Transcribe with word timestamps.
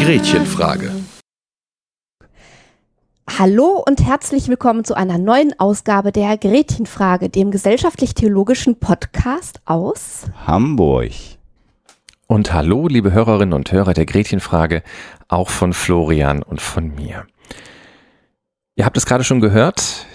Gretchenfrage. 0.00 0.90
Hallo 3.38 3.82
und 3.86 4.04
herzlich 4.04 4.48
willkommen 4.48 4.84
zu 4.84 4.94
einer 4.94 5.18
neuen 5.18 5.58
Ausgabe 5.58 6.12
der 6.12 6.36
Gretchenfrage, 6.36 7.28
dem 7.28 7.50
gesellschaftlich-theologischen 7.50 8.80
Podcast 8.80 9.60
aus 9.64 10.26
Hamburg. 10.46 11.39
Und 12.30 12.52
hallo, 12.52 12.86
liebe 12.86 13.10
Hörerinnen 13.10 13.54
und 13.54 13.72
Hörer 13.72 13.92
der 13.92 14.06
Gretchenfrage, 14.06 14.84
auch 15.26 15.48
von 15.48 15.72
Florian 15.72 16.44
und 16.44 16.60
von 16.60 16.94
mir. 16.94 17.26
Ihr 18.76 18.84
habt 18.84 18.96
es 18.96 19.04
gerade 19.04 19.24
schon 19.24 19.40
gehört, 19.40 20.06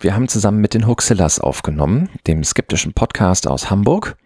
wir 0.00 0.14
haben 0.14 0.28
zusammen 0.28 0.62
mit 0.62 0.72
den 0.72 0.86
Huxillas 0.86 1.38
aufgenommen, 1.38 2.08
dem 2.26 2.42
skeptischen 2.42 2.94
Podcast 2.94 3.46
aus 3.46 3.68
Hamburg. 3.68 4.16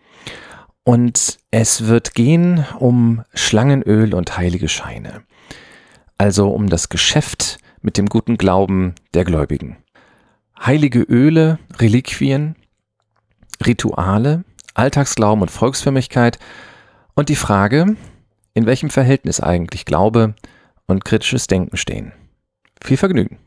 Und 0.84 1.38
es 1.50 1.88
wird 1.88 2.14
gehen 2.14 2.64
um 2.78 3.24
Schlangenöl 3.34 4.14
und 4.14 4.38
heilige 4.38 4.68
Scheine. 4.68 5.24
Also 6.18 6.48
um 6.48 6.68
das 6.68 6.90
Geschäft 6.90 7.58
mit 7.80 7.98
dem 7.98 8.06
guten 8.06 8.38
Glauben 8.38 8.94
der 9.14 9.24
Gläubigen. 9.24 9.78
Heilige 10.64 11.00
Öle, 11.00 11.58
Reliquien, 11.80 12.54
Rituale, 13.66 14.44
Alltagsglauben 14.74 15.42
und 15.42 15.50
Volksfrömmigkeit 15.50 16.38
und 17.14 17.28
die 17.28 17.36
Frage, 17.36 17.96
in 18.54 18.66
welchem 18.66 18.90
Verhältnis 18.90 19.40
eigentlich 19.40 19.84
Glaube 19.84 20.34
und 20.86 21.04
kritisches 21.04 21.46
Denken 21.46 21.76
stehen. 21.76 22.12
Viel 22.82 22.96
Vergnügen. 22.96 23.38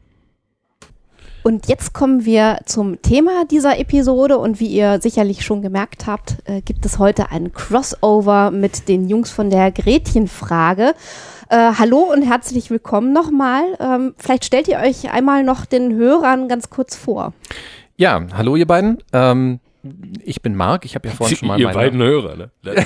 Und 1.44 1.68
jetzt 1.68 1.94
kommen 1.94 2.26
wir 2.26 2.58
zum 2.66 3.04
Thema 3.04 3.46
dieser 3.46 3.78
Episode 3.78 4.40
und 4.40 4.60
wie 4.60 4.66
ihr 4.66 5.00
sicherlich 5.00 5.46
schon 5.46 5.62
gemerkt 5.62 6.08
habt, 6.08 6.38
äh, 6.46 6.62
gibt 6.62 6.84
es 6.88 6.98
heute 6.98 7.30
ein 7.30 7.54
Crossover 7.54 8.50
mit 8.50 8.88
den 8.88 9.08
Jungs 9.08 9.30
von 9.30 9.52
der 9.52 9.72
Gretchenfrage. 9.72 10.96
Äh, 11.50 11.74
hallo 11.78 12.00
und 12.00 12.24
herzlich 12.24 12.72
willkommen 12.72 13.14
nochmal. 13.14 13.64
Ähm, 13.80 14.16
vielleicht 14.18 14.46
stellt 14.46 14.68
ihr 14.68 14.80
euch 14.80 15.12
einmal 15.12 15.44
noch 15.44 15.66
den 15.66 15.94
Hörern 15.94 16.48
ganz 16.48 16.72
kurz 16.72 16.96
vor. 16.96 17.34
Ja, 17.96 18.26
hallo 18.34 18.56
ihr 18.56 18.66
beiden. 18.66 19.04
Ähm, 19.14 19.60
ich 20.24 20.42
bin 20.42 20.56
Marc, 20.56 20.86
ich 20.86 20.96
habe 20.96 21.08
ja 21.08 21.14
vorhin 21.14 21.38
schon 21.38 21.48
mal 21.48 21.60
Ihr 21.60 21.70
beiden 21.70 22.02
Hörer, 22.02 22.36
ne? 22.36 22.50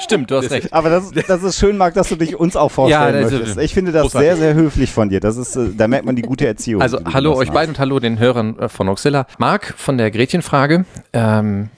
Stimmt, 0.00 0.30
du 0.30 0.36
hast 0.36 0.50
recht. 0.50 0.72
Aber 0.72 0.90
das, 0.90 1.10
das 1.12 1.42
ist 1.42 1.58
schön, 1.58 1.76
Marc, 1.76 1.94
dass 1.94 2.08
du 2.08 2.16
dich 2.16 2.36
uns 2.36 2.56
auch 2.56 2.70
vorstellen 2.70 3.14
Ja, 3.14 3.20
das 3.20 3.32
möchtest. 3.32 3.58
Ich 3.58 3.74
finde 3.74 3.92
das 3.92 4.02
großartig. 4.02 4.28
sehr, 4.28 4.36
sehr 4.36 4.54
höflich 4.54 4.90
von 4.90 5.08
dir. 5.08 5.20
Das 5.20 5.36
ist, 5.36 5.56
äh, 5.56 5.68
da 5.76 5.88
merkt 5.88 6.04
man 6.04 6.16
die 6.16 6.22
gute 6.22 6.46
Erziehung. 6.46 6.82
Also 6.82 6.98
hallo 7.04 7.34
euch 7.34 7.50
beiden 7.50 7.74
und 7.74 7.78
hallo 7.78 8.00
den 8.00 8.18
Hörern 8.18 8.58
äh, 8.58 8.68
von 8.68 8.88
Oxilla. 8.88 9.26
Marc 9.38 9.74
von 9.76 9.98
der 9.98 10.10
Gretchenfrage. 10.10 10.84
Ähm, 11.12 11.70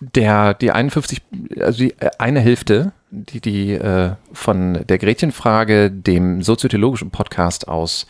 der, 0.00 0.54
die 0.54 0.70
51, 0.70 1.22
also 1.60 1.78
die 1.78 1.92
äh, 1.98 2.10
eine 2.18 2.40
Hälfte, 2.40 2.92
die, 3.10 3.40
die 3.40 3.72
äh, 3.72 4.12
von 4.32 4.84
der 4.88 4.98
Gretchenfrage, 4.98 5.90
dem 5.90 6.42
soziotheologischen 6.42 7.10
Podcast 7.10 7.68
aus 7.68 8.06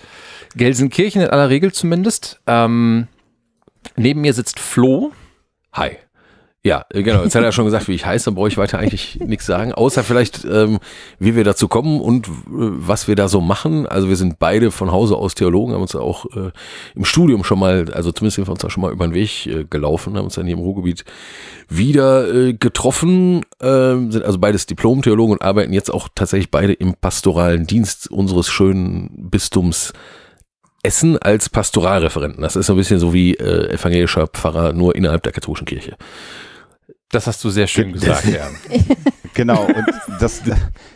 Gelsenkirchen 0.56 1.22
in 1.22 1.28
aller 1.28 1.50
Regel 1.50 1.72
zumindest. 1.72 2.40
Ähm, 2.46 3.08
neben 3.96 4.20
mir 4.20 4.32
sitzt 4.32 4.60
Flo. 4.60 5.12
Hi. 5.72 5.96
Ja, 6.66 6.86
äh, 6.88 7.02
genau. 7.02 7.22
Jetzt 7.22 7.34
hat 7.34 7.44
er 7.44 7.52
schon 7.52 7.66
gesagt, 7.66 7.88
wie 7.88 7.94
ich 7.94 8.06
heiße, 8.06 8.24
dann 8.24 8.36
brauche 8.36 8.48
ich 8.48 8.56
weiter 8.56 8.78
eigentlich 8.78 9.20
nichts 9.26 9.44
sagen, 9.44 9.74
außer 9.74 10.02
vielleicht, 10.02 10.46
ähm, 10.46 10.78
wie 11.18 11.36
wir 11.36 11.44
dazu 11.44 11.68
kommen 11.68 12.00
und 12.00 12.26
äh, 12.26 12.30
was 12.48 13.06
wir 13.06 13.16
da 13.16 13.28
so 13.28 13.42
machen. 13.42 13.86
Also 13.86 14.08
wir 14.08 14.16
sind 14.16 14.38
beide 14.38 14.70
von 14.70 14.90
Hause 14.90 15.16
aus 15.16 15.34
Theologen, 15.34 15.74
haben 15.74 15.82
uns 15.82 15.94
auch 15.94 16.24
äh, 16.34 16.52
im 16.94 17.04
Studium 17.04 17.44
schon 17.44 17.58
mal, 17.58 17.92
also 17.92 18.12
zumindest 18.12 18.36
sind 18.36 18.48
wir 18.48 18.52
uns 18.52 18.62
da 18.62 18.70
schon 18.70 18.80
mal 18.80 18.92
über 18.92 19.06
den 19.06 19.12
Weg 19.12 19.46
äh, 19.46 19.64
gelaufen, 19.64 20.16
haben 20.16 20.24
uns 20.24 20.36
dann 20.36 20.46
hier 20.46 20.54
im 20.54 20.62
Ruhrgebiet 20.62 21.04
wieder 21.68 22.32
äh, 22.32 22.54
getroffen, 22.54 23.42
ähm, 23.60 24.10
sind 24.10 24.24
also 24.24 24.38
beides 24.38 24.64
Diplom-Theologen 24.64 25.34
und 25.34 25.42
arbeiten 25.42 25.74
jetzt 25.74 25.92
auch 25.92 26.08
tatsächlich 26.14 26.50
beide 26.50 26.72
im 26.72 26.94
pastoralen 26.94 27.66
Dienst 27.66 28.10
unseres 28.10 28.48
schönen 28.48 29.10
Bistums 29.30 29.92
Essen 30.84 31.18
als 31.18 31.48
Pastoralreferenten. 31.48 32.42
Das 32.42 32.56
ist 32.56 32.66
so 32.66 32.74
ein 32.74 32.76
bisschen 32.76 32.98
so 32.98 33.12
wie 33.12 33.34
äh, 33.34 33.72
evangelischer 33.72 34.26
Pfarrer 34.26 34.72
nur 34.72 34.94
innerhalb 34.94 35.22
der 35.22 35.32
katholischen 35.32 35.66
Kirche. 35.66 35.96
Das 37.10 37.26
hast 37.26 37.42
du 37.44 37.50
sehr 37.50 37.66
schön 37.66 37.92
gesagt, 37.92 38.24
ja. 38.32 38.50
Genau, 39.34 39.64
und 39.64 39.86
das, 40.20 40.42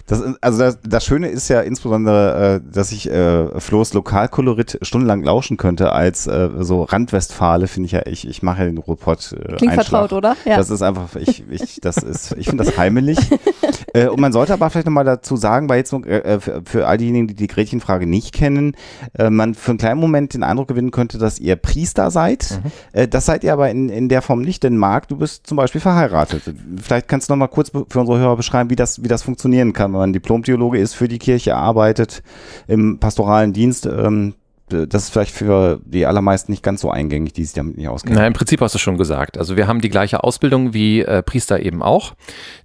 das, 0.08 0.22
also 0.40 0.58
das, 0.58 0.78
das 0.82 1.04
Schöne 1.04 1.28
ist 1.28 1.48
ja 1.48 1.60
insbesondere, 1.60 2.56
äh, 2.56 2.72
dass 2.72 2.92
ich 2.92 3.10
äh, 3.10 3.60
Flo's 3.60 3.92
Lokalkolorit 3.92 4.78
stundenlang 4.80 5.22
lauschen 5.22 5.58
könnte 5.58 5.92
als 5.92 6.26
äh, 6.26 6.48
so 6.60 6.82
Randwestfale, 6.82 7.68
finde 7.68 7.86
ich 7.86 7.92
ja, 7.92 8.06
ich, 8.06 8.26
ich 8.26 8.42
mache 8.42 8.60
ja 8.60 8.64
den 8.64 8.78
Ruhrpott 8.78 9.32
äh, 9.32 9.56
Klingt 9.56 9.72
Einschlag. 9.72 9.86
vertraut, 9.86 10.12
oder? 10.14 10.36
Ja. 10.46 10.56
Das 10.56 10.70
ist 10.70 10.80
einfach, 10.80 11.14
ich, 11.16 11.44
ich, 11.50 11.80
das 11.82 11.98
ist, 11.98 12.34
ich 12.38 12.48
finde 12.48 12.64
das 12.64 12.78
heimelig. 12.78 13.18
äh, 13.92 14.08
und 14.08 14.18
man 14.18 14.32
sollte 14.32 14.54
aber 14.54 14.70
vielleicht 14.70 14.86
nochmal 14.86 15.04
dazu 15.04 15.36
sagen, 15.36 15.68
weil 15.68 15.78
jetzt 15.78 15.92
noch, 15.92 16.06
äh, 16.06 16.40
für, 16.40 16.62
für 16.64 16.86
all 16.86 16.96
diejenigen, 16.96 17.26
die 17.28 17.34
die 17.34 17.46
Gretchenfrage 17.46 18.06
nicht 18.06 18.32
kennen, 18.32 18.76
äh, 19.12 19.28
man 19.28 19.54
für 19.54 19.72
einen 19.72 19.78
kleinen 19.78 20.00
Moment 20.00 20.32
den 20.32 20.42
Eindruck 20.42 20.68
gewinnen 20.68 20.90
könnte, 20.90 21.18
dass 21.18 21.38
ihr 21.38 21.56
Priester 21.56 22.10
seid. 22.10 22.60
Äh, 22.92 23.08
das 23.08 23.26
seid 23.26 23.44
ihr 23.44 23.52
aber 23.52 23.70
in, 23.70 23.90
in 23.90 24.08
der 24.08 24.22
Form 24.22 24.40
nicht, 24.40 24.62
denn 24.62 24.78
Marc, 24.78 25.08
du 25.08 25.16
bist 25.16 25.46
zum 25.46 25.56
Beispiel 25.58 25.82
verheiratet. 25.82 26.42
Vielleicht 26.80 27.08
kannst 27.08 27.28
du 27.28 27.34
nochmal 27.34 27.48
kurz 27.48 27.70
für 27.70 28.00
unsere 28.00 28.18
Hörer 28.18 28.36
beschreiben, 28.36 28.70
wie 28.70 28.76
das, 28.76 29.02
wie 29.02 29.08
das 29.08 29.22
funktionieren 29.22 29.74
kann, 29.74 29.97
man 29.98 30.12
Diplom-Theologe 30.12 30.78
ist, 30.78 30.94
für 30.94 31.08
die 31.08 31.18
Kirche 31.18 31.56
arbeitet, 31.56 32.22
im 32.66 32.98
pastoralen 32.98 33.52
Dienst. 33.52 33.86
Ähm, 33.86 34.34
das 34.68 35.04
ist 35.04 35.10
vielleicht 35.10 35.34
für 35.34 35.80
die 35.84 36.06
allermeisten 36.06 36.52
nicht 36.52 36.62
ganz 36.62 36.82
so 36.82 36.90
eingängig, 36.90 37.32
die 37.32 37.44
sich 37.44 37.54
damit 37.54 37.76
nicht 37.78 37.88
auskennen. 37.88 38.18
Na, 38.18 38.26
im 38.26 38.34
Prinzip 38.34 38.60
hast 38.60 38.74
du 38.74 38.78
schon 38.78 38.98
gesagt. 38.98 39.38
Also 39.38 39.56
wir 39.56 39.66
haben 39.66 39.80
die 39.80 39.88
gleiche 39.88 40.22
Ausbildung 40.22 40.74
wie 40.74 41.00
äh, 41.00 41.22
Priester 41.22 41.60
eben 41.60 41.82
auch, 41.82 42.14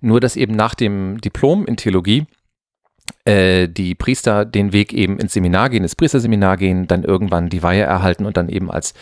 nur 0.01 0.19
dass 0.19 0.35
eben 0.35 0.55
nach 0.55 0.75
dem 0.75 1.21
Diplom 1.21 1.65
in 1.65 1.77
Theologie 1.77 2.25
äh, 3.25 3.69
die 3.69 3.95
Priester 3.95 4.45
den 4.45 4.73
Weg 4.73 4.93
eben 4.93 5.17
ins 5.17 5.33
Seminar 5.33 5.69
gehen, 5.69 5.83
ins 5.83 5.95
Priesterseminar 5.95 6.57
gehen, 6.57 6.87
dann 6.87 7.03
irgendwann 7.03 7.49
die 7.49 7.63
Weihe 7.63 7.83
erhalten 7.83 8.25
und 8.25 8.37
dann 8.37 8.49
eben 8.49 8.69
als 8.69 8.93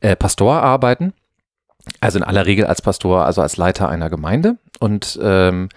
äh, 0.00 0.14
Pastor 0.16 0.62
arbeiten. 0.62 1.12
Also 2.00 2.18
in 2.18 2.24
aller 2.24 2.46
Regel 2.46 2.66
als 2.66 2.80
Pastor, 2.80 3.26
also 3.26 3.42
als 3.42 3.56
Leiter 3.56 3.88
einer 3.88 4.08
Gemeinde. 4.08 4.56
Und 4.80 5.18
ähm, 5.22 5.68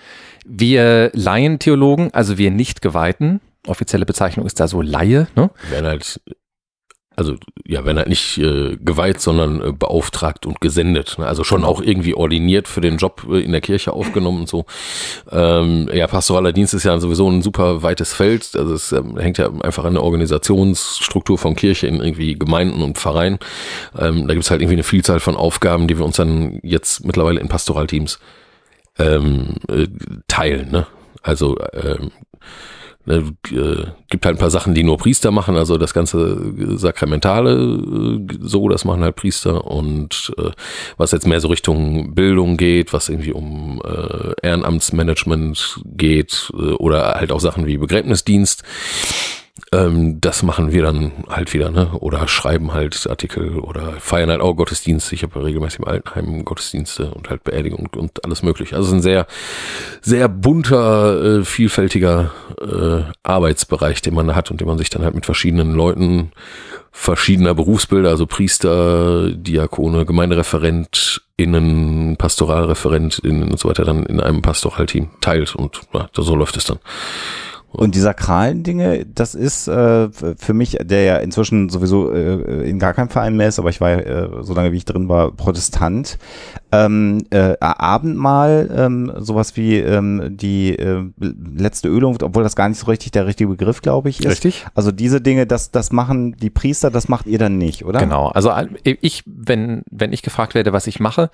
wir 0.48 1.12
Laientheologen, 1.14 2.14
also 2.14 2.38
wir 2.38 2.52
nicht 2.52 2.82
Geweihten, 2.82 3.42
offizielle 3.68 4.06
Bezeichnung 4.06 4.46
ist 4.46 4.60
da 4.60 4.68
so 4.68 4.82
Laie, 4.82 5.28
ne? 5.36 5.50
Werden 5.70 5.86
halt, 5.86 6.22
also 7.18 7.36
ja, 7.66 7.84
werden 7.84 7.98
halt 7.98 8.08
nicht 8.08 8.38
äh, 8.38 8.78
geweiht, 8.78 9.20
sondern 9.20 9.62
äh, 9.62 9.72
beauftragt 9.74 10.46
und 10.46 10.62
gesendet. 10.62 11.16
Ne? 11.18 11.26
Also 11.26 11.44
schon 11.44 11.66
auch 11.66 11.82
irgendwie 11.82 12.14
ordiniert 12.14 12.68
für 12.68 12.80
den 12.80 12.98
Job 12.98 13.26
äh, 13.30 13.40
in 13.40 13.52
der 13.52 13.62
Kirche 13.62 13.92
aufgenommen 13.92 14.42
und 14.42 14.50
so. 14.50 14.66
Ähm, 15.32 15.90
ja, 15.92 16.08
pastoraler 16.08 16.54
Dienst 16.54 16.74
ist 16.74 16.84
ja 16.84 16.98
sowieso 17.00 17.30
ein 17.30 17.42
super 17.42 17.84
weites 17.84 18.14
Feld. 18.14 18.56
Also 18.56 18.74
es 18.74 18.92
ähm, 18.92 19.18
hängt 19.18 19.38
ja 19.40 19.52
einfach 19.62 19.84
an 19.84 19.96
der 19.96 20.04
Organisationsstruktur 20.04 21.38
von 21.38 21.56
Kirche 21.56 21.88
in 21.88 22.00
irgendwie 22.00 22.36
Gemeinden 22.36 22.82
und 22.82 22.98
Pfarreien. 22.98 23.40
Ähm, 23.98 24.28
da 24.28 24.34
gibt 24.34 24.46
es 24.46 24.52
halt 24.52 24.62
irgendwie 24.62 24.76
eine 24.76 24.84
Vielzahl 24.84 25.20
von 25.20 25.36
Aufgaben, 25.36 25.88
die 25.88 25.98
wir 25.98 26.06
uns 26.06 26.18
dann 26.18 26.60
jetzt 26.64 27.04
mittlerweile 27.04 27.42
in 27.42 27.50
Pastoralteams 27.50 28.20
ähm, 29.00 29.56
äh, 29.70 29.88
teilen. 30.28 30.72
Ne? 30.72 30.88
Also 31.22 31.58
ähm, 31.74 32.12
ne, 33.08 33.34
äh, 33.52 33.86
gibt 34.10 34.26
halt 34.26 34.36
ein 34.36 34.40
paar 34.40 34.52
Sachen, 34.52 34.76
die 34.76 34.84
nur 34.84 34.98
Priester 34.98 35.32
machen, 35.32 35.56
also 35.56 35.78
das 35.78 35.94
ganze 35.94 36.78
Sakramentale 36.78 37.54
äh, 37.54 38.38
so, 38.42 38.70
das 38.70 38.86
machen 38.86 39.02
halt 39.04 39.16
Priester 39.16 39.66
und 39.66 40.34
äh, 40.38 40.52
was 40.98 41.12
jetzt 41.12 41.26
mehr 41.26 41.40
so 41.40 41.48
Richtung 41.48 42.14
Bildung 42.14 42.58
geht, 42.58 42.94
was 42.94 43.10
irgendwie 43.10 43.32
um 43.32 43.82
äh, 43.84 44.34
Ehrenamtsmanagement 44.46 45.82
geht 45.86 46.52
äh, 46.54 46.74
oder 46.74 47.16
halt 47.16 47.32
auch 47.32 47.40
Sachen 47.40 47.66
wie 47.66 47.78
Begräbnisdienst, 47.78 48.64
ähm, 49.72 50.20
das 50.22 50.44
machen 50.44 50.72
wir 50.72 50.84
dann 50.84 51.12
halt 51.30 51.54
wieder, 51.54 51.70
ne? 51.70 51.92
Oder 52.00 52.28
schreiben 52.28 52.74
halt 52.74 53.08
Artikel 53.10 53.60
oder 53.60 53.94
feiern 54.00 54.30
halt 54.30 54.42
auch 54.42 54.56
Gottesdienste. 54.56 55.16
Ich 55.16 55.24
habe 55.24 55.44
regelmäßig 55.44 55.80
im 55.80 55.86
Altenheim 55.86 56.46
Gottesdienste 56.46 57.12
und 57.12 57.30
halt 57.30 57.44
Beerdigung 57.44 57.80
und, 57.80 57.98
und 57.98 58.26
alles 58.26 58.44
mögliche. 58.44 58.76
Also 58.76 58.96
ein 58.96 59.02
sehr, 59.02 59.28
sehr 60.02 60.30
bunter, 60.30 61.40
äh, 61.40 61.46
vielfältiger 61.46 62.32
äh, 62.62 63.02
Arbeitsbereich, 63.24 64.02
den 64.02 64.14
man 64.14 64.36
hat 64.36 64.52
und 64.52 64.62
den 64.62 64.68
man 64.68 64.78
sich 64.78 64.90
dann 64.90 65.04
halt 65.04 65.16
mit 65.16 65.26
verschiedenen 65.26 65.74
Leuten 65.74 66.32
verschiedener 66.92 67.54
Berufsbilder, 67.54 68.10
also 68.10 68.26
Priester, 68.26 69.32
Diakone, 69.32 70.06
GemeindereferentInnen, 70.06 72.18
PastoralreferentInnen 72.18 73.52
und 73.52 73.60
so 73.60 73.70
weiter 73.70 73.86
dann 73.86 74.08
in 74.08 74.20
einem 74.20 74.42
Pastoralteam 74.42 75.10
teilt 75.22 75.54
und 75.54 75.80
ja, 75.94 76.10
so 76.14 76.36
läuft 76.36 76.58
es 76.58 76.66
dann. 76.66 76.80
Und 77.70 77.96
die 77.96 78.00
sakralen 78.00 78.64
Dinge, 78.64 79.06
das 79.06 79.36
ist 79.36 79.68
äh, 79.68 80.10
für 80.10 80.54
mich, 80.54 80.78
der 80.82 81.04
ja 81.04 81.18
inzwischen 81.18 81.70
sowieso 81.70 82.12
äh, 82.12 82.68
in 82.68 82.80
gar 82.80 82.94
keinem 82.94 83.10
Verein 83.10 83.36
mehr 83.36 83.50
ist, 83.50 83.60
aber 83.60 83.70
ich 83.70 83.82
war 83.82 83.92
äh, 83.92 84.30
so 84.42 84.54
lange 84.54 84.72
wie 84.72 84.78
ich 84.78 84.86
drin 84.86 85.10
war, 85.10 85.32
Protestant. 85.32 86.18
Ähm, 86.72 87.26
äh, 87.30 87.56
Abendmahl, 87.60 88.70
ähm, 88.76 89.12
sowas 89.18 89.56
wie 89.56 89.78
ähm, 89.78 90.36
die 90.38 90.78
äh, 90.78 91.04
letzte 91.20 91.88
Ölung, 91.88 92.18
obwohl 92.22 92.44
das 92.44 92.56
gar 92.56 92.68
nicht 92.68 92.80
so 92.80 92.88
richtig 92.88 93.12
der 93.12 93.26
richtige 93.26 93.50
Begriff, 93.50 93.82
glaube 93.82 94.10
ich, 94.10 94.20
ist. 94.22 94.26
Richtig. 94.28 94.66
Also 94.74 94.92
diese 94.92 95.22
Dinge, 95.22 95.46
das, 95.46 95.72
das 95.72 95.92
machen 95.92 96.36
die 96.38 96.50
Priester, 96.50 96.90
das 96.90 97.08
macht 97.10 97.26
ihr 97.28 97.38
dann 97.38 97.58
nicht, 97.58 97.86
oder? 97.86 98.00
Genau. 98.00 98.28
Also 98.30 98.52
ich, 98.84 99.24
wenn, 99.26 99.84
wenn 99.92 100.14
ich 100.14 100.24
gefragt 100.24 100.56
werde, 100.56 100.74
was 100.74 100.88
ich 100.88 101.00
mache 101.00 101.30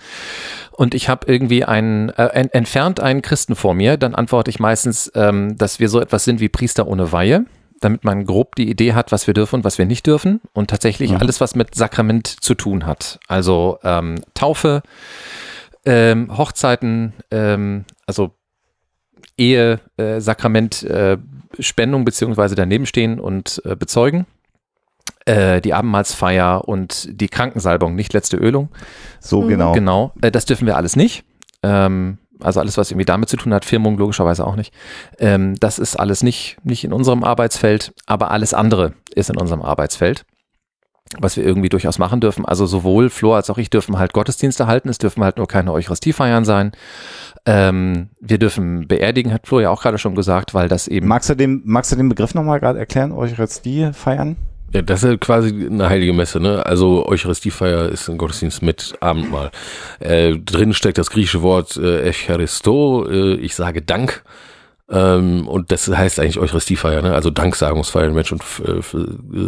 und 0.72 0.94
ich 0.94 1.10
habe 1.10 1.32
irgendwie 1.32 1.64
einen, 1.64 2.10
äh, 2.10 2.26
ent- 2.34 2.54
entfernt 2.54 3.00
einen 3.00 3.22
Christen 3.22 3.56
vor 3.56 3.74
mir, 3.74 3.98
dann 3.98 4.14
antworte 4.16 4.50
ich 4.52 4.60
meistens, 4.60 5.12
ähm, 5.16 5.58
dass 5.58 5.80
wir 5.80 5.90
so 5.90 6.00
etwas 6.00 6.23
sind 6.24 6.40
wie 6.40 6.50
Priester 6.50 6.88
ohne 6.88 7.12
Weihe, 7.12 7.46
damit 7.82 8.04
man 8.04 8.26
grob 8.26 8.56
die 8.56 8.70
Idee 8.70 8.94
hat, 8.94 9.12
was 9.12 9.28
wir 9.28 9.34
dürfen 9.34 9.56
und 9.58 9.64
was 9.66 9.78
wir 9.78 9.86
nicht 9.86 10.08
dürfen 10.08 10.40
und 10.54 10.70
tatsächlich 10.70 11.12
Mhm. 11.12 11.18
alles, 11.18 11.42
was 11.42 11.56
mit 11.56 11.76
Sakrament 11.76 12.28
zu 12.28 12.56
tun 12.56 12.86
hat. 12.86 13.20
Also 13.28 13.78
ähm, 13.84 14.16
Taufe, 14.34 14.82
ähm, 15.86 16.36
Hochzeiten, 16.38 17.14
ähm, 17.32 17.86
also 18.06 18.32
Ehe, 19.38 19.80
äh, 19.98 20.20
Sakrament, 20.22 20.84
äh, 20.84 21.18
Spendung 21.60 22.06
beziehungsweise 22.06 22.56
daneben 22.56 22.86
stehen 22.86 23.20
und 23.20 23.62
äh, 23.66 23.76
bezeugen. 23.76 24.26
Äh, 25.26 25.62
die 25.62 25.74
Abendmahlsfeier 25.74 26.68
und 26.68 27.08
die 27.20 27.28
Krankensalbung, 27.30 27.96
nicht 27.96 28.14
letzte 28.14 28.38
Ölung. 28.38 28.70
So 29.20 29.42
Mhm. 29.42 29.48
genau. 29.50 29.72
Genau, 29.74 30.14
äh, 30.22 30.32
das 30.32 30.46
dürfen 30.46 30.66
wir 30.68 30.76
alles 30.78 30.96
nicht. 30.96 31.24
Ähm, 31.64 32.18
also 32.44 32.60
alles, 32.60 32.78
was 32.78 32.92
irgendwie 32.92 33.06
damit 33.06 33.30
zu 33.30 33.38
tun 33.38 33.54
hat, 33.54 33.66
Firmung 33.66 33.98
logischerweise 33.98 34.46
auch 34.46 34.56
nicht. 34.56 34.74
Ähm, 35.20 35.56
das 35.60 35.80
ist 35.80 35.96
alles 35.96 36.24
nicht, 36.24 36.58
nicht 36.64 36.84
in 36.84 36.94
unserem 36.94 37.24
Arbeitsfeld, 37.24 37.94
aber 38.06 38.32
alles 38.32 38.54
andere 38.54 38.94
ist 39.16 39.30
in 39.30 39.38
unserem 39.38 39.62
Arbeitsfeld, 39.62 40.26
was 41.20 41.38
wir 41.38 41.44
irgendwie 41.44 41.70
durchaus 41.70 42.00
machen 42.00 42.20
dürfen. 42.22 42.46
Also 42.46 42.66
sowohl 42.66 43.10
Flo 43.10 43.34
als 43.36 43.50
auch 43.50 43.58
ich 43.58 43.70
dürfen 43.70 43.98
halt 43.98 44.14
Gottesdienste 44.14 44.68
halten, 44.68 44.90
es 44.90 44.98
dürfen 44.98 45.24
halt 45.24 45.38
nur 45.38 45.48
keine 45.48 45.72
Eucharistiefeiern 45.72 46.46
sein. 46.46 46.72
Ähm, 47.46 48.10
wir 48.20 48.38
dürfen 48.38 48.88
beerdigen, 48.88 49.34
hat 49.34 49.48
Flo 49.48 49.60
ja 49.60 49.70
auch 49.70 49.82
gerade 49.82 49.98
schon 49.98 50.16
gesagt, 50.16 50.54
weil 50.54 50.68
das 50.68 50.88
eben 50.88 51.08
Magst 51.08 51.30
du 51.30 51.36
den, 51.36 51.62
magst 51.66 51.92
du 51.92 51.96
den 51.96 52.10
Begriff 52.10 52.34
nochmal 52.34 52.60
gerade 52.60 52.80
erklären, 52.80 53.12
Eucharistie 53.12 53.92
feiern? 53.94 54.38
Ja, 54.74 54.82
das 54.82 55.04
ist 55.04 55.22
quasi 55.22 55.50
eine 55.70 55.88
heilige 55.88 56.14
Messe, 56.14 56.40
ne? 56.40 56.66
Also 56.66 57.06
Eucharistiefeier 57.06 57.90
ist 57.90 58.10
ein 58.10 58.18
Gottesdienst 58.18 58.64
mit 58.64 58.96
Abendmahl. 59.02 59.52
Äh, 60.00 60.38
drin 60.40 60.74
steckt 60.74 60.98
das 60.98 61.12
griechische 61.12 61.44
Wort 61.44 61.78
äh, 61.78 62.08
Eucharisto, 62.10 63.08
äh, 63.08 63.36
ich 63.36 63.54
sage 63.54 63.84
Dank. 63.84 64.24
Ähm, 64.90 65.48
und 65.48 65.72
das 65.72 65.88
heißt 65.88 66.20
eigentlich 66.20 66.40
Eucharistiefeier, 66.40 67.02
ne? 67.04 67.14
Also 67.14 67.30
Danksagungsfeier, 67.30 68.10
Menschen 68.10 68.40
äh, 68.66 68.80
f- 68.80 68.98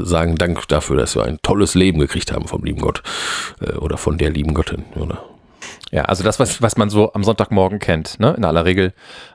sagen 0.04 0.36
Dank 0.36 0.68
dafür, 0.68 0.96
dass 0.98 1.16
wir 1.16 1.24
ein 1.24 1.40
tolles 1.42 1.74
Leben 1.76 2.00
gekriegt 2.00 2.32
haben 2.32 2.48
vom 2.48 2.64
lieben 2.64 2.80
Gott 2.80 3.02
äh, 3.62 3.74
oder 3.74 3.98
von 3.98 4.18
der 4.18 4.30
lieben 4.30 4.54
Göttin, 4.54 4.86
oder? 4.96 5.24
Ja, 5.92 6.04
also 6.04 6.24
das, 6.24 6.40
was, 6.40 6.62
was 6.62 6.78
man 6.78 6.90
so 6.90 7.14
am 7.14 7.24
Sonntagmorgen 7.24 7.80
kennt, 7.80 8.20
ne, 8.20 8.34
in 8.36 8.44
aller 8.44 8.66
Regel, 8.66 8.94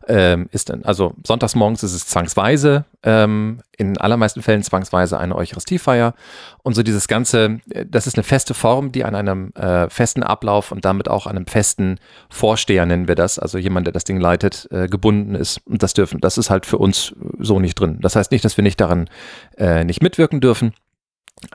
ähm, 0.08 0.48
ist 0.50 0.68
dann, 0.68 0.84
also 0.84 1.14
sonntagsmorgens 1.26 1.82
ist 1.82 1.94
es 1.94 2.06
zwangsweise, 2.06 2.84
ähm, 3.02 3.60
in 3.78 3.96
allermeisten 3.96 4.42
Fällen 4.42 4.62
zwangsweise 4.62 5.18
eine 5.18 5.36
Eucharistiefeier. 5.36 6.14
Und 6.62 6.74
so 6.74 6.82
dieses 6.82 7.08
Ganze, 7.08 7.60
äh, 7.70 7.86
das 7.88 8.06
ist 8.06 8.16
eine 8.16 8.24
feste 8.24 8.52
Form, 8.52 8.92
die 8.92 9.04
an 9.04 9.14
einem 9.14 9.52
äh, 9.54 9.88
festen 9.88 10.22
Ablauf 10.22 10.72
und 10.72 10.84
damit 10.84 11.08
auch 11.08 11.26
einem 11.26 11.46
festen 11.46 11.98
Vorsteher, 12.28 12.84
nennen 12.84 13.08
wir 13.08 13.14
das, 13.14 13.38
also 13.38 13.56
jemand, 13.56 13.86
der 13.86 13.92
das 13.92 14.04
Ding 14.04 14.20
leitet, 14.20 14.68
äh, 14.70 14.86
gebunden 14.88 15.34
ist. 15.34 15.60
Und 15.66 15.82
das 15.82 15.94
dürfen, 15.94 16.20
das 16.20 16.36
ist 16.36 16.50
halt 16.50 16.66
für 16.66 16.78
uns 16.78 17.14
so 17.38 17.60
nicht 17.60 17.76
drin. 17.78 17.98
Das 18.02 18.16
heißt 18.16 18.32
nicht, 18.32 18.44
dass 18.44 18.56
wir 18.56 18.64
nicht 18.64 18.80
daran 18.80 19.08
äh, 19.56 19.84
nicht 19.84 20.02
mitwirken 20.02 20.40
dürfen, 20.40 20.74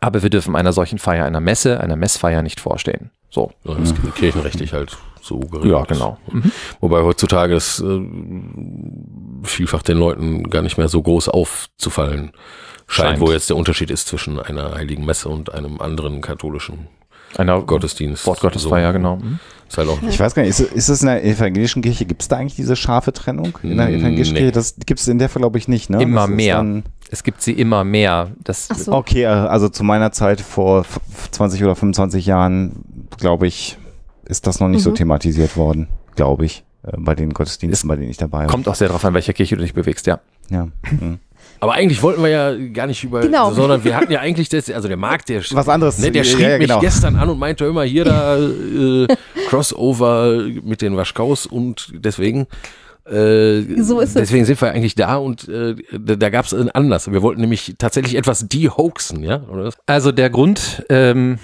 aber 0.01 0.23
wir 0.23 0.29
dürfen 0.29 0.55
einer 0.55 0.73
solchen 0.73 0.97
Feier, 0.99 1.25
einer 1.25 1.39
Messe, 1.41 1.79
einer 1.79 1.95
Messfeier 1.95 2.41
nicht 2.41 2.59
vorstehen. 2.59 3.11
So. 3.29 3.51
Ja, 3.63 3.75
Das 3.75 3.91
ist 3.91 4.15
kirchenrechtlich 4.15 4.73
halt 4.73 4.97
so 5.21 5.39
geregelt. 5.39 5.71
Ja, 5.73 5.83
genau. 5.83 6.17
Mhm. 6.31 6.51
Wobei 6.79 7.01
heutzutage 7.01 7.55
es 7.55 7.79
äh, 7.81 7.99
vielfach 9.43 9.83
den 9.83 9.97
Leuten 9.97 10.49
gar 10.49 10.61
nicht 10.61 10.77
mehr 10.77 10.87
so 10.87 11.01
groß 11.01 11.29
aufzufallen 11.29 12.31
scheint, 12.87 13.09
Scheint. 13.09 13.19
wo 13.19 13.31
jetzt 13.31 13.49
der 13.49 13.57
Unterschied 13.57 13.89
ist 13.91 14.07
zwischen 14.07 14.39
einer 14.39 14.75
heiligen 14.75 15.05
Messe 15.05 15.29
und 15.29 15.53
einem 15.53 15.81
anderen 15.81 16.21
katholischen 16.21 16.87
Einer 17.37 17.61
Gottesdienst. 17.61 18.25
Wortgottesfeier, 18.27 18.93
genau. 18.93 19.17
Mhm. 19.17 19.39
Ist 19.67 19.77
halt 19.79 19.89
auch 19.89 19.97
Ich 20.07 20.19
weiß 20.19 20.35
gar 20.35 20.43
nicht, 20.43 20.51
ist, 20.51 20.71
ist 20.71 20.89
es 20.89 21.01
in 21.01 21.07
der 21.07 21.23
evangelischen 21.25 21.81
Kirche, 21.81 22.05
gibt 22.05 22.21
es 22.21 22.27
da 22.27 22.37
eigentlich 22.37 22.55
diese 22.55 22.75
scharfe 22.75 23.11
Trennung? 23.13 23.57
In 23.63 23.77
der 23.77 23.89
evangelischen 23.89 24.33
nee. 24.33 24.39
Kirche, 24.41 24.51
das 24.53 24.75
gibt 24.85 24.99
es 24.99 25.07
in 25.07 25.17
der 25.17 25.27
Fall, 25.29 25.41
glaube 25.41 25.57
ich, 25.57 25.67
nicht, 25.67 25.89
ne? 25.89 26.01
Immer 26.01 26.21
Das 26.21 26.29
ist 26.29 26.35
mehr. 26.35 26.57
Dann, 26.57 26.83
Es 27.11 27.23
gibt 27.23 27.41
sie 27.41 27.53
immer 27.53 27.83
mehr. 27.83 28.31
Das, 28.43 28.67
so. 28.67 28.91
okay, 28.93 29.23
äh, 29.23 29.27
also 29.27 29.69
zu 29.69 29.83
meiner 29.83 30.11
Zeit 30.11 30.41
vor 30.41 30.81
f- 30.81 30.99
20 31.31 31.63
oder 31.63 31.75
25 31.75 32.25
Jahren, 32.25 32.83
glaube 33.17 33.47
ich, 33.47 33.77
ist 34.25 34.47
das 34.47 34.59
noch 34.59 34.67
nicht 34.67 34.81
so 34.81 34.89
Mhm. 34.91 34.95
thematisiert 34.95 35.55
worden, 35.55 35.87
glaube 36.15 36.45
ich, 36.45 36.63
äh, 36.83 36.91
bei 36.97 37.13
den 37.15 37.31
Gottesdiensten, 37.33 37.87
bei 37.87 37.95
denen 37.95 38.09
ich 38.09 38.17
dabei 38.17 38.39
war. 38.39 38.47
kommt 38.47 38.67
auch 38.67 38.75
sehr 38.75 38.87
darauf 38.87 39.05
an, 39.05 39.13
welcher 39.13 39.33
Kirche 39.33 39.55
du 39.55 39.61
dich 39.61 39.73
bewegst, 39.73 40.07
ja. 40.07 40.19
Ja. 40.49 40.67
Mhm. 40.89 41.19
Aber 41.61 41.73
eigentlich 41.73 42.01
wollten 42.03 42.21
wir 42.21 42.29
ja 42.29 42.53
gar 42.73 42.85
nicht 42.87 43.03
über, 43.03 43.21
Genau. 43.21 43.51
sondern 43.53 43.83
wir 43.83 43.95
hatten 43.95 44.11
ja 44.11 44.19
eigentlich 44.19 44.49
das, 44.49 44.69
also 44.69 44.87
der 44.87 44.97
Marc, 44.97 45.25
der, 45.27 45.41
Was 45.51 45.69
anderes. 45.69 45.99
ne, 45.99 46.11
der 46.11 46.23
Ja, 46.23 46.29
schrieb 46.29 46.41
ja, 46.47 46.57
genau. 46.57 46.75
mich 46.75 46.81
gestern 46.89 47.15
an 47.15 47.29
und 47.29 47.39
meinte 47.39 47.65
immer 47.65 47.83
hier 47.83 48.03
da 48.03 48.37
äh, 48.37 49.07
Crossover 49.47 50.43
mit 50.63 50.81
den 50.81 50.97
Waschkaus 50.97 51.45
und 51.45 51.91
deswegen 51.95 52.47
äh, 53.05 53.61
So 53.81 53.99
ist 53.99 54.09
es. 54.09 54.13
deswegen 54.15 54.45
sind 54.45 54.59
wir 54.61 54.71
eigentlich 54.71 54.95
da 54.95 55.17
und 55.17 55.47
äh, 55.47 55.75
da, 55.91 56.15
da 56.15 56.29
gab 56.29 56.45
es 56.45 56.53
einen 56.53 56.69
Anlass. 56.69 57.11
Wir 57.11 57.21
wollten 57.21 57.41
nämlich 57.41 57.75
tatsächlich 57.77 58.15
etwas 58.15 58.47
de-hoaxen, 58.47 59.23
ja? 59.23 59.41
Also 59.85 60.11
der 60.11 60.29
Grund, 60.29 60.85
ähm, 60.89 61.37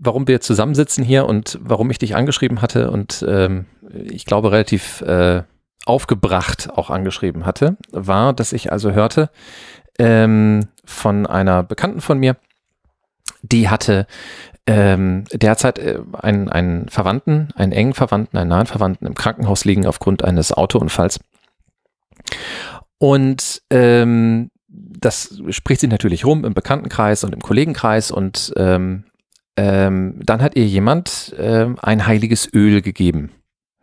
warum 0.00 0.28
wir 0.28 0.40
zusammensitzen 0.40 1.04
hier 1.04 1.26
und 1.26 1.58
warum 1.62 1.90
ich 1.90 1.98
dich 1.98 2.16
angeschrieben 2.16 2.62
hatte 2.62 2.90
und 2.90 3.24
ähm, 3.28 3.66
ich 4.04 4.26
glaube 4.26 4.50
relativ 4.52 5.00
äh, 5.02 5.42
aufgebracht 5.86 6.68
auch 6.74 6.90
angeschrieben 6.90 7.46
hatte, 7.46 7.76
war, 7.92 8.32
dass 8.32 8.52
ich 8.52 8.72
also 8.72 8.92
hörte 8.92 9.30
ähm, 9.98 10.66
von 10.84 11.26
einer 11.26 11.62
Bekannten 11.62 12.00
von 12.00 12.18
mir, 12.18 12.36
die 13.42 13.68
hatte 13.68 14.06
ähm, 14.66 15.24
derzeit 15.32 15.78
äh, 15.78 16.00
einen, 16.12 16.48
einen 16.48 16.88
Verwandten, 16.88 17.48
einen 17.54 17.72
engen 17.72 17.94
Verwandten, 17.94 18.36
einen 18.36 18.50
nahen 18.50 18.66
Verwandten 18.66 19.06
im 19.06 19.14
Krankenhaus 19.14 19.64
liegen 19.64 19.86
aufgrund 19.86 20.24
eines 20.24 20.52
Autounfalls. 20.52 21.20
Und 22.98 23.62
ähm, 23.70 24.50
das 24.68 25.40
spricht 25.50 25.80
sich 25.80 25.90
natürlich 25.90 26.24
rum 26.24 26.44
im 26.44 26.54
Bekanntenkreis 26.54 27.24
und 27.24 27.32
im 27.34 27.40
Kollegenkreis 27.40 28.10
und 28.10 28.52
ähm, 28.56 29.04
ähm, 29.56 30.20
dann 30.22 30.42
hat 30.42 30.56
ihr 30.56 30.66
jemand 30.66 31.34
ähm, 31.38 31.78
ein 31.80 32.06
heiliges 32.06 32.52
Öl 32.52 32.82
gegeben. 32.82 33.30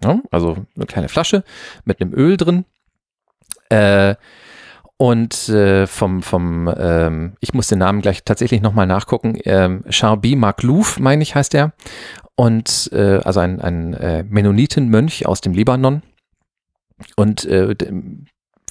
Ja, 0.03 0.19
also 0.31 0.57
eine 0.75 0.85
kleine 0.85 1.09
Flasche 1.09 1.43
mit 1.85 2.01
einem 2.01 2.13
Öl 2.13 2.37
drin. 2.37 2.65
Äh, 3.69 4.15
und 5.03 5.49
äh, 5.49 5.85
vom, 5.85 6.21
vom 6.23 6.73
ähm, 6.77 7.33
ich 7.41 7.53
muss 7.53 7.67
den 7.67 7.79
Namen 7.79 7.99
gleich 7.99 8.23
tatsächlich 8.23 8.61
nochmal 8.61 8.87
nachgucken, 8.87 9.37
ähm, 9.43 9.83
Charbi 9.89 10.37
Maklouf, 10.37 10.97
meine 10.97 11.23
ich, 11.23 11.35
heißt 11.35 11.53
er. 11.55 11.73
Und 12.35 12.89
äh, 12.93 13.19
also 13.21 13.41
ein, 13.41 13.59
ein 13.59 13.93
äh, 13.95 14.23
Mennonitenmönch 14.23 15.25
aus 15.25 15.41
dem 15.41 15.51
Libanon. 15.51 16.03
Und 17.17 17.43
äh, 17.43 17.75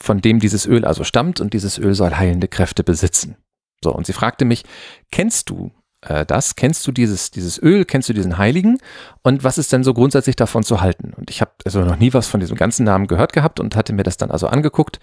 von 0.00 0.22
dem 0.22 0.40
dieses 0.40 0.64
Öl 0.64 0.86
also 0.86 1.04
stammt 1.04 1.38
und 1.38 1.52
dieses 1.52 1.76
Öl 1.76 1.92
soll 1.92 2.12
heilende 2.12 2.48
Kräfte 2.48 2.82
besitzen. 2.82 3.36
So, 3.84 3.94
und 3.94 4.06
sie 4.06 4.14
fragte 4.14 4.46
mich, 4.46 4.64
kennst 5.10 5.50
du 5.50 5.70
äh, 6.00 6.24
das? 6.24 6.56
Kennst 6.56 6.86
du 6.86 6.92
dieses, 6.92 7.30
dieses 7.30 7.62
Öl? 7.62 7.84
Kennst 7.84 8.08
du 8.08 8.14
diesen 8.14 8.38
Heiligen? 8.38 8.78
Und 9.22 9.44
was 9.44 9.58
ist 9.58 9.70
denn 9.70 9.84
so 9.84 9.92
grundsätzlich 9.92 10.36
davon 10.36 10.62
zu 10.62 10.80
halten? 10.80 11.12
Und 11.14 11.28
ich 11.28 11.42
habe 11.42 11.50
also 11.66 11.84
noch 11.84 11.98
nie 11.98 12.14
was 12.14 12.26
von 12.26 12.40
diesem 12.40 12.56
ganzen 12.56 12.84
Namen 12.84 13.06
gehört 13.06 13.34
gehabt 13.34 13.60
und 13.60 13.76
hatte 13.76 13.92
mir 13.92 14.02
das 14.02 14.16
dann 14.16 14.30
also 14.30 14.46
angeguckt. 14.46 14.98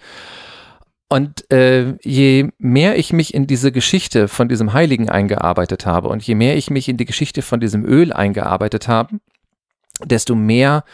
Und 1.12 1.50
äh, 1.50 1.96
je 2.02 2.50
mehr 2.58 2.96
ich 2.96 3.12
mich 3.12 3.34
in 3.34 3.48
diese 3.48 3.72
Geschichte 3.72 4.28
von 4.28 4.48
diesem 4.48 4.72
Heiligen 4.72 5.08
eingearbeitet 5.08 5.84
habe 5.84 6.08
und 6.08 6.22
je 6.22 6.36
mehr 6.36 6.56
ich 6.56 6.70
mich 6.70 6.88
in 6.88 6.98
die 6.98 7.04
Geschichte 7.04 7.42
von 7.42 7.58
diesem 7.58 7.84
Öl 7.84 8.12
eingearbeitet 8.12 8.86
habe, 8.86 9.18
desto 10.04 10.36
mehr 10.36 10.84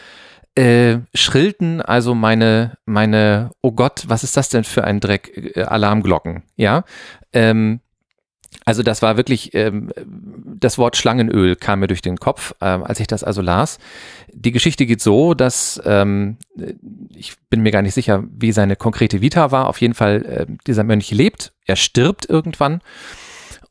äh, 0.55 1.01
schrillten 1.13 1.81
also 1.83 2.15
meine, 2.15 2.79
meine, 2.85 3.51
oh 3.61 3.71
Gott, 3.71 4.05
was 4.07 4.23
ist 4.23 4.35
das 4.35 4.49
denn 4.49 4.63
für 4.63 4.83
ein 4.83 4.99
Dreck, 4.99 5.55
äh, 5.55 5.61
Alarmglocken, 5.61 6.41
ja. 6.55 6.83
Ähm, 7.31 7.81
also 8.65 8.83
das 8.83 9.01
war 9.01 9.17
wirklich, 9.17 9.53
ähm, 9.53 9.91
das 10.59 10.77
Wort 10.77 10.97
Schlangenöl 10.97 11.55
kam 11.55 11.79
mir 11.79 11.87
durch 11.87 12.01
den 12.01 12.17
Kopf, 12.17 12.53
ähm, 12.61 12.83
als 12.83 12.99
ich 12.99 13.07
das 13.07 13.23
also 13.23 13.41
las. 13.41 13.79
Die 14.33 14.51
Geschichte 14.51 14.85
geht 14.85 15.01
so, 15.01 15.33
dass, 15.33 15.81
ähm, 15.85 16.37
ich 17.15 17.33
bin 17.49 17.61
mir 17.61 17.71
gar 17.71 17.81
nicht 17.81 17.93
sicher, 17.93 18.23
wie 18.29 18.51
seine 18.51 18.75
konkrete 18.75 19.21
Vita 19.21 19.51
war. 19.51 19.67
Auf 19.67 19.79
jeden 19.81 19.93
Fall, 19.93 20.25
äh, 20.25 20.45
dieser 20.65 20.83
Mönch 20.83 21.11
lebt, 21.11 21.53
er 21.65 21.75
stirbt 21.75 22.29
irgendwann 22.29 22.81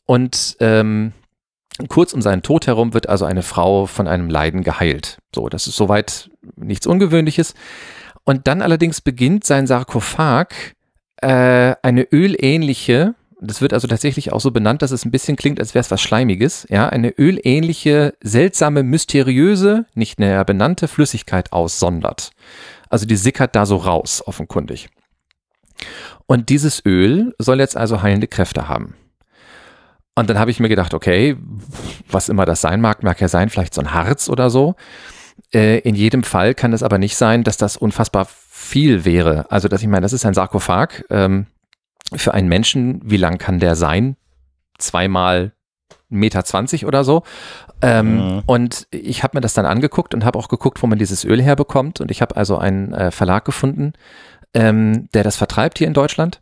und 0.06 0.56
ähm, 0.60 1.12
kurz 1.88 2.12
um 2.12 2.22
seinen 2.22 2.42
Tod 2.42 2.66
herum 2.66 2.94
wird 2.94 3.08
also 3.08 3.24
eine 3.24 3.42
Frau 3.42 3.86
von 3.86 4.08
einem 4.08 4.30
Leiden 4.30 4.62
geheilt. 4.62 5.18
So, 5.34 5.48
das 5.48 5.66
ist 5.66 5.76
soweit 5.76 6.30
nichts 6.56 6.86
Ungewöhnliches. 6.86 7.54
Und 8.24 8.46
dann 8.46 8.62
allerdings 8.62 9.00
beginnt 9.00 9.44
sein 9.44 9.66
Sarkophag 9.66 10.48
äh, 11.20 11.74
eine 11.82 12.02
ölähnliche, 12.12 13.14
das 13.46 13.60
wird 13.60 13.72
also 13.72 13.86
tatsächlich 13.88 14.32
auch 14.32 14.40
so 14.40 14.50
benannt, 14.50 14.82
dass 14.82 14.90
es 14.90 15.04
ein 15.04 15.10
bisschen 15.10 15.36
klingt, 15.36 15.60
als 15.60 15.74
wäre 15.74 15.80
es 15.80 15.90
was 15.90 16.00
Schleimiges, 16.00 16.66
ja, 16.68 16.88
eine 16.88 17.10
ölähnliche, 17.18 18.14
seltsame, 18.22 18.82
mysteriöse, 18.82 19.86
nicht 19.94 20.20
näher 20.20 20.44
benannte 20.44 20.88
Flüssigkeit 20.88 21.52
aussondert. 21.52 22.30
Also 22.88 23.06
die 23.06 23.16
sickert 23.16 23.56
da 23.56 23.66
so 23.66 23.76
raus, 23.76 24.22
offenkundig. 24.26 24.88
Und 26.26 26.48
dieses 26.48 26.84
Öl 26.84 27.34
soll 27.38 27.60
jetzt 27.60 27.76
also 27.76 28.02
heilende 28.02 28.26
Kräfte 28.26 28.68
haben. 28.68 28.94
Und 30.14 30.30
dann 30.30 30.38
habe 30.38 30.50
ich 30.50 30.60
mir 30.60 30.68
gedacht, 30.68 30.94
okay, 30.94 31.36
was 32.10 32.28
immer 32.28 32.46
das 32.46 32.62
sein 32.62 32.80
mag, 32.80 33.02
mag 33.02 33.20
ja 33.20 33.28
sein, 33.28 33.50
vielleicht 33.50 33.74
so 33.74 33.82
ein 33.82 33.92
Harz 33.92 34.28
oder 34.28 34.48
so. 34.48 34.74
Äh, 35.52 35.80
in 35.80 35.94
jedem 35.94 36.22
Fall 36.22 36.54
kann 36.54 36.72
es 36.72 36.82
aber 36.82 36.98
nicht 36.98 37.16
sein, 37.16 37.44
dass 37.44 37.58
das 37.58 37.76
unfassbar 37.76 38.26
viel 38.26 39.04
wäre. 39.04 39.50
Also, 39.50 39.68
dass 39.68 39.82
ich 39.82 39.88
meine, 39.88 40.02
das 40.02 40.14
ist 40.14 40.24
ein 40.24 40.32
Sarkophag 40.32 41.04
ähm, 41.10 41.46
für 42.14 42.34
einen 42.34 42.48
Menschen. 42.48 43.00
Wie 43.04 43.16
lang 43.16 43.38
kann 43.38 43.58
der 43.58 43.74
sein? 43.74 44.16
Zweimal 44.78 45.52
Meter 46.08 46.44
zwanzig 46.44 46.86
oder 46.86 47.04
so. 47.04 47.22
Ähm, 47.82 48.16
mhm. 48.16 48.42
Und 48.46 48.86
ich 48.90 49.22
habe 49.22 49.36
mir 49.36 49.40
das 49.40 49.54
dann 49.54 49.66
angeguckt 49.66 50.14
und 50.14 50.24
habe 50.24 50.38
auch 50.38 50.48
geguckt, 50.48 50.82
wo 50.82 50.86
man 50.86 50.98
dieses 50.98 51.24
Öl 51.24 51.42
herbekommt. 51.42 52.00
Und 52.00 52.10
ich 52.10 52.22
habe 52.22 52.36
also 52.36 52.58
einen 52.58 52.92
äh, 52.92 53.10
Verlag 53.10 53.44
gefunden, 53.44 53.92
ähm, 54.54 55.08
der 55.14 55.24
das 55.24 55.36
vertreibt 55.36 55.78
hier 55.78 55.86
in 55.86 55.94
Deutschland. 55.94 56.40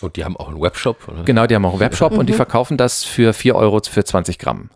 Und 0.00 0.16
die 0.16 0.24
haben 0.24 0.36
auch 0.36 0.48
einen 0.48 0.60
Webshop, 0.60 1.08
oder? 1.08 1.22
Genau, 1.24 1.46
die 1.46 1.54
haben 1.54 1.64
auch 1.64 1.72
einen 1.72 1.80
Webshop 1.80 2.12
und 2.12 2.26
die 2.26 2.32
mhm. 2.32 2.38
verkaufen 2.38 2.76
das 2.76 3.04
für 3.04 3.32
4 3.32 3.54
Euro 3.54 3.80
für 3.80 4.04
20 4.04 4.38
Gramm. 4.38 4.70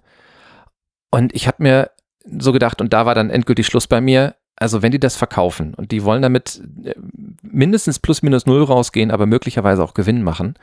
Und 1.11 1.35
ich 1.35 1.47
habe 1.47 1.63
mir 1.63 1.91
so 2.39 2.53
gedacht, 2.53 2.81
und 2.81 2.93
da 2.93 3.07
war 3.07 3.15
dann 3.15 3.31
endgültig 3.31 3.67
Schluss 3.67 3.87
bei 3.87 4.01
mir, 4.01 4.35
also 4.61 4.83
wenn 4.83 4.93
die 4.93 5.01
das 5.01 5.17
verkaufen 5.17 5.75
und 5.75 5.91
die 5.93 6.05
wollen 6.05 6.23
damit 6.23 6.61
äh, 6.85 6.95
mindestens 7.43 7.99
plus 7.99 8.23
minus 8.23 8.47
null 8.47 8.63
rausgehen, 8.63 9.11
aber 9.11 9.27
möglicherweise 9.27 9.83
auch 9.83 9.95
Gewinn 9.95 10.23
machen, 10.23 10.55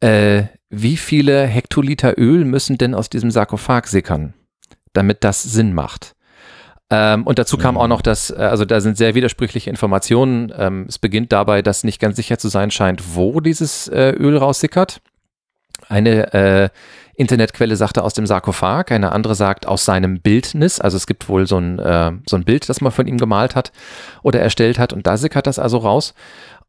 äh, 0.00 0.44
wie 0.70 0.96
viele 0.96 1.46
Hektoliter 1.46 2.18
Öl 2.18 2.44
müssen 2.44 2.78
denn 2.78 2.94
aus 2.94 3.08
diesem 3.08 3.30
Sarkophag 3.30 3.86
sickern, 3.86 4.34
damit 4.92 5.24
das 5.24 5.42
Sinn 5.42 5.72
macht? 5.72 6.14
Ähm, 6.90 7.26
und 7.26 7.38
dazu 7.38 7.56
kam 7.56 7.78
auch 7.78 7.88
noch, 7.88 8.02
dass, 8.02 8.30
äh, 8.30 8.34
also 8.34 8.64
da 8.64 8.80
sind 8.80 8.96
sehr 8.96 9.14
widersprüchliche 9.14 9.70
Informationen. 9.70 10.52
Ähm, 10.56 10.86
es 10.88 10.98
beginnt 10.98 11.32
dabei, 11.32 11.62
dass 11.62 11.84
nicht 11.84 12.00
ganz 12.00 12.16
sicher 12.16 12.38
zu 12.38 12.48
sein 12.48 12.70
scheint, 12.70 13.16
wo 13.16 13.40
dieses 13.40 13.88
äh, 13.88 14.10
Öl 14.10 14.36
raussickert. 14.36 15.00
Eine 15.88 16.32
äh, 16.34 16.68
Internetquelle 17.16 17.76
sagte 17.76 18.02
aus 18.02 18.14
dem 18.14 18.26
Sarkophag, 18.26 18.90
eine 18.90 19.12
andere 19.12 19.34
sagt 19.34 19.66
aus 19.66 19.84
seinem 19.84 20.20
Bildnis. 20.20 20.80
Also 20.80 20.96
es 20.96 21.06
gibt 21.06 21.28
wohl 21.28 21.46
so 21.46 21.58
ein, 21.58 21.78
äh, 21.78 22.12
so 22.28 22.36
ein 22.36 22.44
Bild, 22.44 22.68
das 22.68 22.80
man 22.80 22.92
von 22.92 23.06
ihm 23.06 23.18
gemalt 23.18 23.54
hat 23.54 23.72
oder 24.22 24.40
erstellt 24.40 24.78
hat 24.78 24.92
und 24.92 25.06
da 25.06 25.16
sickert 25.16 25.46
das 25.46 25.58
also 25.58 25.78
raus. 25.78 26.14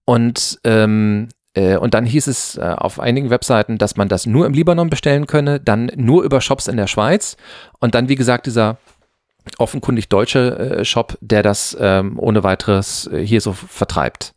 Und 0.06 0.60
ähm, 0.64 1.30
äh, 1.56 1.78
und 1.78 1.94
dann 1.94 2.06
hieß 2.06 2.28
es 2.28 2.58
äh, 2.58 2.76
auf 2.78 3.00
einigen 3.00 3.30
Webseiten, 3.30 3.78
dass 3.78 3.96
man 3.96 4.08
das 4.08 4.26
nur 4.26 4.46
im 4.46 4.54
Libanon 4.54 4.90
bestellen 4.90 5.26
könne, 5.26 5.60
dann 5.60 5.92
nur 5.96 6.24
über 6.24 6.42
Shops 6.42 6.68
in 6.68 6.78
der 6.78 6.88
Schweiz 6.88 7.38
und 7.80 7.96
dann, 7.96 8.10
wie 8.10 8.16
gesagt, 8.16 8.46
dieser 8.46 8.78
offenkundig 9.58 10.10
deutsche 10.10 10.58
äh, 10.80 10.86
Shop, 10.86 11.18
der 11.22 11.44
das 11.44 11.76
ähm, 11.80 12.20
ohne 12.20 12.44
weiteres 12.44 13.08
äh, 13.08 13.26
hier 13.26 13.42
so 13.42 13.54
vertreibt. 13.54 14.34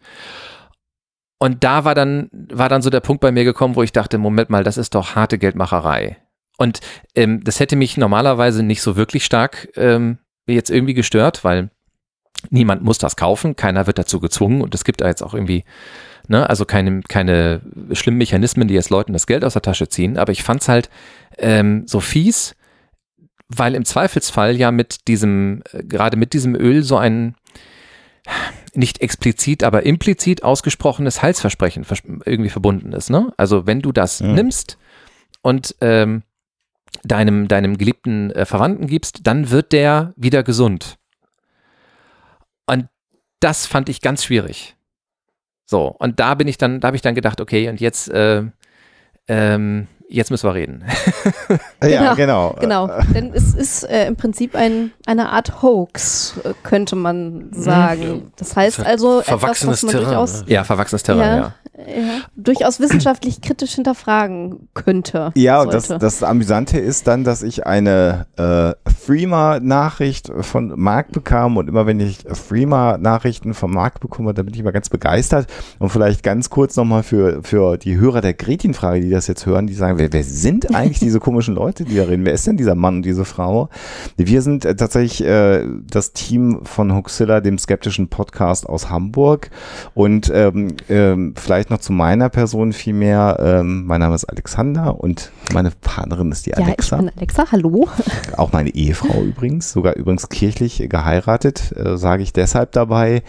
Und 1.39 1.63
da 1.63 1.85
war 1.85 1.95
dann, 1.95 2.29
war 2.33 2.69
dann 2.69 2.83
so 2.83 2.91
der 2.91 3.01
Punkt 3.01 3.21
bei 3.21 3.31
mir 3.31 3.45
gekommen, 3.45 3.77
wo 3.77 3.83
ich 3.83 3.93
dachte, 3.93 4.19
Moment 4.19 4.51
mal, 4.51 4.65
das 4.65 4.77
ist 4.77 4.95
doch 4.95 5.15
harte 5.15 5.39
Geldmacherei. 5.39 6.17
Und 6.57 6.81
ähm, 7.15 7.45
das 7.45 7.61
hätte 7.61 7.77
mich 7.77 7.97
normalerweise 7.97 8.65
nicht 8.65 8.83
so 8.83 8.97
wirklich 8.97 9.25
stark 9.25 9.69
ähm, 9.77 10.19
jetzt 10.47 10.71
irgendwie 10.71 10.95
gestört, 10.95 11.45
weil 11.45 11.71
niemand 12.51 12.83
muss 12.83 12.99
das 12.99 13.17
kaufen, 13.17 13.55
keiner 13.55 13.87
wird 13.87 13.99
dazu 13.99 14.21
gezwungen 14.21 14.61
und 14.61 14.75
es 14.75 14.85
gibt 14.85 15.01
da 15.01 15.07
jetzt 15.07 15.23
auch 15.23 15.35
irgendwie, 15.35 15.65
ne, 16.27 16.49
also 16.49 16.65
keine, 16.65 17.01
keine 17.03 17.63
schlimmen 17.93 18.19
Mechanismen, 18.19 18.69
die 18.69 18.75
jetzt 18.75 18.91
Leuten 18.91 19.13
das 19.13 19.27
Geld 19.27 19.45
aus 19.45 19.53
der 19.55 19.63
Tasche 19.63 19.89
ziehen, 19.89 20.19
aber 20.19 20.33
ich 20.33 20.43
fand's 20.43 20.69
halt 20.69 20.91
ähm, 21.37 21.85
so 21.87 22.01
fies, 22.01 22.55
weil 23.49 23.75
im 23.75 23.85
Zweifelsfall 23.85 24.57
ja 24.57 24.71
mit 24.71 25.09
diesem, 25.09 25.63
äh, 25.73 25.83
gerade 25.85 26.17
mit 26.17 26.33
diesem 26.33 26.55
Öl 26.55 26.83
so 26.83 26.97
ein 26.97 27.35
nicht 28.79 29.01
explizit, 29.01 29.65
aber 29.65 29.85
implizit 29.85 30.43
ausgesprochenes 30.43 31.21
Heilsversprechen 31.21 31.85
irgendwie 32.25 32.51
verbunden 32.51 32.93
ist. 32.93 33.11
Ne? 33.11 33.33
Also 33.37 33.67
wenn 33.67 33.81
du 33.81 33.93
das 33.93 34.21
ja. 34.21 34.29
nimmst 34.29 34.79
und 35.43 35.75
ähm, 35.81 36.23
deinem, 37.03 37.49
deinem 37.49 37.77
geliebten 37.77 38.31
äh, 38.31 38.47
Verwandten 38.47 38.87
gibst, 38.87 39.27
dann 39.27 39.51
wird 39.51 39.73
der 39.73 40.15
wieder 40.17 40.43
gesund. 40.43 40.97
Und 42.67 42.89
das 43.41 43.67
fand 43.67 43.89
ich 43.89 44.01
ganz 44.01 44.25
schwierig. 44.25 44.77
So, 45.67 45.89
und 45.89 46.19
da 46.21 46.35
bin 46.35 46.49
ich 46.49 46.57
dann, 46.57 46.81
da 46.81 46.87
habe 46.87 46.97
ich 46.97 47.03
dann 47.03 47.15
gedacht, 47.15 47.41
okay, 47.41 47.69
und 47.69 47.81
jetzt 47.81 48.09
äh, 48.09 48.45
ähm, 49.27 49.87
jetzt 50.09 50.31
müssen 50.31 50.49
wir 50.49 50.55
reden. 50.55 50.85
ja, 51.83 52.15
genau. 52.15 52.57
Genau, 52.61 52.87
genau. 52.87 53.03
denn 53.15 53.33
es 53.35 53.55
ist 53.55 53.85
äh, 53.85 54.07
im 54.07 54.17
Prinzip 54.17 54.55
ein, 54.55 54.93
eine 55.07 55.31
Art 55.31 55.63
Hoax, 55.63 56.35
äh, 56.45 56.55
könnte 56.63 56.97
man 56.97 57.49
sagen. 57.53 58.33
Das 58.37 58.57
heißt 58.57 58.81
also 58.81 59.21
verwachsenes 59.23 59.83
etwas, 59.83 59.83
was 59.83 59.83
man 59.83 59.93
Terrain, 59.93 60.07
durchaus, 60.07 60.47
ne? 60.47 60.53
ja, 60.53 60.65
verwachsenes 60.65 61.03
Terrain, 61.03 61.39
ja, 61.39 61.55
ja. 61.79 62.21
durchaus 62.37 62.81
wissenschaftlich 62.81 63.41
kritisch 63.41 63.75
hinterfragen 63.75 64.69
könnte. 64.75 65.33
Ja, 65.37 65.63
und 65.63 65.73
das, 65.73 65.89
das 65.89 66.23
Amüsante 66.23 66.79
ist 66.79 67.07
dann, 67.07 67.25
dass 67.25 67.43
ich 67.43 67.67
eine 67.67 68.27
äh, 68.37 68.91
Freema-Nachricht 68.91 70.31
von 70.41 70.73
Marc 70.77 71.13
bekam 71.13 71.57
und 71.57 71.69
immer 71.69 71.87
wenn 71.87 72.01
ich 72.01 72.25
Freema-Nachrichten 72.31 73.55
von 73.55 73.71
Marc 73.71 74.01
bekomme, 74.01 74.35
dann 74.35 74.47
bin 74.47 74.55
ich 74.55 74.61
immer 74.61 74.73
ganz 74.73 74.89
begeistert 74.89 75.47
und 75.79 75.91
vielleicht 75.91 76.23
ganz 76.23 76.51
kurz 76.51 76.77
nochmal 76.77 77.03
für, 77.03 77.43
für 77.43 77.79
die 77.79 77.97
Hörer 77.97 78.21
der 78.21 78.35
Gretchen-Frage, 78.35 79.01
die 79.01 79.11
das 79.11 79.27
jetzt 79.27 79.47
hören, 79.47 79.67
die 79.67 79.75
sagen, 79.75 79.99
wer, 79.99 80.13
wer 80.13 80.25
sind 80.25 80.75
eigentlich 80.75 80.99
diese 80.99 81.21
komischen 81.21 81.55
Leute, 81.55 81.85
die 81.85 81.97
da 81.97 82.05
reden? 82.05 82.25
Wer 82.25 82.35
ist 82.35 82.47
denn 82.47 82.57
dieser 82.57 82.75
Mann 82.75 82.97
und 82.97 83.03
diese 83.03 83.25
Frau? 83.25 83.69
Wir 84.17 84.43
sind 84.43 84.65
äh, 84.65 84.75
tatsächlich 84.75 85.25
äh, 85.25 85.65
das 85.91 86.13
Team 86.13 86.61
von 86.65 86.95
Huxilla, 86.95 87.41
dem 87.41 87.59
skeptischen 87.59 88.09
Podcast 88.09 88.69
aus 88.69 88.91
Hamburg. 88.91 89.51
Und 89.95 90.31
ähm, 90.35 90.77
ähm, 90.89 91.35
vielleicht 91.37 91.68
noch 91.71 91.79
zu 91.79 91.93
meiner 91.93 92.29
Person 92.29 92.73
vielmehr. 92.73 93.39
Ähm, 93.41 93.87
mein 93.87 94.01
Name 94.01 94.15
ist 94.15 94.25
Alexander 94.25 94.99
und 95.01 95.31
meine 95.53 95.71
Partnerin 95.71 96.33
ist 96.33 96.47
die 96.47 96.51
ja, 96.51 96.57
Alexa. 96.57 96.97
Ich 96.97 97.03
bin 97.03 97.13
Alexa, 97.17 97.53
hallo. 97.53 97.89
Auch 98.37 98.53
meine 98.53 98.75
Ehefrau 98.75 99.23
übrigens, 99.23 99.73
sogar 99.73 99.95
übrigens 99.97 100.29
kirchlich 100.29 100.89
geheiratet, 100.89 101.73
äh, 101.77 101.97
sage 101.97 102.23
ich 102.23 102.33
deshalb 102.33 102.73
dabei, 102.73 103.23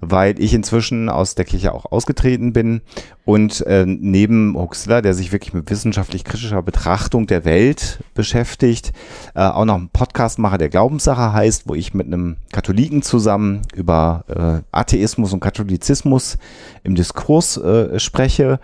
weil 0.00 0.40
ich 0.40 0.54
inzwischen 0.54 1.08
aus 1.08 1.34
der 1.34 1.44
Kirche 1.44 1.72
auch 1.72 1.90
ausgetreten 1.90 2.52
bin 2.52 2.82
und 3.24 3.62
äh, 3.66 3.86
neben 3.86 4.54
Huxilla, 4.54 5.00
der 5.00 5.14
sich 5.14 5.32
wirklich 5.32 5.54
mit 5.54 5.70
wissenschaftlich 5.70 6.24
kritischer 6.24 6.62
Betrachtung 6.62 7.26
der 7.26 7.44
Welt 7.44 8.00
beschäftigt, 8.14 8.92
äh, 9.34 9.40
auch 9.40 9.64
noch 9.64 9.76
einen 9.76 9.88
Podcast 9.88 10.38
mache, 10.38 10.58
der 10.58 10.68
Glaubenssache 10.68 11.32
heißt, 11.32 11.66
wo 11.66 11.74
ich 11.74 11.94
mit 11.94 12.06
einem 12.06 12.36
Katholiken 12.52 13.02
zusammen 13.02 13.62
über 13.74 14.24
äh, 14.28 14.62
Atheismus 14.72 15.32
und 15.32 15.40
Katholizismus 15.40 16.36
im 16.82 16.94
Diskurs 16.94 17.56
äh, 17.56 17.83
spreche. 17.96 18.58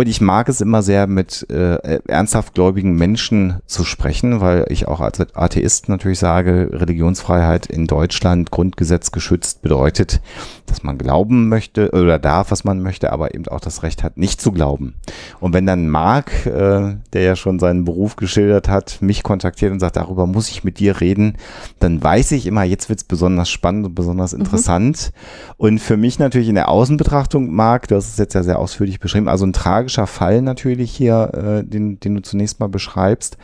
Und 0.00 0.06
ich 0.06 0.22
mag 0.22 0.48
es 0.48 0.62
immer 0.62 0.80
sehr, 0.80 1.06
mit 1.06 1.46
äh, 1.50 2.00
ernsthaft 2.08 2.54
gläubigen 2.54 2.96
Menschen 2.96 3.56
zu 3.66 3.84
sprechen, 3.84 4.40
weil 4.40 4.64
ich 4.70 4.88
auch 4.88 5.00
als 5.00 5.20
Atheist 5.34 5.90
natürlich 5.90 6.18
sage, 6.18 6.70
Religionsfreiheit 6.72 7.66
in 7.66 7.86
Deutschland 7.86 8.50
Grundgesetz 8.50 9.12
geschützt 9.12 9.60
bedeutet, 9.60 10.22
dass 10.64 10.82
man 10.82 10.96
glauben 10.96 11.50
möchte 11.50 11.90
oder 11.90 12.18
darf, 12.18 12.50
was 12.50 12.64
man 12.64 12.80
möchte, 12.80 13.12
aber 13.12 13.34
eben 13.34 13.46
auch 13.48 13.60
das 13.60 13.82
Recht 13.82 14.02
hat, 14.02 14.16
nicht 14.16 14.40
zu 14.40 14.52
glauben. 14.52 14.94
Und 15.38 15.52
wenn 15.52 15.66
dann 15.66 15.90
Marc, 15.90 16.46
äh, 16.46 16.96
der 17.12 17.22
ja 17.22 17.36
schon 17.36 17.58
seinen 17.58 17.84
Beruf 17.84 18.16
geschildert 18.16 18.70
hat, 18.70 19.02
mich 19.02 19.22
kontaktiert 19.22 19.70
und 19.70 19.80
sagt, 19.80 19.96
darüber 19.96 20.26
muss 20.26 20.48
ich 20.48 20.64
mit 20.64 20.78
dir 20.78 21.02
reden, 21.02 21.36
dann 21.78 22.02
weiß 22.02 22.32
ich 22.32 22.46
immer, 22.46 22.62
jetzt 22.62 22.88
wird's 22.88 23.04
besonders 23.04 23.50
spannend 23.50 23.84
und 23.84 23.94
besonders 23.94 24.32
mhm. 24.32 24.40
interessant. 24.40 25.12
Mhm. 25.12 25.54
Und 25.58 25.78
für 25.78 25.98
mich 25.98 26.18
natürlich 26.18 26.48
in 26.48 26.54
der 26.54 26.70
Außenbetrachtung, 26.70 27.52
Marc, 27.52 27.88
du 27.88 27.96
hast 27.96 28.12
es 28.12 28.16
jetzt 28.16 28.32
ja 28.32 28.42
sehr 28.42 28.58
ausführlich 28.58 28.98
beschrieben, 28.98 29.28
also 29.28 29.44
ein 29.44 29.52
tragischer 29.90 30.06
Fall 30.06 30.42
natürlich 30.42 30.92
hier, 30.92 31.30
äh, 31.34 31.64
den, 31.64 31.98
den 32.00 32.14
du 32.14 32.22
zunächst 32.22 32.60
mal 32.60 32.68
beschreibst. 32.68 33.36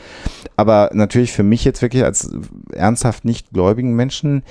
Aber 0.57 0.91
natürlich 0.93 1.33
für 1.33 1.43
mich 1.43 1.65
jetzt 1.65 1.83
wirklich 1.83 2.05
als 2.05 2.31
ernsthaft 2.73 3.25
nicht 3.25 3.51
gläubigen 3.51 3.95
Menschen 3.95 4.43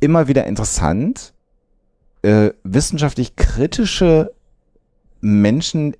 immer 0.00 0.28
wieder 0.28 0.46
interessant, 0.46 1.34
äh, 2.22 2.50
wissenschaftlich 2.64 3.36
kritische 3.36 4.32
Menschen 5.20 5.94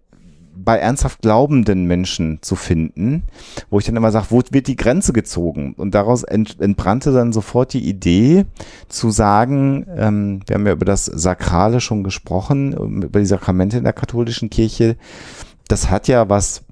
bei 0.56 0.78
ernsthaft 0.78 1.22
glaubenden 1.22 1.86
Menschen 1.86 2.38
zu 2.42 2.56
finden, 2.56 3.24
wo 3.70 3.78
ich 3.78 3.84
dann 3.84 3.96
immer 3.96 4.12
sage, 4.12 4.26
wo 4.30 4.42
wird 4.50 4.66
die 4.66 4.76
Grenze 4.76 5.12
gezogen? 5.12 5.74
Und 5.76 5.94
daraus 5.94 6.22
ent, 6.22 6.60
entbrannte 6.60 7.12
dann 7.12 7.32
sofort 7.32 7.72
die 7.72 7.88
Idee 7.88 8.46
zu 8.88 9.10
sagen, 9.10 9.86
ähm, 9.96 10.40
wir 10.46 10.54
haben 10.54 10.66
ja 10.66 10.72
über 10.72 10.84
das 10.84 11.04
Sakrale 11.06 11.80
schon 11.80 12.04
gesprochen, 12.04 13.02
über 13.02 13.20
die 13.20 13.26
Sakramente 13.26 13.78
in 13.78 13.84
der 13.84 13.92
katholischen 13.92 14.50
Kirche. 14.50 14.96
Das 15.68 15.90
hat 15.90 16.08
ja 16.08 16.28
was 16.28 16.62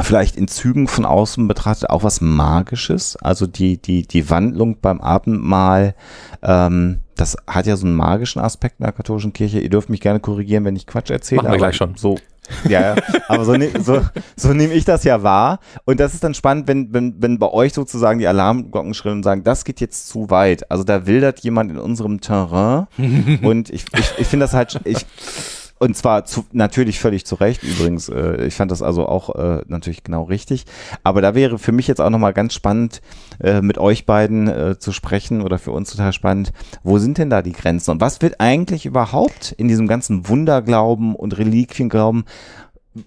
vielleicht 0.00 0.36
in 0.36 0.48
Zügen 0.48 0.88
von 0.88 1.04
außen 1.04 1.46
betrachtet 1.46 1.90
auch 1.90 2.02
was 2.02 2.22
Magisches, 2.22 3.16
also 3.16 3.46
die, 3.46 3.76
die, 3.76 4.06
die 4.06 4.30
Wandlung 4.30 4.78
beim 4.80 5.02
Abendmahl 5.02 5.94
ähm, 6.42 7.00
das 7.16 7.36
hat 7.46 7.66
ja 7.66 7.76
so 7.76 7.86
einen 7.86 7.94
magischen 7.94 8.40
Aspekt 8.40 8.80
in 8.80 8.84
der 8.84 8.92
katholischen 8.92 9.32
Kirche. 9.32 9.60
Ihr 9.60 9.70
dürft 9.70 9.90
mich 9.90 10.00
gerne 10.00 10.20
korrigieren, 10.20 10.64
wenn 10.64 10.76
ich 10.76 10.86
Quatsch 10.86 11.10
erzähle. 11.10 11.42
Machen 11.42 11.52
wir 11.52 11.58
gleich 11.58 11.76
schon. 11.76 11.94
So, 11.96 12.16
ja, 12.68 12.96
aber 13.28 13.44
so, 13.44 13.52
ne, 13.52 13.70
so, 13.80 14.02
so 14.36 14.52
nehme 14.52 14.74
ich 14.74 14.84
das 14.84 15.04
ja 15.04 15.22
wahr. 15.22 15.60
Und 15.84 16.00
das 16.00 16.14
ist 16.14 16.24
dann 16.24 16.34
spannend, 16.34 16.68
wenn, 16.68 16.92
wenn, 16.92 17.14
wenn 17.22 17.38
bei 17.38 17.48
euch 17.48 17.72
sozusagen 17.72 18.18
die 18.18 18.26
Alarmglocken 18.26 18.94
schrillen 18.94 19.18
und 19.18 19.22
sagen, 19.22 19.44
das 19.44 19.64
geht 19.64 19.80
jetzt 19.80 20.08
zu 20.08 20.30
weit. 20.30 20.70
Also 20.70 20.84
da 20.84 21.06
wildert 21.06 21.40
jemand 21.40 21.70
in 21.70 21.78
unserem 21.78 22.20
Terrain. 22.20 22.86
und 23.42 23.70
ich, 23.70 23.84
ich, 23.96 24.12
ich 24.18 24.26
finde 24.26 24.44
das 24.44 24.54
halt, 24.54 24.80
ich, 24.84 25.06
und 25.82 25.96
zwar 25.96 26.24
zu, 26.24 26.44
natürlich 26.52 27.00
völlig 27.00 27.26
zu 27.26 27.34
Recht 27.34 27.64
übrigens. 27.64 28.08
Äh, 28.08 28.46
ich 28.46 28.54
fand 28.54 28.70
das 28.70 28.82
also 28.82 29.04
auch 29.08 29.34
äh, 29.34 29.62
natürlich 29.66 30.04
genau 30.04 30.22
richtig. 30.22 30.64
Aber 31.02 31.20
da 31.20 31.34
wäre 31.34 31.58
für 31.58 31.72
mich 31.72 31.88
jetzt 31.88 32.00
auch 32.00 32.08
nochmal 32.08 32.32
ganz 32.32 32.54
spannend, 32.54 33.02
äh, 33.42 33.60
mit 33.62 33.78
euch 33.78 34.06
beiden 34.06 34.46
äh, 34.46 34.78
zu 34.78 34.92
sprechen 34.92 35.42
oder 35.42 35.58
für 35.58 35.72
uns 35.72 35.90
total 35.90 36.12
spannend. 36.12 36.52
Wo 36.84 36.98
sind 36.98 37.18
denn 37.18 37.30
da 37.30 37.42
die 37.42 37.50
Grenzen? 37.50 37.90
Und 37.90 38.00
was 38.00 38.22
wird 38.22 38.38
eigentlich 38.38 38.86
überhaupt 38.86 39.56
in 39.58 39.66
diesem 39.66 39.88
ganzen 39.88 40.28
Wunderglauben 40.28 41.16
und 41.16 41.36
Reliquienglauben 41.36 42.26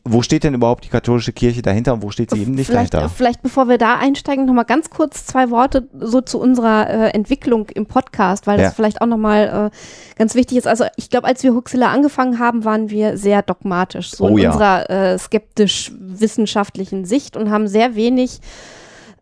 wo 0.04 0.24
steht 0.24 0.44
denn 0.44 0.56
überhaupt 0.56 0.84
die 0.86 0.90
katholische 0.90 1.32
Kirche 1.32 1.62
dahinter 1.62 1.94
und 1.94 2.02
wo 2.02 2.10
steht 2.10 2.32
sie 2.32 2.42
eben 2.42 2.54
nicht 2.54 2.68
vielleicht, 2.68 2.94
dahinter? 2.96 3.14
Vielleicht 3.16 3.44
bevor 3.44 3.68
wir 3.70 3.78
da 3.78 3.98
einsteigen, 4.00 4.46
nochmal 4.46 4.66
ganz 4.66 4.90
kurz 4.90 5.26
zwei 5.28 5.52
Worte 5.52 5.88
so 6.00 6.22
zu 6.22 6.40
unserer 6.40 6.90
äh, 6.90 7.10
Entwicklung 7.10 7.68
im 7.70 7.86
Podcast, 7.86 8.48
weil 8.48 8.60
Ja. 8.60 8.66
das 8.66 8.74
vielleicht 8.76 9.02
auch 9.02 9.06
nochmal 9.06 9.70
äh, 9.72 10.18
ganz 10.18 10.34
wichtig 10.34 10.58
ist. 10.58 10.68
Also 10.68 10.86
ich 10.96 11.12
glaube, 11.12 11.28
als 11.28 11.44
wir 11.44 11.54
Huxilla 11.54 11.92
angefangen 11.92 12.40
haben, 12.40 12.66
waren 12.66 12.90
wir 12.90 13.18
sehr 13.18 13.44
dogmatisch, 13.44 14.10
so 14.12 14.24
Oh 14.26 14.28
in 14.30 14.38
ja. 14.40 14.52
unserer 14.52 14.90
äh, 14.90 15.18
skeptisch-wissenschaftlichen 15.20 17.06
Sicht 17.06 17.38
und 17.38 17.50
haben 17.52 17.68
sehr 17.68 17.96
wenig 17.96 18.40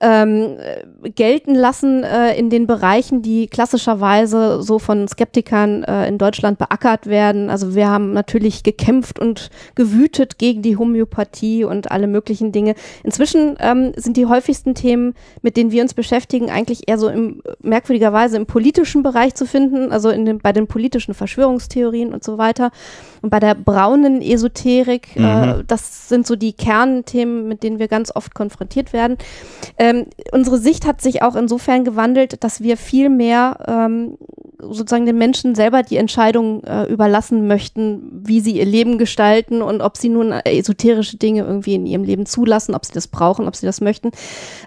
ähm, 0.04 0.58
äh, 0.60 1.10
gelten 1.10 1.56
lassen 1.56 2.04
äh, 2.04 2.38
in 2.38 2.50
den 2.50 2.68
Bereichen, 2.68 3.22
die 3.22 3.48
klassischerweise 3.48 4.62
so 4.62 4.78
von 4.78 5.08
Skeptikern 5.08 5.84
äh, 5.86 6.10
in 6.10 6.18
Deutschland 6.18 6.58
beackert 6.58 7.08
werden. 7.08 7.50
Also 7.50 7.74
wir 7.74 7.90
haben 7.90 8.12
natürlich 8.12 8.64
gekämpft 8.64 9.18
und 9.18 9.50
gewütet 9.76 10.38
gegen 10.38 10.62
die 10.62 10.76
Homöopathie 10.76 11.64
und 11.64 11.90
alle 11.92 12.08
möglichen 12.08 12.52
Dinge. 12.52 12.76
Inzwischen 13.04 13.56
ähm, 13.62 13.94
sind 13.96 14.18
die 14.18 14.26
häufigsten 14.26 14.76
Themen, 14.76 15.14
mit 15.42 15.56
denen 15.56 15.72
wir 15.72 15.82
uns 15.82 15.94
beschäftigen, 15.94 16.50
eigentlich 16.50 16.90
eher 16.90 16.98
so 16.98 17.08
im 17.08 17.42
merkwürdigerweise 17.62 18.36
im 18.36 18.46
politischen 18.46 19.04
Bereich 19.04 19.36
zu 19.36 19.46
finden, 19.46 19.94
also 19.94 20.10
in 20.10 20.26
den, 20.26 20.40
bei 20.40 20.52
den 20.52 20.68
politischen 20.68 21.14
Verschwörungstheorien 21.14 22.14
und 22.14 22.26
so 22.26 22.38
weiter. 22.38 22.72
Und 23.22 23.30
bei 23.30 23.40
der 23.40 23.56
braunen 23.56 24.22
Esoterik, 24.22 25.16
äh, 25.16 25.64
das 25.66 26.10
sind 26.10 26.28
so 26.28 26.36
die 26.36 26.52
Kernthemen, 26.52 27.48
mit 27.48 27.64
denen 27.64 27.80
wir 27.80 27.88
ganz 27.88 28.14
oft 28.14 28.36
konfrontiert 28.36 28.92
werden. 28.92 29.18
Ähm, 29.78 29.93
unsere 30.32 30.58
Sicht 30.58 30.86
hat 30.86 31.02
sich 31.02 31.22
auch 31.22 31.36
insofern 31.36 31.84
gewandelt, 31.84 32.44
dass 32.44 32.62
wir 32.62 32.78
viel 32.78 33.10
mehr 33.10 33.58
ähm, 33.68 34.18
sozusagen 34.60 35.06
den 35.06 35.18
Menschen 35.18 35.56
selber 35.56 35.84
die 35.84 35.98
Entscheidung 35.98 36.64
äh, 36.64 36.86
überlassen 36.86 37.48
möchten, 37.48 38.22
wie 38.26 38.40
sie 38.40 38.58
ihr 38.58 38.66
Leben 38.66 38.98
gestalten 38.98 39.62
und 39.62 39.82
ob 39.82 39.98
sie 39.98 40.10
nun 40.10 40.32
äh, 40.32 40.58
esoterische 40.58 41.18
Dinge 41.18 41.44
irgendwie 41.44 41.76
in 41.76 41.86
ihrem 41.86 42.04
Leben 42.04 42.26
zulassen, 42.26 42.76
ob 42.76 42.86
sie 42.86 42.94
das 42.94 43.08
brauchen, 43.08 43.48
ob 43.48 43.56
sie 43.56 43.66
das 43.66 43.82
möchten. 43.82 44.12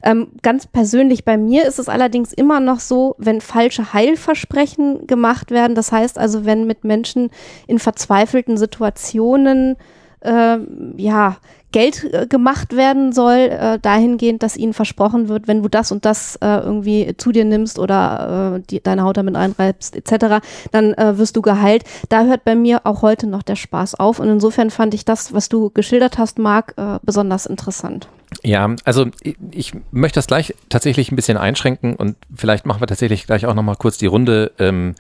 Ähm, 0.02 0.28
ganz 0.42 0.66
persönlich 0.66 1.24
bei 1.24 1.36
mir 1.36 1.66
ist 1.66 1.78
es 1.78 1.88
allerdings 1.88 2.32
immer 2.32 2.60
noch 2.60 2.80
so, 2.80 3.14
wenn 3.18 3.40
falsche 3.40 3.92
Heilversprechen 3.92 5.06
gemacht 5.06 5.50
werden, 5.50 5.74
das 5.74 5.92
heißt 5.92 6.18
also, 6.18 6.44
wenn 6.44 6.66
mit 6.66 6.84
Menschen 6.84 7.30
in 7.66 7.78
verzweifelten 7.78 8.56
Situationen 8.56 9.76
äh, 10.20 10.58
ja, 10.96 11.36
Geld 11.76 12.04
äh, 12.10 12.26
gemacht 12.26 12.74
werden 12.74 13.12
soll, 13.12 13.50
äh, 13.50 13.78
dahingehend, 13.78 14.42
dass 14.42 14.56
ihnen 14.56 14.72
versprochen 14.72 15.28
wird, 15.28 15.46
wenn 15.46 15.62
du 15.62 15.68
das 15.68 15.92
und 15.92 16.06
das 16.06 16.36
äh, 16.36 16.46
irgendwie 16.46 17.14
zu 17.18 17.32
dir 17.32 17.44
nimmst 17.44 17.78
oder 17.78 18.56
äh, 18.56 18.62
die, 18.70 18.82
deine 18.82 19.02
Haut 19.02 19.18
damit 19.18 19.36
einreibst 19.36 19.94
etc., 19.94 20.42
dann 20.72 20.94
äh, 20.94 21.18
wirst 21.18 21.36
du 21.36 21.42
geheilt. 21.42 21.84
Da 22.08 22.24
hört 22.24 22.44
bei 22.44 22.54
mir 22.54 22.86
auch 22.86 23.02
heute 23.02 23.26
noch 23.26 23.42
der 23.42 23.56
Spaß 23.56 23.96
auf 23.96 24.20
und 24.20 24.28
insofern 24.30 24.70
fand 24.70 24.94
ich 24.94 25.04
das, 25.04 25.34
was 25.34 25.50
du 25.50 25.68
geschildert 25.68 26.16
hast, 26.16 26.38
Marc, 26.38 26.72
äh, 26.78 26.98
besonders 27.02 27.44
interessant. 27.44 28.08
Ja, 28.42 28.74
also 28.86 29.08
ich, 29.20 29.36
ich 29.50 29.72
möchte 29.90 30.16
das 30.16 30.28
gleich 30.28 30.54
tatsächlich 30.70 31.12
ein 31.12 31.16
bisschen 31.16 31.36
einschränken 31.36 31.94
und 31.94 32.16
vielleicht 32.34 32.64
machen 32.64 32.80
wir 32.80 32.86
tatsächlich 32.86 33.26
gleich 33.26 33.44
auch 33.44 33.54
nochmal 33.54 33.76
kurz 33.76 33.98
die 33.98 34.06
Runde 34.06 34.50
ähm, 34.58 34.94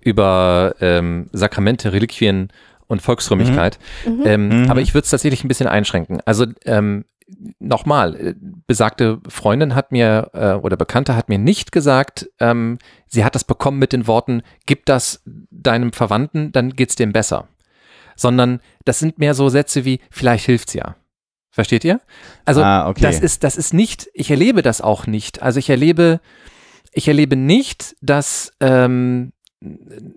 über 0.00 0.76
ähm, 0.80 1.26
Sakramente, 1.32 1.92
Reliquien 1.92 2.48
und 2.92 3.02
Volksfrömmigkeit. 3.02 3.78
Ähm, 4.06 4.48
Mhm. 4.48 4.70
Aber 4.70 4.80
ich 4.80 4.94
würde 4.94 5.04
es 5.04 5.10
tatsächlich 5.10 5.42
ein 5.44 5.48
bisschen 5.48 5.66
einschränken. 5.68 6.20
Also 6.24 6.46
ähm, 6.64 7.04
nochmal, 7.58 8.14
äh, 8.16 8.34
besagte 8.66 9.20
Freundin 9.28 9.74
hat 9.74 9.90
mir 9.92 10.30
äh, 10.34 10.52
oder 10.52 10.76
Bekannte 10.76 11.16
hat 11.16 11.28
mir 11.28 11.38
nicht 11.38 11.72
gesagt, 11.72 12.28
ähm, 12.40 12.78
sie 13.06 13.24
hat 13.24 13.34
das 13.34 13.44
bekommen 13.44 13.78
mit 13.78 13.92
den 13.92 14.06
Worten, 14.06 14.42
gib 14.66 14.86
das 14.86 15.22
deinem 15.50 15.92
Verwandten, 15.92 16.52
dann 16.52 16.70
geht's 16.70 16.94
dem 16.94 17.12
besser. 17.12 17.48
Sondern 18.16 18.60
das 18.84 18.98
sind 18.98 19.18
mehr 19.18 19.34
so 19.34 19.48
Sätze 19.48 19.84
wie, 19.84 20.00
vielleicht 20.10 20.44
hilft's 20.46 20.74
ja. 20.74 20.96
Versteht 21.50 21.84
ihr? 21.84 22.00
Also 22.44 22.62
Ah, 22.62 22.88
okay. 22.88 23.02
das 23.02 23.20
ist, 23.20 23.44
das 23.44 23.56
ist 23.56 23.74
nicht, 23.74 24.08
ich 24.14 24.30
erlebe 24.30 24.62
das 24.62 24.80
auch 24.80 25.06
nicht. 25.06 25.42
Also 25.42 25.58
ich 25.58 25.68
erlebe, 25.70 26.20
ich 26.92 27.08
erlebe 27.08 27.36
nicht, 27.36 27.94
dass, 28.00 28.52
ähm, 28.60 29.32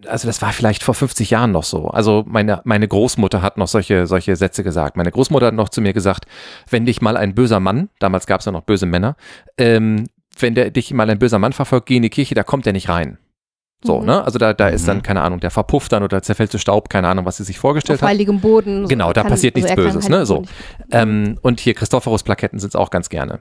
also 0.07 0.27
das 0.27 0.41
war 0.41 0.51
vielleicht 0.53 0.83
vor 0.83 0.93
50 0.93 1.29
Jahren 1.29 1.51
noch 1.51 1.63
so. 1.63 1.87
Also 1.87 2.23
meine, 2.27 2.61
meine 2.63 2.87
Großmutter 2.87 3.41
hat 3.41 3.57
noch 3.57 3.67
solche, 3.67 4.07
solche 4.07 4.35
Sätze 4.35 4.63
gesagt. 4.63 4.97
Meine 4.97 5.11
Großmutter 5.11 5.47
hat 5.47 5.53
noch 5.53 5.69
zu 5.69 5.81
mir 5.81 5.93
gesagt, 5.93 6.25
wenn 6.69 6.85
dich 6.85 7.01
mal 7.01 7.17
ein 7.17 7.35
böser 7.35 7.59
Mann, 7.59 7.89
damals 7.99 8.25
gab 8.27 8.39
es 8.39 8.45
ja 8.45 8.51
noch 8.51 8.63
böse 8.63 8.85
Männer, 8.85 9.15
ähm, 9.57 10.05
wenn 10.39 10.55
der, 10.55 10.71
dich 10.71 10.91
mal 10.93 11.09
ein 11.09 11.19
böser 11.19 11.39
Mann 11.39 11.53
verfolgt, 11.53 11.85
geh 11.87 11.97
in 11.97 12.01
die 12.03 12.09
Kirche, 12.09 12.35
da 12.35 12.43
kommt 12.43 12.65
er 12.67 12.73
nicht 12.73 12.89
rein. 12.89 13.17
So, 13.83 13.99
Mhm. 13.99 14.05
ne? 14.05 14.23
Also 14.23 14.39
da, 14.39 14.53
da 14.53 14.69
ist 14.69 14.83
Mhm. 14.83 14.87
dann, 14.87 15.01
keine 15.03 15.21
Ahnung, 15.21 15.39
der 15.39 15.51
verpufft 15.51 15.91
dann 15.91 16.01
oder 16.01 16.21
zerfällt 16.21 16.51
zu 16.51 16.57
Staub, 16.57 16.89
keine 16.89 17.07
Ahnung, 17.07 17.25
was 17.25 17.37
sie 17.37 17.43
sich 17.43 17.59
vorgestellt 17.59 17.99
Auf 17.99 18.01
hat. 18.03 18.09
heiligem 18.09 18.39
Boden. 18.39 18.87
Genau, 18.87 19.13
da 19.13 19.23
passiert 19.23 19.55
nichts 19.55 19.69
er 19.69 19.75
kann 19.75 19.85
Böses, 19.85 20.09
ne? 20.09 20.17
heiligem 20.25 20.25
So. 20.25 20.43
Ähm, 20.91 21.37
und 21.41 21.59
hier 21.59 21.73
Christophorus-Plaketten 21.75 22.57
sind 22.59 22.69
es 22.69 22.75
auch 22.75 22.89
ganz 22.89 23.09
gerne. 23.09 23.39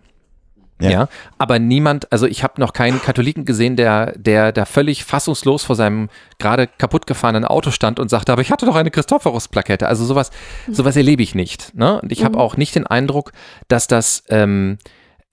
Ja. 0.80 0.90
Ja. 0.90 1.08
aber 1.38 1.60
niemand, 1.60 2.10
also 2.10 2.26
ich 2.26 2.42
habe 2.42 2.60
noch 2.60 2.72
keinen 2.72 3.00
Katholiken 3.00 3.44
gesehen, 3.44 3.76
der, 3.76 4.12
der 4.18 4.50
da 4.50 4.64
völlig 4.64 5.04
fassungslos 5.04 5.62
vor 5.62 5.76
seinem 5.76 6.08
gerade 6.40 6.66
kaputt 6.66 7.06
gefahrenen 7.06 7.44
Auto 7.44 7.70
stand 7.70 8.00
und 8.00 8.08
sagte, 8.08 8.32
aber 8.32 8.42
ich 8.42 8.50
hatte 8.50 8.66
doch 8.66 8.74
eine 8.74 8.90
Christophorus-Plakette. 8.90 9.86
Also 9.86 10.04
sowas, 10.04 10.30
sowas 10.68 10.96
erlebe 10.96 11.22
ich 11.22 11.36
nicht. 11.36 11.74
Ne? 11.76 12.00
Und 12.00 12.10
ich 12.10 12.24
habe 12.24 12.34
Mhm. 12.34 12.40
auch 12.40 12.56
nicht 12.56 12.74
den 12.74 12.86
Eindruck, 12.88 13.30
dass 13.68 13.86
das, 13.86 14.24
ähm, 14.30 14.78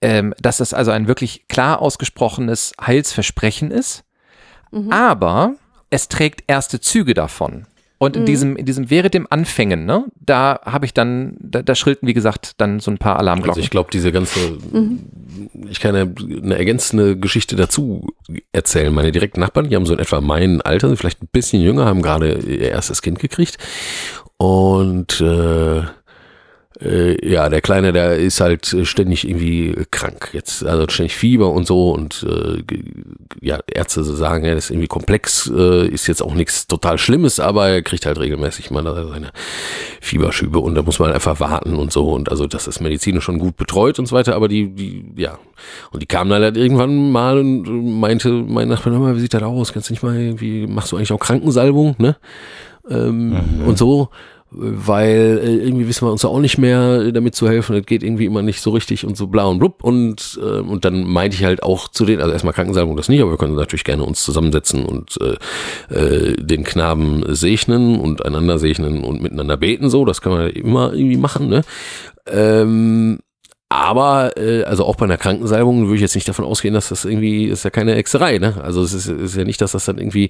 ähm, 0.00 0.32
dass 0.40 0.58
das 0.58 0.72
also 0.74 0.92
ein 0.92 1.08
wirklich 1.08 1.48
klar 1.48 1.82
ausgesprochenes 1.82 2.72
Heilsversprechen 2.80 3.72
ist. 3.72 4.04
Mhm. 4.70 4.92
Aber 4.92 5.54
es 5.90 6.06
trägt 6.08 6.44
erste 6.46 6.80
Züge 6.80 7.14
davon. 7.14 7.66
Und 8.02 8.16
in 8.16 8.22
Mhm. 8.22 8.26
diesem, 8.26 8.56
in 8.56 8.66
diesem 8.66 8.90
wäre 8.90 9.10
dem 9.10 9.28
Anfängen, 9.30 9.84
ne, 9.86 10.06
da 10.18 10.58
habe 10.64 10.86
ich 10.86 10.92
dann, 10.92 11.36
da, 11.38 11.62
da 11.62 11.76
schrillten, 11.76 12.08
wie 12.08 12.14
gesagt, 12.14 12.54
dann 12.60 12.80
so 12.80 12.90
ein 12.90 12.98
paar 12.98 13.12
Also 13.12 13.20
Alarmglocken. 13.20 13.62
ich 13.62 13.70
glaube, 13.70 13.90
diese 13.92 14.10
ganze, 14.10 14.40
ich 15.70 15.78
kann 15.78 15.94
ja 15.94 16.06
eine 16.42 16.56
ergänzende 16.58 17.16
Geschichte 17.16 17.54
dazu 17.54 18.04
erzählen. 18.50 18.92
Meine 18.92 19.12
direkten 19.12 19.38
Nachbarn, 19.38 19.68
die 19.68 19.76
haben 19.76 19.86
so 19.86 19.92
in 19.92 20.00
etwa 20.00 20.20
mein 20.20 20.60
Alter, 20.62 20.96
vielleicht 20.96 21.22
ein 21.22 21.28
bisschen 21.30 21.62
jünger, 21.62 21.84
haben 21.84 22.02
gerade 22.02 22.32
ihr 22.40 22.70
erstes 22.72 23.02
Kind 23.02 23.20
gekriegt. 23.20 23.58
Und 24.36 25.20
äh, 25.20 25.82
äh, 26.80 27.28
ja, 27.28 27.48
der 27.48 27.60
Kleine, 27.60 27.92
der 27.92 28.16
ist 28.16 28.40
halt 28.40 28.72
äh, 28.72 28.84
ständig 28.84 29.28
irgendwie 29.28 29.74
krank. 29.90 30.30
Jetzt, 30.32 30.64
also 30.64 30.86
ständig 30.88 31.16
Fieber 31.16 31.50
und 31.50 31.66
so. 31.66 31.90
Und 31.90 32.26
äh, 32.28 32.62
ja, 33.40 33.60
Ärzte 33.66 34.04
sagen, 34.04 34.44
ja, 34.44 34.54
das 34.54 34.64
ist 34.64 34.70
irgendwie 34.70 34.88
komplex, 34.88 35.50
äh, 35.54 35.86
ist 35.88 36.06
jetzt 36.06 36.22
auch 36.22 36.34
nichts 36.34 36.66
total 36.66 36.98
Schlimmes, 36.98 37.40
aber 37.40 37.68
er 37.68 37.82
kriegt 37.82 38.06
halt 38.06 38.18
regelmäßig 38.18 38.70
mal 38.70 38.82
seine 38.84 39.32
Fieberschübe 40.00 40.58
und 40.58 40.74
da 40.74 40.82
muss 40.82 40.98
man 40.98 41.12
einfach 41.12 41.40
warten 41.40 41.76
und 41.76 41.92
so. 41.92 42.10
Und 42.10 42.30
also 42.30 42.46
das 42.46 42.66
ist 42.66 42.80
medizinisch 42.80 43.24
schon 43.24 43.38
gut 43.38 43.56
betreut 43.56 43.98
und 43.98 44.06
so 44.06 44.16
weiter, 44.16 44.34
aber 44.34 44.48
die, 44.48 44.74
die, 44.74 45.04
ja. 45.16 45.38
Und 45.90 46.02
die 46.02 46.06
kamen 46.06 46.30
dann 46.30 46.42
halt 46.42 46.56
irgendwann 46.56 47.12
mal 47.12 47.38
und 47.38 48.00
meinte, 48.00 48.30
mein 48.30 48.68
Nachbar, 48.68 48.92
mal, 48.94 49.16
wie 49.16 49.20
sieht 49.20 49.34
das 49.34 49.42
aus? 49.42 49.72
Kannst 49.72 49.88
du 49.88 49.92
nicht 49.92 50.02
mal 50.02 50.18
irgendwie, 50.18 50.66
machst 50.66 50.92
du 50.92 50.96
eigentlich 50.96 51.12
auch 51.12 51.20
Krankensalbung, 51.20 51.94
ne? 51.98 52.16
Ähm, 52.88 53.36
Und 53.64 53.78
so 53.78 54.08
weil 54.54 55.40
äh, 55.42 55.56
irgendwie 55.66 55.88
wissen 55.88 56.06
wir 56.06 56.12
uns 56.12 56.24
auch 56.24 56.38
nicht 56.38 56.58
mehr 56.58 57.02
äh, 57.06 57.12
damit 57.12 57.34
zu 57.34 57.48
helfen, 57.48 57.76
das 57.76 57.86
geht 57.86 58.02
irgendwie 58.02 58.26
immer 58.26 58.42
nicht 58.42 58.60
so 58.60 58.70
richtig 58.70 59.06
und 59.06 59.16
so 59.16 59.26
bla 59.26 59.44
und 59.44 59.58
blub. 59.58 59.82
Und 59.82 60.38
äh, 60.42 60.60
und 60.60 60.84
dann 60.84 61.04
meinte 61.04 61.36
ich 61.36 61.44
halt 61.44 61.62
auch 61.62 61.88
zu 61.88 62.04
denen, 62.04 62.20
also 62.20 62.32
erstmal 62.32 62.52
Krankensalbung 62.54 62.96
das 62.96 63.08
nicht, 63.08 63.22
aber 63.22 63.30
wir 63.30 63.38
können 63.38 63.54
natürlich 63.54 63.84
gerne 63.84 64.04
uns 64.04 64.24
zusammensetzen 64.24 64.84
und 64.84 65.18
äh, 65.20 65.94
äh, 65.94 66.36
den 66.36 66.64
Knaben 66.64 67.24
segnen 67.34 67.98
und 67.98 68.24
einander 68.24 68.58
segnen 68.58 69.04
und 69.04 69.22
miteinander 69.22 69.56
beten, 69.56 69.90
so, 69.90 70.04
das 70.04 70.20
kann 70.20 70.32
man 70.32 70.50
immer 70.50 70.92
irgendwie 70.92 71.16
machen, 71.16 71.48
ne? 71.48 71.62
Ähm, 72.26 73.18
aber 73.72 74.36
äh, 74.36 74.64
also 74.64 74.84
auch 74.84 74.96
bei 74.96 75.06
einer 75.06 75.16
Krankensalbung 75.16 75.86
würde 75.86 75.96
ich 75.96 76.00
jetzt 76.02 76.14
nicht 76.14 76.28
davon 76.28 76.44
ausgehen, 76.44 76.74
dass 76.74 76.90
das 76.90 77.04
irgendwie 77.04 77.46
ist 77.46 77.64
ja 77.64 77.70
keine 77.70 77.94
Hexerei, 77.94 78.38
ne? 78.38 78.60
Also 78.62 78.82
es 78.82 78.92
ist, 78.92 79.08
ist 79.08 79.36
ja 79.36 79.44
nicht, 79.44 79.60
dass 79.60 79.72
das 79.72 79.86
dann 79.86 79.98
irgendwie 79.98 80.28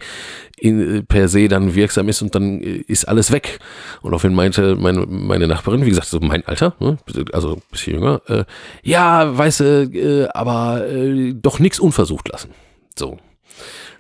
in, 0.57 0.99
äh, 0.99 1.03
per 1.03 1.29
se 1.29 1.49
dann 1.49 1.75
wirksam 1.75 2.09
ist 2.09 2.23
und 2.23 2.35
dann 2.35 2.63
äh, 2.63 2.85
ist 2.87 3.09
alles 3.09 3.33
weg. 3.33 3.59
Und 4.01 4.15
auf 4.15 4.23
jeden 4.23 4.37
meinte 4.37 4.77
meine, 4.77 5.07
meine 5.07 5.49
Nachbarin, 5.49 5.85
wie 5.85 5.91
gesagt, 5.91 6.07
so 6.07 6.21
mein 6.21 6.47
Alter, 6.47 6.75
ne? 6.79 6.99
also 7.33 7.55
ein 7.55 7.63
bisschen 7.71 7.95
jünger, 7.95 8.23
äh, 8.29 8.45
ja, 8.83 9.37
weißt 9.37 9.61
du, 9.61 9.65
äh, 9.93 10.29
aber 10.29 10.87
äh, 10.89 11.35
doch 11.35 11.59
nichts 11.59 11.81
unversucht 11.81 12.29
lassen. 12.29 12.51
So. 12.97 13.19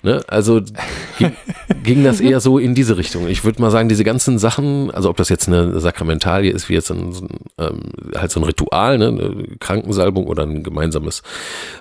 Ne? 0.02 0.22
Also 0.26 0.60
ging, 1.18 1.32
ging 1.84 2.04
das 2.04 2.20
eher 2.20 2.40
so 2.40 2.58
in 2.58 2.74
diese 2.74 2.96
Richtung. 2.96 3.28
Ich 3.28 3.44
würde 3.44 3.62
mal 3.62 3.70
sagen, 3.70 3.88
diese 3.88 4.02
ganzen 4.02 4.38
Sachen, 4.38 4.90
also 4.90 5.08
ob 5.08 5.16
das 5.16 5.28
jetzt 5.28 5.46
eine 5.46 5.78
Sakramentalie 5.78 6.50
ist, 6.50 6.68
wie 6.68 6.74
jetzt 6.74 6.90
ein, 6.90 7.14
ähm, 7.58 7.82
halt 8.16 8.32
so 8.32 8.40
ein 8.40 8.44
Ritual, 8.44 8.98
ne? 8.98 9.08
eine 9.08 9.56
Krankensalbung 9.60 10.26
oder 10.26 10.42
ein 10.42 10.64
gemeinsames 10.64 11.22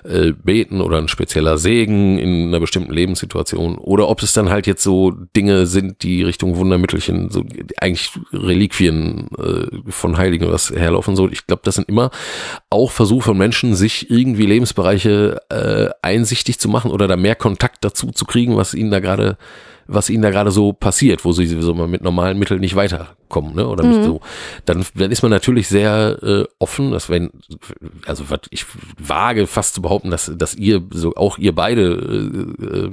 äh, 0.04 0.32
Beten 0.32 0.80
oder 0.80 0.98
ein 0.98 1.08
spezieller 1.08 1.58
Segen 1.58 2.18
in 2.18 2.48
einer 2.48 2.60
bestimmten 2.60 2.92
Lebenssituation 2.92 3.76
oder 3.76 4.08
ob 4.08 4.22
es 4.22 4.32
dann 4.32 4.50
halt 4.50 4.68
jetzt 4.68 4.84
so 4.84 5.10
Dinge 5.10 5.66
sind, 5.66 6.04
die 6.04 6.22
Richtung 6.22 6.56
Wundermittelchen, 6.56 7.30
so 7.30 7.42
eigentlich 7.78 8.12
Reliquien 8.32 9.28
äh, 9.36 9.90
von 9.90 10.16
Heiligen 10.16 10.50
was 10.50 10.70
herlaufen 10.70 11.16
so. 11.16 11.28
Ich 11.28 11.48
glaube, 11.48 11.62
das 11.64 11.74
sind 11.74 11.88
immer 11.88 12.10
auch 12.70 12.92
Versuche 12.92 13.22
von 13.22 13.38
Menschen, 13.38 13.74
sich 13.74 14.10
irgendwie 14.10 14.46
Lebensbereiche 14.46 15.40
äh, 15.48 15.90
einsichtig 16.02 16.60
zu 16.60 16.68
machen 16.68 16.92
oder 16.92 17.08
da 17.08 17.16
mehr 17.16 17.34
Kontakt 17.34 17.84
dazu 17.84 18.11
zu 18.14 18.24
kriegen, 18.24 18.56
was 18.56 18.74
ihnen 18.74 18.90
da 18.90 19.00
gerade 19.00 19.36
was 19.88 20.08
ihnen 20.08 20.22
da 20.22 20.30
gerade 20.30 20.52
so 20.52 20.72
passiert, 20.72 21.24
wo 21.24 21.32
sie 21.32 21.44
sowieso 21.46 21.74
mal 21.74 21.88
mit 21.88 22.02
normalen 22.02 22.38
Mitteln 22.38 22.60
nicht 22.60 22.76
weiterkommen, 22.76 23.54
ne? 23.56 23.66
Oder 23.66 23.84
nicht 23.84 23.98
Mhm. 24.00 24.04
so. 24.04 24.20
Dann, 24.64 24.86
dann 24.94 25.10
ist 25.10 25.22
man 25.22 25.30
natürlich 25.32 25.66
sehr 25.68 26.18
äh, 26.22 26.44
offen, 26.60 26.92
dass 26.92 27.10
wenn, 27.10 27.30
also 28.06 28.30
was 28.30 28.40
ich 28.50 28.64
wage 28.96 29.46
fast 29.48 29.74
zu 29.74 29.82
behaupten, 29.82 30.10
dass, 30.10 30.30
dass 30.34 30.54
ihr 30.54 30.82
so 30.92 31.14
auch 31.16 31.36
ihr 31.36 31.52
beide 31.54 31.82
äh, 32.62 32.64
äh, 32.64 32.90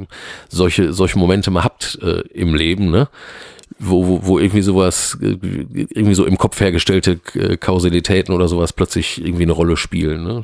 solche 0.49 0.91
solche 0.91 1.19
Momente 1.19 1.51
mal 1.51 1.63
habt 1.63 1.99
äh, 2.01 2.21
im 2.33 2.55
Leben, 2.55 2.89
ne? 2.89 3.07
Wo, 3.81 4.05
wo, 4.07 4.19
wo 4.25 4.39
irgendwie 4.39 4.61
sowas, 4.61 5.17
irgendwie 5.21 6.13
so 6.13 6.25
im 6.25 6.37
Kopf 6.37 6.59
hergestellte 6.59 7.19
äh, 7.35 7.55
Kausalitäten 7.55 8.35
oder 8.35 8.49
sowas 8.49 8.73
plötzlich 8.73 9.23
irgendwie 9.23 9.43
eine 9.43 9.53
Rolle 9.53 9.77
spielen. 9.77 10.23
Ne? 10.25 10.43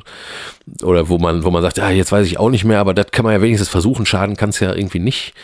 Oder 0.82 1.10
wo 1.10 1.18
man, 1.18 1.44
wo 1.44 1.50
man 1.50 1.60
sagt, 1.62 1.76
ja, 1.76 1.90
jetzt 1.90 2.12
weiß 2.12 2.26
ich 2.26 2.38
auch 2.38 2.48
nicht 2.48 2.64
mehr, 2.64 2.80
aber 2.80 2.94
das 2.94 3.08
kann 3.10 3.24
man 3.26 3.34
ja 3.34 3.42
wenigstens 3.42 3.68
versuchen, 3.68 4.06
schaden 4.06 4.36
kann 4.36 4.48
es 4.50 4.60
ja 4.60 4.74
irgendwie 4.74 5.00
nicht. 5.00 5.34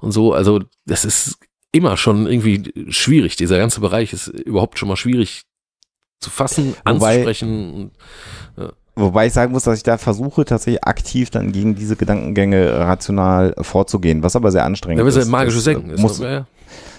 Und 0.00 0.12
so, 0.12 0.32
also 0.32 0.60
das 0.86 1.04
ist 1.04 1.36
immer 1.72 1.98
schon 1.98 2.26
irgendwie 2.26 2.72
schwierig. 2.88 3.36
Dieser 3.36 3.58
ganze 3.58 3.80
Bereich 3.80 4.14
ist 4.14 4.28
überhaupt 4.28 4.78
schon 4.78 4.88
mal 4.88 4.96
schwierig 4.96 5.42
zu 6.20 6.30
fassen, 6.30 6.74
Wobei- 6.86 7.10
anzusprechen. 7.16 7.90
Wobei 8.94 9.26
ich 9.26 9.32
sagen 9.32 9.52
muss, 9.52 9.64
dass 9.64 9.78
ich 9.78 9.82
da 9.82 9.96
versuche, 9.96 10.44
tatsächlich 10.44 10.84
aktiv 10.84 11.30
dann 11.30 11.50
gegen 11.52 11.74
diese 11.74 11.96
Gedankengänge 11.96 12.78
rational 12.78 13.54
vorzugehen, 13.60 14.22
was 14.22 14.36
aber 14.36 14.50
sehr 14.50 14.64
anstrengend 14.64 15.00
Ja, 15.02 15.08
ist. 15.08 15.16
ist 15.16 15.24
ja 15.24 15.30
magisches 15.30 15.64
Das, 15.64 15.72
äh, 15.74 15.76
Senken. 15.78 16.00
Muss, 16.02 16.18
ja, 16.18 16.46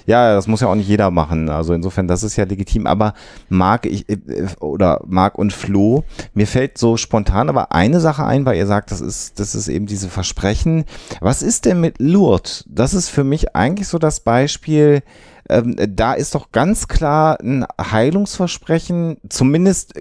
Ja, 0.06 0.34
das 0.34 0.48
muss 0.48 0.62
ja 0.62 0.68
auch 0.68 0.76
nicht 0.76 0.88
jeder 0.88 1.12
machen. 1.12 1.50
Also 1.50 1.74
insofern, 1.74 2.08
das 2.08 2.24
ist 2.24 2.36
ja 2.36 2.46
legitim. 2.46 2.88
Aber 2.88 3.14
Marc 3.50 3.86
ich, 3.86 4.10
äh, 4.10 4.18
oder 4.60 5.02
Marc 5.06 5.38
und 5.38 5.54
Flo, 5.54 6.04
mir 6.34 6.48
fällt 6.48 6.78
so 6.78 6.98
spontan 6.98 7.50
aber 7.50 7.72
eine 7.72 8.00
Sache 8.00 8.26
ein, 8.26 8.46
weil 8.46 8.58
ihr 8.58 8.68
sagt, 8.68 8.92
das 8.92 9.02
ist, 9.02 9.40
das 9.40 9.56
ist 9.56 9.68
eben 9.68 9.86
diese 9.86 10.10
Versprechen. 10.10 10.86
Was 11.22 11.42
ist 11.42 11.66
denn 11.66 11.80
mit 11.80 12.00
Lourdes? 12.00 12.66
Das 12.68 12.94
ist 12.94 13.10
für 13.10 13.24
mich 13.24 13.56
eigentlich 13.56 13.88
so 13.88 13.98
das 13.98 14.20
Beispiel. 14.20 15.04
Ähm, 15.50 15.76
da 15.90 16.14
ist 16.14 16.36
doch 16.36 16.52
ganz 16.52 16.88
klar 16.88 17.38
ein 17.42 17.66
Heilungsversprechen, 17.80 19.18
zumindest 19.30 19.94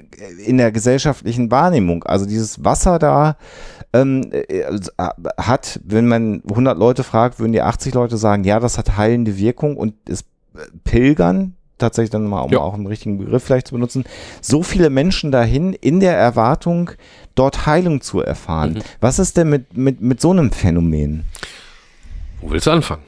in 0.47 0.59
der 0.59 0.71
gesellschaftlichen 0.73 1.51
Wahrnehmung. 1.51 2.05
Also 2.05 2.27
dieses 2.27 2.65
Wasser 2.65 2.99
da 2.99 3.37
ähm, 3.93 4.31
äh, 4.33 4.65
hat, 5.39 5.81
wenn 5.85 6.07
man 6.07 6.43
100 6.49 6.79
Leute 6.79 7.03
fragt, 7.03 7.39
würden 7.41 7.53
die 7.53 7.61
80 7.63 7.95
Leute 7.95 8.17
sagen, 8.17 8.45
ja, 8.45 8.61
das 8.61 8.79
hat 8.79 8.97
heilende 8.97 9.37
Wirkung 9.37 9.77
und 9.77 9.95
ist 10.09 10.27
äh, 10.55 10.61
Pilgern, 10.85 11.55
tatsächlich 11.79 12.11
dann 12.11 12.27
mal, 12.27 12.43
um 12.43 12.53
Ja. 12.53 12.61
auch 12.61 12.75
einen 12.75 12.87
richtigen 12.87 13.19
Begriff 13.19 13.43
vielleicht 13.43 13.67
zu 13.67 13.75
benutzen, 13.75 14.05
so 14.41 14.63
viele 14.63 14.89
Menschen 14.89 15.33
dahin 15.33 15.73
in 15.73 16.01
der 16.01 16.17
Erwartung, 16.17 16.93
dort 17.35 17.67
Heilung 17.67 18.01
zu 18.01 18.21
erfahren. 18.21 18.75
Mhm. 18.75 18.83
Was 19.01 19.19
ist 19.19 19.37
denn 19.37 19.51
mit, 19.51 19.77
mit, 19.77 20.01
mit 20.01 20.21
so 20.21 20.31
einem 20.31 20.53
Phänomen? 20.53 21.25
Wo 22.41 22.51
willst 22.51 22.67
du 22.67 22.71
anfangen? 22.71 23.03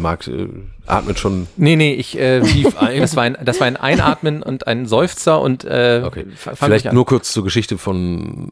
Marc 0.00 0.26
äh, 0.28 0.48
atmet 0.86 1.18
schon 1.18 1.46
Nee, 1.56 1.76
nee, 1.76 1.92
ich, 1.94 2.18
äh, 2.18 2.40
tief 2.40 2.76
ein. 2.80 3.00
das 3.00 3.16
war 3.16 3.24
ein, 3.24 3.36
das 3.44 3.60
war 3.60 3.66
ein 3.66 3.76
Einatmen 3.76 4.42
und 4.42 4.66
ein 4.66 4.86
Seufzer 4.86 5.40
und, 5.40 5.64
äh, 5.64 6.02
Okay. 6.04 6.24
Vielleicht 6.36 6.92
nur 6.92 7.04
kurz 7.06 7.32
zur 7.32 7.44
Geschichte 7.44 7.76
von, 7.78 8.48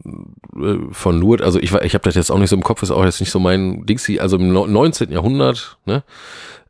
äh, 0.55 0.93
von 0.93 1.19
Lourdes. 1.21 1.45
Also 1.47 1.59
ich, 1.59 1.73
war- 1.73 1.85
ich 1.85 1.95
habe 1.95 2.05
das 2.05 2.15
jetzt 2.15 2.31
auch 2.31 2.39
nicht 2.39 2.51
so 2.51 2.57
im 2.57 2.63
Kopf, 2.63 2.83
ist 2.83 2.91
auch 2.91 3.05
jetzt 3.05 3.21
nicht 3.21 3.31
so 3.31 3.39
mein 3.41 3.87
Dingsi. 3.87 4.19
Also 4.19 4.37
im 4.37 4.53
neu- 4.53 4.67
19. 4.67 5.11
Jahrhundert 5.11 5.79
ne, 5.87 6.03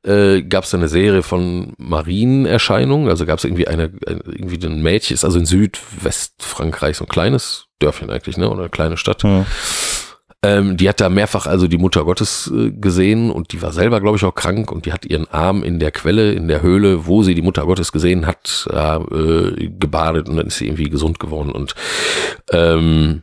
äh, 0.04 0.42
gab 0.42 0.64
es 0.64 0.74
eine 0.74 0.88
Serie 0.88 1.22
von 1.22 1.72
Marienerscheinungen. 1.78 3.08
Also 3.08 3.26
gab 3.26 3.38
es 3.38 3.44
irgendwie 3.44 3.66
eine, 3.68 3.84
ein, 4.06 4.20
irgendwie 4.26 4.64
ein 4.64 4.80
Mädchen, 4.82 5.14
ist 5.14 5.24
also 5.24 5.38
in 5.38 5.46
Südwestfrankreich 5.46 6.96
so 6.96 7.04
ein 7.04 7.08
kleines 7.08 7.66
Dörfchen 7.80 8.10
eigentlich, 8.10 8.36
ne? 8.36 8.48
Oder 8.50 8.60
eine 8.60 8.70
kleine 8.70 8.96
Stadt. 8.96 9.24
Ähm, 10.44 10.76
die 10.76 10.88
hat 10.88 11.00
da 11.00 11.08
mehrfach 11.08 11.46
also 11.46 11.68
die 11.68 11.78
Mutter 11.78 12.04
Gottes 12.04 12.50
äh, 12.52 12.72
gesehen 12.72 13.30
und 13.30 13.52
die 13.52 13.62
war 13.62 13.72
selber, 13.72 14.00
glaube 14.00 14.16
ich, 14.16 14.24
auch 14.24 14.34
krank 14.34 14.72
und 14.72 14.86
die 14.86 14.92
hat 14.92 15.04
ihren 15.04 15.28
Arm 15.28 15.62
in 15.62 15.78
der 15.78 15.92
Quelle, 15.92 16.32
in 16.32 16.48
der 16.48 16.62
Höhle, 16.62 17.06
wo 17.06 17.22
sie 17.22 17.36
die 17.36 17.42
Mutter 17.42 17.64
Gottes 17.64 17.92
gesehen 17.92 18.26
hat, 18.26 18.68
äh, 18.72 19.68
gebadet 19.68 20.28
und 20.28 20.36
dann 20.36 20.48
ist 20.48 20.58
sie 20.58 20.66
irgendwie 20.66 20.90
gesund 20.90 21.20
geworden 21.20 21.52
und 21.52 21.76
ähm, 22.50 23.22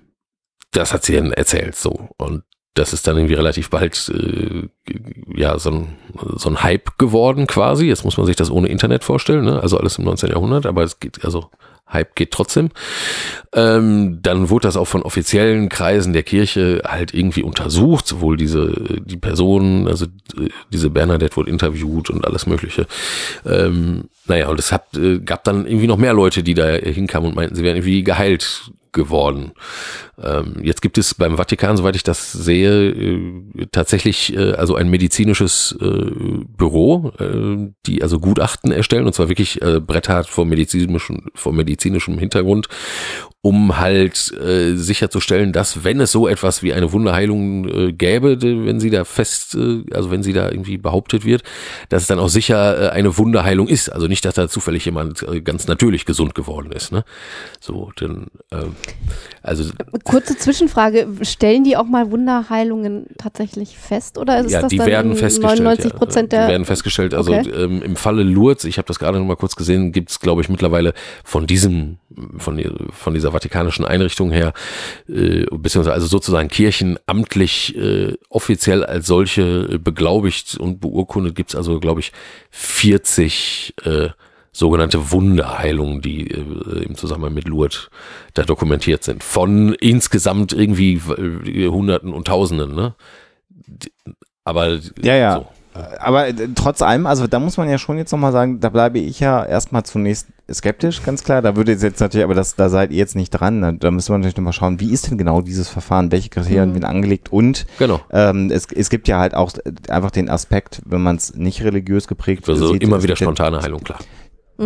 das 0.72 0.94
hat 0.94 1.04
sie 1.04 1.16
dann 1.16 1.34
erzählt 1.34 1.76
so 1.76 2.10
und 2.18 2.44
das 2.74 2.94
ist 2.94 3.06
dann 3.08 3.18
irgendwie 3.18 3.34
relativ 3.34 3.70
bald 3.70 4.10
äh, 4.16 4.70
ja 5.36 5.60
so 5.60 5.72
ein, 5.72 5.98
so 6.38 6.50
ein 6.50 6.64
Hype 6.64 6.98
geworden 6.98 7.48
quasi. 7.48 7.88
Jetzt 7.88 8.06
muss 8.06 8.16
man 8.16 8.26
sich 8.26 8.38
das 8.38 8.50
ohne 8.50 8.70
Internet 8.70 9.04
vorstellen, 9.04 9.44
ne? 9.44 9.62
also 9.62 9.78
alles 9.78 9.98
im 9.98 10.06
19. 10.06 10.30
Jahrhundert, 10.30 10.66
aber 10.66 10.84
es 10.84 11.00
geht 11.00 11.26
also 11.26 11.50
Hype 11.91 12.15
geht 12.15 12.32
trotzdem. 12.32 12.69
Ähm, 13.54 14.19
dann 14.21 14.49
wurde 14.49 14.67
das 14.67 14.78
auch 14.78 14.88
von 14.88 15.02
offiziellen 15.02 15.69
Kreisen 15.69 16.13
der 16.13 16.23
Kirche 16.23 16.84
halt 16.86 17.13
irgendwie 17.13 17.43
untersucht, 17.43 18.08
sowohl 18.08 18.38
diese, 18.38 19.02
die 19.04 19.17
Person, 19.17 19.88
also 19.88 20.06
äh, 20.38 20.49
diese 20.71 20.89
Bernadette 20.89 21.36
wurde 21.36 21.49
interviewt 21.49 22.10
und 22.10 22.25
alles 22.25 22.45
Mögliche. 22.45 22.86
Ähm, 23.45 24.06
naja, 24.28 24.49
und 24.49 24.60
es 24.60 24.71
hat, 24.71 24.95
äh, 24.95 25.19
gab 25.19 25.43
dann 25.43 25.65
irgendwie 25.65 25.88
noch 25.88 25.97
mehr 25.97 26.13
Leute, 26.13 26.43
die 26.43 26.54
da 26.54 26.67
hinkamen 26.67 27.30
und 27.30 27.36
meinten, 27.36 27.56
sie 27.56 27.63
wären 27.63 27.78
irgendwie 27.78 28.04
geheilt 28.04 28.71
geworden. 28.91 29.52
Ähm, 30.21 30.58
jetzt 30.62 30.82
gibt 30.82 30.97
es 30.97 31.13
beim 31.15 31.38
Vatikan, 31.38 31.78
soweit 31.78 31.95
ich 31.95 32.04
das 32.04 32.32
sehe, 32.32 32.89
äh, 32.89 33.67
tatsächlich 33.71 34.36
äh, 34.36 34.54
also 34.54 34.75
ein 34.75 34.89
medizinisches 34.89 35.78
äh, 35.80 36.12
Büro, 36.47 37.12
äh, 37.19 37.71
die 37.86 38.02
also 38.02 38.19
Gutachten 38.19 38.71
erstellen 38.71 39.06
und 39.06 39.13
zwar 39.13 39.30
wirklich 39.30 39.62
äh, 39.62 39.80
bretthart 39.80 40.28
vor 40.28 40.45
medizinischem, 40.45 41.28
vor 41.36 41.54
medizinischem 41.54 42.17
Hintergrund, 42.17 42.67
um 43.41 43.78
halt 43.80 44.34
äh, 44.38 44.75
sicherzustellen, 44.75 45.54
dass 45.54 45.86
wenn 45.86 46.02
es 46.02 46.12
so 46.12 46.28
etwas 46.28 46.62
wie 46.62 46.73
eine 46.73 46.91
Wunderheilung 46.91 47.69
äh, 47.69 47.93
gäbe, 47.93 48.41
wenn 48.41 48.82
sie 48.82 48.89
da 48.89 49.06
fest, 49.06 49.56
äh, 49.56 49.84
also 49.93 50.12
wenn 50.12 50.23
sie 50.23 50.34
da 50.34 50.49
irgendwie 50.52 50.78
behauptet 50.78 51.23
wird, 51.23 51.43
dass 51.88 52.02
es 52.02 52.08
dann 52.10 52.19
auch 52.19 52.28
sicher 52.28 52.88
äh, 52.88 52.89
eine 52.89 53.17
Wunderheilung 53.17 53.69
ist. 53.69 53.88
Also 53.93 54.08
nicht, 54.08 54.25
dass 54.25 54.36
da 54.36 54.49
zufällig 54.49 54.84
jemand 54.84 55.23
äh, 55.23 55.39
ganz 55.39 55.67
natürlich 55.67 56.06
gesund 56.06 56.36
geworden 56.36 56.73
ist. 56.73 56.91
Ne? 56.91 57.06
So, 57.62 57.91
denn 58.02 58.28
ähm, 58.52 58.75
also 59.41 59.71
Kurze 60.04 60.38
Zwischenfrage, 60.38 61.08
stellen 61.21 61.63
die 61.63 61.78
auch 61.78 61.86
mal 61.86 62.12
Wunderheilungen 62.12 63.06
tatsächlich 63.17 63.78
fest 63.78 64.17
oder 64.17 64.39
ist 64.39 64.52
ja, 64.52 64.62
das 64.63 64.69
die 64.69 64.78
dann 64.80 64.88
werden 64.88 65.15
festgestellt. 65.15 65.60
99 65.60 65.91
ja. 65.93 65.97
Prozent 65.97 66.32
Die 66.34 66.36
der 66.36 66.47
werden 66.49 66.65
festgestellt. 66.65 67.13
Also 67.13 67.32
Okay. 67.34 67.49
ähm, 67.52 67.82
im 67.84 67.95
Falle 67.95 68.23
Lourdes, 68.23 68.65
ich 68.65 68.78
habe 68.78 68.88
das 68.88 68.99
gerade 68.99 69.17
noch 69.17 69.25
mal 69.25 69.38
kurz 69.38 69.56
gesehen, 69.56 69.93
gibt 69.93 70.10
es, 70.10 70.19
glaube 70.19 70.41
ich, 70.41 70.49
mittlerweile 70.49 70.93
von 71.23 71.47
diesem, 71.47 71.99
von, 72.38 72.58
die- 72.58 72.69
von 72.91 73.13
dieser 73.13 73.29
vatikanischen 73.34 73.86
Einrichtung 73.86 74.32
her, 74.32 74.54
äh, 75.08 75.46
beziehungsweise 75.52 75.94
also 75.94 76.08
sozusagen 76.08 76.50
Kirchen 76.50 76.98
amtlich 77.06 77.76
äh, 77.76 78.15
offiziell 78.30 78.84
als 78.84 79.08
solche 79.08 79.68
äh, 79.72 79.78
beglaubigt 79.78 80.58
und 80.58 80.80
beurkundet, 80.80 81.36
gibt 81.36 81.50
es 81.50 81.56
also, 81.56 81.80
glaube 81.80 82.02
ich, 82.02 82.12
40 82.52 83.74
äh, 83.84 84.10
sogenannte 84.52 85.12
Wunderheilungen, 85.12 86.02
die 86.02 86.30
äh, 86.30 86.84
im 86.84 86.96
Zusammenhang 86.96 87.34
mit 87.34 87.48
Lourdes 87.48 87.89
da 88.34 88.44
dokumentiert 88.44 89.04
sind. 89.04 89.24
Von 89.24 89.74
insgesamt 89.74 90.54
irgendwie 90.54 90.96
äh, 90.96 91.68
Hunderten 91.68 92.13
und 92.13 92.28
Tausenden, 92.28 92.76
ne? 92.76 92.96
Aber 94.44 94.80
Ja, 95.02 95.15
ja. 95.15 95.36
So. 95.36 95.59
Aber 96.00 96.28
äh, 96.28 96.34
trotz 96.56 96.82
allem, 96.82 97.06
also 97.06 97.28
da 97.28 97.40
muss 97.40 97.58
man 97.58 97.70
ja 97.70 97.78
schon 97.78 97.98
jetzt 97.98 98.12
nochmal 98.12 98.32
sagen, 98.32 98.60
da 98.60 98.70
bleibe 98.70 99.00
ich 99.00 99.20
ja 99.20 99.46
erstmal 99.46 99.84
zunächst 99.84 100.28
skeptisch, 100.52 101.04
ganz 101.04 101.24
klar. 101.24 101.42
Da 101.42 101.56
würde 101.56 101.74
jetzt 101.74 102.00
natürlich, 102.00 102.24
aber 102.24 102.34
das, 102.34 102.56
da 102.56 102.70
seid 102.70 102.92
ihr 102.92 102.98
jetzt 102.98 103.16
nicht 103.16 103.30
dran. 103.30 103.78
Da, 103.80 103.92
müssen 103.92 104.12
wir 104.14 104.18
natürlich 104.18 104.36
nochmal 104.38 104.54
schauen, 104.54 104.80
wie 104.80 104.92
ist 104.92 105.10
denn 105.10 105.18
genau 105.18 105.42
dieses 105.42 105.70
Verfahren, 105.70 106.12
welche 106.12 106.30
Kriterien 106.30 106.70
Mhm. 106.70 106.74
werden 106.74 106.86
angelegt 106.86 107.32
und 107.32 107.68
Genau. 107.78 108.02
ähm, 108.12 108.50
es, 108.52 108.66
es 108.74 108.90
gibt 108.90 109.08
ja 109.08 109.20
halt 109.20 109.36
auch 109.36 109.52
einfach 109.90 110.12
den 110.12 110.28
Aspekt, 110.30 110.82
wenn 110.86 111.02
man 111.02 111.18
es 111.18 111.36
nicht 111.36 111.64
religiös 111.64 112.08
geprägt 112.08 112.50
Also 112.50 112.74
sieht, 112.74 112.82
immer 112.84 113.04
wieder 113.04 113.16
spontane 113.16 113.62
Heilung, 113.62 113.82
klar. 113.84 114.00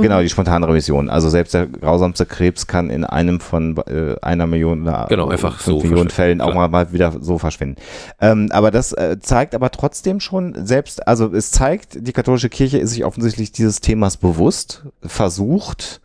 Genau, 0.01 0.21
die 0.21 0.29
spontane 0.29 0.67
Remission. 0.67 1.09
Also 1.09 1.29
selbst 1.29 1.53
der 1.53 1.67
grausamste 1.67 2.25
Krebs 2.25 2.67
kann 2.67 2.89
in 2.89 3.03
einem 3.03 3.39
von 3.39 3.77
äh, 3.87 4.15
einer 4.21 4.47
Million 4.47 4.83
oder 4.83 5.05
Genau, 5.09 5.27
einfach 5.27 5.59
so 5.59 5.79
Millionen 5.81 6.09
Fällen 6.09 6.41
auch 6.41 6.53
mal, 6.53 6.67
mal 6.67 6.91
wieder 6.93 7.13
so 7.19 7.37
verschwinden. 7.37 7.75
Ähm, 8.19 8.49
aber 8.51 8.71
das 8.71 8.91
äh, 8.93 9.17
zeigt 9.19 9.55
aber 9.55 9.71
trotzdem 9.71 10.19
schon 10.19 10.65
selbst, 10.65 11.07
also 11.07 11.33
es 11.33 11.51
zeigt, 11.51 12.07
die 12.07 12.13
katholische 12.13 12.49
Kirche 12.49 12.79
ist 12.79 12.91
sich 12.91 13.05
offensichtlich 13.05 13.51
dieses 13.51 13.81
Themas 13.81 14.17
bewusst, 14.17 14.83
versucht 15.01 16.01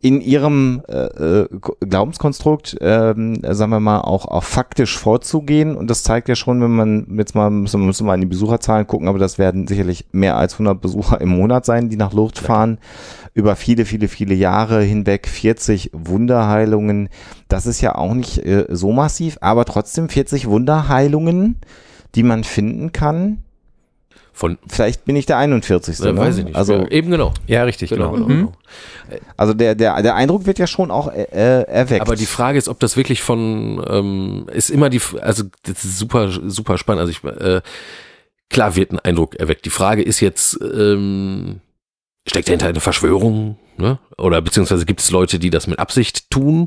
in 0.00 0.20
ihrem 0.20 0.82
äh, 0.88 1.04
äh, 1.04 1.48
Glaubenskonstrukt, 1.80 2.76
ähm, 2.80 3.40
sagen 3.42 3.70
wir 3.70 3.80
mal, 3.80 4.00
auch, 4.00 4.26
auch 4.26 4.44
faktisch 4.44 4.98
vorzugehen. 4.98 5.76
Und 5.76 5.88
das 5.88 6.02
zeigt 6.02 6.28
ja 6.28 6.34
schon, 6.34 6.60
wenn 6.60 6.72
man 6.72 7.06
jetzt 7.16 7.34
mal, 7.34 7.50
müssen 7.50 7.80
wir 7.80 7.86
müssen 7.86 8.06
mal 8.06 8.14
in 8.14 8.20
die 8.20 8.26
Besucherzahlen 8.26 8.86
gucken, 8.86 9.08
aber 9.08 9.18
das 9.18 9.38
werden 9.38 9.66
sicherlich 9.66 10.06
mehr 10.12 10.36
als 10.36 10.54
100 10.54 10.80
Besucher 10.80 11.20
im 11.20 11.30
Monat 11.30 11.64
sein, 11.64 11.88
die 11.88 11.96
nach 11.96 12.12
Lourdes 12.12 12.40
fahren. 12.40 12.78
Über 13.34 13.56
viele, 13.56 13.86
viele, 13.86 14.08
viele 14.08 14.34
Jahre 14.34 14.82
hinweg 14.82 15.26
40 15.26 15.90
Wunderheilungen. 15.94 17.08
Das 17.48 17.64
ist 17.64 17.80
ja 17.80 17.94
auch 17.94 18.12
nicht 18.12 18.44
äh, 18.44 18.66
so 18.68 18.92
massiv, 18.92 19.38
aber 19.40 19.64
trotzdem 19.64 20.10
40 20.10 20.48
Wunderheilungen, 20.48 21.56
die 22.14 22.24
man 22.24 22.44
finden 22.44 22.92
kann. 22.92 23.38
Von, 24.42 24.58
Vielleicht 24.66 25.04
bin 25.04 25.14
ich 25.14 25.24
der 25.26 25.38
41. 25.38 26.00
äh, 26.00 26.04
ne? 26.12 26.16
weiß 26.16 26.38
ich 26.38 26.44
nicht. 26.46 26.56
Also, 26.56 26.74
Ja, 26.74 26.88
eben 26.88 27.12
genau. 27.12 27.32
Ja, 27.46 27.62
richtig, 27.62 27.90
Genau, 27.90 28.10
genau. 28.10 28.26
genau, 28.26 28.40
Mhm. 28.40 28.52
genau. 29.08 29.20
also 29.36 29.54
der, 29.54 29.76
der, 29.76 30.02
der 30.02 30.16
Eindruck 30.16 30.46
wird 30.46 30.58
ja 30.58 30.66
schon 30.66 30.90
auch 30.90 31.12
äh, 31.12 31.22
äh, 31.30 31.62
erweckt. 31.68 32.00
Aber 32.00 32.16
die 32.16 32.26
Frage 32.26 32.58
ist, 32.58 32.68
ob 32.68 32.80
das 32.80 32.96
wirklich 32.96 33.22
von, 33.22 33.80
ähm, 33.88 34.46
ist 34.52 34.68
immer 34.70 34.90
die, 34.90 35.00
also 35.20 35.44
das 35.62 35.84
ist 35.84 35.96
super, 35.96 36.28
super 36.50 36.76
spannend. 36.76 37.02
Also 37.02 37.12
ich, 37.12 37.22
äh, 37.22 37.60
klar 38.50 38.74
wird 38.74 38.90
ein 38.90 38.98
Eindruck 38.98 39.36
erweckt. 39.36 39.64
Die 39.64 39.70
Frage 39.70 40.02
ist 40.02 40.18
jetzt, 40.18 40.58
ähm, 40.60 41.60
steckt 42.26 42.48
dahinter 42.48 42.66
eine 42.66 42.80
Verschwörung? 42.80 43.58
Ne? 43.76 44.00
Oder 44.18 44.42
beziehungsweise 44.42 44.86
gibt 44.86 44.98
es 45.02 45.12
Leute, 45.12 45.38
die 45.38 45.50
das 45.50 45.68
mit 45.68 45.78
Absicht 45.78 46.30
tun? 46.30 46.66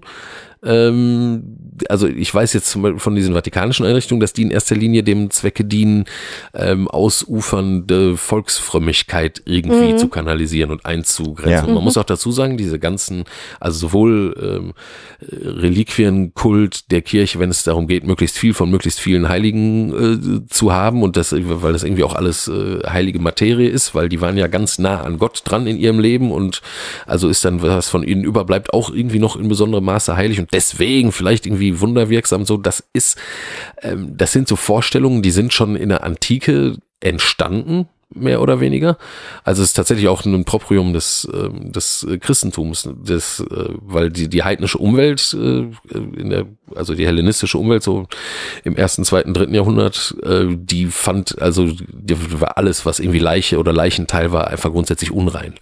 Ähm, 0.65 1.58
also 1.89 2.08
ich 2.08 2.34
weiß 2.34 2.54
jetzt 2.54 2.69
zum 2.69 2.82
Beispiel 2.82 2.99
von 2.99 3.15
diesen 3.15 3.34
vatikanischen 3.34 3.86
Einrichtungen, 3.86 4.21
dass 4.21 4.34
die 4.34 4.43
in 4.43 4.51
erster 4.51 4.75
Linie 4.75 5.04
dem 5.04 5.30
Zwecke 5.30 5.65
dienen, 5.65 6.06
ähm, 6.54 6.88
ausufernde 6.88 8.17
Volksfrömmigkeit 8.17 9.41
irgendwie 9.45 9.93
Mhm. 9.93 9.97
zu 9.97 10.08
kanalisieren 10.08 10.71
und 10.71 10.86
einzugrenzen. 10.86 11.51
Ja. 11.51 11.63
Und 11.65 11.73
man 11.73 11.84
muss 11.84 11.97
auch 11.97 12.06
dazu 12.06 12.32
sagen, 12.32 12.58
diese 12.58 12.80
ganzen, 12.80 13.25
also 13.60 13.78
sowohl 13.88 14.36
ähm, 14.41 14.73
Reliquienkult 15.65 16.91
der 16.91 17.01
Kirche, 17.01 17.39
wenn 17.39 17.49
es 17.49 17.63
darum 17.63 17.88
geht, 17.88 18.06
möglichst 18.06 18.38
viel 18.38 18.54
von 18.54 18.69
möglichst 18.69 18.99
vielen 18.99 19.28
Heiligen 19.28 20.43
äh, 20.43 20.47
zu 20.47 20.71
haben 20.73 21.04
und 21.04 21.17
das, 21.17 21.34
weil 21.34 21.73
das 21.73 21.84
irgendwie 21.84 22.04
auch 22.04 22.15
alles 22.15 22.47
äh, 22.47 22.80
heilige 22.88 23.19
Materie 23.19 23.69
ist, 23.69 23.95
weil 23.95 24.10
die 24.10 24.21
waren 24.21 24.38
ja 24.38 24.47
ganz 24.47 24.80
nah 24.80 25.01
an 25.01 25.17
Gott 25.17 25.41
dran 25.45 25.67
in 25.67 25.78
ihrem 25.78 25.99
Leben 25.99 26.32
und 26.32 26.62
also 27.06 27.28
ist 27.30 27.43
dann, 27.45 27.62
was 27.62 27.89
von 27.89 28.04
ihnen 28.04 28.23
überbleibt, 28.23 28.73
auch 28.73 28.89
irgendwie 28.89 29.19
noch 29.19 29.36
in 29.36 29.47
besonderem 29.47 29.86
Maße 29.86 30.15
heilig 30.15 30.39
und 30.39 30.51
deswegen 30.56 31.12
vielleicht 31.12 31.46
irgendwie 31.46 31.82
wunderwirksam. 31.82 32.46
So, 32.46 32.56
das 32.56 32.84
ist, 32.94 33.18
ähm, 33.82 34.18
das 34.18 34.32
sind 34.32 34.48
so 34.48 34.56
Vorstellungen, 34.56 35.22
die 35.22 35.32
sind 35.32 35.54
schon 35.54 35.76
in 35.76 35.89
der 35.89 36.04
Antike 36.04 36.78
entstanden, 37.02 37.88
mehr 38.13 38.41
oder 38.41 38.62
weniger. 38.62 38.98
Also 39.44 39.62
es 39.62 39.70
ist 39.70 39.74
tatsächlich 39.74 40.08
auch 40.08 40.24
ein 40.24 40.46
Proprium 40.46 40.94
des, 40.94 41.28
ähm, 41.34 41.74
des 41.74 42.04
äh, 42.04 42.18
Christentums, 42.20 42.88
des, 43.06 43.41
äh, 43.41 43.70
weil 43.82 44.10
die, 44.10 44.30
die 44.30 44.44
heidnische 44.44 44.78
Umwelt, 44.78 45.34
äh, 45.34 45.65
in 45.91 46.30
der, 46.30 46.46
also 46.74 46.96
die 46.96 47.06
hellenistische 47.06 47.58
Umwelt 47.58 47.84
so 47.84 48.08
im 48.63 48.78
ersten, 48.78 49.04
zweiten, 49.04 49.34
dritten 49.34 49.54
Jahrhundert, 49.54 50.15
äh, 50.24 50.46
die 50.48 50.86
fand, 50.86 51.41
also 51.41 51.68
die 51.68 52.39
war 52.39 52.58
alles, 52.58 52.86
was 52.86 53.00
irgendwie 53.00 53.20
Leiche 53.20 53.60
oder 53.60 53.74
Leichenteil 53.74 54.32
war, 54.32 54.48
einfach 54.48 54.72
grundsätzlich 54.72 55.12
unrein. 55.12 55.56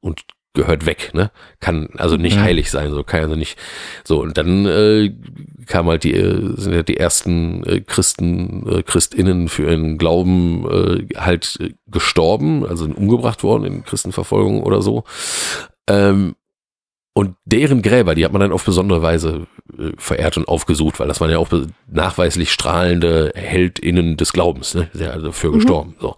Und 0.00 0.20
gehört 0.54 0.86
weg, 0.86 1.10
ne? 1.14 1.30
Kann 1.60 1.88
also 1.96 2.16
nicht 2.16 2.36
Mhm. 2.36 2.42
heilig 2.42 2.70
sein, 2.70 2.90
so 2.92 3.02
kann 3.02 3.22
also 3.24 3.36
nicht 3.36 3.58
so 4.04 4.22
und 4.22 4.38
dann 4.38 4.66
äh, 4.66 5.12
kam 5.66 5.86
halt 5.86 6.04
die 6.04 6.14
äh, 6.14 6.54
sind 6.56 6.72
ja 6.72 6.82
die 6.82 6.96
ersten 6.96 7.64
äh, 7.64 7.80
Christen 7.80 8.66
äh, 8.68 8.82
Christinnen 8.82 9.48
für 9.48 9.64
ihren 9.70 9.98
Glauben 9.98 10.64
äh, 10.70 11.18
halt 11.18 11.58
äh, 11.60 11.74
gestorben, 11.90 12.64
also 12.64 12.84
umgebracht 12.86 13.42
worden 13.42 13.64
in 13.64 13.84
Christenverfolgung 13.84 14.62
oder 14.62 14.80
so. 14.80 15.04
Ähm, 15.88 16.34
und 17.16 17.36
deren 17.44 17.80
Gräber, 17.80 18.16
die 18.16 18.24
hat 18.24 18.32
man 18.32 18.40
dann 18.40 18.50
auf 18.50 18.64
besondere 18.64 19.00
Weise 19.00 19.46
äh, 19.78 19.92
verehrt 19.96 20.36
und 20.36 20.48
aufgesucht, 20.48 20.98
weil 20.98 21.06
das 21.06 21.20
waren 21.20 21.30
ja 21.30 21.38
auch 21.38 21.48
nachweislich 21.88 22.50
strahlende 22.50 23.30
HeldInnen 23.36 24.16
des 24.16 24.32
Glaubens, 24.32 24.74
ne? 24.74 24.88
Sehr 24.92 25.12
also 25.12 25.28
dafür 25.28 25.52
gestorben. 25.52 25.94
So. 26.00 26.16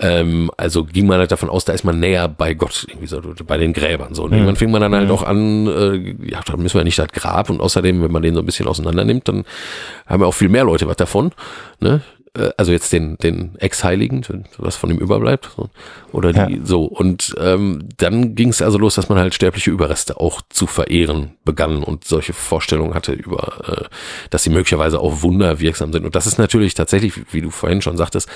Ähm, 0.00 0.50
also 0.56 0.84
ging 0.84 1.06
man 1.06 1.18
halt 1.18 1.32
davon 1.32 1.50
aus, 1.50 1.66
da 1.66 1.74
ist 1.74 1.84
man 1.84 2.00
näher 2.00 2.28
bei 2.28 2.54
Gott, 2.54 2.86
irgendwie 2.88 3.08
so, 3.08 3.20
bei 3.46 3.58
den 3.58 3.74
Gräbern. 3.74 4.14
So. 4.14 4.22
Und 4.22 4.32
irgendwann 4.32 4.56
fing 4.56 4.70
man 4.70 4.80
dann 4.80 4.94
halt 4.94 5.10
auch 5.10 5.22
an, 5.22 5.66
äh, 5.66 6.30
ja, 6.30 6.40
da 6.46 6.56
müssen 6.56 6.78
wir 6.78 6.84
nicht 6.84 6.98
das 6.98 7.08
Grab 7.08 7.50
und 7.50 7.60
außerdem, 7.60 8.02
wenn 8.02 8.10
man 8.10 8.22
den 8.22 8.34
so 8.34 8.40
ein 8.40 8.46
bisschen 8.46 8.66
auseinander 8.66 9.04
nimmt, 9.04 9.28
dann 9.28 9.44
haben 10.06 10.22
ja 10.22 10.26
auch 10.26 10.34
viel 10.34 10.48
mehr 10.48 10.64
Leute 10.64 10.88
was 10.88 10.96
davon. 10.96 11.32
Ne? 11.78 12.00
Äh, 12.36 12.50
Also 12.56 12.72
jetzt 12.72 12.92
den, 12.92 13.16
den 13.18 13.56
Ex-Heiligen, 13.58 14.24
was 14.58 14.76
von 14.76 14.90
ihm 14.90 14.98
überbleibt. 14.98 15.50
So. 15.56 15.68
Oder 16.12 16.32
die, 16.32 16.56
Ja. 16.56 16.60
so. 16.64 16.84
Und 16.84 17.34
ähm, 17.38 17.88
dann 17.98 18.34
ging 18.34 18.48
es 18.50 18.62
also 18.62 18.78
los, 18.78 18.94
dass 18.94 19.08
man 19.08 19.18
halt 19.18 19.34
sterbliche 19.34 19.70
Überreste 19.70 20.18
auch 20.20 20.40
zu 20.50 20.66
verehren 20.66 21.32
begann 21.44 21.82
und 21.82 22.04
solche 22.04 22.32
Vorstellungen 22.32 22.94
hatte 22.94 23.12
über, 23.12 23.88
äh, 23.88 23.88
dass 24.30 24.42
sie 24.44 24.50
möglicherweise 24.50 25.00
auch 25.00 25.22
wunderwirksam 25.22 25.92
sind. 25.92 26.04
Und 26.04 26.14
das 26.14 26.26
ist 26.26 26.38
natürlich 26.38 26.74
tatsächlich, 26.74 27.14
wie 27.32 27.40
du 27.42 27.50
vorhin 27.50 27.82
schon 27.82 27.96
sagtest, 27.96 28.28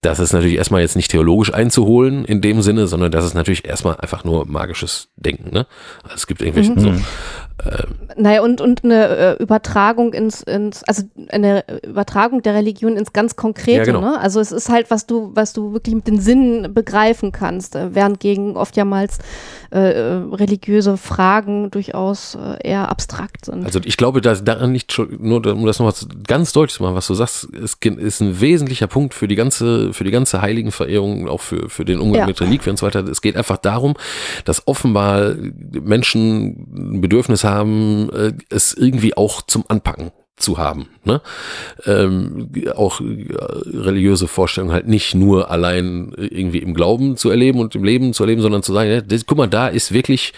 das 0.00 0.18
ist 0.18 0.32
natürlich 0.32 0.56
erstmal 0.56 0.80
jetzt 0.82 0.96
nicht 0.96 1.10
theologisch 1.10 1.52
einzuholen 1.52 2.24
in 2.24 2.40
dem 2.40 2.60
Sinne, 2.62 2.86
sondern 2.86 3.10
das 3.12 3.24
ist 3.24 3.34
natürlich 3.34 3.64
erstmal 3.64 3.96
einfach 3.96 4.24
nur 4.24 4.46
magisches 4.46 5.08
Denken. 5.16 5.50
Ne? 5.52 5.66
Also 6.02 6.16
es 6.16 6.26
gibt 6.26 6.42
irgendwelche 6.42 6.72
Mhm. 6.72 6.80
so, 6.80 6.92
Naja, 8.16 8.42
und, 8.42 8.60
und 8.60 8.82
eine 8.84 9.36
äh, 9.38 9.42
Übertragung 9.42 10.12
ins, 10.12 10.42
ins, 10.42 10.82
also 10.84 11.04
eine 11.30 11.64
Übertragung 11.84 12.42
der 12.42 12.54
Religion 12.54 12.96
ins 12.96 13.12
ganz 13.12 13.36
Konkrete, 13.36 13.78
Ja, 13.78 13.84
genau. 13.84 14.00
ne? 14.00 14.20
Also 14.20 14.40
es 14.40 14.50
ist 14.50 14.68
halt, 14.68 14.90
was 14.90 15.06
du, 15.06 15.30
was 15.34 15.52
du 15.52 15.72
wirklich 15.72 15.94
mit 15.94 16.06
den 16.08 16.20
Sinnen 16.20 16.74
begreifen 16.74 17.30
kannst, 17.30 17.76
äh, 17.76 17.94
während 17.94 18.18
gegen 18.18 18.56
oftmals 18.56 19.18
äh, 19.70 19.78
äh, 19.92 20.12
religiöse 20.32 20.96
Fragen 20.96 21.70
durchaus 21.70 22.34
äh, 22.34 22.68
eher 22.68 22.88
abstrakt 22.90 23.44
sind. 23.44 23.64
Also 23.64 23.80
ich 23.84 23.96
glaube, 23.96 24.20
dass 24.20 24.42
daran 24.44 24.72
nicht 24.72 25.00
nur 25.18 25.46
um 25.46 25.64
das 25.64 25.78
nochmal 25.78 25.94
ganz 26.26 26.52
deutlich 26.52 26.76
zu 26.76 26.82
machen, 26.82 26.96
was 26.96 27.06
du 27.06 27.14
sagst, 27.14 27.44
ist, 27.44 27.84
ist 27.84 28.20
ein 28.20 28.40
wesentlicher 28.40 28.88
Punkt 28.88 29.14
für 29.14 29.28
die 29.28 29.36
ganze, 29.36 29.92
für 29.92 30.04
die 30.04 30.10
ganze 30.10 30.42
Heiligenverehrung, 30.42 31.28
auch 31.28 31.40
für, 31.40 31.68
für 31.68 31.84
den 31.84 32.00
Umgang 32.00 32.22
Ja. 32.22 32.26
mit 32.26 32.40
Reliquien 32.40 32.72
und 32.72 32.78
so 32.78 32.86
weiter. 32.86 33.04
Es 33.06 33.20
geht 33.20 33.36
einfach 33.36 33.58
darum, 33.58 33.94
dass 34.44 34.66
offenbar 34.66 35.34
Menschen 35.82 36.66
ein 36.96 37.00
Bedürfnis 37.00 37.43
haben, 37.44 38.10
äh, 38.10 38.32
es 38.50 38.74
irgendwie 38.74 39.16
auch 39.16 39.42
zum 39.42 39.64
Anpacken 39.68 40.10
zu 40.36 40.58
haben. 40.58 40.88
Ne? 41.04 41.20
Ähm, 41.86 42.50
auch 42.74 43.00
äh, 43.00 43.26
religiöse 43.72 44.26
Vorstellungen 44.26 44.74
halt 44.74 44.88
nicht 44.88 45.14
nur 45.14 45.50
allein 45.50 46.12
irgendwie 46.16 46.58
im 46.58 46.74
Glauben 46.74 47.16
zu 47.16 47.30
erleben 47.30 47.60
und 47.60 47.74
im 47.74 47.84
Leben 47.84 48.12
zu 48.12 48.24
erleben, 48.24 48.42
sondern 48.42 48.62
zu 48.62 48.72
sagen, 48.72 48.90
ja, 48.90 49.00
das, 49.00 49.26
guck 49.26 49.38
mal, 49.38 49.48
da 49.48 49.68
ist 49.68 49.92
wirklich 49.92 50.32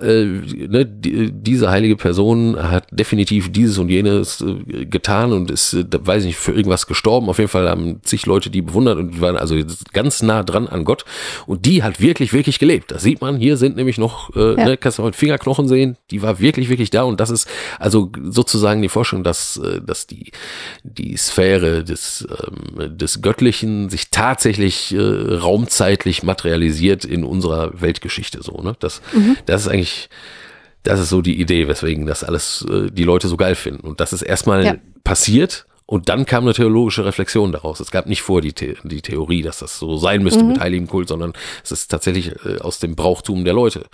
äh, 0.00 0.24
ne, 0.24 0.84
die, 0.86 1.30
diese 1.32 1.70
heilige 1.70 1.96
Person 1.96 2.56
hat 2.60 2.86
definitiv 2.90 3.52
dieses 3.52 3.78
und 3.78 3.88
jenes 3.88 4.40
äh, 4.40 4.86
getan 4.86 5.32
und 5.32 5.50
ist, 5.50 5.72
äh, 5.74 5.84
weiß 5.90 6.22
ich 6.22 6.28
nicht, 6.28 6.36
für 6.38 6.52
irgendwas 6.52 6.86
gestorben. 6.86 7.28
Auf 7.28 7.38
jeden 7.38 7.50
Fall 7.50 7.68
haben 7.68 8.00
zig 8.02 8.26
Leute 8.26 8.50
die 8.50 8.62
bewundert 8.62 8.98
und 8.98 9.20
waren 9.20 9.36
also 9.36 9.56
ganz 9.92 10.22
nah 10.22 10.42
dran 10.42 10.66
an 10.68 10.84
Gott 10.84 11.04
und 11.46 11.64
die 11.66 11.82
hat 11.82 12.00
wirklich, 12.00 12.32
wirklich 12.32 12.58
gelebt. 12.58 12.90
Das 12.90 13.02
sieht 13.02 13.20
man, 13.20 13.36
hier 13.36 13.56
sind 13.56 13.76
nämlich 13.76 13.98
noch, 13.98 14.34
äh, 14.34 14.54
Ja. 14.58 14.64
ne, 14.64 14.76
kannst 14.76 14.98
du 14.98 15.02
mal 15.02 15.12
Fingerknochen 15.12 15.68
sehen, 15.68 15.96
die 16.10 16.22
war 16.22 16.40
wirklich, 16.40 16.68
wirklich 16.68 16.90
da 16.90 17.02
und 17.04 17.20
das 17.20 17.30
ist 17.30 17.48
also 17.78 18.10
sozusagen 18.22 18.82
die 18.82 18.88
Forschung, 18.88 19.22
dass, 19.24 19.56
äh, 19.58 19.80
dass 19.80 20.06
die, 20.06 20.32
die 20.82 21.16
Sphäre 21.16 21.84
des, 21.84 22.26
ähm, 22.30 22.96
des 22.96 23.22
Göttlichen 23.22 23.90
sich 23.90 24.10
tatsächlich 24.10 24.94
äh, 24.94 24.98
raumzeitlich 25.00 26.22
materialisiert 26.22 27.04
in 27.04 27.24
unserer 27.24 27.80
Weltgeschichte 27.80 28.42
so, 28.42 28.60
ne? 28.62 28.74
Das, 28.80 29.00
das 29.46 29.62
ist 29.62 29.68
eigentlich 29.68 29.83
das 30.82 31.00
ist 31.00 31.08
so 31.08 31.22
die 31.22 31.40
Idee, 31.40 31.66
weswegen 31.68 32.06
das 32.06 32.24
alles 32.24 32.64
äh, 32.70 32.90
die 32.90 33.04
Leute 33.04 33.28
so 33.28 33.36
geil 33.36 33.54
finden. 33.54 33.86
Und 33.86 34.00
das 34.00 34.12
ist 34.12 34.22
erstmal 34.22 34.64
Ja. 34.64 34.74
passiert 35.02 35.66
und 35.86 36.08
dann 36.08 36.24
kam 36.26 36.44
eine 36.44 36.52
theologische 36.54 37.04
Reflexion 37.04 37.52
daraus. 37.52 37.80
Es 37.80 37.90
gab 37.90 38.06
nicht 38.06 38.22
vor 38.22 38.40
die, 38.40 38.52
The 38.58 38.76
die 38.84 39.02
Theorie, 39.02 39.42
dass 39.42 39.58
das 39.58 39.78
so 39.78 39.96
sein 39.96 40.22
müsste 40.22 40.42
Mhm. 40.42 40.48
mit 40.50 40.60
heiligem 40.60 40.86
Kult, 40.86 41.08
sondern 41.08 41.32
es 41.62 41.72
ist 41.72 41.90
tatsächlich 41.90 42.32
äh, 42.46 42.58
aus 42.60 42.78
dem 42.80 42.96
Brauchtum 42.96 43.44
der 43.44 43.54
Leute. 43.54 43.84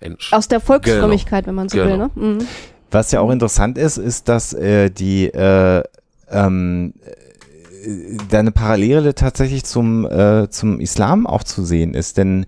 entsch- 0.00 0.32
Aus 0.32 0.48
der 0.48 0.60
Volksfrömmigkeit, 0.60 1.46
wenn 1.46 1.54
man 1.56 1.68
so 1.68 1.78
will, 1.78 1.84
Genau. 1.84 1.96
ne? 1.96 2.10
Mhm. 2.14 2.38
Was 2.90 3.10
ja 3.12 3.20
auch 3.20 3.30
interessant 3.30 3.76
ist, 3.78 3.96
ist, 3.96 4.28
dass 4.28 4.52
äh, 4.54 4.90
die 4.90 5.26
äh, 5.26 5.82
ähm, 6.30 6.94
äh, 7.04 8.16
da 8.30 8.38
eine 8.40 8.50
Parallele 8.52 9.14
tatsächlich 9.14 9.64
zum, 9.64 10.04
äh, 10.06 10.48
zum 10.50 10.80
Islam 10.80 11.26
auch 11.26 11.42
zu 11.44 11.64
sehen 11.64 11.94
ist. 11.94 12.16
Denn 12.16 12.46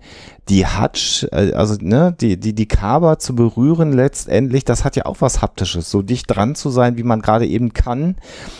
die 0.49 0.65
Hajj, 0.65 1.27
äh, 1.31 1.53
also 1.53 1.75
ne, 1.79 2.15
die, 2.19 2.39
die, 2.39 2.53
die 2.53 2.67
Kaaba 2.67 3.19
zu 3.19 3.35
berühren 3.35 3.93
letztendlich, 3.93 4.65
das 4.65 4.83
hat 4.83 4.95
ja 4.95 5.05
auch 5.05 5.17
was 5.19 5.41
Haptisches, 5.41 5.91
so 5.91 6.01
dicht 6.01 6.25
dran 6.27 6.55
zu 6.55 6.69
sein, 6.69 6.97
wie 6.97 7.03
man 7.03 7.21
gerade 7.21 7.45
eben 7.45 7.73
kann. 7.73 8.15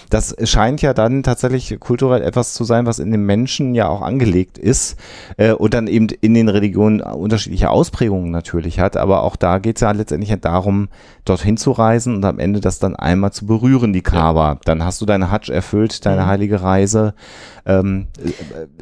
Das 0.10 0.36
scheint 0.44 0.82
ja 0.82 0.94
dann 0.94 1.24
tatsächlich 1.24 1.80
kulturell 1.80 2.22
etwas 2.22 2.54
zu 2.54 2.64
sein, 2.64 2.86
was 2.86 3.00
in 3.00 3.12
den 3.12 3.26
Menschen 3.26 3.74
ja 3.76 3.88
auch 3.88 4.02
angelegt 4.02 4.58
ist 4.58 4.98
äh, 5.38 5.52
und 5.52 5.74
dann 5.74 5.88
eben 5.88 6.08
in 6.22 6.34
den 6.34 6.50
Religionen 6.50 7.02
unterschiedliche 7.02 7.70
Ausprägungen 7.70 8.32
natürlich 8.32 8.80
hat. 8.80 8.96
Aber 8.96 9.24
auch 9.24 9.36
da 9.36 9.58
geht 9.60 9.78
es 9.78 9.82
ja 9.82 9.92
letztendlich 9.92 10.30
ja 10.30 10.38
darum, 10.38 10.90
dorthin 11.26 11.58
zu 11.58 11.72
reisen 11.72 12.16
und 12.16 12.26
am 12.26 12.40
Ende 12.40 12.60
das 12.60 12.80
dann 12.80 12.96
einmal 12.96 13.32
zu 13.32 13.46
berühren, 13.46 13.94
die 13.94 14.02
Kaaba. 14.02 14.60
Dann 14.66 14.84
hast 14.84 15.02
du 15.02 15.06
deine 15.06 15.32
Hajj 15.32 15.52
erfüllt, 15.52 16.06
deine 16.06 16.26
heilige 16.28 16.62
Reise. 16.62 17.14
Ähm, 17.66 18.08
äh, 18.24 18.32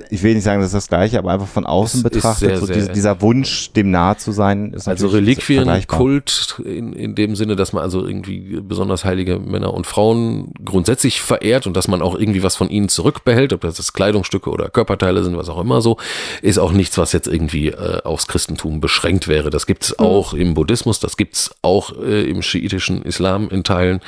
ich 0.10 0.24
will 0.24 0.34
nicht 0.36 0.43
sagen, 0.43 0.60
das 0.62 0.67
ist 0.67 0.76
das 0.76 0.88
Gleiche, 0.88 1.20
aber 1.20 1.32
einfach 1.32 1.48
von 1.48 1.65
außen 1.65 2.00
Es 2.00 2.04
betrachtet, 2.04 2.50
sehr, 2.50 2.58
so 2.60 2.65
sehr- 2.65 2.96
dieser, 2.97 3.21
Wunsch, 3.21 3.71
dem 3.73 3.91
nahe 3.91 4.17
zu 4.17 4.31
sein, 4.31 4.73
ist 4.73 4.88
Also 4.88 5.05
natürlich 5.05 5.43
vergleichbar. 5.43 5.99
Reliquienkult 5.99 6.62
in, 6.65 6.93
in 6.93 7.15
dem 7.15 7.36
Sinne, 7.36 7.55
dass 7.55 7.71
man 7.71 7.83
also 7.83 8.05
irgendwie 8.05 8.60
besonders 8.62 9.05
heilige 9.05 9.38
Männer 9.38 9.73
und 9.73 9.86
Frauen 9.86 10.51
grundsätzlich 10.65 11.21
verehrt 11.21 11.67
und 11.67 11.77
dass 11.77 11.88
man 11.88 12.01
auch 12.01 12.15
irgendwie 12.15 12.41
was 12.41 12.55
von 12.55 12.69
ihnen 12.69 12.89
zurückbehält, 12.89 13.53
ob 13.53 13.62
das 13.62 13.93
Kleidungsstücke 13.93 14.49
oder 14.49 14.69
Körperteile 14.69 15.23
sind, 15.23 15.38
was 15.38 15.47
auch 15.47 15.62
immer 15.62 15.81
so, 15.81 15.97
ist 16.41 16.57
auch 16.57 16.71
nichts, 16.71 16.97
was 16.97 17.13
jetzt 17.13 17.27
irgendwie 17.27 17.67
äh, 17.67 18.01
aufs 18.03 18.27
Christentum 18.27 18.81
beschränkt 18.81 19.27
wäre. 19.27 19.51
Das 19.51 19.67
gibt 19.67 19.83
es 19.83 19.99
auch 19.99 20.33
im 20.33 20.55
Buddhismus, 20.55 20.99
das 20.99 21.17
gibt 21.17 21.36
es 21.36 21.55
auch 21.62 21.93
äh, 22.01 22.27
im 22.27 22.41
schiitischen 22.41 23.03
Islam 23.03 23.49
in 23.49 23.63
Teilen, 23.63 23.99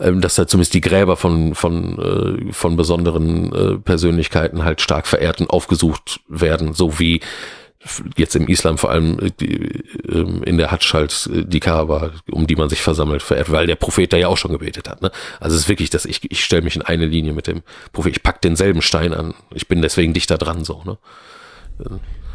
ähm, 0.00 0.22
dass 0.22 0.34
da 0.34 0.46
zumindest 0.46 0.72
die 0.72 0.80
Gräber 0.80 1.16
von, 1.16 1.54
von, 1.54 2.48
äh, 2.48 2.52
von 2.52 2.76
besonderen 2.76 3.52
äh, 3.52 3.78
Persönlichkeiten 3.78 4.64
halt 4.64 4.80
stark 4.80 5.06
verehrt 5.06 5.40
und 5.40 5.50
aufgesucht 5.50 6.20
werden, 6.28 6.72
so 6.72 6.98
wie 6.98 7.20
jetzt 8.16 8.36
im 8.36 8.46
Islam 8.48 8.76
vor 8.76 8.90
allem 8.90 9.18
äh, 9.18 9.44
ähm, 10.08 10.42
in 10.42 10.58
der 10.58 10.70
Hadsch 10.70 10.92
halt 10.92 11.28
äh, 11.32 11.44
die 11.44 11.60
Kaaba, 11.60 12.12
um 12.30 12.46
die 12.46 12.56
man 12.56 12.68
sich 12.68 12.82
versammelt, 12.82 13.22
verehrt, 13.22 13.50
weil 13.50 13.66
der 13.66 13.76
Prophet 13.76 14.12
da 14.12 14.16
ja 14.16 14.28
auch 14.28 14.36
schon 14.36 14.52
gebetet 14.52 14.88
hat. 14.88 15.00
Ne? 15.00 15.10
Also 15.40 15.56
es 15.56 15.62
ist 15.62 15.68
wirklich, 15.68 15.90
dass 15.90 16.04
ich, 16.04 16.30
ich 16.30 16.44
stelle 16.44 16.62
mich 16.62 16.76
in 16.76 16.82
eine 16.82 17.06
Linie 17.06 17.32
mit 17.32 17.46
dem 17.46 17.62
Prophet, 17.92 18.16
ich 18.16 18.22
pack 18.22 18.42
denselben 18.42 18.82
Stein 18.82 19.14
an, 19.14 19.34
ich 19.54 19.66
bin 19.66 19.80
deswegen 19.80 20.12
dichter 20.12 20.36
dran 20.36 20.64
so. 20.64 20.82
Ne? 20.84 20.98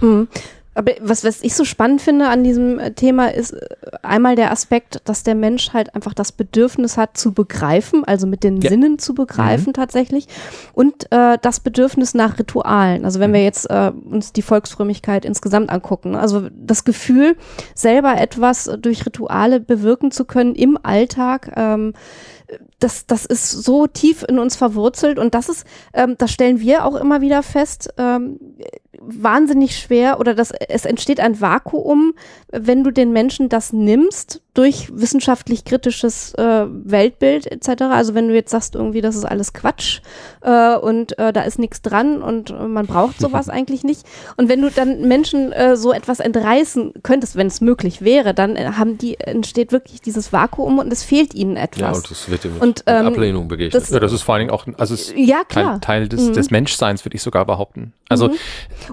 Mhm. 0.01 0.27
Aber 0.75 0.91
was, 0.99 1.23
was 1.23 1.41
ich 1.41 1.55
so 1.55 1.63
spannend 1.63 2.01
finde 2.01 2.27
an 2.27 2.43
diesem 2.43 2.79
äh, 2.79 2.91
Thema 2.91 3.33
ist 3.33 3.53
äh, 3.53 3.65
einmal 4.01 4.35
der 4.35 4.51
Aspekt, 4.51 5.01
dass 5.05 5.23
der 5.23 5.33
Mensch 5.33 5.71
halt 5.73 5.95
einfach 5.95 6.13
das 6.13 6.33
Bedürfnis 6.33 6.97
hat 6.97 7.17
zu 7.17 7.31
begreifen, 7.31 8.03
also 8.03 8.27
mit 8.27 8.43
den 8.43 8.61
Ja. 8.61 8.69
Sinnen 8.69 8.99
zu 8.99 9.15
begreifen 9.15 9.73
tatsächlich 9.73 10.27
und 10.73 11.11
äh, 11.11 11.37
das 11.41 11.61
Bedürfnis 11.61 12.13
nach 12.13 12.37
Ritualen. 12.37 13.05
Also 13.05 13.21
wenn 13.21 13.31
wir 13.31 13.43
jetzt 13.43 13.69
äh, 13.69 13.91
uns 14.09 14.33
die 14.33 14.41
Volksfrömmigkeit 14.41 15.23
insgesamt 15.23 15.69
angucken, 15.69 16.11
ne? 16.11 16.19
also 16.19 16.49
das 16.51 16.83
Gefühl, 16.83 17.37
selber 17.73 18.19
etwas 18.19 18.69
durch 18.79 19.05
Rituale 19.05 19.61
bewirken 19.61 20.11
zu 20.11 20.25
können 20.25 20.55
im 20.55 20.77
Alltag, 20.83 21.53
ähm, 21.55 21.93
das, 22.79 23.05
das 23.05 23.25
ist 23.25 23.51
so 23.51 23.87
tief 23.87 24.23
in 24.27 24.39
uns 24.39 24.55
verwurzelt 24.55 25.19
und 25.19 25.33
das 25.33 25.49
ist, 25.49 25.65
ähm, 25.93 26.15
das 26.17 26.31
stellen 26.31 26.59
wir 26.59 26.85
auch 26.85 26.95
immer 26.95 27.21
wieder 27.21 27.43
fest, 27.43 27.93
ähm, 27.97 28.39
wahnsinnig 29.01 29.77
schwer 29.77 30.19
oder 30.19 30.33
das, 30.33 30.51
es 30.51 30.85
entsteht 30.85 31.19
ein 31.19 31.39
Vakuum, 31.41 32.13
wenn 32.51 32.83
du 32.83 32.91
den 32.91 33.11
Menschen 33.11 33.49
das 33.49 33.73
nimmst 33.73 34.41
durch 34.53 34.89
wissenschaftlich 34.93 35.65
kritisches 35.65 36.33
äh, 36.35 36.65
Weltbild 36.67 37.51
etc. 37.51 37.83
Also 37.83 38.15
wenn 38.15 38.29
du 38.29 38.33
jetzt 38.33 38.51
sagst 38.51 38.75
irgendwie, 38.75 39.01
das 39.01 39.15
ist 39.15 39.25
alles 39.25 39.53
Quatsch 39.53 40.01
äh, 40.41 40.75
und 40.75 41.19
äh, 41.19 41.33
da 41.33 41.41
ist 41.41 41.59
nichts 41.59 41.81
dran 41.81 42.21
und 42.21 42.51
äh, 42.51 42.53
man 42.53 42.87
braucht 42.87 43.19
sowas 43.19 43.49
eigentlich 43.55 43.83
nicht. 43.83 44.05
Und 44.37 44.47
wenn 44.47 44.61
du 44.61 44.71
dann 44.71 45.07
Menschen 45.07 45.51
äh, 45.51 45.75
so 45.75 45.91
etwas 45.91 46.19
entreißen 46.19 46.93
könntest, 47.03 47.35
wenn 47.35 47.47
es 47.47 47.59
möglich 47.59 48.01
wäre, 48.01 48.33
dann 48.33 48.55
äh, 48.55 48.71
haben 48.77 48.97
die 48.97 49.19
entsteht 49.19 49.71
wirklich 49.71 50.01
dieses 50.01 50.31
Vakuum 50.31 50.79
und 50.79 50.91
es 50.91 51.03
fehlt 51.03 51.33
ihnen 51.33 51.57
etwas. 51.57 51.81
Ja, 51.81 51.93
und 51.93 52.11
das 52.11 52.29
wird 52.29 52.45
Und, 52.65 52.83
ähm, 52.87 53.05
Ablehnung 53.07 53.47
begegnet. 53.47 53.73
das- 53.81 53.89
Ja, 53.89 53.99
das 53.99 54.11
ist 54.13 54.21
vor 54.23 54.35
allen 54.35 54.41
Dingen 54.47 54.51
auch, 54.51 54.65
also 54.77 54.93
es 54.93 55.09
ist 55.09 55.17
ja, 55.17 55.37
Teil, 55.47 55.63
klar. 55.63 55.81
Teil 55.81 56.07
des, 56.09 56.21
Mhm. 56.29 56.33
des 56.33 56.51
Menschseins, 56.51 57.05
würde 57.05 57.15
ich 57.15 57.21
sogar 57.21 57.45
behaupten. 57.45 57.93
Also 58.09 58.27
Mhm. 58.29 58.33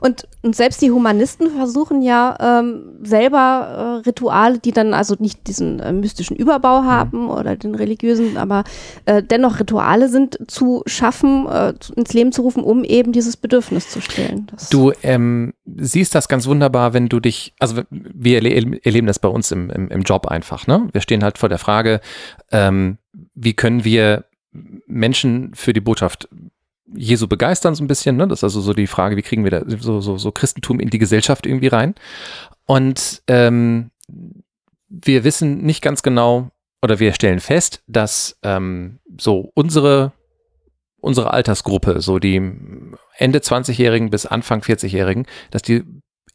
Und, 0.00 0.28
und 0.42 0.56
selbst 0.56 0.80
die 0.82 0.90
Humanisten 0.90 1.50
versuchen 1.50 2.02
ja 2.02 2.36
ähm, 2.40 2.98
selber 3.02 4.00
äh, 4.04 4.08
Rituale, 4.08 4.58
die 4.58 4.72
dann 4.72 4.94
also 4.94 5.16
nicht 5.18 5.46
diesen 5.48 5.80
äh, 5.80 5.92
mystischen 5.92 6.36
Überbau 6.36 6.84
haben 6.84 7.28
oder 7.28 7.56
den 7.56 7.74
religiösen, 7.74 8.36
aber 8.36 8.64
äh, 9.04 9.22
dennoch 9.22 9.60
Rituale 9.60 10.08
sind, 10.08 10.38
zu 10.48 10.82
schaffen, 10.86 11.46
äh, 11.48 11.74
ins 11.96 12.12
Leben 12.12 12.32
zu 12.32 12.42
rufen, 12.42 12.62
um 12.62 12.84
eben 12.84 13.12
dieses 13.12 13.36
Bedürfnis 13.36 13.88
zu 13.90 14.00
stillen. 14.00 14.46
Das, 14.50 14.68
Du 14.70 14.92
ähm, 15.02 15.52
siehst 15.76 16.14
das 16.14 16.28
ganz 16.28 16.46
wunderbar, 16.46 16.92
wenn 16.94 17.08
du 17.08 17.20
dich, 17.20 17.54
also 17.58 17.82
wir 17.90 18.36
erle 18.36 18.80
erleben 18.84 19.06
das 19.06 19.18
bei 19.18 19.28
uns 19.28 19.50
im, 19.52 19.70
im, 19.70 19.88
im 19.88 20.02
Job 20.02 20.26
einfach, 20.26 20.66
ne? 20.66 20.88
Wir 20.92 21.00
stehen 21.00 21.22
halt 21.22 21.38
vor 21.38 21.48
der 21.48 21.58
Frage, 21.58 22.00
ähm, 22.50 22.98
wie 23.34 23.54
können 23.54 23.84
wir 23.84 24.24
Menschen 24.86 25.54
für 25.54 25.72
die 25.72 25.80
Botschaft 25.80 26.28
Jesu 26.94 27.26
begeistern, 27.26 27.74
so 27.74 27.82
ein 27.82 27.88
bisschen, 27.88 28.16
ne? 28.16 28.28
Das 28.28 28.40
ist 28.40 28.44
also 28.44 28.60
so 28.60 28.74
die 28.74 28.86
Frage, 28.86 29.16
wie 29.16 29.22
kriegen 29.22 29.44
wir 29.44 29.50
da 29.50 29.62
so, 29.66 30.00
so, 30.00 30.18
so 30.18 30.30
Christentum 30.30 30.78
in 30.78 30.90
die 30.90 30.98
Gesellschaft 30.98 31.46
irgendwie 31.46 31.68
rein? 31.68 31.94
Und 32.66 33.22
ähm, 33.28 33.90
wir 34.88 35.24
wissen 35.24 35.62
nicht 35.62 35.80
ganz 35.80 36.02
genau, 36.02 36.50
oder 36.82 36.98
wir 36.98 37.14
stellen 37.14 37.40
fest, 37.40 37.82
dass 37.86 38.38
ähm, 38.42 38.98
so 39.18 39.50
unsere 39.54 40.12
unsere 41.02 41.32
Altersgruppe, 41.32 42.00
so 42.00 42.18
die 42.18 42.36
Ende 43.16 43.38
20-Jährigen 43.40 44.10
bis 44.10 44.24
Anfang 44.24 44.60
40-Jährigen, 44.60 45.26
dass 45.50 45.62
die 45.62 45.84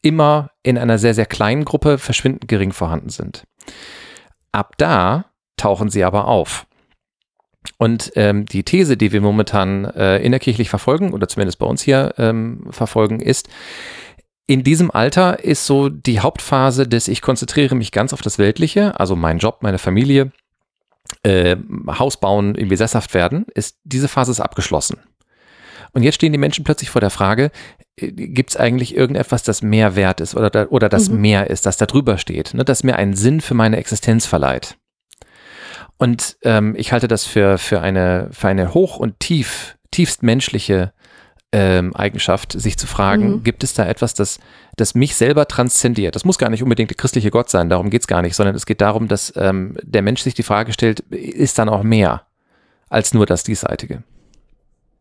immer 0.02 0.52
in 0.62 0.78
einer 0.78 1.00
sehr, 1.00 1.14
sehr 1.14 1.26
kleinen 1.26 1.66
Gruppe 1.66 1.98
verschwindend 1.98 2.48
gering 2.48 2.74
vorhanden 2.74 3.10
sind. 3.10 3.48
Ab 4.52 4.76
da 4.78 5.26
tauchen 5.56 5.90
sie 5.90 6.04
aber 6.04 6.28
auf. 6.28 6.67
Und 7.78 8.12
ähm, 8.16 8.46
die 8.46 8.64
These, 8.64 8.98
die 8.98 9.12
wir 9.12 9.22
momentan 9.22 9.86
äh, 9.86 10.18
innerkirchlich 10.20 10.70
verfolgen, 10.70 11.14
oder 11.14 11.28
zumindest 11.28 11.60
bei 11.60 11.66
uns 11.66 11.82
hier 11.82 12.14
ähm, 12.18 12.68
verfolgen, 12.72 13.20
ist, 13.20 13.50
in 14.48 14.64
diesem 14.64 14.90
Alter 14.92 15.44
ist 15.44 15.66
so 15.66 15.90
die 15.90 16.22
Hauptphase 16.22 16.88
des 16.88 17.08
Ich 17.08 17.22
konzentriere 17.22 17.76
mich 17.76 17.92
ganz 17.92 18.14
auf 18.14 18.22
das 18.22 18.40
Weltliche, 18.40 19.00
also 19.00 19.16
mein 19.16 19.40
Job, 19.40 19.58
meine 19.62 19.78
Familie, 19.78 20.32
äh, 21.24 21.58
Haus 21.88 22.18
bauen, 22.18 22.56
irgendwie 22.56 22.78
sesshaft 22.78 23.14
werden, 23.14 23.46
ist 23.54 23.78
diese 23.84 24.08
Phase 24.08 24.32
ist 24.32 24.40
abgeschlossen. 24.40 25.00
Und 25.94 26.04
jetzt 26.04 26.16
stehen 26.16 26.32
die 26.32 26.38
Menschen 26.38 26.64
plötzlich 26.64 26.90
vor 26.90 27.02
der 27.02 27.10
Frage, 27.10 27.52
gibt 27.98 28.52
es 28.52 28.58
eigentlich 28.58 28.96
irgendetwas, 28.96 29.44
das 29.44 29.62
mehr 29.62 29.96
wert 29.96 30.22
ist 30.22 30.36
oder, 30.36 30.50
da, 30.50 30.68
oder 30.68 30.90
das 30.90 31.10
Mhm. 31.10 31.22
mehr 31.22 31.50
ist, 31.50 31.66
das 31.66 31.78
da 31.78 31.86
drüber 31.86 32.18
steht, 32.18 32.54
ne, 32.54 32.64
das 32.64 32.84
mir 32.84 32.96
einen 32.98 33.16
Sinn 33.16 33.42
für 33.42 33.54
meine 33.54 33.78
Existenz 33.78 34.26
verleiht. 34.26 34.78
Und 35.98 36.38
ähm, 36.44 36.76
ich 36.78 36.92
halte 36.92 37.08
das 37.08 37.26
für, 37.26 37.58
für, 37.58 37.82
eine, 37.82 38.30
für 38.32 38.48
eine 38.48 38.74
hoch 38.74 38.98
und 38.98 39.20
tief, 39.20 39.78
tiefst 39.92 40.22
menschliche 40.22 40.94
ähm, 41.52 41.96
Eigenschaft, 41.96 42.52
sich 42.52 42.78
zu 42.78 42.88
fragen, 42.88 43.30
Mhm. 43.30 43.44
gibt 43.44 43.64
es 43.64 43.74
da 43.74 43.86
etwas, 43.86 44.14
das, 44.14 44.40
das 44.76 44.96
mich 44.96 45.16
selber 45.16 45.48
transzendiert? 45.48 46.16
Das 46.16 46.26
muss 46.26 46.38
gar 46.38 46.50
nicht 46.50 46.62
unbedingt 46.62 46.92
der 46.92 46.98
christliche 46.98 47.32
Gott 47.32 47.50
sein, 47.50 47.70
darum 47.70 47.90
geht 47.90 48.02
es 48.02 48.08
gar 48.08 48.22
nicht, 48.22 48.36
sondern 48.36 48.56
es 48.56 48.66
geht 48.66 48.82
darum, 48.82 49.08
dass 49.08 49.34
ähm, 49.38 49.78
der 49.82 50.02
Mensch 50.02 50.22
sich 50.22 50.34
die 50.34 50.44
Frage 50.44 50.74
stellt, 50.74 51.00
ist 51.10 51.58
dann 51.58 51.70
auch 51.70 51.84
mehr 51.84 52.24
als 52.90 53.14
nur 53.14 53.26
das 53.26 53.44
Diesseitige? 53.44 54.04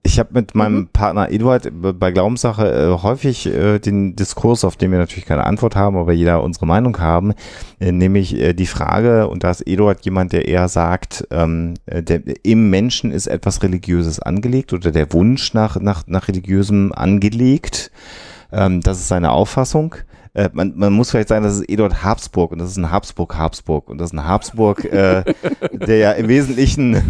Ich 0.07 0.21
habe 0.21 0.29
mit 0.35 0.55
meinem 0.55 0.77
Mhm. 0.77 0.89
Partner 0.93 1.33
Eduard 1.33 1.69
bei 1.99 2.13
Glaubenssache 2.13 2.71
äh, 2.71 3.03
häufig 3.03 3.45
äh, 3.49 3.81
den 3.81 4.15
Diskurs, 4.15 4.65
auf 4.65 4.77
den 4.77 4.93
wir 4.93 4.99
natürlich 5.01 5.27
keine 5.27 5.43
Antwort 5.43 5.75
haben, 5.75 5.97
aber 5.97 6.13
jeder 6.13 6.45
unsere 6.45 6.65
Meinung 6.65 6.97
haben, 7.01 7.35
äh, 7.81 7.91
nämlich 7.91 8.37
äh, 8.37 8.55
die 8.55 8.67
Frage, 8.67 9.27
und 9.27 9.43
da 9.43 9.51
ist 9.51 9.67
Eduard 9.67 10.05
jemand, 10.05 10.33
der 10.33 10.47
eher 10.47 10.69
sagt, 10.69 11.27
ähm, 11.33 11.75
äh, 11.87 12.05
der, 12.05 12.23
im 12.45 12.71
Menschen 12.71 13.11
ist 13.11 13.27
etwas 13.27 13.65
Religiöses 13.65 14.21
angelegt 14.21 14.73
oder 14.73 14.93
der 14.93 15.13
Wunsch 15.13 15.55
nach, 15.55 15.75
nach, 15.81 16.05
nach 16.07 16.29
Religiösem 16.29 16.93
angelegt. 16.93 17.91
Ähm, 18.53 18.83
das 18.83 19.01
ist 19.01 19.09
seine 19.09 19.33
Auffassung. 19.33 19.97
Äh, 20.35 20.51
man, 20.53 20.75
man 20.77 20.93
muss 20.93 21.11
vielleicht 21.11 21.31
sagen, 21.31 21.43
das 21.43 21.57
ist 21.57 21.69
Eduard 21.69 22.05
Habsburg 22.05 22.53
und 22.53 22.61
das 22.61 22.71
ist 22.71 22.77
ein 22.77 22.93
Habsburg-Habsburg 22.93 23.89
und 23.89 23.99
das 23.99 24.11
ist 24.11 24.15
ein 24.17 24.25
Habsburg, 24.25 24.83
der 24.93 25.97
ja 25.97 26.13
im 26.13 26.29
Wesentlichen 26.29 27.03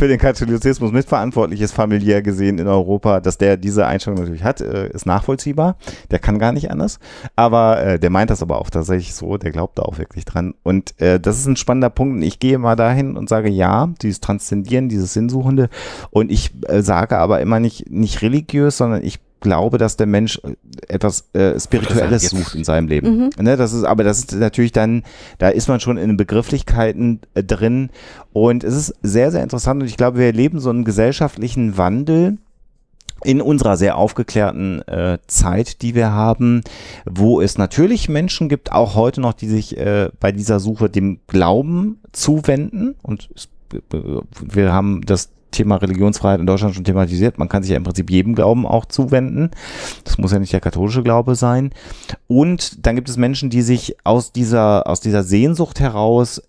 für 0.00 0.08
den 0.08 0.18
Katholizismus 0.18 0.92
mitverantwortlich 0.92 1.60
ist, 1.60 1.72
familiär 1.72 2.22
gesehen 2.22 2.58
in 2.58 2.66
Europa, 2.66 3.20
dass 3.20 3.36
der 3.36 3.58
diese 3.58 3.86
Einstellung 3.86 4.18
natürlich 4.18 4.42
hat, 4.42 4.62
äh, 4.62 4.88
ist 4.88 5.04
nachvollziehbar. 5.04 5.76
Der 6.10 6.18
kann 6.18 6.38
gar 6.38 6.52
nicht 6.52 6.70
anders. 6.70 6.98
Aber 7.36 7.82
äh, 7.82 7.98
der 7.98 8.08
meint 8.08 8.30
das 8.30 8.40
aber 8.40 8.58
auch 8.62 8.70
tatsächlich 8.70 9.12
so, 9.12 9.36
der 9.36 9.50
glaubt 9.50 9.78
da 9.78 9.82
auch 9.82 9.98
wirklich 9.98 10.24
dran. 10.24 10.54
Und 10.62 10.98
äh, 11.02 11.20
das 11.20 11.38
ist 11.38 11.44
ein 11.44 11.56
spannender 11.56 11.90
Punkt. 11.90 12.16
Und 12.16 12.22
ich 12.22 12.38
gehe 12.38 12.56
mal 12.56 12.76
dahin 12.76 13.18
und 13.18 13.28
sage 13.28 13.50
ja, 13.50 13.90
dieses 14.00 14.20
Transzendieren, 14.20 14.88
dieses 14.88 15.12
Sinnsuchende. 15.12 15.68
Und 16.08 16.32
ich 16.32 16.50
äh, 16.66 16.80
sage 16.80 17.18
aber 17.18 17.40
immer 17.40 17.60
nicht, 17.60 17.90
nicht 17.90 18.22
religiös, 18.22 18.78
sondern 18.78 19.04
ich 19.04 19.20
glaube, 19.40 19.78
dass 19.78 19.96
der 19.96 20.06
Mensch 20.06 20.40
äh, 20.44 20.54
etwas 20.88 21.28
äh, 21.32 21.58
Spirituelles 21.58 22.30
sucht 22.30 22.54
in 22.54 22.64
seinem 22.64 22.88
Leben. 22.88 23.30
Mhm. 23.36 23.44
Ne, 23.44 23.56
das 23.56 23.72
ist, 23.72 23.84
aber 23.84 24.04
das 24.04 24.20
ist 24.20 24.32
natürlich 24.34 24.72
dann, 24.72 25.02
da 25.38 25.48
ist 25.48 25.68
man 25.68 25.80
schon 25.80 25.96
in 25.96 26.08
den 26.08 26.16
Begrifflichkeiten 26.16 27.20
äh, 27.34 27.42
drin. 27.42 27.90
Und 28.32 28.64
es 28.64 28.76
ist 28.76 28.94
sehr, 29.02 29.30
sehr 29.30 29.42
interessant. 29.42 29.82
Und 29.82 29.88
ich 29.88 29.96
glaube, 29.96 30.18
wir 30.18 30.26
erleben 30.26 30.60
so 30.60 30.70
einen 30.70 30.84
gesellschaftlichen 30.84 31.76
Wandel 31.76 32.38
in 33.22 33.42
unserer 33.42 33.76
sehr 33.76 33.96
aufgeklärten 33.96 34.80
äh, 34.88 35.18
Zeit, 35.26 35.82
die 35.82 35.94
wir 35.94 36.12
haben, 36.12 36.62
wo 37.04 37.40
es 37.40 37.58
natürlich 37.58 38.08
Menschen 38.08 38.48
gibt, 38.48 38.72
auch 38.72 38.94
heute 38.94 39.20
noch, 39.20 39.34
die 39.34 39.48
sich 39.48 39.76
äh, 39.76 40.10
bei 40.20 40.32
dieser 40.32 40.60
Suche 40.60 40.88
dem 40.88 41.20
Glauben 41.26 42.00
zuwenden. 42.12 42.94
Und 43.02 43.28
äh, 43.74 43.96
wir 44.40 44.72
haben 44.72 45.02
das 45.04 45.30
Thema 45.50 45.76
Religionsfreiheit 45.76 46.40
in 46.40 46.46
Deutschland 46.46 46.74
schon 46.74 46.84
thematisiert. 46.84 47.38
Man 47.38 47.48
kann 47.48 47.62
sich 47.62 47.70
ja 47.70 47.76
im 47.76 47.84
Prinzip 47.84 48.10
jedem 48.10 48.34
Glauben 48.34 48.66
auch 48.66 48.84
zuwenden. 48.86 49.50
Das 50.04 50.18
muss 50.18 50.32
ja 50.32 50.38
nicht 50.38 50.52
der 50.52 50.60
katholische 50.60 51.02
Glaube 51.02 51.34
sein. 51.34 51.70
Und 52.26 52.86
dann 52.86 52.96
gibt 52.96 53.08
es 53.08 53.16
Menschen, 53.16 53.50
die 53.50 53.62
sich 53.62 53.96
aus 54.04 54.32
dieser, 54.32 54.86
aus 54.86 55.00
dieser 55.00 55.22
Sehnsucht 55.22 55.80
heraus 55.80 56.42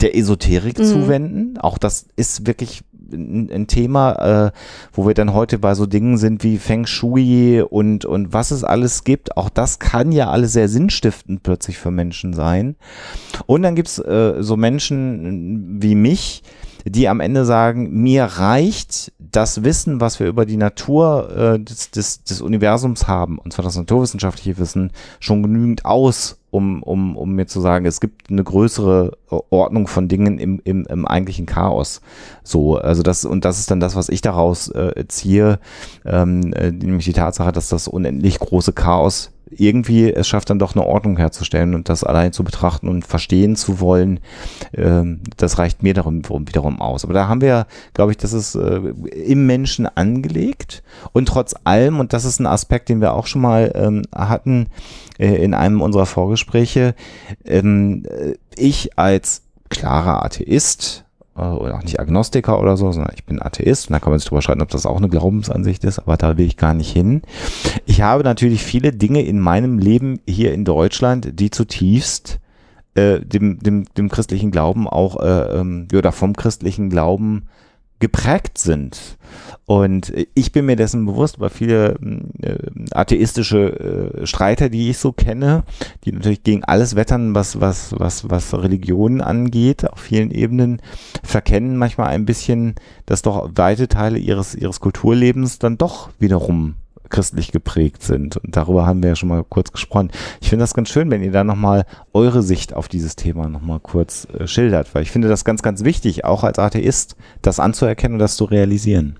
der 0.00 0.16
Esoterik 0.16 0.78
Mhm. 0.78 0.84
zuwenden. 0.84 1.58
Auch 1.58 1.78
das 1.78 2.06
ist 2.16 2.46
wirklich 2.46 2.82
ein, 3.12 3.50
ein 3.52 3.66
Thema, 3.66 4.46
äh, 4.46 4.50
wo 4.92 5.06
wir 5.06 5.14
dann 5.14 5.34
heute 5.34 5.58
bei 5.58 5.74
so 5.74 5.86
Dingen 5.86 6.16
sind 6.16 6.42
wie 6.42 6.58
Feng 6.58 6.86
Shui 6.86 7.60
und, 7.60 8.04
und 8.04 8.32
was 8.32 8.50
es 8.50 8.64
alles 8.64 9.04
gibt. 9.04 9.36
Auch 9.36 9.48
das 9.48 9.78
kann 9.78 10.12
ja 10.12 10.30
alles 10.30 10.52
sehr 10.52 10.68
sinnstiftend 10.68 11.42
plötzlich 11.42 11.78
für 11.78 11.90
Menschen 11.90 12.32
sein. 12.34 12.76
Und 13.46 13.62
dann 13.62 13.74
gibt's 13.74 13.98
äh, 13.98 14.34
so 14.40 14.56
Menschen 14.56 15.82
wie 15.82 15.94
mich, 15.94 16.42
die 16.84 17.08
am 17.08 17.20
Ende 17.20 17.44
sagen, 17.44 17.90
mir 18.02 18.24
reicht 18.24 19.12
das 19.18 19.64
Wissen, 19.64 20.00
was 20.00 20.20
wir 20.20 20.26
über 20.26 20.46
die 20.46 20.56
Natur 20.56 21.54
äh, 21.54 21.58
des, 21.58 21.90
des, 21.90 22.24
des 22.24 22.40
Universums 22.40 23.08
haben, 23.08 23.38
und 23.38 23.52
zwar 23.52 23.64
das 23.64 23.76
naturwissenschaftliche 23.76 24.58
Wissen, 24.58 24.92
schon 25.18 25.42
genügend 25.42 25.84
aus, 25.84 26.38
um, 26.50 26.82
um, 26.82 27.16
um 27.16 27.32
mir 27.32 27.46
zu 27.46 27.60
sagen, 27.60 27.84
es 27.84 28.00
gibt 28.00 28.30
eine 28.30 28.44
größere 28.44 29.16
Ordnung 29.50 29.88
von 29.88 30.06
Dingen 30.06 30.38
im, 30.38 30.60
im, 30.62 30.86
im 30.86 31.06
eigentlichen 31.06 31.46
Chaos. 31.46 32.00
So, 32.44 32.76
also 32.76 33.02
das, 33.02 33.24
und 33.24 33.44
das 33.44 33.58
ist 33.58 33.70
dann 33.70 33.80
das, 33.80 33.96
was 33.96 34.08
ich 34.08 34.20
daraus 34.20 34.68
äh, 34.68 35.04
ziehe, 35.08 35.58
ähm, 36.04 36.52
äh, 36.52 36.70
nämlich 36.70 37.06
die 37.06 37.12
Tatsache, 37.12 37.50
dass 37.50 37.70
das 37.70 37.88
unendlich 37.88 38.38
große 38.38 38.72
Chaos 38.72 39.32
irgendwie 39.50 40.12
es 40.12 40.26
schafft 40.26 40.50
dann 40.50 40.58
doch 40.58 40.74
eine 40.74 40.84
Ordnung 40.84 41.16
herzustellen 41.16 41.74
und 41.74 41.88
das 41.88 42.04
allein 42.04 42.32
zu 42.32 42.44
betrachten 42.44 42.88
und 42.88 43.06
verstehen 43.06 43.56
zu 43.56 43.80
wollen, 43.80 44.20
ähm, 44.74 45.20
das 45.36 45.58
reicht 45.58 45.82
mir 45.82 45.94
darum 45.94 46.22
wiederum 46.46 46.80
aus. 46.80 47.04
Aber 47.04 47.14
da 47.14 47.28
haben 47.28 47.40
wir, 47.40 47.66
glaube 47.92 48.12
ich, 48.12 48.18
das 48.18 48.32
ist 48.32 48.54
äh, 48.54 48.76
im 48.76 49.46
Menschen 49.46 49.86
angelegt 49.86 50.82
und 51.12 51.26
trotz 51.28 51.54
allem, 51.64 52.00
und 52.00 52.12
das 52.12 52.24
ist 52.24 52.40
ein 52.40 52.46
Aspekt, 52.46 52.88
den 52.88 53.00
wir 53.00 53.14
auch 53.14 53.26
schon 53.26 53.42
mal 53.42 53.72
ähm, 53.74 54.02
hatten 54.14 54.68
äh, 55.18 55.36
in 55.36 55.54
einem 55.54 55.80
unserer 55.80 56.06
Vorgespräche, 56.06 56.94
ähm, 57.44 58.04
äh, 58.08 58.34
ich 58.56 58.98
als 58.98 59.42
klarer 59.68 60.24
Atheist, 60.24 61.03
oder 61.34 61.76
auch 61.76 61.82
nicht 61.82 61.98
Agnostiker 61.98 62.60
oder 62.60 62.76
so, 62.76 62.92
sondern 62.92 63.12
ich 63.14 63.24
bin 63.24 63.42
Atheist 63.42 63.88
und 63.88 63.94
da 63.94 64.00
kann 64.00 64.10
man 64.10 64.18
sich 64.18 64.28
drüber 64.28 64.42
schreiben, 64.42 64.62
ob 64.62 64.68
das 64.68 64.86
auch 64.86 64.96
eine 64.96 65.08
Glaubensansicht 65.08 65.82
ist, 65.84 65.98
aber 65.98 66.16
da 66.16 66.38
will 66.38 66.46
ich 66.46 66.56
gar 66.56 66.74
nicht 66.74 66.92
hin. 66.92 67.22
Ich 67.86 68.02
habe 68.02 68.22
natürlich 68.22 68.62
viele 68.62 68.92
Dinge 68.92 69.22
in 69.22 69.40
meinem 69.40 69.78
Leben 69.78 70.20
hier 70.26 70.52
in 70.52 70.64
Deutschland, 70.64 71.40
die 71.40 71.50
zutiefst 71.50 72.38
äh, 72.94 73.20
dem, 73.20 73.58
dem, 73.58 73.84
dem 73.96 74.08
christlichen 74.08 74.52
Glauben 74.52 74.86
auch, 74.88 75.20
äh, 75.20 75.58
ähm, 75.58 75.88
oder 75.92 76.12
vom 76.12 76.34
christlichen 76.34 76.90
Glauben 76.90 77.48
geprägt 78.00 78.58
sind. 78.58 79.16
Und 79.66 80.12
ich 80.34 80.52
bin 80.52 80.66
mir 80.66 80.76
dessen 80.76 81.06
bewusst, 81.06 81.40
weil 81.40 81.48
viele 81.48 81.96
äh, 82.42 82.58
atheistische 82.90 84.20
äh, 84.22 84.26
Streiter, 84.26 84.68
die 84.68 84.90
ich 84.90 84.98
so 84.98 85.12
kenne, 85.12 85.62
die 86.04 86.12
natürlich 86.12 86.42
gegen 86.42 86.64
alles 86.64 86.96
wettern, 86.96 87.34
was, 87.34 87.60
was, 87.60 87.94
was, 87.98 88.28
was 88.28 88.52
Religion 88.52 89.22
angeht, 89.22 89.90
auf 89.90 90.00
vielen 90.00 90.30
Ebenen, 90.30 90.82
verkennen 91.22 91.76
manchmal 91.76 92.08
ein 92.08 92.26
bisschen, 92.26 92.74
dass 93.06 93.22
doch 93.22 93.50
weite 93.54 93.88
Teile 93.88 94.18
ihres, 94.18 94.54
ihres 94.54 94.80
Kulturlebens 94.80 95.58
dann 95.58 95.78
doch 95.78 96.10
wiederum 96.18 96.74
christlich 97.10 97.52
geprägt 97.52 98.02
sind. 98.02 98.36
Und 98.36 98.56
darüber 98.56 98.86
haben 98.86 99.02
wir 99.02 99.10
ja 99.10 99.16
schon 99.16 99.28
mal 99.28 99.44
kurz 99.44 99.72
gesprochen. 99.72 100.10
Ich 100.40 100.48
finde 100.48 100.62
das 100.62 100.74
ganz 100.74 100.88
schön, 100.88 101.10
wenn 101.10 101.22
ihr 101.22 101.32
da 101.32 101.44
nochmal 101.44 101.86
eure 102.12 102.42
Sicht 102.42 102.74
auf 102.74 102.88
dieses 102.88 103.16
Thema 103.16 103.48
nochmal 103.48 103.80
kurz 103.80 104.26
äh, 104.38 104.46
schildert, 104.46 104.94
weil 104.94 105.02
ich 105.02 105.10
finde 105.10 105.28
das 105.28 105.44
ganz, 105.44 105.62
ganz 105.62 105.84
wichtig, 105.84 106.24
auch 106.24 106.44
als 106.44 106.58
Atheist, 106.58 107.16
das 107.42 107.60
anzuerkennen 107.60 108.14
und 108.14 108.20
das 108.20 108.36
zu 108.36 108.44
realisieren. 108.44 109.16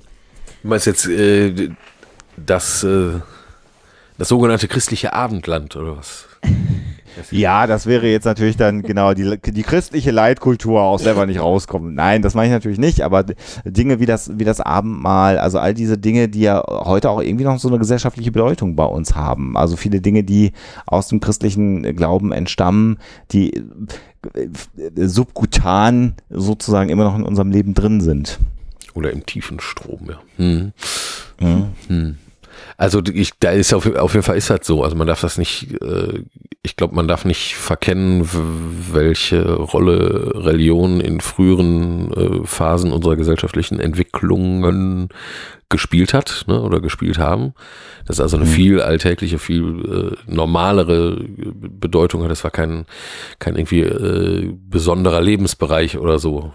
Du 0.63 0.69
meinst 0.69 0.87
jetzt 0.87 1.07
äh, 1.07 1.71
das, 2.37 2.85
äh, 2.85 3.21
das 4.19 4.29
sogenannte 4.29 4.69
christliche 4.69 5.13
Abendland 5.13 5.77
oder 5.77 5.99
was? 5.99 6.27
Ja, 7.31 7.67
das 7.67 7.87
wäre 7.87 8.07
jetzt 8.07 8.25
natürlich 8.25 8.57
dann 8.57 8.83
genau 8.83 9.15
die, 9.15 9.39
die 9.41 9.63
christliche 9.63 10.11
Leitkultur 10.11 10.83
auch 10.83 10.99
selber 10.99 11.27
nicht 11.27 11.41
rauskommen. 11.41 11.95
Nein, 11.95 12.23
das 12.23 12.35
meine 12.35 12.49
ich 12.49 12.53
natürlich 12.53 12.79
nicht, 12.79 13.03
aber 13.03 13.25
Dinge 13.65 14.01
wie 14.01 14.07
das, 14.07 14.39
wie 14.39 14.45
das 14.45 14.61
Abendmahl, 14.61 15.39
also 15.39 15.59
all 15.59 15.75
diese 15.75 15.99
Dinge, 15.99 16.29
die 16.29 16.41
ja 16.41 16.63
heute 16.67 17.11
auch 17.11 17.21
irgendwie 17.21 17.45
noch 17.45 17.59
so 17.59 17.69
eine 17.69 17.79
gesellschaftliche 17.79 18.33
Bedeutung 18.33 18.77
bei 18.77 18.85
uns 18.85 19.15
haben. 19.15 19.57
Also 19.57 19.77
viele 19.77 20.01
Dinge, 20.01 20.25
die 20.25 20.53
aus 20.87 21.09
dem 21.09 21.21
christlichen 21.21 21.97
Glauben 21.97 22.33
entstammen, 22.33 22.99
die 23.33 23.55
äh, 23.55 24.49
subkutan 24.97 26.15
sozusagen 26.31 26.91
immer 26.91 27.05
noch 27.05 27.17
in 27.17 27.23
unserem 27.23 27.51
Leben 27.51 27.75
drin 27.75 28.01
sind. 28.01 28.39
Oder 28.95 29.13
im 29.13 29.27
tiefen 29.27 29.61
Strom, 29.61 30.09
ja. 30.09 30.21
Hm. 30.37 30.73
Mhm. 31.41 31.67
Hm. 31.89 32.19
Also 32.77 33.03
ich, 33.13 33.33
da 33.39 33.51
ist 33.51 33.73
auf, 33.73 33.87
auf 33.97 34.15
jeden 34.15 34.25
Fall 34.25 34.37
ist 34.37 34.51
das 34.51 34.61
so. 34.67 34.83
Also 34.83 34.97
man 34.97 35.07
darf 35.07 35.21
das 35.21 35.39
nicht, 35.39 35.81
äh, 35.83 36.23
ich 36.63 36.77
glaube, 36.77 36.95
man 36.95 37.09
darf 37.09 37.25
nicht 37.25 37.55
verkennen, 37.57 38.29
welche 38.93 39.55
Rolle 39.55 40.33
Religion 40.35 41.01
in 41.01 41.21
früheren 41.21 42.13
äh, 42.13 42.47
Phasen 42.47 42.93
unserer 42.93 43.17
gesellschaftlichen 43.17 43.81
Entwicklungen 43.81 45.09
gespielt 45.69 46.15
hat 46.15 46.45
ne, 46.47 46.61
oder 46.61 46.81
gespielt 46.81 47.19
haben. 47.19 47.55
Das 48.07 48.17
ist 48.17 48.21
also 48.21 48.37
eine 48.37 48.47
mhm. 48.47 48.51
viel 48.51 48.81
alltägliche, 48.81 49.39
viel 49.39 50.17
äh, 50.29 50.33
normalere 50.33 51.17
Bedeutung 51.17 52.23
hat. 52.23 52.31
Das 52.31 52.45
war 52.45 52.51
kein, 52.51 52.87
kein 53.39 53.57
irgendwie 53.57 53.81
äh, 53.81 54.53
besonderer 54.69 55.21
Lebensbereich 55.21 55.99
oder 55.99 56.19
so, 56.19 56.53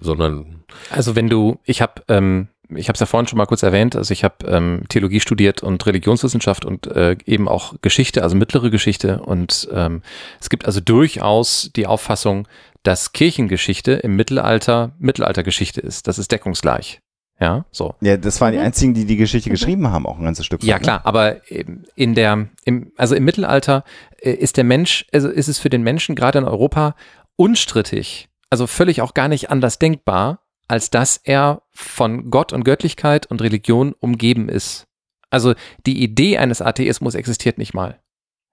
sondern. 0.00 0.64
Also 0.90 1.16
wenn 1.16 1.28
du, 1.28 1.58
ich 1.64 1.80
habe 1.80 2.02
ähm, 2.08 2.48
ich 2.68 2.88
habe 2.88 2.94
es 2.94 3.00
ja 3.00 3.06
vorhin 3.06 3.26
schon 3.26 3.36
mal 3.36 3.46
kurz 3.46 3.62
erwähnt, 3.62 3.96
also 3.96 4.12
ich 4.12 4.24
habe 4.24 4.46
ähm, 4.46 4.84
Theologie 4.88 5.20
studiert 5.20 5.62
und 5.62 5.84
Religionswissenschaft 5.86 6.64
und 6.64 6.86
äh, 6.86 7.16
eben 7.26 7.48
auch 7.48 7.74
Geschichte, 7.82 8.22
also 8.22 8.36
mittlere 8.36 8.70
Geschichte. 8.70 9.20
Und 9.20 9.68
ähm, 9.72 10.02
es 10.40 10.50
gibt 10.50 10.66
also 10.66 10.80
durchaus 10.80 11.70
die 11.76 11.86
Auffassung, 11.86 12.48
dass 12.82 13.12
Kirchengeschichte 13.12 13.92
im 13.92 14.16
Mittelalter 14.16 14.92
Mittelaltergeschichte 14.98 15.80
ist. 15.80 16.06
Das 16.06 16.18
ist 16.18 16.32
deckungsgleich. 16.32 17.00
Ja, 17.40 17.64
so. 17.70 17.94
Ja, 18.00 18.16
das 18.16 18.40
waren 18.40 18.52
die 18.52 18.58
mhm. 18.58 18.64
einzigen, 18.64 18.94
die 18.94 19.06
die 19.06 19.16
Geschichte 19.16 19.48
mhm. 19.50 19.54
geschrieben 19.54 19.90
haben, 19.90 20.06
auch 20.06 20.18
ein 20.18 20.24
ganzes 20.24 20.46
Stück. 20.46 20.62
Ja, 20.62 20.76
ne? 20.76 20.82
klar, 20.82 21.00
aber 21.04 21.40
in 21.50 22.14
der, 22.14 22.48
im, 22.64 22.92
also 22.96 23.14
im 23.14 23.24
Mittelalter 23.24 23.84
äh, 24.20 24.30
ist 24.32 24.56
der 24.56 24.64
Mensch, 24.64 25.06
also 25.12 25.28
ist 25.28 25.48
es 25.48 25.58
für 25.58 25.70
den 25.70 25.82
Menschen 25.82 26.14
gerade 26.14 26.38
in 26.38 26.44
Europa 26.44 26.94
unstrittig, 27.36 28.28
also 28.50 28.66
völlig 28.66 29.02
auch 29.02 29.14
gar 29.14 29.28
nicht 29.28 29.50
anders 29.50 29.78
denkbar, 29.78 30.43
als 30.68 30.90
dass 30.90 31.16
er 31.16 31.62
von 31.70 32.30
Gott 32.30 32.52
und 32.52 32.64
Göttlichkeit 32.64 33.26
und 33.26 33.42
Religion 33.42 33.94
umgeben 33.98 34.48
ist. 34.48 34.86
Also 35.30 35.54
die 35.86 36.02
Idee 36.02 36.38
eines 36.38 36.62
Atheismus 36.62 37.14
existiert 37.14 37.58
nicht 37.58 37.74
mal. 37.74 38.00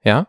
Ja. 0.04 0.22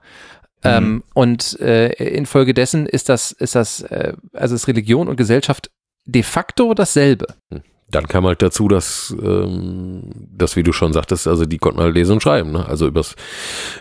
Mhm. 0.64 0.70
Ähm, 0.70 1.04
und 1.14 1.58
äh, 1.60 1.92
infolgedessen 1.92 2.86
ist 2.86 3.08
das, 3.08 3.32
ist 3.32 3.54
das, 3.54 3.80
äh, 3.82 4.14
also 4.32 4.54
ist 4.54 4.68
Religion 4.68 5.08
und 5.08 5.16
Gesellschaft 5.16 5.70
de 6.04 6.22
facto 6.22 6.74
dasselbe. 6.74 7.26
Hm 7.50 7.62
dann 7.92 8.08
kam 8.08 8.26
halt 8.26 8.42
dazu, 8.42 8.68
dass, 8.68 9.14
ähm, 9.22 10.02
dass, 10.34 10.56
wie 10.56 10.62
du 10.62 10.72
schon 10.72 10.92
sagtest, 10.92 11.28
also 11.28 11.44
die 11.44 11.58
konnten 11.58 11.80
halt 11.80 11.94
lesen 11.94 12.14
und 12.14 12.22
schreiben, 12.22 12.52
ne? 12.52 12.66
Also 12.66 12.86
übers, 12.86 13.14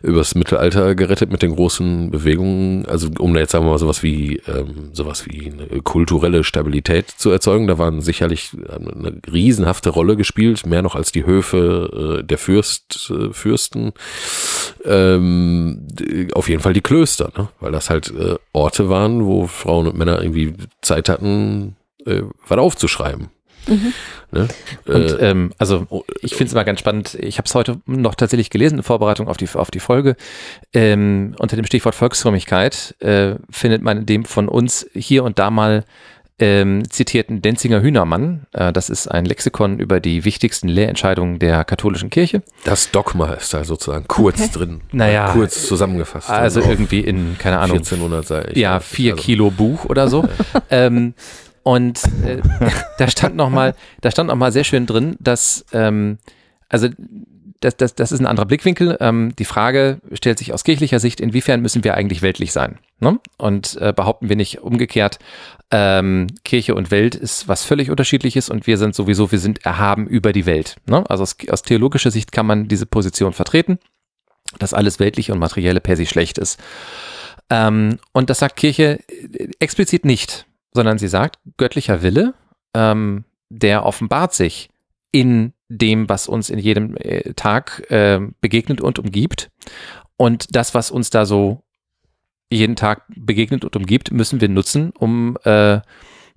übers 0.03 0.35
Mittelalter 0.35 0.95
gerettet 0.95 1.31
mit 1.31 1.41
den 1.41 1.55
großen 1.55 2.11
Bewegungen, 2.11 2.85
also 2.85 3.09
um 3.19 3.33
da 3.33 3.39
jetzt 3.39 3.51
sagen 3.51 3.65
wir 3.65 3.71
mal 3.71 3.77
sowas 3.77 4.03
wie, 4.03 4.41
ähm, 4.47 4.89
sowas 4.91 5.25
wie 5.27 5.51
eine 5.51 5.81
kulturelle 5.81 6.43
Stabilität 6.43 7.09
zu 7.09 7.31
erzeugen, 7.31 7.67
da 7.67 7.77
waren 7.77 8.01
sicherlich 8.01 8.51
eine 8.69 9.19
riesenhafte 9.31 9.89
Rolle 9.89 10.17
gespielt, 10.17 10.65
mehr 10.65 10.81
noch 10.81 10.95
als 10.95 11.11
die 11.11 11.25
Höfe 11.25 12.19
äh, 12.19 12.23
der 12.23 12.37
Fürst, 12.37 13.11
äh, 13.11 13.33
Fürsten, 13.33 13.93
ähm, 14.83 15.87
auf 16.33 16.49
jeden 16.49 16.61
Fall 16.61 16.73
die 16.73 16.81
Klöster, 16.81 17.31
ne? 17.37 17.47
Weil 17.61 17.71
das 17.71 17.89
halt 17.89 18.13
äh, 18.13 18.35
Orte 18.51 18.89
waren, 18.89 19.25
wo 19.25 19.47
Frauen 19.47 19.87
und 19.87 19.97
Männer 19.97 20.21
irgendwie 20.21 20.53
Zeit 20.81 21.07
hatten, 21.07 21.77
äh, 22.05 22.23
was 22.47 22.57
aufzuschreiben. 22.59 23.29
Mhm. 23.67 23.93
Ne? 24.31 24.47
Und 24.85 25.11
äh, 25.19 25.29
ähm, 25.29 25.51
also 25.57 25.85
oh, 25.89 26.03
ich 26.21 26.31
finde 26.31 26.45
es 26.45 26.53
immer 26.53 26.63
ganz 26.63 26.79
spannend. 26.79 27.15
Ich 27.15 27.37
habe 27.37 27.47
es 27.47 27.55
heute 27.55 27.81
noch 27.85 28.15
tatsächlich 28.15 28.49
gelesen 28.49 28.77
in 28.77 28.83
Vorbereitung 28.83 29.27
auf 29.27 29.37
die 29.37 29.47
auf 29.53 29.71
die 29.71 29.79
Folge. 29.79 30.15
Ähm, 30.73 31.35
unter 31.37 31.55
dem 31.55 31.65
Stichwort 31.65 31.95
Volksfrömmigkeit 31.95 32.95
äh, 32.99 33.35
findet 33.49 33.81
man 33.81 33.99
in 33.99 34.05
dem 34.05 34.25
von 34.25 34.47
uns 34.47 34.87
hier 34.93 35.23
und 35.23 35.37
da 35.37 35.51
mal 35.51 35.83
ähm, 36.41 36.89
zitierten 36.89 37.41
Denzinger 37.41 37.81
Hühnermann. 37.81 38.47
Äh, 38.51 38.73
das 38.73 38.89
ist 38.89 39.07
ein 39.07 39.25
Lexikon 39.25 39.79
über 39.79 39.99
die 39.99 40.25
wichtigsten 40.25 40.67
Lehrentscheidungen 40.67 41.39
der 41.39 41.63
katholischen 41.63 42.09
Kirche. 42.09 42.41
Das 42.63 42.91
Dogma 42.91 43.33
ist 43.33 43.53
da 43.53 43.63
sozusagen 43.63 44.07
kurz 44.07 44.41
okay. 44.41 44.49
drin. 44.51 44.81
Naja. 44.91 45.31
Kurz 45.33 45.65
zusammengefasst. 45.67 46.29
Also, 46.29 46.59
also 46.59 46.71
irgendwie 46.71 47.01
in, 47.01 47.37
keine 47.37 47.59
Ahnung. 47.59 47.77
1400 47.77 48.27
Seiten. 48.27 48.59
Ja, 48.59 48.79
vier 48.79 49.13
also. 49.13 49.23
Kilo 49.23 49.51
Buch 49.51 49.85
oder 49.85 50.07
so. 50.07 50.27
ähm, 50.69 51.13
und 51.63 52.01
äh, 52.25 52.41
da 52.97 53.07
stand 53.07 53.35
nochmal, 53.35 53.75
da 54.01 54.11
stand 54.11 54.27
noch 54.27 54.35
mal 54.35 54.51
sehr 54.51 54.63
schön 54.63 54.85
drin, 54.85 55.15
dass, 55.19 55.65
ähm, 55.73 56.17
also 56.69 56.89
das, 57.59 57.77
das, 57.77 57.93
das 57.93 58.11
ist 58.11 58.19
ein 58.19 58.25
anderer 58.25 58.47
Blickwinkel. 58.47 58.97
Ähm, 58.99 59.33
die 59.37 59.45
Frage 59.45 60.01
stellt 60.13 60.39
sich 60.39 60.53
aus 60.53 60.63
kirchlicher 60.63 60.99
Sicht, 60.99 61.21
inwiefern 61.21 61.61
müssen 61.61 61.83
wir 61.83 61.93
eigentlich 61.93 62.21
weltlich 62.23 62.51
sein? 62.51 62.79
Ne? 62.99 63.19
Und 63.37 63.77
äh, 63.79 63.93
behaupten 63.95 64.29
wir 64.29 64.35
nicht 64.35 64.61
umgekehrt, 64.61 65.19
ähm, 65.69 66.27
Kirche 66.43 66.75
und 66.75 66.91
Welt 66.91 67.15
ist 67.15 67.47
was 67.47 67.63
völlig 67.63 67.91
unterschiedliches 67.91 68.49
und 68.49 68.65
wir 68.67 68.77
sind 68.77 68.95
sowieso, 68.95 69.31
wir 69.31 69.39
sind 69.39 69.63
erhaben 69.63 70.07
über 70.07 70.33
die 70.33 70.47
Welt. 70.47 70.77
Ne? 70.87 71.03
Also 71.07 71.23
aus, 71.23 71.35
aus 71.49 71.61
theologischer 71.61 72.11
Sicht 72.11 72.31
kann 72.31 72.47
man 72.47 72.67
diese 72.67 72.87
Position 72.87 73.31
vertreten, 73.31 73.77
dass 74.57 74.73
alles 74.73 74.99
Weltliche 74.99 75.31
und 75.31 75.39
Materielle 75.39 75.81
per 75.81 75.95
se 75.95 76.07
schlecht 76.07 76.39
ist. 76.39 76.59
Ähm, 77.51 77.99
und 78.11 78.31
das 78.31 78.39
sagt 78.39 78.55
Kirche 78.55 78.99
explizit 79.59 80.03
nicht 80.03 80.47
sondern 80.73 80.97
sie 80.97 81.07
sagt, 81.07 81.39
göttlicher 81.57 82.01
Wille, 82.01 82.33
ähm, 82.73 83.25
der 83.49 83.85
offenbart 83.85 84.33
sich 84.33 84.69
in 85.11 85.53
dem, 85.67 86.09
was 86.09 86.27
uns 86.27 86.49
in 86.49 86.59
jedem 86.59 86.95
äh, 86.97 87.33
Tag 87.33 87.89
äh, 87.89 88.19
begegnet 88.39 88.81
und 88.81 88.99
umgibt. 88.99 89.49
Und 90.17 90.55
das, 90.55 90.73
was 90.73 90.91
uns 90.91 91.09
da 91.09 91.25
so 91.25 91.63
jeden 92.49 92.75
Tag 92.75 93.03
begegnet 93.07 93.63
und 93.63 93.75
umgibt, 93.75 94.11
müssen 94.11 94.41
wir 94.41 94.49
nutzen, 94.49 94.91
um, 94.91 95.37
äh, 95.43 95.79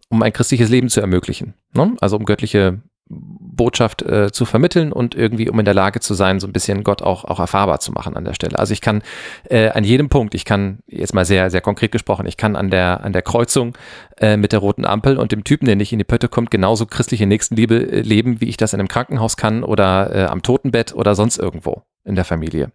um 0.09 0.23
ein 0.23 0.33
christliches 0.33 0.71
Leben 0.71 0.89
zu 0.89 1.01
ermöglichen. 1.01 1.55
Ne? 1.75 1.97
Also 2.01 2.17
um 2.17 2.25
göttliche 2.25 2.81
Botschaft 3.09 4.03
äh, 4.03 4.33
zu 4.33 4.45
vermitteln 4.47 4.93
und 4.93 5.15
irgendwie 5.15 5.51
um 5.51 5.59
in 5.59 5.65
der 5.65 5.75
Lage 5.75 6.01
zu 6.01 6.15
sein, 6.15 6.41
so 6.41 6.47
ein 6.47 6.53
bisschen 6.53 6.85
Gott 6.85 7.03
auch, 7.03 7.25
auch 7.25 7.39
erfahrbar 7.39 7.79
zu 7.81 7.93
machen 7.93 8.17
an 8.17 8.25
der 8.25 8.35
Stelle. 8.35 8.59
Also 8.59 8.73
ich 8.73 8.81
kann 8.81 9.03
äh, 9.49 9.69
an 9.69 9.85
jedem 9.85 10.09
Punkt, 10.09 10.35
ich 10.35 10.45
kann 10.45 10.79
jetzt 10.87 11.15
mal 11.15 11.25
sehr, 11.25 11.51
sehr 11.51 11.61
konkret 11.61 11.93
gesprochen, 11.93 12.27
ich 12.27 12.37
kann 12.37 12.57
an 12.57 12.71
der, 12.71 13.05
an 13.05 13.13
der 13.13 13.23
Kreuzung 13.23 13.77
äh, 14.19 14.37
mit 14.37 14.53
der 14.53 14.61
roten 14.61 14.85
Ampel 14.87 15.19
und 15.19 15.33
dem 15.33 15.45
Typen, 15.45 15.67
der 15.67 15.77
nicht 15.77 15.93
in 15.93 15.99
die 15.99 16.05
Pötte 16.05 16.29
kommt, 16.29 16.51
genauso 16.51 16.87
christliche 16.87 17.27
Nächstenliebe 17.27 17.93
äh, 17.93 18.01
leben, 18.01 18.41
wie 18.41 18.49
ich 18.49 18.57
das 18.57 18.73
in 18.73 18.81
einem 18.81 18.89
Krankenhaus 18.89 19.37
kann 19.37 19.63
oder 19.63 20.15
äh, 20.15 20.25
am 20.25 20.43
Totenbett 20.43 20.95
oder 20.95 21.15
sonst 21.15 21.39
irgendwo 21.39 21.83
in 22.05 22.15
der 22.15 22.25
Familie. 22.25 22.73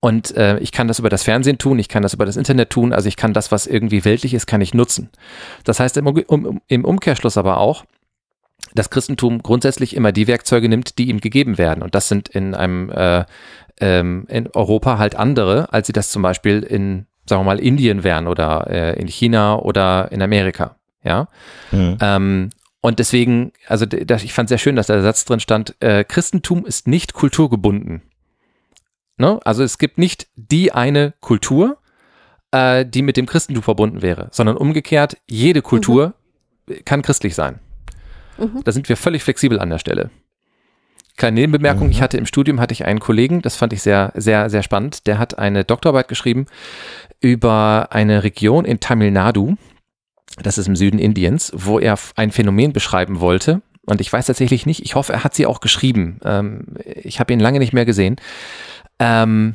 Und 0.00 0.36
äh, 0.36 0.58
ich 0.58 0.72
kann 0.72 0.88
das 0.88 0.98
über 0.98 1.08
das 1.08 1.24
Fernsehen 1.24 1.58
tun, 1.58 1.78
ich 1.78 1.88
kann 1.88 2.02
das 2.02 2.14
über 2.14 2.26
das 2.26 2.36
Internet 2.36 2.70
tun, 2.70 2.92
also 2.92 3.08
ich 3.08 3.16
kann 3.16 3.32
das, 3.32 3.50
was 3.50 3.66
irgendwie 3.66 4.04
weltlich 4.04 4.34
ist, 4.34 4.46
kann 4.46 4.60
ich 4.60 4.74
nutzen. 4.74 5.10
Das 5.64 5.80
heißt 5.80 5.96
im, 5.96 6.06
um, 6.06 6.60
im 6.68 6.84
Umkehrschluss 6.84 7.36
aber 7.36 7.58
auch, 7.58 7.84
das 8.76 8.90
Christentum 8.90 9.42
grundsätzlich 9.42 9.96
immer 9.96 10.12
die 10.12 10.26
Werkzeuge 10.26 10.68
nimmt, 10.68 10.98
die 10.98 11.08
ihm 11.08 11.20
gegeben 11.20 11.58
werden. 11.58 11.82
Und 11.82 11.94
das 11.94 12.08
sind 12.08 12.28
in 12.28 12.54
einem 12.54 12.90
äh, 12.90 13.24
ähm, 13.80 14.26
in 14.28 14.48
Europa 14.48 14.98
halt 14.98 15.16
andere, 15.16 15.72
als 15.72 15.86
sie 15.86 15.92
das 15.92 16.10
zum 16.10 16.22
Beispiel 16.22 16.62
in, 16.62 17.06
sagen 17.28 17.40
wir 17.40 17.44
mal, 17.44 17.60
Indien 17.60 18.04
wären 18.04 18.26
oder 18.26 18.66
äh, 18.68 19.00
in 19.00 19.08
China 19.08 19.58
oder 19.58 20.10
in 20.12 20.22
Amerika. 20.22 20.76
Ja. 21.02 21.28
Mhm. 21.72 21.98
Ähm, 22.00 22.50
und 22.80 22.98
deswegen, 22.98 23.52
also 23.66 23.84
das, 23.84 24.22
ich 24.22 24.32
fand 24.32 24.48
sehr 24.48 24.58
schön, 24.58 24.76
dass 24.76 24.86
der 24.86 25.02
Satz 25.02 25.24
drin 25.24 25.40
stand, 25.40 25.74
äh, 25.80 26.04
Christentum 26.04 26.64
ist 26.64 26.86
nicht 26.86 27.14
kulturgebunden. 27.14 28.02
Ne? 29.18 29.40
Also 29.44 29.62
es 29.62 29.78
gibt 29.78 29.98
nicht 29.98 30.28
die 30.36 30.72
eine 30.72 31.14
Kultur, 31.20 31.78
äh, 32.52 32.86
die 32.86 33.02
mit 33.02 33.16
dem 33.16 33.26
Christentum 33.26 33.62
verbunden 33.62 34.02
wäre, 34.02 34.28
sondern 34.30 34.56
umgekehrt, 34.56 35.16
jede 35.26 35.62
Kultur 35.62 36.14
mhm. 36.68 36.84
kann 36.84 37.02
christlich 37.02 37.34
sein. 37.34 37.58
Mhm. 38.38 38.62
Da 38.64 38.72
sind 38.72 38.88
wir 38.88 38.96
völlig 38.96 39.22
flexibel 39.22 39.60
an 39.60 39.70
der 39.70 39.78
Stelle. 39.78 40.10
Kleine 41.16 41.40
Nebenbemerkung, 41.40 41.86
mhm. 41.86 41.92
ich 41.92 42.02
hatte 42.02 42.18
im 42.18 42.26
Studium 42.26 42.60
hatte 42.60 42.72
ich 42.72 42.84
einen 42.84 43.00
Kollegen, 43.00 43.40
das 43.40 43.56
fand 43.56 43.72
ich 43.72 43.82
sehr, 43.82 44.12
sehr, 44.14 44.50
sehr 44.50 44.62
spannend, 44.62 45.06
der 45.06 45.18
hat 45.18 45.38
eine 45.38 45.64
Doktorarbeit 45.64 46.08
geschrieben 46.08 46.46
über 47.20 47.88
eine 47.90 48.22
Region 48.22 48.66
in 48.66 48.80
Tamil 48.80 49.10
Nadu, 49.10 49.56
das 50.42 50.58
ist 50.58 50.68
im 50.68 50.76
Süden 50.76 50.98
Indiens, 50.98 51.52
wo 51.54 51.78
er 51.78 51.98
ein 52.16 52.30
Phänomen 52.30 52.72
beschreiben 52.72 53.20
wollte. 53.20 53.62
Und 53.86 54.00
ich 54.00 54.12
weiß 54.12 54.26
tatsächlich 54.26 54.66
nicht, 54.66 54.84
ich 54.84 54.94
hoffe, 54.94 55.12
er 55.12 55.24
hat 55.24 55.34
sie 55.34 55.46
auch 55.46 55.60
geschrieben. 55.60 56.18
Ähm, 56.24 56.74
ich 56.84 57.20
habe 57.20 57.32
ihn 57.32 57.40
lange 57.40 57.60
nicht 57.60 57.72
mehr 57.72 57.86
gesehen. 57.86 58.16
Ähm, 58.98 59.54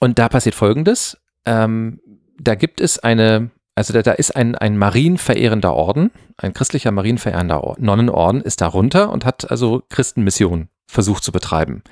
und 0.00 0.18
da 0.18 0.28
passiert 0.28 0.54
Folgendes. 0.54 1.18
Ähm, 1.44 2.00
da 2.38 2.54
gibt 2.54 2.80
es 2.80 2.98
eine, 2.98 3.50
also 3.76 3.92
da, 3.92 4.02
da 4.02 4.12
ist 4.12 4.34
ein, 4.34 4.56
ein 4.56 4.78
marienverehrender 4.78 5.72
Orden, 5.72 6.10
ein 6.38 6.54
christlicher 6.54 6.90
marienverehrender 6.90 7.62
Orden, 7.62 7.84
Nonnenorden 7.84 8.40
ist 8.40 8.60
darunter 8.62 9.10
und 9.10 9.24
hat 9.24 9.50
also 9.50 9.82
Christenmission 9.90 10.68
versucht 10.88 11.22
zu 11.22 11.30
betreiben. 11.30 11.82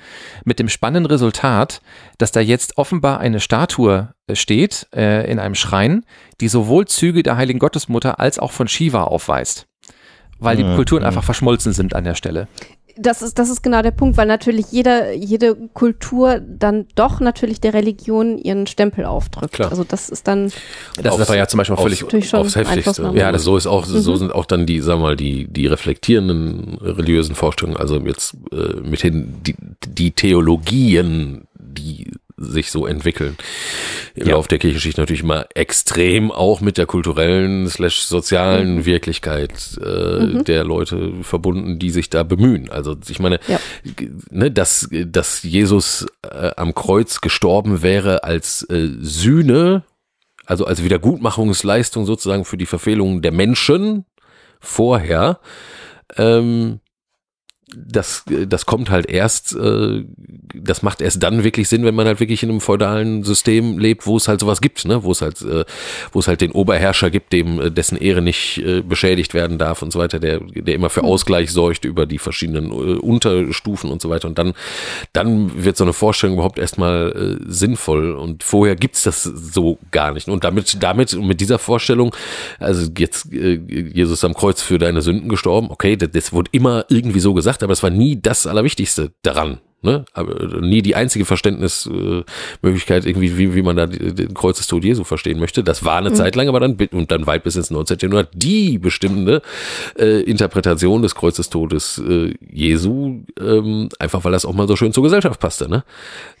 Mit 0.45 0.57
dem 0.57 0.67
spannenden 0.67 1.05
Resultat, 1.11 1.81
dass 2.17 2.31
da 2.31 2.39
jetzt 2.39 2.77
offenbar 2.77 3.19
eine 3.19 3.39
Statue 3.39 4.13
äh, 4.27 4.35
steht 4.35 4.87
äh, 4.95 5.29
in 5.29 5.37
einem 5.37 5.55
Schrein, 5.55 6.05
die 6.41 6.47
sowohl 6.47 6.87
Züge 6.87 7.21
der 7.21 7.37
heiligen 7.37 7.59
Gottesmutter 7.59 8.19
als 8.19 8.39
auch 8.39 8.51
von 8.51 8.67
Shiva 8.67 9.03
aufweist. 9.03 9.67
Weil 10.39 10.57
die 10.57 10.63
Kulturen 10.63 11.03
einfach 11.03 11.23
verschmolzen 11.23 11.71
sind 11.71 11.95
an 11.95 12.03
der 12.03 12.15
Stelle 12.15 12.47
das 12.97 13.21
ist, 13.21 13.37
das 13.39 13.49
ist 13.49 13.61
genau 13.61 13.81
der 13.81 13.91
Punkt, 13.91 14.17
weil 14.17 14.27
natürlich 14.27 14.67
jeder, 14.71 15.13
jede 15.13 15.55
Kultur 15.73 16.39
dann 16.39 16.87
doch 16.95 17.19
natürlich 17.19 17.59
der 17.59 17.73
Religion 17.73 18.37
ihren 18.37 18.67
Stempel 18.67 19.05
aufdrückt. 19.05 19.53
Klar. 19.53 19.69
Also 19.69 19.83
das 19.83 20.09
ist 20.09 20.27
dann. 20.27 20.51
Das, 21.01 21.17
das 21.17 21.29
war 21.29 21.35
ja 21.35 21.47
zum 21.47 21.57
Beispiel 21.57 21.75
auch 21.75 21.81
völlig 21.81 22.33
aufs 22.33 22.55
Heftigste. 22.55 23.11
Ja, 23.15 23.31
das, 23.31 23.43
so 23.43 23.57
ist 23.57 23.67
auch, 23.67 23.87
mhm. 23.87 23.99
so 23.99 24.15
sind 24.15 24.33
auch 24.33 24.45
dann 24.45 24.65
die, 24.65 24.79
sagen 24.79 25.01
wir 25.01 25.07
mal, 25.07 25.15
die, 25.15 25.47
die 25.47 25.67
reflektierenden 25.67 26.77
religiösen 26.81 27.35
Vorstellungen, 27.35 27.77
also 27.77 27.97
jetzt 27.99 28.35
äh, 28.51 28.79
mithin 28.81 29.35
die, 29.45 29.55
die 29.87 30.11
Theologien, 30.11 31.47
die 31.57 32.11
sich 32.37 32.71
so 32.71 32.85
entwickeln. 32.85 33.37
Im 34.13 34.27
ja. 34.27 34.33
Laufe 34.33 34.49
der 34.49 34.59
Kirchengeschichte 34.59 35.01
natürlich 35.01 35.23
immer 35.23 35.45
extrem 35.55 36.31
auch 36.31 36.61
mit 36.61 36.77
der 36.77 36.85
kulturellen 36.85 37.67
slash 37.69 38.01
sozialen 38.01 38.77
mhm. 38.77 38.85
Wirklichkeit 38.85 39.79
äh, 39.81 40.19
mhm. 40.19 40.43
der 40.43 40.63
Leute 40.63 41.13
verbunden, 41.21 41.79
die 41.79 41.89
sich 41.89 42.09
da 42.09 42.23
bemühen. 42.23 42.69
Also 42.69 42.95
ich 43.07 43.19
meine, 43.19 43.39
ja. 43.47 43.59
ne, 44.29 44.51
dass, 44.51 44.89
dass 44.91 45.43
Jesus 45.43 46.05
äh, 46.23 46.51
am 46.57 46.75
Kreuz 46.75 47.21
gestorben 47.21 47.81
wäre 47.81 48.23
als 48.23 48.63
äh, 48.69 48.89
Sühne, 48.99 49.83
also 50.45 50.65
als 50.65 50.83
Wiedergutmachungsleistung 50.83 52.05
sozusagen 52.05 52.45
für 52.45 52.57
die 52.57 52.65
Verfehlungen 52.65 53.21
der 53.21 53.31
Menschen 53.31 54.05
vorher, 54.59 55.39
ähm, 56.17 56.79
das, 57.73 58.23
das 58.47 58.65
kommt 58.65 58.91
halt 58.91 59.09
erst, 59.09 59.55
äh, 59.55 60.03
das 60.53 60.83
macht 60.83 61.01
erst 61.01 61.23
dann 61.23 61.43
wirklich 61.43 61.67
Sinn, 61.67 61.83
wenn 61.83 61.95
man 61.95 62.05
halt 62.05 62.19
wirklich 62.19 62.43
in 62.43 62.49
einem 62.49 62.61
feudalen 62.61 63.23
System 63.23 63.79
lebt, 63.79 64.05
wo 64.05 64.17
es 64.17 64.27
halt 64.27 64.39
sowas 64.39 64.61
gibt, 64.61 64.85
ne? 64.85 65.03
wo 65.03 65.11
es 65.11 65.21
halt, 65.21 65.41
äh, 65.41 65.65
wo 66.11 66.19
es 66.19 66.27
halt 66.27 66.41
den 66.41 66.51
Oberherrscher 66.51 67.09
gibt, 67.09 67.33
dem 67.33 67.59
äh, 67.59 67.71
dessen 67.71 67.97
Ehre 67.97 68.21
nicht 68.21 68.59
äh, 68.59 68.81
beschädigt 68.81 69.33
werden 69.33 69.57
darf 69.57 69.81
und 69.81 69.91
so 69.91 69.99
weiter, 69.99 70.19
der, 70.19 70.41
der 70.41 70.75
immer 70.75 70.91
für 70.91 71.01
hm. 71.01 71.09
Ausgleich 71.09 71.51
sorgt 71.51 71.85
über 71.85 72.05
die 72.05 72.19
verschiedenen 72.19 72.71
äh, 72.71 72.99
Unterstufen 72.99 73.89
und 73.89 74.01
so 74.01 74.09
weiter. 74.09 74.27
Und 74.27 74.37
dann, 74.37 74.53
dann 75.13 75.63
wird 75.63 75.75
so 75.75 75.83
eine 75.83 75.93
Vorstellung 75.93 76.35
überhaupt 76.35 76.59
erstmal 76.59 77.39
äh, 77.41 77.51
sinnvoll. 77.51 78.11
Und 78.11 78.43
vorher 78.43 78.75
gibt's 78.75 79.03
das 79.03 79.23
so 79.23 79.79
gar 79.89 80.13
nicht. 80.13 80.27
Und 80.27 80.43
damit, 80.43 80.77
damit 80.81 81.19
mit 81.19 81.41
dieser 81.41 81.57
Vorstellung, 81.57 82.15
also 82.59 82.91
jetzt 82.95 83.33
äh, 83.33 83.55
Jesus 83.55 84.23
am 84.23 84.35
Kreuz 84.35 84.61
für 84.61 84.77
deine 84.77 85.01
Sünden 85.01 85.29
gestorben, 85.29 85.69
okay, 85.71 85.95
das, 85.95 86.11
das 86.11 86.31
wurde 86.31 86.49
immer 86.53 86.85
irgendwie 86.89 87.19
so 87.19 87.33
gesagt 87.33 87.54
aber 87.63 87.73
es 87.73 87.83
war 87.83 87.89
nie 87.89 88.21
das 88.21 88.47
Allerwichtigste 88.47 89.11
daran. 89.21 89.59
Ne? 89.85 90.03
Aber 90.13 90.61
nie 90.61 90.81
die 90.81 90.95
einzige 90.95 91.25
Verständnismöglichkeit, 91.25 93.05
äh, 93.05 93.09
irgendwie, 93.09 93.37
wie, 93.37 93.53
wie 93.53 93.61
man 93.61 93.75
da 93.75 93.85
den 93.85 94.33
Kreuzestod 94.33 94.83
Jesu 94.83 95.03
verstehen 95.03 95.39
möchte. 95.39 95.63
Das 95.63 95.85
war 95.85 95.99
eine 95.99 96.09
mhm. 96.09 96.15
Zeit 96.15 96.35
lang, 96.35 96.47
aber 96.47 96.59
dann, 96.59 96.75
und 96.91 97.11
dann 97.11 97.27
weit 97.27 97.43
bis 97.43 97.55
ins 97.55 97.69
19. 97.69 97.99
Jahrhundert 97.99 98.29
die 98.33 98.79
bestimmende 98.79 99.43
äh, 99.99 100.21
Interpretation 100.21 101.03
des 101.03 101.13
Kreuzestodes 101.13 102.01
äh, 102.03 102.33
Jesu, 102.51 103.25
ähm, 103.39 103.89
einfach 103.99 104.23
weil 104.23 104.31
das 104.31 104.45
auch 104.45 104.53
mal 104.53 104.67
so 104.67 104.75
schön 104.75 104.91
zur 104.91 105.03
Gesellschaft 105.03 105.39
passte. 105.39 105.69
Ne? 105.69 105.83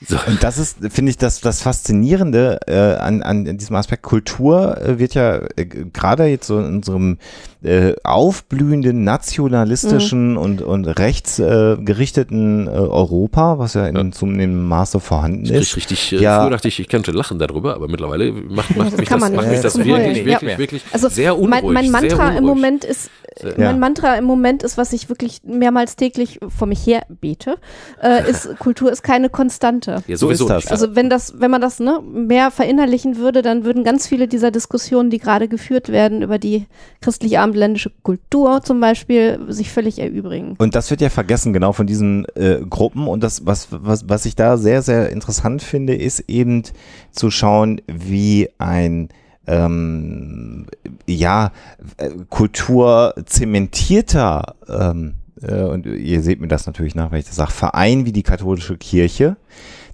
So. 0.03 0.17
Und 0.25 0.41
das 0.41 0.57
ist, 0.57 0.79
finde 0.89 1.11
ich, 1.11 1.19
das, 1.19 1.39
das 1.39 1.61
Faszinierende 1.61 2.61
äh, 2.65 2.95
an, 2.95 3.21
an 3.21 3.59
diesem 3.59 3.75
Aspekt. 3.75 4.01
Kultur 4.01 4.81
äh, 4.81 4.97
wird 4.97 5.13
ja 5.13 5.41
äh, 5.55 5.65
gerade 5.65 6.25
jetzt 6.25 6.47
so 6.47 6.57
in 6.57 6.65
unserem 6.65 7.19
äh, 7.65 7.95
aufblühenden 8.03 9.03
nationalistischen 9.03 10.31
mhm. 10.31 10.37
und, 10.37 10.61
und 10.61 10.85
rechtsgerichteten 10.85 12.67
äh, 12.67 12.69
Europa, 12.69 13.57
was 13.57 13.73
ja 13.73 13.87
in 13.87 13.95
ja. 13.95 14.11
zunehmendem 14.11 14.67
Maße 14.67 14.99
vorhanden 14.99 15.45
ist. 15.45 15.75
Richtig, 15.75 16.13
äh, 16.13 16.17
ja. 16.17 16.41
früher 16.41 16.51
dachte 16.51 16.67
ich, 16.67 16.79
ich 16.79 16.87
könnte 16.87 17.11
lachen 17.11 17.39
darüber, 17.39 17.75
aber 17.75 17.87
mittlerweile 17.87 18.31
macht, 18.31 18.75
macht 18.75 18.97
mich 18.97 19.09
das, 19.09 19.19
macht 19.19 19.47
mich 19.49 19.61
das 19.61 19.77
wirklich, 19.77 20.25
wirklich, 20.25 20.51
ja. 20.51 20.57
wirklich 20.57 20.83
also 20.91 21.09
sehr 21.09 21.37
unruhig. 21.37 21.63
Mein, 21.63 21.73
mein 21.73 21.91
Mantra 21.91 22.37
im 22.37 22.43
Moment 22.43 22.83
ist, 22.83 23.09
ja. 23.41 23.53
mein 23.57 23.79
Mantra 23.79 24.15
im 24.15 24.25
Moment 24.25 24.63
ist, 24.63 24.77
was 24.77 24.93
ich 24.93 25.09
wirklich 25.09 25.41
mehrmals 25.43 25.95
täglich 25.95 26.39
vor 26.47 26.67
mich 26.67 26.85
her 26.85 27.05
bete, 27.09 27.57
äh, 28.01 28.29
ist, 28.29 28.49
Kultur 28.59 28.91
ist 28.91 29.03
keine 29.03 29.29
Konstante. 29.29 30.03
Ja, 30.07 30.17
so 30.17 30.29
ist 30.29 30.47
das. 30.47 30.67
Also 30.67 30.95
wenn 30.95 31.09
das, 31.09 31.39
wenn 31.39 31.51
man 31.51 31.61
das 31.61 31.79
ne, 31.79 32.01
mehr 32.01 32.51
verinnerlichen 32.51 33.17
würde, 33.17 33.41
dann 33.41 33.65
würden 33.65 33.83
ganz 33.83 34.07
viele 34.07 34.27
dieser 34.27 34.51
Diskussionen, 34.51 35.09
die 35.09 35.19
gerade 35.19 35.47
geführt 35.47 35.89
werden 35.89 36.21
über 36.21 36.39
die 36.39 36.65
christlich 37.01 37.39
abendländische 37.39 37.91
Kultur 38.03 38.61
zum 38.63 38.79
Beispiel, 38.79 39.39
sich 39.49 39.71
völlig 39.71 39.99
erübrigen. 39.99 40.55
Und 40.57 40.75
das 40.75 40.89
wird 40.89 41.01
ja 41.01 41.09
vergessen, 41.09 41.53
genau 41.53 41.73
von 41.73 41.87
diesen 41.87 42.25
äh, 42.35 42.59
Gruppen. 42.69 43.07
Und 43.07 43.23
das, 43.23 43.45
was, 43.45 43.67
was, 43.71 44.07
was 44.09 44.25
ich 44.25 44.35
da 44.35 44.57
sehr, 44.57 44.81
sehr 44.81 45.09
interessant 45.09 45.61
finde, 45.61 45.95
ist 45.95 46.21
eben 46.27 46.63
zu 47.11 47.31
schauen, 47.31 47.81
wie 47.87 48.49
ein 48.57 49.09
ähm, 49.47 50.65
ja, 51.07 51.51
äh, 51.97 52.09
Kultur 52.29 53.13
zementierter 53.25 54.55
ähm, 54.67 55.15
äh, 55.41 55.63
und 55.63 55.85
ihr 55.85 56.21
seht 56.21 56.41
mir 56.41 56.47
das 56.47 56.65
natürlich 56.67 56.95
nach, 56.95 57.11
wenn 57.11 57.19
ich 57.19 57.25
das 57.25 57.35
sage, 57.35 57.51
Verein 57.51 58.05
wie 58.05 58.11
die 58.11 58.23
katholische 58.23 58.77
Kirche, 58.77 59.37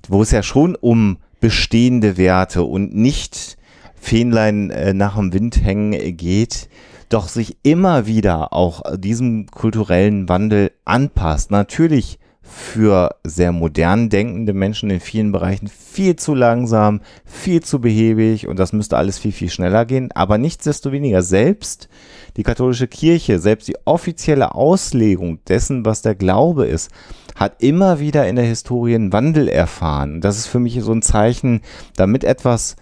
wo 0.08 0.22
es 0.22 0.32
ja 0.32 0.43
schon 0.43 0.76
um 0.76 1.18
bestehende 1.39 2.18
Werte 2.18 2.64
und 2.64 2.95
nicht 2.95 3.58
Fähnlein 3.95 4.70
äh, 4.70 4.93
nach 4.93 5.16
dem 5.16 5.34
Wind 5.34 5.64
hängen 5.64 6.18
geht, 6.18 6.70
doch 7.10 7.28
sich 7.28 7.58
immer 7.64 8.08
wieder 8.08 8.54
auch 8.54 8.84
diesem 8.97 9.47
kulturellen 9.47 10.30
Wandel 10.30 10.72
anpasst. 10.86 11.52
Natürlich 11.52 12.20
für 12.52 13.16
sehr 13.24 13.52
modern 13.52 14.10
denkende 14.10 14.54
Menschen 14.54 14.89
in 14.89 14.99
vielen 14.99 15.32
Bereichen 15.32 15.68
viel 15.68 16.16
zu 16.16 16.36
langsam, 16.36 17.02
viel 17.26 17.62
zu 17.62 17.80
behäbig 17.80 18.47
und 18.47 18.60
das 18.60 18.74
müsste 18.74 18.97
alles 18.97 19.18
viel, 19.18 19.32
viel 19.32 19.49
schneller 19.49 19.86
gehen. 19.86 20.12
Aber 20.12 20.38
nichtsdestoweniger, 20.38 21.22
selbst 21.22 21.89
die 22.38 22.43
katholische 22.43 22.88
Kirche, 22.88 23.39
selbst 23.39 23.68
die 23.68 23.78
offizielle 23.86 24.54
Auslegung 24.54 25.39
dessen, 25.45 25.86
was 25.86 26.02
der 26.02 26.16
Glaube 26.16 26.66
ist, 26.66 26.91
hat 27.36 27.64
immer 27.64 27.99
wieder 27.99 28.28
in 28.28 28.36
der 28.36 28.45
Historie 28.45 28.95
einen 28.95 29.14
Wandel 29.14 29.47
erfahren. 29.47 30.22
Das 30.22 30.38
ist 30.38 30.47
für 30.47 30.60
mich 30.60 30.80
so 30.82 30.91
ein 30.91 31.02
Zeichen, 31.02 31.62
damit 31.95 32.24
etwas 32.24 32.76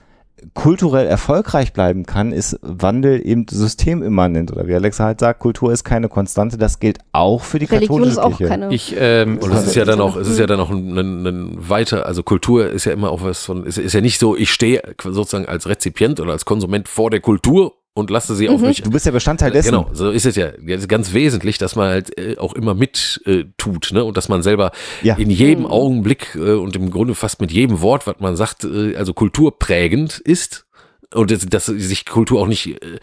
kulturell 0.54 1.08
erfolgreich 1.08 1.74
bleiben 1.74 2.06
kann, 2.06 2.32
ist 2.32 2.60
Wandel 2.62 3.26
eben 3.26 3.46
systemimmanent. 3.50 4.52
Oder 4.52 4.68
wie 4.68 4.76
Alexa 4.76 5.06
halt 5.06 5.20
sagt, 5.20 5.40
Kultur 5.40 5.72
ist 5.72 5.84
keine 5.84 6.10
Konstante. 6.10 6.58
Das 6.58 6.80
gilt 6.80 7.00
auch 7.12 7.44
für 7.44 7.60
die 7.60 7.66
Religion 7.66 8.00
katholische 8.00 8.12
ist 8.12 8.18
auch 8.20 8.38
Kirche. 8.38 8.50
keine. 8.50 8.74
Ich, 8.74 8.96
ähm, 8.98 9.40
Und 9.40 9.52
es 9.54 9.68
ist 9.68 9.76
ja 9.76 9.86
dann 9.86 10.02
auch, 10.02 10.16
es 10.16 10.28
ist 10.28 10.40
ja 10.40 10.48
dann 10.48 10.60
auch 10.60 10.70
ein, 10.70 10.98
ein, 10.98 11.26
ein 11.26 11.70
weiter, 11.70 12.06
also 12.06 12.24
Kultur 12.24 12.70
ist 12.70 12.86
ja 12.86 12.94
immer 12.94 13.12
auch 13.12 13.24
was 13.24 13.44
von, 13.44 13.66
ist, 13.66 13.78
ist 13.78 13.94
ja 13.94 14.02
nicht 14.02 14.20
so, 14.20 14.36
ich 14.36 14.52
stehe 14.52 14.82
sozusagen 15.04 15.46
als 15.46 15.68
Rezipient 15.68 16.20
oder 16.20 16.32
als 16.32 16.46
Konsument 16.46 16.88
vor 16.88 17.10
der 17.10 17.20
Kultur 17.20 17.74
und 18.00 18.10
lasse 18.10 18.36
sie 18.36 18.50
auf 18.50 18.62
mich. 18.62 18.82
Du 18.82 18.89
bist 18.89 19.06
ja 19.06 19.12
Bestandteil 19.12 19.52
dessen. 19.52 19.70
Genau, 19.72 19.89
so 19.93 20.10
ist 20.10 20.26
es 20.26 20.36
ja 20.36 20.47
Jetzt 20.66 20.89
ganz 20.89 21.14
wesentlich, 21.14 21.58
dass 21.58 21.76
man 21.76 21.89
halt 21.89 22.18
äh, 22.18 22.38
auch 22.38 22.54
immer 22.56 22.74
mit 22.74 23.22
äh, 23.26 23.43
tut, 23.58 23.91
ne? 23.91 24.04
Und 24.04 24.18
dass 24.18 24.30
man 24.30 24.41
selber 24.41 24.72
Ja. 25.04 25.16
in 25.16 25.30
jedem 25.30 25.66
Augenblick 25.66 26.36
äh, 26.36 26.54
und 26.54 26.76
im 26.76 26.89
Grunde 26.91 27.14
fast 27.16 27.41
mit 27.41 27.52
jedem 27.52 27.82
Wort, 27.82 28.08
was 28.08 28.16
man 28.20 28.36
sagt, 28.36 28.64
äh, 28.64 28.95
also 28.95 29.14
kulturprägend 29.14 30.20
ist. 30.20 30.66
Und 31.12 31.32
dass, 31.32 31.43
dass 31.47 31.66
sich 31.66 32.06
Kultur 32.06 32.39
auch 32.39 32.45
nicht 32.47 32.68
äh, 32.68 33.00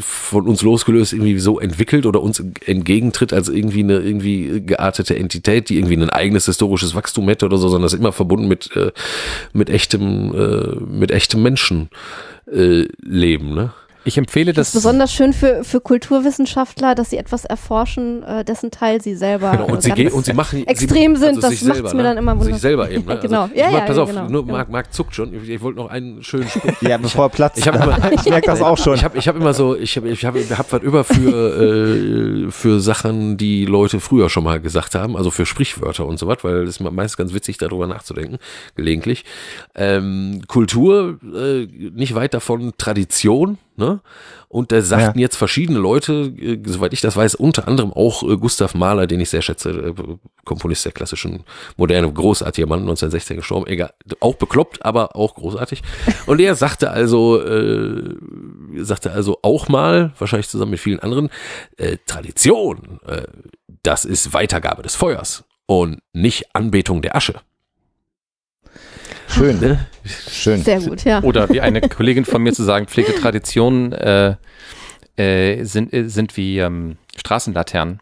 von 0.00 0.48
uns 0.48 0.62
losgelöst 0.62 1.12
irgendwie 1.12 1.38
so 1.38 1.60
entwickelt 1.60 2.04
oder 2.04 2.20
uns 2.20 2.42
entgegentritt 2.64 3.32
als 3.32 3.48
irgendwie 3.48 3.84
eine 3.84 3.98
irgendwie 4.00 4.60
geartete 4.66 5.16
Entität, 5.16 5.68
die 5.68 5.76
irgendwie 5.76 5.96
ein 5.96 6.10
eigenes 6.10 6.46
historisches 6.46 6.96
Wachstum 6.96 7.28
hätte 7.28 7.46
oder 7.46 7.58
so, 7.58 7.68
sondern 7.68 7.82
das 7.84 7.92
ist 7.92 8.00
immer 8.00 8.10
verbunden 8.10 8.48
mit 8.48 8.74
äh, 8.74 8.90
mit 9.52 9.70
echtem 9.70 10.34
äh, 10.34 10.80
mit 10.84 11.12
echtem 11.12 11.42
Menschenleben, 11.44 11.90
äh, 12.52 12.88
Leben, 13.02 13.54
ne? 13.54 13.72
Ich 14.06 14.16
empfehle 14.18 14.52
Das 14.52 14.68
das. 14.68 14.68
ist 14.68 14.74
besonders 14.74 15.12
schön 15.12 15.32
für, 15.32 15.64
für 15.64 15.80
Kulturwissenschaftler, 15.80 16.94
dass 16.94 17.10
sie 17.10 17.16
etwas 17.18 17.44
erforschen, 17.44 18.22
äh, 18.22 18.44
dessen 18.44 18.70
Teil 18.70 19.00
sie 19.02 19.14
selber 19.14 19.50
Genau, 19.52 19.66
und, 19.66 19.78
äh, 19.78 19.82
sie 19.82 19.88
ganz 19.90 19.96
gehen, 19.98 20.12
und 20.12 20.24
sie 20.24 20.32
machen 20.32 20.66
extrem 20.66 21.16
sie, 21.16 21.22
sind, 21.22 21.42
das 21.42 21.50
sich 21.50 21.62
macht's 21.62 21.76
selber, 21.76 21.94
mir 21.94 22.02
ne? 22.02 22.08
dann 22.10 22.18
immer 22.18 22.32
sich 22.32 22.40
wunderbar. 22.54 22.58
selber 22.60 22.90
eben. 22.90 23.04
Ne? 23.06 23.14
Ja, 23.14 23.20
genau. 23.20 23.42
Also, 23.42 23.54
Ja, 23.54 23.66
ich 23.66 23.72
mein, 23.72 23.80
ja, 23.80 23.86
pass 23.86 23.98
auf, 23.98 24.08
genau, 24.08 24.28
nur 24.28 24.42
genau. 24.44 24.56
Marc, 24.56 24.70
Marc 24.70 24.92
zuckt 24.94 25.14
schon. 25.14 25.34
Ich, 25.34 25.48
ich 25.48 25.60
wollte 25.60 25.78
noch 25.78 25.90
einen 25.90 26.22
schönen 26.22 26.48
Spruch. 26.48 26.72
Ja, 26.80 26.98
bevor 26.98 27.26
er 27.26 27.28
platzt. 27.30 27.58
Ich 27.58 27.66
immer, 27.76 28.12
ich 28.12 28.24
merke 28.26 28.46
das 28.46 28.62
auch 28.62 28.78
schon. 28.78 28.94
Ich 28.94 29.04
habe 29.04 29.18
ich 29.18 29.26
hab 29.28 29.36
immer 29.36 29.54
so, 29.54 29.76
ich 29.76 29.96
habe 29.96 30.08
ich 30.08 30.24
hab, 30.24 30.36
ich 30.36 30.50
hab 30.50 30.72
was 30.72 30.82
über 30.82 31.04
für, 31.04 32.46
äh, 32.46 32.50
für 32.50 32.80
Sachen, 32.80 33.36
die 33.36 33.64
Leute 33.66 34.00
früher 34.00 34.28
schon 34.30 34.44
mal 34.44 34.60
gesagt 34.60 34.94
haben, 34.94 35.16
also 35.16 35.30
für 35.30 35.46
Sprichwörter 35.46 36.06
und 36.06 36.18
so 36.18 36.26
was, 36.26 36.44
weil 36.44 36.62
es 36.62 36.80
ist 36.80 36.80
meist 36.80 37.16
ganz 37.16 37.34
witzig, 37.34 37.58
darüber 37.58 37.86
nachzudenken, 37.86 38.38
gelegentlich. 38.76 39.24
Ähm, 39.74 40.42
Kultur, 40.46 41.18
äh, 41.34 41.66
nicht 41.94 42.14
weit 42.14 42.34
davon 42.34 42.72
Tradition, 42.78 43.58
ne? 43.76 44.00
Und 44.48 44.72
da 44.72 44.80
sagten 44.80 45.18
jetzt 45.18 45.36
verschiedene 45.36 45.78
Leute, 45.78 46.32
äh, 46.38 46.58
soweit 46.64 46.92
ich 46.92 47.00
das 47.00 47.16
weiß, 47.16 47.34
unter 47.34 47.68
anderem 47.68 47.92
auch 47.92 48.22
äh, 48.22 48.36
Gustav 48.36 48.74
Mahler, 48.74 49.06
den 49.06 49.20
ich 49.20 49.30
sehr 49.30 49.42
schätze, 49.42 49.70
äh, 49.70 49.94
Komponist 50.44 50.84
der 50.84 50.92
klassischen 50.92 51.44
Moderne, 51.76 52.12
großartiger 52.12 52.66
Mann, 52.66 52.80
1916 52.80 53.36
gestorben, 53.38 53.66
egal, 53.66 53.92
auch 54.20 54.36
bekloppt, 54.36 54.84
aber 54.84 55.16
auch 55.16 55.34
großartig. 55.34 55.82
Und 56.26 56.40
er 56.40 56.54
sagte 56.54 56.90
also, 56.90 57.42
äh, 57.42 58.14
sagte 58.76 59.10
also 59.10 59.38
auch 59.42 59.68
mal, 59.68 60.12
wahrscheinlich 60.18 60.48
zusammen 60.48 60.72
mit 60.72 60.80
vielen 60.80 61.00
anderen, 61.00 61.30
äh, 61.76 61.96
Tradition, 62.06 63.00
äh, 63.06 63.22
das 63.82 64.04
ist 64.04 64.32
Weitergabe 64.32 64.82
des 64.82 64.94
Feuers 64.94 65.44
und 65.66 66.00
nicht 66.12 66.54
Anbetung 66.54 67.02
der 67.02 67.16
Asche. 67.16 67.40
Schön, 69.36 69.60
Ne? 69.60 69.86
schön. 70.30 70.62
Sehr 70.62 70.80
gut, 70.80 71.04
ja. 71.04 71.22
Oder 71.22 71.48
wie 71.50 71.60
eine 71.60 71.80
Kollegin 71.80 72.24
von 72.24 72.42
mir 72.42 72.52
zu 72.52 72.62
sagen, 72.64 72.86
pflegte 72.86 73.14
Traditionen 73.14 73.92
äh, 73.92 74.36
äh, 75.16 75.64
sind, 75.64 75.92
äh, 75.92 76.08
sind 76.08 76.36
wie 76.36 76.58
ähm, 76.58 76.96
Straßenlaternen. 77.16 78.00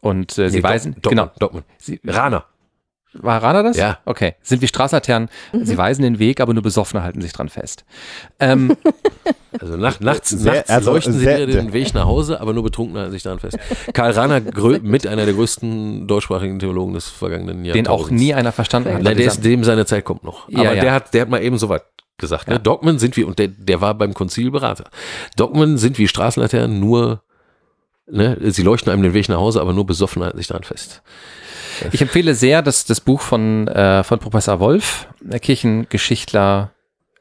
Und 0.00 0.38
äh, 0.38 0.48
sie 0.48 0.58
Nee, 0.58 0.62
weisen, 0.62 0.94
Dok- 1.02 1.10
genau, 1.10 1.24
Dortmund, 1.38 1.40
Dortmund. 1.40 1.64
sie, 1.78 2.00
Rana. 2.06 2.44
War 3.14 3.42
Rana 3.42 3.62
das? 3.62 3.76
Ja. 3.76 3.98
Okay, 4.04 4.34
sind 4.42 4.60
wie 4.62 4.68
Straßenlaternen, 4.68 5.28
Mhm. 5.52 5.64
sie 5.64 5.78
weisen 5.78 6.02
den 6.02 6.18
Weg, 6.18 6.40
aber 6.40 6.52
nur 6.54 6.62
Besoffene 6.62 7.02
halten 7.02 7.20
sich 7.22 7.32
dran 7.32 7.48
fest. 7.48 7.84
Ähm, 8.38 8.76
Also 9.60 9.76
nach, 9.78 9.98
nachts, 10.00 10.28
Sehr- 10.28 10.52
nachts 10.56 10.70
also 10.70 10.92
leuchten 10.92 11.14
sie 11.14 11.20
sehr- 11.20 11.38
dir 11.38 11.46
den 11.46 11.72
Weg 11.72 11.94
nach 11.94 12.04
Hause, 12.04 12.40
aber 12.40 12.52
nur 12.52 12.62
Betrunkene 12.62 13.00
halten 13.00 13.12
sich 13.12 13.22
daran 13.22 13.38
fest. 13.40 13.58
Karl 13.94 14.12
Rahner, 14.12 14.38
grö- 14.40 14.80
mit 14.82 15.06
einer 15.06 15.24
der 15.24 15.32
größten 15.34 16.06
deutschsprachigen 16.06 16.58
Theologen 16.58 16.92
des 16.92 17.08
vergangenen 17.08 17.64
Jahrtausends. 17.64 17.88
den 17.88 17.92
auch 17.92 18.10
nie 18.10 18.34
einer 18.34 18.52
verstanden 18.52 18.92
hat. 18.92 19.02
Nein, 19.02 19.16
der 19.16 19.26
ist, 19.26 19.42
dem 19.44 19.64
seine 19.64 19.86
Zeit 19.86 20.04
kommt 20.04 20.22
noch. 20.22 20.48
Ja, 20.50 20.60
Aber 20.60 20.74
ja. 20.74 20.82
der 20.82 20.92
hat, 20.92 21.14
der 21.14 21.22
hat 21.22 21.28
mal 21.30 21.42
eben 21.42 21.56
so 21.56 21.70
was 21.70 21.80
gesagt. 22.18 22.46
Ja. 22.46 22.54
Ne? 22.54 22.60
Dogmen 22.60 22.98
sind 22.98 23.16
wie, 23.16 23.24
und 23.24 23.38
der, 23.38 23.48
der 23.48 23.80
war 23.80 23.94
beim 23.94 24.12
Konzil 24.12 24.50
Berater. 24.50 24.84
Dogmen 25.36 25.78
sind 25.78 25.98
wie 25.98 26.06
Straßenlaternen, 26.08 26.78
nur, 26.78 27.22
ne, 28.06 28.36
sie 28.52 28.62
leuchten 28.62 28.92
einem 28.92 29.02
den 29.02 29.14
Weg 29.14 29.28
nach 29.30 29.38
Hause, 29.38 29.60
aber 29.62 29.72
nur 29.72 29.86
besoffen 29.86 30.22
halten 30.22 30.36
sich 30.36 30.46
daran 30.48 30.62
fest. 30.64 31.02
Ich 31.92 32.00
empfehle 32.02 32.34
sehr 32.34 32.62
das, 32.62 32.84
das 32.84 33.00
Buch 33.00 33.20
von, 33.20 33.68
äh, 33.68 34.02
von 34.04 34.18
Professor 34.18 34.60
Wolf, 34.60 35.08
der 35.20 35.40
Kirchengeschichtler, 35.40 36.70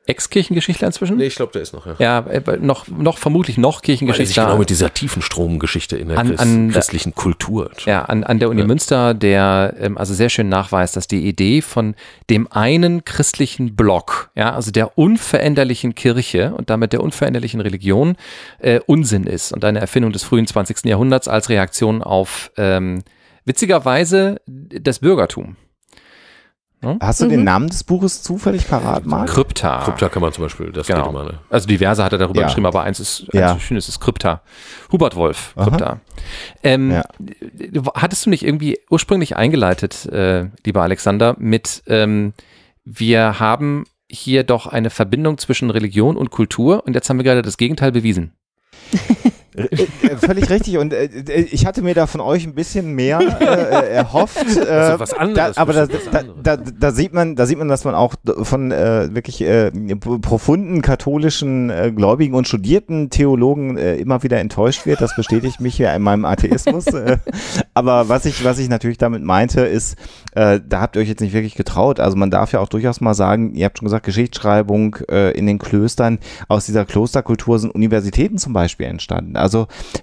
Ex-Kirchengeschichtler 0.10 0.88
inzwischen. 0.88 1.20
ich 1.20 1.36
glaube, 1.36 1.52
der 1.52 1.62
ist 1.62 1.74
noch, 1.74 1.86
ja. 1.86 1.96
Ja, 2.00 2.20
äh, 2.32 2.58
noch, 2.62 2.88
noch 2.88 3.18
vermutlich 3.18 3.58
noch 3.58 3.80
er 3.80 3.82
Kirchengeschichtler. 3.82 4.46
genau 4.46 4.58
mit 4.58 4.70
dieser 4.70 4.94
tiefen 4.94 5.22
Stromgeschichte 5.22 5.98
in 5.98 6.08
der 6.08 6.18
An- 6.18 6.38
an- 6.38 6.72
christlichen 6.72 7.14
Kultur. 7.14 7.72
Ja, 7.86 8.04
an, 8.06 8.24
an 8.24 8.40
der 8.40 8.50
Uni 8.50 8.62
Ja. 8.62 8.68
Münster, 8.68 9.14
der 9.14 9.76
ähm, 9.78 9.98
also 9.98 10.14
sehr 10.14 10.30
schön 10.30 10.48
nachweist, 10.48 10.96
dass 10.96 11.10
die 11.10 11.28
Idee 11.28 11.62
von 11.62 11.94
dem 12.30 12.50
einen 12.50 13.04
christlichen 13.04 13.76
Block, 13.76 14.30
ja, 14.34 14.54
also 14.54 14.72
der 14.72 14.98
unveränderlichen 14.98 15.94
Kirche 15.94 16.54
und 16.56 16.70
damit 16.70 16.94
der 16.94 17.02
unveränderlichen 17.04 17.60
Religion 17.60 18.16
äh, 18.60 18.80
Unsinn 18.86 19.26
ist 19.26 19.52
und 19.52 19.66
eine 19.66 19.80
Erfindung 19.82 20.14
des 20.14 20.24
frühen 20.24 20.48
20. 20.48 20.86
Jahrhunderts 20.86 21.28
als 21.28 21.50
Reaktion 21.50 22.02
auf 22.02 22.50
ähm, 22.56 23.04
witzigerweise 23.48 24.42
das 24.46 25.00
Bürgertum. 25.00 25.56
Hast 27.00 27.22
du 27.22 27.28
den 27.28 27.44
Namen 27.44 27.70
des 27.70 27.84
Buches 27.84 28.22
zufällig 28.22 28.68
parat, 28.68 29.08
Marc? 29.08 29.30
Krypta. 29.30 29.82
Krypta 29.84 30.10
kann 30.10 30.22
man 30.22 30.32
zum 30.32 30.44
Beispiel, 30.44 30.72
das 30.72 30.86
Genau. 30.86 31.02
geht 31.06 31.10
immer, 31.10 31.24
ne? 31.24 31.40
Also 31.50 31.68
diverse 31.68 32.04
hat 32.04 32.12
er 32.12 32.20
darüber 32.20 32.42
Ja. 32.42 32.48
geschrieben, 32.48 32.68
aber 32.68 32.84
eins 32.84 33.00
ist, 33.00 33.22
eins 33.22 33.34
Ja. 33.34 33.54
ist 33.54 33.64
schön, 33.64 33.78
es 33.78 33.90
ist 33.90 34.00
Krypta. 34.00 34.42
Hubert 34.92 35.16
Wolf. 35.16 35.56
Krypta. 35.58 36.02
Ähm, 36.62 36.92
Ja. 36.92 37.04
Hattest 37.96 38.28
du 38.28 38.30
nicht 38.30 38.46
irgendwie 38.46 38.80
ursprünglich 38.92 39.36
eingeleitet, 39.36 40.06
äh, 40.06 40.50
lieber 40.66 40.84
Alexander, 40.84 41.36
mit 41.40 41.82
ähm, 41.88 42.34
wir 42.86 43.40
haben 43.40 43.86
hier 44.08 44.44
doch 44.44 44.68
eine 44.68 44.92
Verbindung 44.92 45.40
zwischen 45.40 45.72
Religion 45.72 46.16
und 46.16 46.30
Kultur 46.30 46.86
und 46.86 46.94
jetzt 46.94 47.10
haben 47.10 47.18
wir 47.18 47.24
gerade 47.24 47.42
das 47.42 47.58
Gegenteil 47.58 47.92
bewiesen. 47.92 48.34
Äh, 49.58 50.18
Völlig 50.18 50.50
richtig. 50.50 50.78
Und 50.78 50.94
äh, 50.94 51.10
ich 51.52 51.66
hatte 51.66 51.82
mir 51.82 51.94
da 51.94 52.08
von 52.08 52.22
euch 52.22 52.46
ein 52.46 52.54
bisschen 52.54 52.94
mehr 52.94 53.20
äh, 53.20 53.44
äh, 53.44 53.90
erhofft. 53.96 54.38
Äh, 54.58 54.70
Also 54.70 55.00
was 55.00 55.14
anderes, 55.14 55.56
Da, 55.56 55.62
aber 55.62 55.74
da, 55.74 55.88
da, 56.44 56.58
da, 56.58 56.92
sieht 56.92 57.14
man, 57.14 57.36
da 57.36 57.46
sieht 57.46 57.58
man, 57.58 57.68
dass 57.68 57.84
man 57.84 57.96
auch 57.96 58.16
von 58.44 58.72
äh, 58.72 59.14
wirklich 59.14 59.42
äh, 59.42 59.72
profunden 60.22 60.82
katholischen 60.82 61.70
äh, 61.70 61.92
Gläubigen 61.96 62.36
und 62.36 62.48
studierten 62.48 63.10
Theologen 63.10 63.78
äh, 63.78 63.96
immer 63.96 64.24
wieder 64.24 64.40
enttäuscht 64.40 64.86
wird. 64.86 65.02
Das 65.02 65.16
bestätigt 65.16 65.60
mich 65.60 65.78
ja 65.78 65.94
in 65.96 66.02
meinem 66.02 66.26
Atheismus. 66.26 66.88
äh, 66.88 67.18
aber 67.74 68.10
was 68.10 68.26
ich, 68.26 68.44
was 68.44 68.60
ich 68.60 68.70
natürlich 68.70 68.98
damit 68.98 69.24
meinte, 69.24 69.62
ist, 69.62 69.98
äh, 70.36 70.60
da 70.68 70.82
habt 70.82 70.96
ihr 70.96 71.02
euch 71.02 71.10
jetzt 71.10 71.22
nicht 71.22 71.34
wirklich 71.34 71.56
getraut. 71.56 72.00
Also 72.00 72.16
man 72.18 72.30
darf 72.32 72.52
ja 72.52 72.60
auch 72.60 72.70
durchaus 72.70 73.02
mal 73.02 73.14
sagen, 73.14 73.56
ihr 73.56 73.66
habt 73.66 73.80
schon 73.80 73.86
gesagt, 73.86 74.06
Geschichtsschreibung 74.06 74.98
äh, 75.10 75.32
in 75.32 75.46
den 75.48 75.58
Klöstern. 75.60 76.20
Aus 76.48 76.66
dieser 76.66 76.86
Klosterkultur 76.86 77.60
sind 77.60 77.74
Universitäten 77.74 78.38
zum 78.38 78.54
Beispiel 78.54 78.86
entstanden. 78.88 79.36
Also 79.36 79.47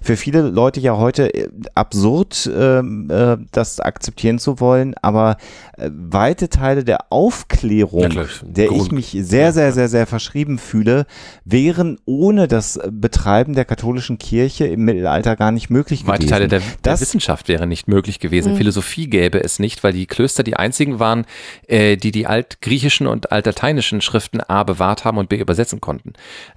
für 0.01 0.15
viele 0.17 0.41
Leute 0.41 0.79
ja 0.79 0.97
heute 0.97 1.33
äh, 1.33 1.49
absurd, 1.75 2.49
ähm, 2.55 3.09
äh, 3.09 3.37
das 3.51 3.79
akzeptieren 3.79 4.39
zu 4.39 4.59
wollen, 4.59 4.95
aber 5.01 5.37
äh, 5.77 5.89
weite 5.93 6.49
Teile 6.49 6.83
der 6.83 7.11
Aufklärung, 7.11 8.11
Ja, 8.11 8.25
der 8.43 8.65
ich 8.65 8.71
Grund- 8.71 8.91
mich 8.91 9.15
sehr, 9.19 9.51
sehr, 9.53 9.71
sehr, 9.71 9.87
sehr 9.89 10.07
verschrieben 10.07 10.57
fühle, 10.57 11.05
wären 11.43 11.97
ohne 12.05 12.47
das 12.47 12.79
Betreiben 12.89 13.53
der 13.55 13.65
katholischen 13.65 14.17
Kirche 14.17 14.65
im 14.67 14.85
Mittelalter 14.85 15.35
gar 15.35 15.51
nicht 15.51 15.69
möglich 15.69 16.07
Weite 16.07 16.19
gewesen. 16.19 16.29
Teile 16.31 16.47
der, 16.47 16.61
der 16.83 16.99
Wissenschaft 16.99 17.47
wäre 17.47 17.67
nicht 17.67 17.87
möglich 17.87 18.19
gewesen. 18.19 18.55
Philosophie 18.55 19.09
gäbe 19.09 19.43
es 19.43 19.59
nicht, 19.59 19.83
weil 19.83 19.93
die 19.93 20.05
Klöster 20.05 20.43
die 20.43 20.55
einzigen 20.55 20.99
waren, 20.99 21.25
äh, 21.67 21.97
die 21.97 22.11
die 22.11 22.27
altgriechischen 22.27 23.07
und 23.07 23.31
altlateinischen 23.31 24.01
Schriften 24.01 24.41
A 24.41 24.63
bewahrt 24.63 25.05
haben 25.05 25.17
und 25.17 25.29
B 25.29 25.37
übersetzen 25.37 25.81
konnten. 25.81 26.13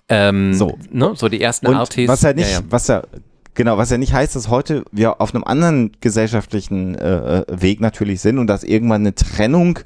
Ähm, 0.09 0.55
So. 0.55 0.79
ne, 0.91 1.13
so 1.17 1.29
die 1.29 1.41
ersten 1.43 1.67
Und 1.67 1.75
Artes. 1.77 2.09
was 2.09 2.23
ja 2.23 2.33
nicht, 2.33 2.51
ja, 2.51 2.61
ja. 2.61 2.65
Was 2.79 2.87
ja 2.87 3.03
Genau, 3.55 3.77
was 3.77 3.91
ja 3.91 3.99
nicht 3.99 4.13
heißt, 4.13 4.37
dass 4.37 4.51
heute 4.51 4.85
wir 4.93 5.21
auf 5.21 5.35
einem 5.35 5.43
anderen 5.43 5.91
gesellschaftlichen 6.01 6.95
äh, 6.95 7.43
Weg 7.49 7.81
natürlich 7.81 8.21
sind 8.21 8.39
und 8.39 8.47
dass 8.47 8.63
irgendwann 8.63 9.01
eine 9.01 9.17
Trennung 9.17 9.81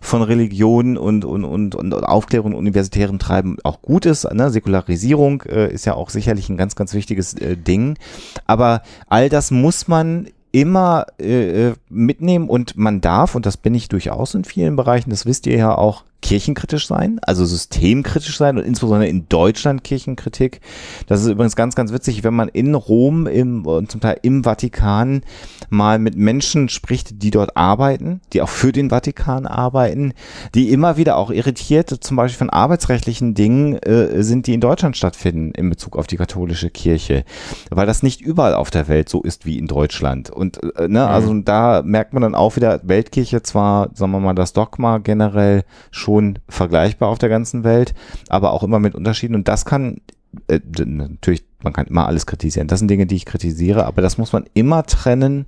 von 0.00 0.22
Religion 0.22 0.96
und, 0.96 1.26
und, 1.26 1.44
und, 1.44 1.74
und 1.74 1.92
Aufklärung 1.92 2.52
und 2.52 2.58
universitären 2.58 3.18
Treiben 3.18 3.58
auch 3.64 3.82
gut 3.82 4.06
ist. 4.06 4.24
Ne? 4.32 4.50
Säkularisierung 4.50 5.42
äh, 5.42 5.70
ist 5.70 5.84
ja 5.84 5.92
auch 5.92 6.08
sicherlich 6.08 6.48
ein 6.48 6.56
ganz, 6.56 6.74
ganz 6.74 6.94
wichtiges 6.94 7.34
äh, 7.34 7.58
Ding. 7.58 7.98
Aber 8.46 8.80
all 9.08 9.28
das 9.28 9.50
muss 9.50 9.88
man 9.88 10.28
immer 10.50 11.04
äh, 11.18 11.72
mitnehmen 11.90 12.48
und 12.48 12.78
man 12.78 13.02
darf, 13.02 13.34
und 13.34 13.44
das 13.44 13.58
bin 13.58 13.74
ich 13.74 13.90
durchaus 13.90 14.34
in 14.34 14.44
vielen 14.44 14.74
Bereichen, 14.74 15.10
das 15.10 15.26
wisst 15.26 15.46
ihr 15.46 15.58
ja 15.58 15.76
auch, 15.76 16.04
kirchenkritisch 16.20 16.86
sein, 16.86 17.20
also 17.22 17.44
systemkritisch 17.44 18.36
sein 18.36 18.58
und 18.58 18.64
insbesondere 18.64 19.08
in 19.08 19.28
Deutschland 19.28 19.84
Kirchenkritik. 19.84 20.60
Das 21.06 21.22
ist 21.22 21.28
übrigens 21.28 21.54
ganz, 21.54 21.74
ganz 21.74 21.92
witzig, 21.92 22.24
wenn 22.24 22.34
man 22.34 22.48
in 22.48 22.74
Rom 22.74 23.26
im, 23.26 23.64
und 23.66 23.90
zum 23.90 24.00
Teil 24.00 24.18
im 24.22 24.42
Vatikan 24.42 25.22
mal 25.70 25.98
mit 25.98 26.16
Menschen 26.16 26.68
spricht, 26.68 27.22
die 27.22 27.30
dort 27.30 27.56
arbeiten, 27.56 28.20
die 28.32 28.42
auch 28.42 28.48
für 28.48 28.72
den 28.72 28.90
Vatikan 28.90 29.46
arbeiten, 29.46 30.12
die 30.54 30.70
immer 30.70 30.96
wieder 30.96 31.16
auch 31.16 31.30
irritiert, 31.30 31.88
zum 32.00 32.16
Beispiel 32.16 32.38
von 32.38 32.50
arbeitsrechtlichen 32.50 33.34
Dingen 33.34 33.74
äh, 33.76 34.22
sind, 34.22 34.46
die 34.48 34.54
in 34.54 34.60
Deutschland 34.60 34.96
stattfinden 34.96 35.52
in 35.52 35.70
Bezug 35.70 35.96
auf 35.96 36.08
die 36.08 36.16
katholische 36.16 36.70
Kirche, 36.70 37.24
weil 37.70 37.86
das 37.86 38.02
nicht 38.02 38.20
überall 38.20 38.54
auf 38.54 38.70
der 38.70 38.88
Welt 38.88 39.08
so 39.08 39.22
ist 39.22 39.46
wie 39.46 39.58
in 39.58 39.68
Deutschland. 39.68 40.30
Und 40.30 40.60
äh, 40.76 40.88
ne, 40.88 41.06
also 41.06 41.32
mhm. 41.32 41.44
da 41.44 41.82
merkt 41.84 42.12
man 42.12 42.22
dann 42.22 42.34
auch 42.34 42.56
wieder, 42.56 42.80
Weltkirche 42.82 43.42
zwar, 43.42 43.90
sagen 43.94 44.10
wir 44.12 44.20
mal, 44.20 44.34
das 44.34 44.52
Dogma 44.52 44.98
generell 44.98 45.62
schon 45.90 46.07
schon 46.08 46.38
vergleichbar 46.48 47.10
auf 47.10 47.18
der 47.18 47.28
ganzen 47.28 47.64
Welt, 47.64 47.94
aber 48.30 48.52
auch 48.52 48.62
immer 48.62 48.78
mit 48.78 48.94
Unterschieden. 48.94 49.34
Und 49.34 49.46
das 49.46 49.66
kann 49.66 50.00
äh, 50.46 50.58
natürlich, 50.74 51.44
man 51.62 51.74
kann 51.74 51.86
immer 51.86 52.06
alles 52.06 52.24
kritisieren. 52.24 52.66
Das 52.66 52.78
sind 52.78 52.88
Dinge, 52.88 53.06
die 53.06 53.16
ich 53.16 53.26
kritisiere, 53.26 53.84
aber 53.84 54.00
das 54.00 54.16
muss 54.16 54.32
man 54.32 54.44
immer 54.54 54.84
trennen 54.84 55.46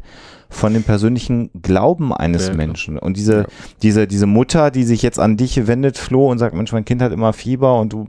von 0.51 0.75
dem 0.75 0.83
persönlichen 0.83 1.51
Glauben 1.63 2.13
eines 2.13 2.49
ja, 2.49 2.55
Menschen. 2.55 2.99
Und 2.99 3.17
diese, 3.17 3.35
ja. 3.35 3.47
diese, 3.83 4.07
diese 4.07 4.27
Mutter, 4.27 4.71
die 4.71 4.83
sich 4.83 5.01
jetzt 5.01 5.19
an 5.19 5.37
dich 5.37 5.67
wendet, 5.67 5.97
Flo, 5.97 6.29
und 6.29 6.39
sagt, 6.39 6.55
Mensch, 6.55 6.73
mein 6.73 6.85
Kind 6.85 7.01
hat 7.01 7.13
immer 7.13 7.33
Fieber 7.33 7.79
und 7.81 7.93
du, 7.93 8.09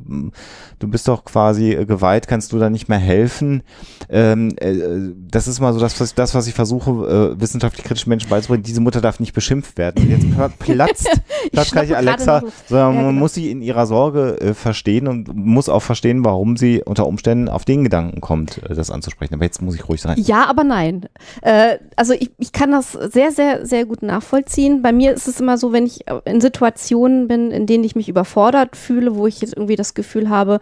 du 0.79 0.87
bist 0.87 1.07
doch 1.07 1.23
quasi 1.23 1.73
äh, 1.73 1.85
geweiht, 1.85 2.27
kannst 2.27 2.51
du 2.51 2.59
da 2.59 2.69
nicht 2.69 2.89
mehr 2.89 2.97
helfen. 2.97 3.63
Ähm, 4.09 4.49
äh, 4.57 5.13
das 5.29 5.47
ist 5.47 5.59
mal 5.59 5.71
so 5.71 5.79
das, 5.79 5.99
was, 6.01 6.15
das, 6.15 6.33
was 6.33 6.47
ich 6.47 6.53
versuche, 6.53 7.35
äh, 7.37 7.39
wissenschaftlich 7.39 7.85
kritischen 7.85 8.09
Menschen 8.09 8.29
beizubringen. 8.29 8.63
Diese 8.63 8.81
Mutter 8.81 9.01
darf 9.01 9.19
nicht 9.19 9.33
beschimpft 9.33 9.77
werden. 9.77 10.09
Jetzt 10.09 10.25
platzt, 10.59 11.09
platzt 11.51 11.71
gleich 11.71 11.95
Alexa, 11.95 12.41
sondern 12.67 12.95
ja, 12.95 13.01
man 13.01 13.09
genau. 13.09 13.19
muss 13.19 13.35
sie 13.35 13.51
in 13.51 13.61
ihrer 13.61 13.85
Sorge 13.85 14.41
äh, 14.41 14.53
verstehen 14.55 15.07
und 15.07 15.33
muss 15.35 15.69
auch 15.69 15.81
verstehen, 15.81 16.25
warum 16.25 16.57
sie 16.57 16.81
unter 16.83 17.05
Umständen 17.05 17.49
auf 17.49 17.65
den 17.65 17.83
Gedanken 17.83 18.19
kommt, 18.19 18.61
äh, 18.63 18.73
das 18.73 18.89
anzusprechen. 18.89 19.35
Aber 19.35 19.43
jetzt 19.43 19.61
muss 19.61 19.75
ich 19.75 19.87
ruhig 19.87 20.01
sein. 20.01 20.19
Ja, 20.19 20.45
aber 20.49 20.63
nein. 20.63 21.05
Äh, 21.41 21.77
also 21.95 22.13
ich 22.13 22.30
ich, 22.38 22.51
kann 22.51 22.71
das 22.71 22.93
sehr, 22.93 23.32
sehr, 23.32 23.65
sehr 23.65 23.86
gut 23.86 24.01
nachvollziehen. 24.01 24.82
Bei 24.82 24.91
mir 24.91 25.13
ist 25.13 25.27
es 25.27 25.39
immer 25.39 25.57
so, 25.57 25.71
wenn 25.71 25.86
ich 25.86 26.05
in 26.25 26.41
Situationen 26.41 27.27
bin, 27.27 27.51
in 27.51 27.67
denen 27.67 27.84
ich 27.84 27.95
mich 27.95 28.09
überfordert 28.09 28.75
fühle, 28.75 29.15
wo 29.15 29.27
ich 29.27 29.41
jetzt 29.41 29.53
irgendwie 29.53 29.75
das 29.75 29.93
Gefühl 29.93 30.29
habe, 30.29 30.59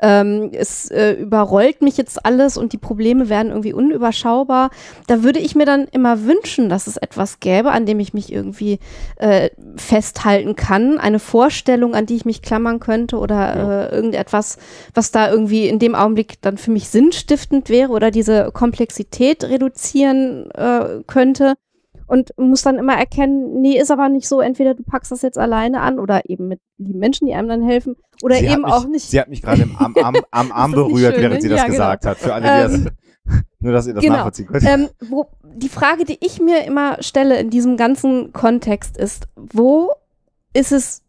ähm, 0.00 0.50
es 0.52 0.90
äh, 0.90 1.12
überrollt 1.12 1.82
mich 1.82 1.96
jetzt 1.96 2.24
alles 2.24 2.56
und 2.56 2.72
die 2.72 2.78
Probleme 2.78 3.28
werden 3.28 3.48
irgendwie 3.48 3.72
unüberschaubar. 3.72 4.70
Da 5.06 5.22
würde 5.22 5.38
ich 5.38 5.54
mir 5.54 5.66
dann 5.66 5.86
immer 5.90 6.24
wünschen, 6.24 6.68
dass 6.68 6.86
es 6.86 6.96
etwas 6.96 7.40
gäbe, 7.40 7.70
an 7.70 7.86
dem 7.86 8.00
ich 8.00 8.14
mich 8.14 8.32
irgendwie 8.32 8.78
äh, 9.16 9.50
festhalten 9.76 10.56
kann, 10.56 10.98
eine 10.98 11.18
Vorstellung, 11.18 11.94
an 11.94 12.06
die 12.06 12.16
ich 12.16 12.24
mich 12.24 12.42
klammern 12.42 12.80
könnte 12.80 13.18
oder 13.18 13.34
ja. 13.34 13.84
äh, 13.84 13.94
irgendetwas, 13.94 14.58
was 14.94 15.10
da 15.10 15.30
irgendwie 15.30 15.68
in 15.68 15.78
dem 15.78 15.94
Augenblick 15.94 16.40
dann 16.40 16.58
für 16.58 16.70
mich 16.70 16.88
sinnstiftend 16.88 17.68
wäre 17.68 17.92
oder 17.92 18.10
diese 18.10 18.50
Komplexität 18.52 19.44
reduzieren 19.44 20.50
äh, 20.52 21.02
könnte 21.06 21.54
und 22.08 22.32
muss 22.38 22.62
dann 22.62 22.76
immer 22.76 22.94
erkennen, 22.94 23.60
nee, 23.60 23.78
ist 23.78 23.90
aber 23.90 24.08
nicht 24.08 24.26
so, 24.26 24.40
entweder 24.40 24.74
du 24.74 24.82
packst 24.82 25.12
das 25.12 25.22
jetzt 25.22 25.38
alleine 25.38 25.80
an 25.80 25.98
oder 25.98 26.28
eben 26.28 26.48
mit 26.48 26.60
lieben 26.78 26.98
Menschen, 26.98 27.26
die 27.26 27.34
einem 27.34 27.48
dann 27.48 27.62
helfen 27.62 27.96
oder 28.22 28.36
sie 28.36 28.46
eben 28.46 28.62
mich, 28.62 28.72
auch 28.72 28.86
nicht. 28.86 29.10
Sie 29.10 29.20
hat 29.20 29.28
mich 29.28 29.42
gerade 29.42 29.68
am, 29.78 29.94
am, 30.02 30.16
am 30.30 30.52
Arm 30.52 30.72
berührt, 30.72 31.14
schön, 31.14 31.22
während 31.22 31.36
ne? 31.36 31.40
sie 31.42 31.48
das 31.48 31.58
ja, 31.58 31.64
genau. 31.64 31.76
gesagt 31.76 32.06
hat. 32.06 32.18
Für 32.18 32.34
alle, 32.34 32.44
die 32.68 32.74
ähm, 32.74 32.90
das, 33.24 33.42
nur 33.60 33.72
dass 33.72 33.86
ihr 33.86 33.94
das 33.94 34.02
genau. 34.02 34.16
nachvollziehen 34.16 34.46
könnt. 34.46 34.64
Ähm, 34.64 34.88
wo, 35.08 35.26
die 35.42 35.68
Frage, 35.68 36.04
die 36.04 36.18
ich 36.20 36.40
mir 36.40 36.64
immer 36.64 37.02
stelle 37.02 37.38
in 37.38 37.50
diesem 37.50 37.76
ganzen 37.76 38.32
Kontext 38.32 38.96
ist, 38.96 39.28
wo 39.36 39.90
ist 40.54 40.72
es 40.72 41.02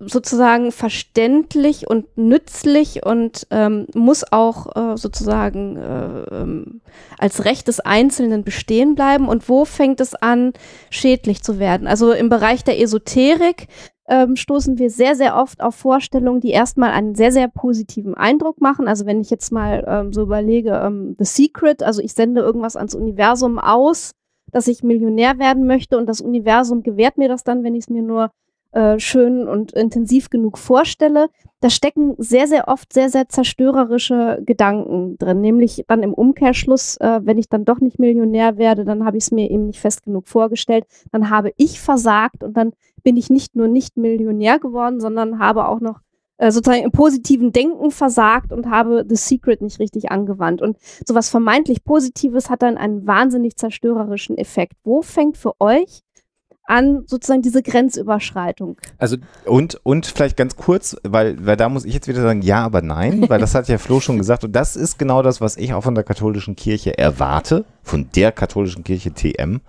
sozusagen 0.00 0.70
verständlich 0.70 1.88
und 1.88 2.06
nützlich 2.16 3.04
und 3.04 3.46
ähm, 3.50 3.86
muss 3.94 4.24
auch 4.30 4.76
äh, 4.76 4.96
sozusagen 4.96 5.76
äh, 5.76 6.22
ähm, 6.30 6.80
als 7.18 7.44
Recht 7.44 7.68
des 7.68 7.80
Einzelnen 7.80 8.44
bestehen 8.44 8.94
bleiben 8.94 9.28
und 9.28 9.48
wo 9.48 9.64
fängt 9.64 10.00
es 10.00 10.14
an, 10.14 10.52
schädlich 10.90 11.42
zu 11.42 11.58
werden? 11.58 11.86
Also 11.86 12.12
im 12.12 12.28
Bereich 12.28 12.62
der 12.62 12.80
Esoterik 12.80 13.66
ähm, 14.08 14.36
stoßen 14.36 14.78
wir 14.78 14.90
sehr, 14.90 15.14
sehr 15.14 15.36
oft 15.36 15.60
auf 15.60 15.74
Vorstellungen, 15.74 16.40
die 16.40 16.50
erstmal 16.50 16.90
einen 16.90 17.14
sehr, 17.14 17.32
sehr 17.32 17.48
positiven 17.48 18.14
Eindruck 18.14 18.60
machen. 18.60 18.88
Also 18.88 19.04
wenn 19.04 19.20
ich 19.20 19.30
jetzt 19.30 19.52
mal 19.52 19.84
ähm, 19.86 20.12
so 20.12 20.22
überlege, 20.22 20.80
ähm, 20.82 21.16
The 21.18 21.24
Secret, 21.24 21.82
also 21.82 22.00
ich 22.00 22.14
sende 22.14 22.40
irgendwas 22.40 22.76
ans 22.76 22.94
Universum 22.94 23.58
aus, 23.58 24.12
dass 24.50 24.66
ich 24.66 24.82
Millionär 24.82 25.38
werden 25.38 25.66
möchte 25.66 25.98
und 25.98 26.06
das 26.06 26.20
Universum 26.20 26.82
gewährt 26.82 27.18
mir 27.18 27.28
das 27.28 27.44
dann, 27.44 27.64
wenn 27.64 27.74
ich 27.74 27.84
es 27.84 27.90
mir 27.90 28.02
nur 28.02 28.30
äh, 28.72 28.98
schön 28.98 29.48
und 29.48 29.72
intensiv 29.72 30.30
genug 30.30 30.58
vorstelle, 30.58 31.28
da 31.60 31.70
stecken 31.70 32.14
sehr, 32.18 32.46
sehr 32.46 32.68
oft 32.68 32.92
sehr, 32.92 33.08
sehr 33.08 33.28
zerstörerische 33.28 34.42
Gedanken 34.44 35.16
drin. 35.18 35.40
Nämlich 35.40 35.84
dann 35.88 36.02
im 36.02 36.14
Umkehrschluss, 36.14 36.96
äh, 36.98 37.20
wenn 37.22 37.38
ich 37.38 37.48
dann 37.48 37.64
doch 37.64 37.80
nicht 37.80 37.98
Millionär 37.98 38.58
werde, 38.58 38.84
dann 38.84 39.04
habe 39.04 39.16
ich 39.16 39.24
es 39.24 39.30
mir 39.30 39.50
eben 39.50 39.66
nicht 39.66 39.80
fest 39.80 40.04
genug 40.04 40.28
vorgestellt, 40.28 40.84
dann 41.10 41.30
habe 41.30 41.52
ich 41.56 41.80
versagt 41.80 42.44
und 42.44 42.56
dann 42.56 42.72
bin 43.02 43.16
ich 43.16 43.30
nicht 43.30 43.56
nur 43.56 43.68
nicht 43.68 43.96
Millionär 43.96 44.58
geworden, 44.58 45.00
sondern 45.00 45.38
habe 45.38 45.66
auch 45.66 45.80
noch 45.80 46.00
äh, 46.36 46.52
sozusagen 46.52 46.84
im 46.84 46.92
positiven 46.92 47.52
Denken 47.52 47.90
versagt 47.90 48.52
und 48.52 48.70
habe 48.70 49.04
The 49.08 49.16
Secret 49.16 49.60
nicht 49.60 49.80
richtig 49.80 50.10
angewandt. 50.10 50.62
Und 50.62 50.76
sowas 51.06 51.30
vermeintlich 51.30 51.84
Positives 51.84 52.48
hat 52.48 52.62
dann 52.62 52.78
einen 52.78 53.06
wahnsinnig 53.06 53.56
zerstörerischen 53.56 54.38
Effekt. 54.38 54.74
Wo 54.84 55.02
fängt 55.02 55.36
für 55.36 55.60
euch 55.60 56.02
an 56.68 57.04
sozusagen 57.06 57.42
diese 57.42 57.62
Grenzüberschreitung. 57.62 58.76
Also 58.98 59.16
und 59.46 59.80
und 59.82 60.06
vielleicht 60.06 60.36
ganz 60.36 60.56
kurz, 60.56 60.96
weil 61.02 61.44
weil 61.44 61.56
da 61.56 61.68
muss 61.68 61.84
ich 61.84 61.94
jetzt 61.94 62.08
wieder 62.08 62.20
sagen 62.20 62.42
ja, 62.42 62.62
aber 62.62 62.82
nein, 62.82 63.28
weil 63.28 63.40
das 63.40 63.54
hat 63.54 63.68
ja 63.68 63.78
Flo 63.78 64.00
schon 64.00 64.18
gesagt 64.18 64.44
und 64.44 64.52
das 64.52 64.76
ist 64.76 64.98
genau 64.98 65.22
das, 65.22 65.40
was 65.40 65.56
ich 65.56 65.72
auch 65.72 65.82
von 65.82 65.94
der 65.94 66.04
katholischen 66.04 66.56
Kirche 66.56 66.96
erwarte 66.96 67.64
von 67.88 68.08
der 68.14 68.32
katholischen 68.32 68.84
Kirche 68.84 69.12
TM. 69.12 69.60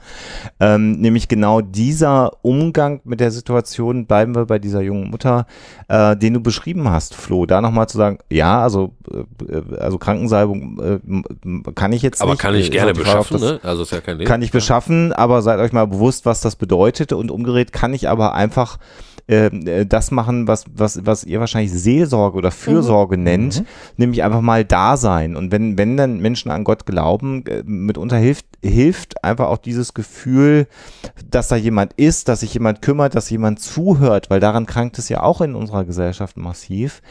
Ähm, 0.59 0.99
nämlich 0.99 1.28
genau 1.28 1.61
dieser 1.61 2.32
Umgang 2.41 3.01
mit 3.03 3.20
der 3.20 3.32
Situation, 3.32 4.05
bleiben 4.05 4.36
wir 4.36 4.45
bei 4.45 4.59
dieser 4.59 4.82
jungen 4.82 5.09
Mutter, 5.09 5.45
äh, 5.88 6.15
den 6.15 6.34
du 6.34 6.41
beschrieben 6.41 6.89
hast, 6.89 7.15
Flo, 7.15 7.45
da 7.45 7.61
nochmal 7.61 7.88
zu 7.88 7.97
sagen, 7.97 8.20
ja, 8.30 8.61
also, 8.61 8.93
äh, 9.11 9.76
also 9.78 9.97
Krankensalbung 9.97 10.80
äh, 10.80 11.72
kann 11.74 11.93
ich 11.93 12.01
jetzt 12.01 12.22
aber 12.22 12.32
nicht. 12.32 12.41
kann 12.41 12.55
ich 12.55 12.72
gerne 12.72 12.93
Frage, 12.93 12.99
beschaffen, 12.99 13.39
das, 13.39 13.51
ne? 13.51 13.59
Also 13.63 13.84
ist 13.84 13.91
ja 13.91 14.01
kein 14.01 14.20
Ding. 14.20 14.28
Kann 14.28 14.41
ich 14.41 14.51
beschaffen, 14.51 15.13
aber 15.13 15.41
seid 15.41 15.59
euch 15.59 15.72
mal 15.72 15.88
bewusst, 15.88 16.26
was 16.26 16.41
das 16.41 16.55
bedeutet 16.55 17.13
und 17.13 17.32
umgedreht 17.32 17.72
kann 17.72 17.93
ich 17.93 18.09
aber 18.09 18.34
einfach 18.36 18.78
äh, 19.30 19.86
das 19.86 20.10
machen, 20.10 20.48
was, 20.48 20.66
was, 20.74 21.06
was 21.06 21.24
ihr 21.24 21.40
wahrscheinlich 21.40 21.72
Seelsorge 21.72 22.38
oder 22.38 22.50
Fürsorge 22.52 23.16
mhm. 23.16 23.24
nennt, 23.24 23.60
mhm. 23.60 23.66
nämlich 23.98 24.24
einfach 24.24 24.42
mal 24.42 24.66
da 24.66 24.98
sein. 24.98 25.36
Und 25.36 25.52
wenn, 25.52 25.78
wenn 25.78 25.98
dann 25.98 26.20
Menschen 26.20 26.50
an 26.50 26.64
Gott 26.64 26.86
glauben, 26.88 27.46
äh, 27.46 27.62
mitunter 27.64 28.18
hilft, 28.18 28.48
hilft 28.64 29.24
einfach 29.24 29.48
auch 29.48 29.60
dieses 29.60 29.94
Gefühl, 29.94 30.68
dass 31.30 31.48
da 31.48 31.56
jemand 31.56 31.94
ist, 31.94 32.28
dass 32.28 32.40
sich 32.40 32.54
jemand 32.54 32.82
kümmert, 32.82 33.16
dass 33.16 33.30
jemand 33.30 33.60
zuhört, 33.60 34.30
weil 34.30 34.40
daran 34.40 34.66
krankt 34.66 34.98
es 34.98 35.10
ja 35.10 35.22
auch 35.22 35.42
in 35.42 35.56
unserer 35.56 35.86
Gesellschaft 35.86 36.36
massiv. 36.36 37.02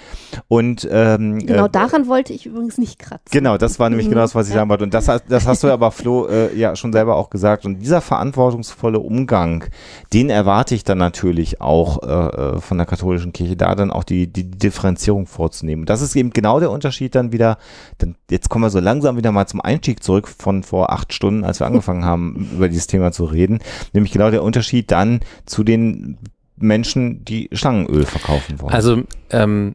Und 0.48 0.88
ähm, 0.90 1.46
genau 1.46 1.66
äh, 1.66 1.70
daran 1.70 2.08
wollte 2.08 2.32
ich 2.32 2.46
übrigens 2.46 2.78
nicht 2.78 2.98
kratzen. 2.98 3.28
Genau, 3.30 3.56
das 3.56 3.78
war 3.78 3.88
nämlich 3.88 4.08
mhm. 4.08 4.10
genau 4.10 4.22
das, 4.22 4.34
was 4.34 4.48
ich 4.48 4.54
ja. 4.54 4.60
sagen 4.60 4.70
wollte. 4.70 4.84
Und 4.84 4.92
das, 4.92 5.06
das 5.06 5.46
hast 5.46 5.62
du 5.62 5.68
aber, 5.68 5.92
Flo, 5.92 6.26
äh, 6.26 6.54
ja 6.56 6.74
schon 6.74 6.92
selber 6.92 7.14
auch 7.14 7.30
gesagt. 7.30 7.64
Und 7.64 7.78
dieser 7.78 8.00
verantwortungsvolle 8.00 8.98
Umgang, 8.98 9.64
den 10.12 10.30
erwarte 10.30 10.74
ich 10.74 10.82
dann 10.82 10.98
natürlich 10.98 11.60
auch 11.60 12.02
äh, 12.02 12.07
äh, 12.08 12.60
von 12.60 12.78
der 12.78 12.86
katholischen 12.86 13.32
Kirche, 13.32 13.56
da 13.56 13.74
dann 13.74 13.90
auch 13.90 14.04
die, 14.04 14.26
die 14.26 14.50
Differenzierung 14.50 15.26
vorzunehmen. 15.26 15.86
Das 15.86 16.00
ist 16.00 16.16
eben 16.16 16.30
genau 16.30 16.60
der 16.60 16.70
Unterschied 16.70 17.14
dann 17.14 17.32
wieder, 17.32 17.58
dann, 17.98 18.16
jetzt 18.30 18.48
kommen 18.48 18.64
wir 18.64 18.70
so 18.70 18.80
langsam 18.80 19.16
wieder 19.16 19.32
mal 19.32 19.46
zum 19.46 19.60
Einstieg 19.60 20.02
zurück 20.02 20.28
von 20.28 20.62
vor 20.62 20.92
acht 20.92 21.12
Stunden, 21.12 21.44
als 21.44 21.60
wir 21.60 21.66
angefangen 21.68 22.04
haben, 22.04 22.50
über 22.54 22.68
dieses 22.68 22.86
Thema 22.86 23.12
zu 23.12 23.24
reden, 23.24 23.60
nämlich 23.92 24.12
genau 24.12 24.30
der 24.30 24.42
Unterschied 24.42 24.90
dann 24.90 25.20
zu 25.46 25.64
den 25.64 26.18
Menschen, 26.56 27.24
die 27.24 27.48
Schlangenöl 27.52 28.04
verkaufen 28.04 28.60
wollen. 28.60 28.74
Also 28.74 29.02
ähm, 29.30 29.74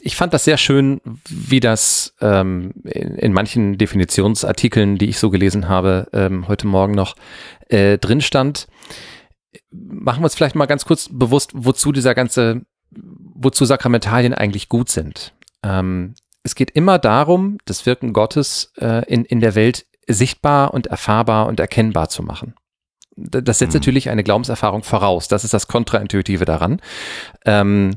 ich 0.00 0.16
fand 0.16 0.34
das 0.34 0.44
sehr 0.44 0.56
schön, 0.56 1.00
wie 1.28 1.60
das 1.60 2.14
ähm, 2.20 2.72
in, 2.84 3.14
in, 3.14 3.32
manchen 3.32 3.78
Definitionsartikeln, 3.78 4.98
die 4.98 5.08
ich 5.08 5.18
so 5.18 5.30
gelesen 5.30 5.68
habe, 5.68 6.08
ähm, 6.12 6.48
heute 6.48 6.66
Morgen 6.66 6.94
noch 6.94 7.14
äh, 7.68 7.98
drin 7.98 8.20
stand 8.20 8.66
machen 9.70 10.20
wir 10.20 10.24
uns 10.24 10.34
vielleicht 10.34 10.54
mal 10.54 10.66
ganz 10.66 10.84
kurz 10.84 11.08
bewusst, 11.10 11.50
wozu 11.54 11.92
dieser 11.92 12.14
ganze, 12.14 12.62
wozu 12.90 13.64
Sakramentalien 13.64 14.34
eigentlich 14.34 14.68
gut 14.68 14.88
sind. 14.88 15.34
Ähm, 15.62 16.14
es 16.42 16.54
geht 16.54 16.70
immer 16.70 16.98
darum, 16.98 17.58
das 17.64 17.86
Wirken 17.86 18.12
Gottes 18.12 18.72
äh, 18.78 19.04
in, 19.06 19.24
in 19.24 19.40
der 19.40 19.54
Welt 19.54 19.86
sichtbar 20.08 20.74
und 20.74 20.88
erfahrbar 20.88 21.46
und 21.46 21.60
erkennbar 21.60 22.08
zu 22.08 22.22
machen. 22.22 22.54
Das 23.16 23.58
setzt 23.58 23.74
mhm. 23.74 23.80
natürlich 23.80 24.10
eine 24.10 24.24
Glaubenserfahrung 24.24 24.82
voraus. 24.82 25.28
Das 25.28 25.44
ist 25.44 25.54
das 25.54 25.68
Kontraintuitive 25.68 26.44
daran. 26.44 26.80
Ähm, 27.44 27.94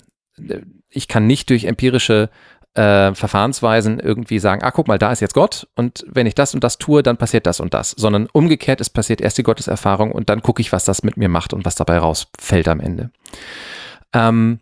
ich 0.89 1.07
kann 1.07 1.25
nicht 1.27 1.49
durch 1.49 1.63
empirische 1.63 2.29
äh, 2.75 3.13
Verfahrensweisen 3.15 3.99
irgendwie 3.99 4.39
sagen, 4.39 4.63
ah, 4.63 4.71
guck 4.71 4.87
mal, 4.87 4.99
da 4.99 5.11
ist 5.11 5.21
jetzt 5.21 5.33
Gott 5.33 5.67
und 5.75 6.05
wenn 6.07 6.27
ich 6.27 6.35
das 6.35 6.53
und 6.53 6.63
das 6.63 6.77
tue, 6.77 7.03
dann 7.03 7.17
passiert 7.17 7.45
das 7.45 7.59
und 7.59 7.73
das, 7.73 7.91
sondern 7.91 8.27
umgekehrt, 8.31 8.81
es 8.81 8.89
passiert 8.89 9.21
erst 9.21 9.37
die 9.37 9.43
Gotteserfahrung 9.43 10.11
und 10.11 10.29
dann 10.29 10.41
gucke 10.41 10.61
ich, 10.61 10.71
was 10.71 10.85
das 10.85 11.03
mit 11.03 11.17
mir 11.17 11.29
macht 11.29 11.53
und 11.53 11.65
was 11.65 11.75
dabei 11.75 11.97
rausfällt 11.97 12.67
am 12.67 12.79
Ende. 12.79 13.09
Ähm, 14.13 14.59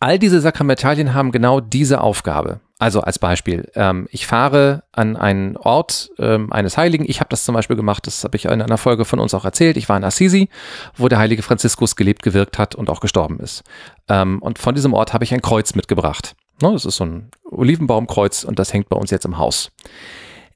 all 0.00 0.18
diese 0.18 0.40
Sakramentalien 0.40 1.14
haben 1.14 1.32
genau 1.32 1.60
diese 1.60 2.00
Aufgabe. 2.00 2.60
Also 2.80 3.02
als 3.02 3.18
Beispiel, 3.18 3.70
ähm, 3.74 4.08
ich 4.10 4.26
fahre 4.26 4.84
an 4.90 5.16
einen 5.16 5.58
Ort 5.58 6.10
ähm, 6.18 6.50
eines 6.50 6.78
Heiligen. 6.78 7.04
Ich 7.06 7.20
habe 7.20 7.28
das 7.28 7.44
zum 7.44 7.54
Beispiel 7.54 7.76
gemacht, 7.76 8.06
das 8.06 8.24
habe 8.24 8.36
ich 8.38 8.46
in 8.46 8.62
einer 8.62 8.78
Folge 8.78 9.04
von 9.04 9.20
uns 9.20 9.34
auch 9.34 9.44
erzählt. 9.44 9.76
Ich 9.76 9.90
war 9.90 9.98
in 9.98 10.04
Assisi, 10.04 10.48
wo 10.96 11.08
der 11.08 11.18
heilige 11.18 11.42
Franziskus 11.42 11.94
gelebt, 11.94 12.22
gewirkt 12.22 12.58
hat 12.58 12.74
und 12.74 12.88
auch 12.88 13.00
gestorben 13.00 13.38
ist. 13.38 13.64
Ähm, 14.08 14.40
und 14.40 14.58
von 14.58 14.74
diesem 14.74 14.94
Ort 14.94 15.12
habe 15.12 15.24
ich 15.24 15.34
ein 15.34 15.42
Kreuz 15.42 15.74
mitgebracht. 15.74 16.34
Ne, 16.62 16.72
das 16.72 16.84
ist 16.84 16.96
so 16.96 17.04
ein 17.04 17.30
Olivenbaumkreuz 17.44 18.44
und 18.44 18.58
das 18.58 18.72
hängt 18.72 18.88
bei 18.88 18.96
uns 18.96 19.10
jetzt 19.10 19.24
im 19.24 19.38
Haus. 19.38 19.72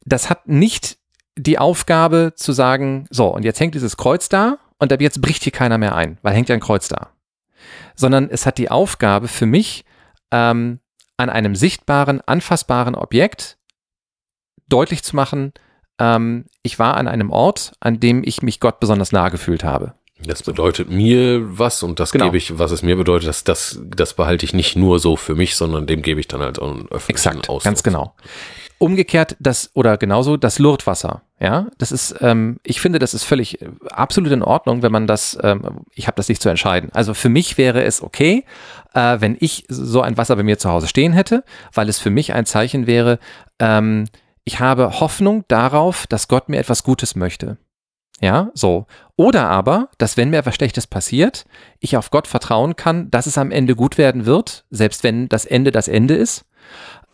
Das 0.05 0.28
hat 0.28 0.48
nicht 0.48 0.98
die 1.36 1.59
Aufgabe 1.59 2.32
zu 2.36 2.52
sagen, 2.52 3.07
so, 3.11 3.28
und 3.28 3.44
jetzt 3.44 3.59
hängt 3.61 3.74
dieses 3.74 3.96
Kreuz 3.96 4.28
da 4.28 4.59
und 4.78 4.92
ab 4.92 5.00
jetzt 5.00 5.20
bricht 5.20 5.42
hier 5.42 5.52
keiner 5.52 5.78
mehr 5.78 5.94
ein, 5.94 6.18
weil 6.22 6.34
hängt 6.34 6.48
ja 6.48 6.55
ein 6.55 6.61
Kreuz 6.61 6.88
da. 6.88 7.11
Sondern 7.94 8.28
es 8.28 8.46
hat 8.46 8.59
die 8.59 8.70
Aufgabe 8.70 9.28
für 9.28 9.46
mich, 9.46 9.84
ähm, 10.30 10.80
an 11.16 11.30
einem 11.30 11.55
sichtbaren, 11.55 12.20
anfassbaren 12.20 12.94
Objekt 12.94 13.57
deutlich 14.68 15.02
zu 15.02 15.16
machen, 15.16 15.52
ähm, 15.98 16.46
ich 16.62 16.78
war 16.78 16.96
an 16.96 17.09
einem 17.09 17.30
Ort, 17.30 17.72
an 17.80 18.00
dem 18.00 18.22
ich 18.24 18.42
mich 18.42 18.61
Gott 18.61 18.80
besonders 18.80 19.12
nahe 19.12 19.30
gefühlt 19.30 19.64
habe. 19.64 19.94
Das 20.22 20.42
bedeutet 20.42 20.90
mir 20.90 21.40
was 21.58 21.82
und 21.82 21.98
das 21.98 22.12
genau. 22.12 22.26
gebe 22.26 22.36
ich, 22.36 22.58
was 22.58 22.70
es 22.70 22.82
mir 22.82 22.96
bedeutet, 22.96 23.28
das, 23.28 23.44
das, 23.44 23.80
das 23.84 24.14
behalte 24.14 24.44
ich 24.44 24.54
nicht 24.54 24.76
nur 24.76 24.98
so 24.98 25.16
für 25.16 25.34
mich, 25.34 25.56
sondern 25.56 25.86
dem 25.86 26.02
gebe 26.02 26.20
ich 26.20 26.28
dann 26.28 26.40
halt 26.40 26.58
auch 26.58 26.70
einen 26.70 26.88
öffentlichen 26.88 27.10
Exakt, 27.10 27.48
Ausdruck. 27.48 27.64
ganz 27.64 27.82
genau. 27.82 28.14
Umgekehrt 28.78 29.36
das 29.38 29.70
oder 29.74 29.96
genauso 29.96 30.36
das 30.36 30.58
Lurtwasser. 30.58 31.22
Ja, 31.40 31.66
das 31.78 31.90
ist, 31.90 32.14
ähm, 32.20 32.58
ich 32.62 32.80
finde, 32.80 32.98
das 32.98 33.12
ist 33.12 33.24
völlig 33.24 33.60
äh, 33.60 33.68
absolut 33.90 34.30
in 34.30 34.42
Ordnung, 34.42 34.82
wenn 34.82 34.92
man 34.92 35.06
das, 35.06 35.36
ähm, 35.42 35.80
ich 35.94 36.06
habe 36.06 36.16
das 36.16 36.28
nicht 36.28 36.40
zu 36.40 36.48
entscheiden. 36.48 36.90
Also 36.92 37.12
für 37.12 37.28
mich 37.28 37.58
wäre 37.58 37.82
es 37.82 38.02
okay, 38.02 38.44
äh, 38.94 39.20
wenn 39.20 39.36
ich 39.40 39.64
so 39.68 40.00
ein 40.00 40.16
Wasser 40.16 40.36
bei 40.36 40.42
mir 40.42 40.58
zu 40.58 40.70
Hause 40.70 40.86
stehen 40.86 41.12
hätte, 41.12 41.44
weil 41.72 41.88
es 41.88 41.98
für 41.98 42.10
mich 42.10 42.32
ein 42.34 42.46
Zeichen 42.46 42.86
wäre, 42.86 43.18
ähm, 43.58 44.06
ich 44.44 44.60
habe 44.60 45.00
Hoffnung 45.00 45.44
darauf, 45.48 46.06
dass 46.06 46.28
Gott 46.28 46.48
mir 46.48 46.58
etwas 46.58 46.82
Gutes 46.82 47.16
möchte. 47.16 47.58
Ja, 48.20 48.50
so. 48.54 48.86
Oder 49.16 49.48
aber, 49.48 49.88
dass 49.98 50.16
wenn 50.16 50.30
mir 50.30 50.38
etwas 50.38 50.54
Schlechtes 50.54 50.86
passiert, 50.86 51.44
ich 51.80 51.96
auf 51.96 52.10
Gott 52.10 52.26
vertrauen 52.26 52.76
kann, 52.76 53.10
dass 53.10 53.26
es 53.26 53.38
am 53.38 53.50
Ende 53.50 53.74
gut 53.74 53.98
werden 53.98 54.26
wird, 54.26 54.64
selbst 54.70 55.04
wenn 55.04 55.28
das 55.28 55.44
Ende 55.44 55.72
das 55.72 55.88
Ende 55.88 56.14
ist. 56.14 56.44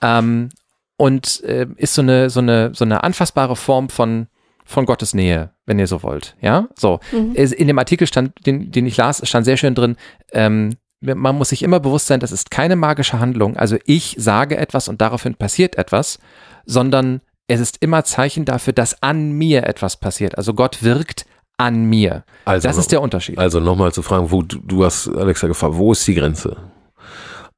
Ähm, 0.02 0.50
und 0.96 1.42
äh, 1.44 1.66
ist 1.76 1.94
so 1.94 2.02
eine, 2.02 2.28
so 2.28 2.40
eine, 2.40 2.74
so 2.74 2.84
eine 2.84 3.02
anfassbare 3.02 3.56
Form 3.56 3.88
von, 3.88 4.26
von 4.66 4.84
Gottes 4.84 5.14
Nähe, 5.14 5.50
wenn 5.64 5.78
ihr 5.78 5.86
so 5.86 6.02
wollt. 6.02 6.36
Ja, 6.42 6.68
so. 6.78 7.00
Mhm. 7.12 7.34
In 7.34 7.66
dem 7.66 7.78
Artikel 7.78 8.06
stand, 8.06 8.46
den, 8.46 8.70
den 8.70 8.86
ich 8.86 8.96
las, 8.98 9.26
stand 9.26 9.46
sehr 9.46 9.56
schön 9.56 9.74
drin, 9.74 9.96
ähm, 10.32 10.76
man 11.00 11.36
muss 11.36 11.48
sich 11.48 11.62
immer 11.62 11.80
bewusst 11.80 12.08
sein, 12.08 12.20
das 12.20 12.32
ist 12.32 12.50
keine 12.50 12.76
magische 12.76 13.18
Handlung. 13.18 13.56
Also 13.56 13.78
ich 13.86 14.16
sage 14.18 14.58
etwas 14.58 14.88
und 14.88 15.00
daraufhin 15.00 15.34
passiert 15.34 15.76
etwas, 15.76 16.18
sondern 16.66 17.22
es 17.50 17.60
ist 17.60 17.78
immer 17.80 18.04
Zeichen 18.04 18.44
dafür, 18.44 18.72
dass 18.72 19.02
an 19.02 19.32
mir 19.32 19.66
etwas 19.66 19.96
passiert. 19.96 20.38
Also 20.38 20.54
Gott 20.54 20.84
wirkt 20.84 21.26
an 21.56 21.84
mir. 21.84 22.24
Also 22.44 22.68
das 22.68 22.76
ist 22.76 22.92
der 22.92 23.02
Unterschied. 23.02 23.38
Also 23.38 23.58
nochmal 23.58 23.92
zu 23.92 24.02
fragen, 24.02 24.30
wo 24.30 24.42
du, 24.42 24.58
du 24.60 24.84
hast 24.84 25.08
Alexa 25.08 25.48
gefragt, 25.48 25.74
wo 25.76 25.90
ist 25.92 26.06
die 26.06 26.14
Grenze? 26.14 26.56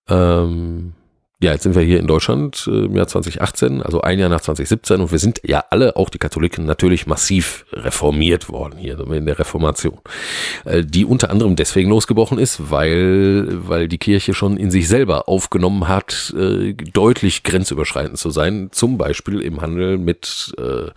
Ähm, 0.09 0.95
ja, 1.43 1.51
jetzt 1.51 1.65
sind 1.65 1.75
wir 1.75 1.83
hier 1.83 1.99
in 1.99 2.07
Deutschland 2.07 2.69
äh, 2.69 2.85
im 2.85 2.95
Jahr 2.95 3.09
2018, 3.09 3.83
also 3.83 4.01
ein 4.01 4.21
Jahr 4.21 4.29
nach 4.29 4.43
2017 4.43 5.01
und 5.01 5.11
wir 5.11 5.19
sind 5.19 5.41
ja 5.45 5.65
alle, 5.71 5.97
auch 5.97 6.09
die 6.09 6.19
Katholiken, 6.19 6.67
natürlich 6.67 7.09
massiv 7.09 7.67
reformiert 7.73 8.49
worden 8.49 8.79
hier 8.79 9.01
in 9.01 9.27
der 9.27 9.41
Reformation, 9.41 9.99
äh, 10.65 10.85
die 10.85 11.05
unter 11.05 11.31
anderem 11.31 11.57
deswegen 11.57 11.91
losgebrochen 11.91 12.39
ist, 12.39 12.71
weil, 12.71 13.49
weil 13.69 13.89
die 13.89 13.99
Kirche 13.99 14.35
schon 14.35 14.57
in 14.57 14.71
sich 14.71 14.87
selber 14.87 15.29
aufgenommen 15.29 15.89
hat, 15.89 16.33
äh, 16.39 16.75
deutlich 16.75 17.43
grenzüberschreitend 17.43 18.19
zu 18.19 18.31
sein, 18.31 18.69
zum 18.71 18.97
Beispiel 18.97 19.41
im 19.41 19.61
Handel 19.61 19.99
mit 19.99 20.55
äh, 20.59 20.91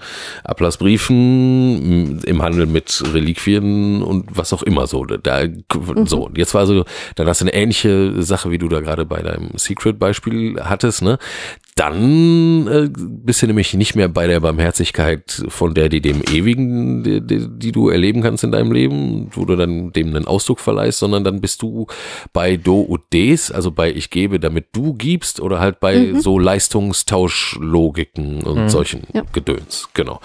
Ablassbriefen, 0.44 2.22
im 2.24 2.42
Handel 2.44 2.68
mit 2.68 3.04
Reliquien 3.14 4.04
und 4.04 4.38
was 4.38 4.54
auch 4.54 4.62
immer 4.62 4.86
so. 4.86 5.06
Da, 5.06 5.46
mhm. 5.46 6.06
so, 6.06 6.30
jetzt 6.36 6.54
war 6.54 6.68
so, 6.68 6.86
dann 7.16 7.28
hast 7.28 7.42
du 7.42 7.46
eine 7.46 7.56
ähnliche 7.56 8.22
Sache, 8.22 8.52
wie 8.52 8.60
du 8.60 8.70
da 8.70 8.82
gerade 8.82 9.06
bei 9.06 9.24
deinem 9.24 9.50
Secret-Beispiel 9.58 10.35
Gefühl 10.36 10.70
hattest, 10.70 11.02
ne, 11.02 11.18
dann 11.76 12.68
äh, 12.68 12.90
bist 12.90 13.42
du 13.42 13.48
nämlich 13.48 13.74
nicht 13.74 13.96
mehr 13.96 14.08
bei 14.08 14.28
der 14.28 14.40
Barmherzigkeit 14.40 15.44
von 15.50 15.74
der, 15.74 15.90
die 15.90 16.00
dem 16.00 16.22
Ewigen, 16.22 17.04
die, 17.04 17.20
die, 17.20 17.50
die, 17.50 17.74
du 17.74 17.90
erleben 17.90 18.22
kannst 18.22 18.46
in 18.46 18.54
deinem 18.54 18.72
Leben, 18.72 19.30
wo 19.34 19.44
du 19.44 19.58
dann 19.58 19.92
dem 19.92 20.16
einen 20.16 20.26
Ausdruck 20.26 20.62
verleihst, 20.62 21.00
sondern 21.00 21.26
dann 21.26 21.42
bist 21.42 21.62
du 21.62 21.88
bei 22.32 22.56
Do 22.56 22.80
und 22.80 23.02
Des, 23.12 23.52
also 23.52 23.72
bei 23.72 23.92
Ich 23.92 24.10
gebe, 24.10 24.40
damit 24.40 24.68
du 24.72 24.94
gibst, 24.94 25.42
oder 25.42 25.60
halt 25.60 25.82
bei 25.82 25.98
mhm. 25.98 26.22
so 26.22 26.40
Leistungstauschlogiken 26.40 28.44
und 28.44 28.64
mhm. 28.64 28.70
solchen 28.70 29.02
ja. 29.14 29.24
Gedöns. 29.34 29.90
Genau. 29.94 30.22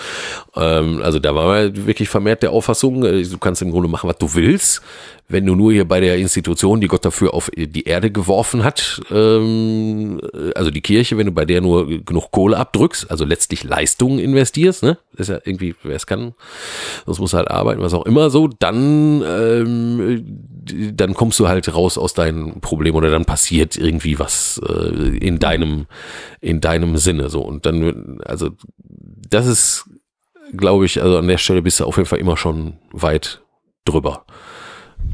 Ähm, 0.55 1.03
also 1.03 1.19
da 1.19 1.35
war 1.35 1.75
wirklich 1.75 2.09
vermehrt 2.09 2.45
der 2.45 2.53
Auffassung, 2.53 3.05
äh, 3.05 3.25
du 3.25 3.39
kannst 3.39 3.61
im 3.61 3.73
Grunde 3.73 3.89
machen, 3.89 4.09
was 4.09 4.19
du 4.19 4.35
willst 4.35 4.83
wenn 5.31 5.47
du 5.47 5.55
nur 5.55 5.73
hier 5.73 5.87
bei 5.87 6.01
der 6.01 6.19
Institution, 6.19 6.81
die 6.81 6.89
Gott 6.89 7.05
dafür 7.05 7.35
auf 7.35 7.51
die 7.57 7.85
Erde 7.85 8.11
geworfen 8.11 8.65
hat, 8.65 9.01
ähm, 9.11 10.21
also 10.55 10.71
die 10.71 10.81
Kirche, 10.81 11.17
wenn 11.17 11.27
du 11.27 11.33
bei 11.33 11.40
der 11.45 11.61
nur 11.61 11.87
genug 12.05 12.31
Kohle 12.31 12.57
abdrückst, 12.57 13.11
also 13.11 13.25
letztlich 13.25 13.65
Leistungen 13.65 14.19
investierst, 14.19 14.83
ne? 14.83 14.99
Das 15.13 15.29
ist 15.29 15.35
ja 15.35 15.41
irgendwie, 15.45 15.75
wer 15.83 15.97
es 15.97 16.07
kann, 16.07 16.35
das 17.07 17.19
muss 17.19 17.35
halt 17.35 17.51
arbeiten, 17.51 17.83
was 17.83 17.95
auch 17.95 18.07
immer 18.07 18.31
so, 18.31 18.49
dann, 18.49 19.23
ähm, 19.23 20.25
dann 20.95 21.15
kommst 21.15 21.39
du 21.41 21.49
halt 21.49 21.73
raus 21.75 21.99
aus 21.99 22.15
deinem 22.15 22.61
Problem 22.61 22.95
oder 22.95 23.11
dann 23.11 23.25
passiert 23.25 23.77
irgendwie 23.77 24.19
was 24.19 24.61
äh, 24.67 25.17
in 25.19 25.39
deinem, 25.39 25.87
in 26.41 26.61
deinem 26.61 26.97
Sinne 26.97 27.29
so. 27.29 27.43
Und 27.43 27.67
dann, 27.67 28.21
also 28.25 28.51
das 29.29 29.47
ist, 29.47 29.85
glaube 30.57 30.87
ich, 30.87 31.03
also 31.03 31.19
an 31.19 31.29
der 31.29 31.39
Stelle 31.39 31.63
bist 31.63 31.81
du 31.81 31.85
auf 31.85 31.97
jeden 31.97 32.09
Fall 32.09 32.19
immer 32.19 32.37
schon 32.37 32.75
weit 32.93 33.43
drüber 33.85 34.25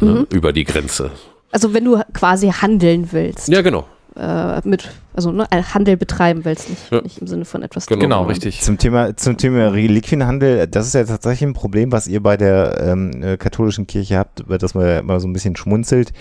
ne, 0.01 0.11
mhm. 0.11 0.27
über 0.31 0.53
die 0.53 0.64
Grenze. 0.64 1.11
Also 1.53 1.72
wenn 1.74 1.85
du 1.85 2.01
quasi 2.12 2.49
handeln 2.49 3.12
willst. 3.12 3.49
Ja, 3.49 3.62
genau. 3.62 3.87
Äh, 4.19 4.62
mit, 4.64 4.89
also 5.14 5.31
ne, 5.31 5.47
Handel 5.75 5.99
betreiben 5.99 6.45
willst, 6.45 6.71
nicht, 6.71 6.91
ja. 6.91 7.03
nicht 7.03 7.19
im 7.19 7.27
Sinne 7.27 7.45
von 7.45 7.62
etwas 7.62 7.87
Genau, 7.87 8.01
genau 8.01 8.23
richtig. 8.25 8.62
Zum 8.62 8.79
Thema, 8.79 9.14
zum 9.17 9.37
Thema 9.37 9.69
Reliquienhandel, 9.69 10.67
das 10.69 10.87
ist 10.87 10.95
ja 10.95 11.05
tatsächlich 11.05 11.51
ein 11.51 11.53
Problem, 11.53 11.93
was 11.93 12.07
ihr 12.09 12.23
bei 12.23 12.39
der 12.39 12.81
ähm, 12.81 13.23
äh, 13.23 13.37
katholischen 13.37 13.87
Kirche 13.87 14.17
habt, 14.17 14.41
über 14.41 14.57
das 14.57 14.75
man 14.75 15.01
immer 15.01 15.21
so 15.21 15.29
ein 15.29 15.35
bisschen 15.35 15.55
schmunzelt. 15.55 16.14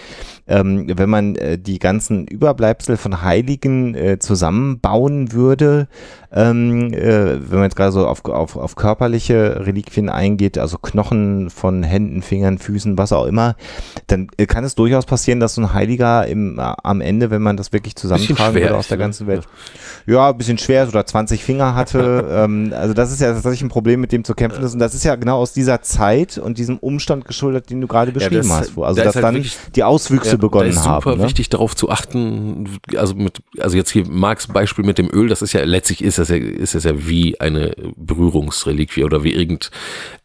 Ähm, 0.47 0.91
wenn 0.93 1.09
man 1.09 1.35
äh, 1.35 1.57
die 1.57 1.79
ganzen 1.79 2.27
Überbleibsel 2.27 2.97
von 2.97 3.21
Heiligen 3.21 3.95
äh, 3.95 4.19
zusammenbauen 4.19 5.31
würde, 5.31 5.87
ähm, 6.35 6.93
äh, 6.93 7.49
wenn 7.49 7.59
man 7.59 7.63
jetzt 7.63 7.77
gerade 7.77 7.93
so 7.93 8.05
auf, 8.05 8.25
auf, 8.25 8.57
auf 8.57 8.75
körperliche 8.75 9.65
Reliquien 9.65 10.09
eingeht, 10.09 10.57
also 10.57 10.77
Knochen 10.77 11.49
von 11.49 11.81
Händen, 11.81 12.21
Fingern, 12.21 12.57
Füßen, 12.57 12.97
was 12.97 13.13
auch 13.13 13.25
immer, 13.25 13.55
dann 14.07 14.27
äh, 14.37 14.45
kann 14.45 14.65
es 14.65 14.75
durchaus 14.75 15.05
passieren, 15.05 15.39
dass 15.39 15.55
so 15.55 15.61
ein 15.61 15.73
Heiliger 15.73 16.27
im, 16.27 16.59
äh, 16.59 16.73
am 16.83 16.99
Ende, 16.99 17.29
wenn 17.29 17.41
man 17.41 17.55
das 17.55 17.71
wirklich 17.71 17.84
zusammentragen 17.93 18.55
würde 18.55 18.75
aus 18.75 18.87
der 18.87 18.97
ganzen 18.97 19.27
Welt, 19.27 19.47
ja, 20.07 20.29
ein 20.29 20.37
bisschen 20.37 20.57
schwer 20.57 20.87
oder 20.87 21.05
20 21.05 21.43
Finger 21.43 21.75
hatte. 21.75 22.27
ähm, 22.31 22.73
also 22.75 22.93
das 22.93 23.11
ist 23.11 23.21
ja 23.21 23.33
tatsächlich 23.33 23.61
ein 23.61 23.69
Problem, 23.69 24.01
mit 24.01 24.11
dem 24.11 24.23
zu 24.23 24.33
kämpfen 24.33 24.63
ist. 24.63 24.73
Und 24.73 24.79
das 24.79 24.93
ist 24.93 25.03
ja 25.03 25.15
genau 25.15 25.37
aus 25.37 25.53
dieser 25.53 25.81
Zeit 25.81 26.37
und 26.37 26.57
diesem 26.57 26.77
Umstand 26.77 27.25
geschuldet, 27.25 27.69
den 27.69 27.81
du 27.81 27.87
gerade 27.87 28.11
beschrieben 28.11 28.35
ja, 28.35 28.41
das, 28.41 28.51
hast. 28.51 28.75
Wo, 28.75 28.83
also 28.83 28.97
da 28.97 29.05
dass 29.05 29.15
halt 29.15 29.23
dann 29.23 29.45
die 29.75 29.83
Auswüchse 29.83 30.31
ja, 30.31 30.37
begonnen 30.37 30.71
haben. 30.71 30.73
Es 30.73 30.77
ist 30.77 30.83
super 30.83 31.15
ne? 31.15 31.23
wichtig 31.23 31.49
darauf 31.49 31.75
zu 31.75 31.89
achten, 31.89 32.79
also 32.97 33.15
mit, 33.15 33.41
also 33.59 33.77
jetzt 33.77 33.91
hier 33.91 34.05
Marks 34.07 34.47
Beispiel 34.47 34.83
mit 34.83 34.97
dem 34.97 35.09
Öl, 35.09 35.29
das 35.29 35.41
ist 35.41 35.53
ja 35.53 35.63
letztlich 35.63 36.03
ist 36.03 36.17
das 36.17 36.25
das 36.25 36.37
ja, 36.37 36.37
ist 36.37 36.75
das 36.75 36.83
ja 36.83 37.07
wie 37.07 37.39
eine 37.39 37.75
Berührungsreliquie 37.95 39.03
oder 39.03 39.23
wie 39.23 39.33
irgend, 39.33 39.71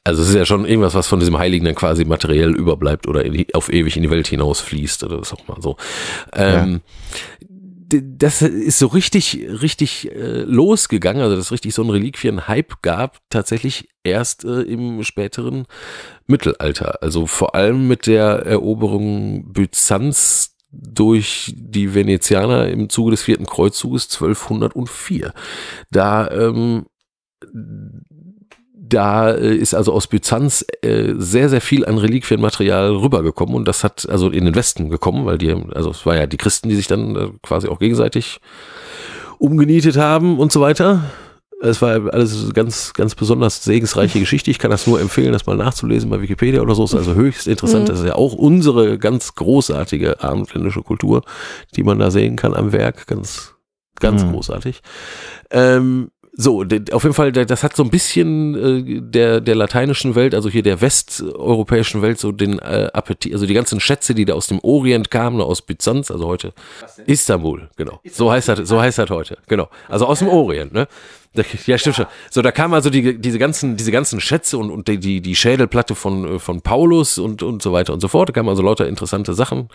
also 0.05 0.23
es 0.23 0.29
ist 0.29 0.35
ja 0.35 0.45
schon 0.45 0.65
irgendwas, 0.65 0.95
was 0.95 1.07
von 1.07 1.21
diesem 1.21 1.39
Heiligen 1.39 1.65
dann 1.65 1.75
quasi 1.75 2.05
materiell 2.05 2.55
überbleibt 2.55 3.07
oder 3.07 3.25
die, 3.25 3.55
auf 3.55 3.73
ewig 3.73 3.97
in 3.97 4.03
die 4.03 4.11
Welt 4.11 4.29
hinausfließt 4.29 5.05
oder 5.05 5.21
was 5.21 5.33
auch 5.33 5.47
mal 5.47 5.61
so. 5.61 5.77
Ähm, 6.33 6.81
ja 7.11 7.47
das 7.91 8.43
ist 8.43 8.79
so 8.79 8.87
richtig, 8.89 9.47
richtig 9.49 10.11
äh, 10.11 10.43
losgegangen, 10.43 11.23
also 11.23 11.37
dass 11.37 11.53
richtig 11.53 11.75
so 11.75 11.83
ein 11.83 11.91
Reliquien-Hype 11.91 12.83
gab, 12.83 13.19
tatsächlich 13.31 13.89
erst 14.05 14.45
äh, 14.45 14.63
im 14.63 15.03
späteren 15.03 15.67
Mittelalter. 16.27 17.03
Also 17.03 17.27
vor 17.27 17.55
allem 17.55 17.89
mit 17.89 18.07
der 18.07 18.47
Eroberung 18.47 19.53
Byzanz 19.53 20.57
durch 20.73 21.53
die 21.57 21.95
Venezianer 21.95 22.69
im 22.69 22.89
Zuge 22.89 23.11
des 23.11 23.23
vierten 23.23 23.47
Kreuzzuges 23.47 24.05
1204. 24.13 25.33
Da 25.91 26.31
ähm, 26.31 26.87
da 28.91 29.31
äh, 29.33 29.55
ist 29.55 29.75
also 29.75 29.93
aus 29.93 30.07
Byzanz 30.07 30.65
äh, 30.83 31.15
sehr, 31.17 31.49
sehr 31.49 31.61
viel 31.61 31.87
an 31.87 31.97
Reliquienmaterial 31.99 32.91
rübergekommen 32.97 33.55
und 33.55 33.67
das 33.67 33.83
hat 33.85 34.09
also 34.09 34.29
in 34.29 34.45
den 34.45 34.55
Westen 34.55 34.91
gekommen, 34.91 35.25
weil 35.25 35.39
die, 35.39 35.51
also 35.75 35.91
es 35.91 36.05
war 36.05 36.17
ja 36.17 36.27
die 36.27 36.37
Christen, 36.37 36.69
die 36.69 36.77
sich 36.77 36.87
dann 36.87 37.17
äh, 37.17 37.29
quasi 37.43 37.69
auch 37.69 37.79
gegenseitig 37.79 38.41
umgenietet 39.39 39.97
haben 39.97 40.39
und 40.39 40.53
so 40.53 40.61
weiter. 40.61 41.05
Es 41.63 41.83
war 41.83 42.13
alles 42.15 42.53
ganz, 42.55 42.95
ganz 42.95 43.15
besonders 43.15 43.63
segensreiche 43.65 44.19
Geschichte. 44.21 44.51
Ich 44.51 44.59
kann 44.59 44.71
das 44.71 44.87
nur 44.87 45.01
empfehlen, 45.01 45.33
das 45.33 45.47
mal 45.47 45.57
nachzulesen 45.57 46.09
bei 46.11 46.21
Wikipedia 46.21 46.63
oder 46.63 46.75
so. 46.75 46.85
Ist 46.85 46.95
also 46.95 47.15
höchst 47.15 47.47
interessant. 47.47 47.85
Mhm. 47.85 47.89
Das 47.89 48.01
ist 48.01 48.07
ja 48.07 48.15
auch 48.15 48.33
unsere 48.33 48.99
ganz 48.99 49.35
großartige 49.35 50.23
abendländische 50.23 50.83
Kultur, 50.83 51.23
die 51.77 51.83
man 51.83 51.99
da 51.99 52.11
sehen 52.11 52.37
kann 52.37 52.55
am 52.55 52.73
Werk. 52.73 53.07
Ganz, 53.07 53.55
ganz 53.99 54.25
Mhm. 54.25 54.33
großartig. 54.33 54.81
Ähm, 55.51 56.11
so, 56.33 56.65
auf 56.93 57.03
jeden 57.03 57.15
Fall, 57.15 57.33
das 57.33 57.63
hat 57.63 57.75
so 57.75 57.83
ein 57.83 57.91
bisschen 57.91 58.55
äh, 58.55 59.01
der, 59.01 59.41
der 59.41 59.55
lateinischen 59.55 60.15
Welt, 60.15 60.35
also 60.35 60.49
hier 60.49 60.63
der 60.63 60.81
westeuropäischen 60.81 62.03
Welt, 62.03 62.19
so 62.19 62.31
den 62.31 62.59
äh, 62.61 62.89
Appetit, 62.93 63.33
also 63.33 63.47
die 63.47 63.55
ganzen 63.55 63.81
Schätze, 63.81 64.15
die 64.15 64.25
da 64.25 64.35
aus 64.35 64.47
dem 64.47 64.61
Orient 64.61 65.11
kamen, 65.11 65.41
aus 65.41 65.61
Byzanz, 65.63 66.11
also 66.11 66.27
heute 66.27 66.53
Istanbul, 67.07 67.69
genau. 67.77 68.01
So 68.11 68.31
heißt 68.31 68.49
das, 68.49 68.69
so 68.69 68.81
heißt 68.81 68.99
das 68.99 69.11
heute, 69.11 69.39
genau. 69.49 69.69
Also 69.89 70.07
aus 70.07 70.21
dem 70.21 70.29
Orient, 70.29 70.73
ne? 70.73 70.87
Ja, 71.67 71.79
stimmt 71.79 71.95
schon. 71.95 72.07
So, 72.29 72.43
da 72.43 72.51
kamen 72.51 72.75
also 72.75 72.91
die, 72.91 73.17
diese 73.17 73.39
ganzen, 73.39 73.77
diese 73.77 73.93
ganzen 73.93 74.21
Schätze 74.21 74.59
und, 74.59 74.69
und 74.73 74.89
die, 74.89 75.21
die, 75.21 75.37
Schädelplatte 75.37 75.95
von, 75.95 76.25
äh, 76.25 76.39
von 76.41 76.61
Paulus 76.61 77.19
und, 77.19 77.45
und 77.45 77.63
so 77.63 77.73
weiter 77.73 77.93
und 77.93 78.01
so 78.01 78.09
fort. 78.09 78.29
Da 78.29 78.33
kamen 78.33 78.49
also 78.49 78.63
lauter 78.63 78.89
interessante 78.89 79.33
Sachen 79.35 79.69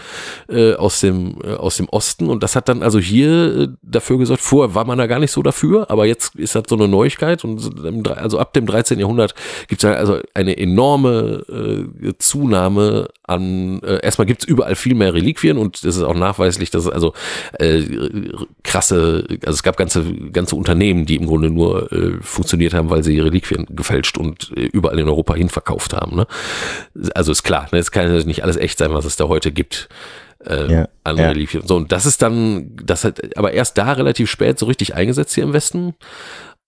äh, 0.49 0.73
aus, 0.73 0.99
dem, 0.99 1.37
äh, 1.45 1.53
aus 1.53 1.77
dem 1.77 1.87
Osten. 1.87 2.29
Und 2.29 2.43
das 2.43 2.57
hat 2.57 2.67
dann 2.67 2.83
also 2.83 2.99
hier 2.99 3.55
äh, 3.55 3.67
dafür 3.83 4.17
gesorgt, 4.17 4.41
vorher 4.41 4.75
war 4.75 4.83
man 4.83 4.97
da 4.97 5.07
gar 5.07 5.19
nicht 5.19 5.31
so 5.31 5.41
dafür, 5.43 5.89
aber 5.89 6.05
jetzt 6.05 6.35
ist 6.35 6.55
das 6.55 6.63
so 6.67 6.75
eine 6.75 6.89
Neuigkeit. 6.89 7.45
Und 7.45 8.05
also 8.09 8.37
ab 8.37 8.51
dem 8.51 8.65
13. 8.65 8.99
Jahrhundert 8.99 9.33
gibt 9.69 9.81
es 9.81 9.89
also 9.89 10.19
eine 10.33 10.57
enorme 10.57 11.87
äh, 12.01 12.13
Zunahme 12.17 13.07
an, 13.23 13.81
äh, 13.81 14.01
erstmal 14.03 14.25
gibt 14.25 14.43
es 14.43 14.47
überall 14.47 14.75
viel 14.75 14.93
mehr 14.93 15.13
Reliquien 15.13 15.57
und 15.57 15.77
es 15.77 15.95
ist 15.95 16.03
auch 16.03 16.15
nachweislich, 16.15 16.69
dass 16.69 16.83
es 16.83 16.91
also 16.91 17.13
äh, 17.59 17.81
krasse, 18.63 19.25
also 19.45 19.55
es 19.55 19.63
gab 19.63 19.77
ganze, 19.77 20.03
ganze 20.33 20.57
Unternehmen, 20.57 21.05
die 21.05 21.15
im 21.15 21.25
Grunde 21.25 21.44
nur 21.49 21.91
äh, 21.91 22.17
funktioniert 22.21 22.73
haben, 22.73 22.89
weil 22.89 23.03
sie 23.03 23.19
Reliquien 23.19 23.65
gefälscht 23.69 24.17
und 24.17 24.51
äh, 24.55 24.65
überall 24.65 24.99
in 24.99 25.07
Europa 25.07 25.35
hin 25.35 25.49
verkauft 25.49 25.93
haben. 25.93 26.15
Ne? 26.15 26.27
Also 27.13 27.31
ist 27.31 27.43
klar, 27.43 27.67
ne? 27.71 27.79
es 27.79 27.91
kann 27.91 28.13
ja 28.13 28.23
nicht 28.23 28.43
alles 28.43 28.57
echt 28.57 28.77
sein, 28.77 28.93
was 28.93 29.05
es 29.05 29.15
da 29.15 29.27
heute 29.27 29.51
gibt. 29.51 29.89
Äh, 30.45 30.71
Ja, 30.71 30.89
an 31.03 31.17
ja. 31.17 31.29
Reliquien. 31.29 31.65
So, 31.65 31.75
und 31.75 31.91
das 31.91 32.05
ist 32.05 32.21
dann, 32.21 32.75
das 32.75 33.03
hat 33.03 33.37
aber 33.37 33.53
erst 33.53 33.77
da 33.77 33.93
relativ 33.93 34.29
spät 34.29 34.59
so 34.59 34.65
richtig 34.65 34.93
eingesetzt 34.93 35.33
hier 35.33 35.43
im 35.43 35.53
Westen. 35.53 35.95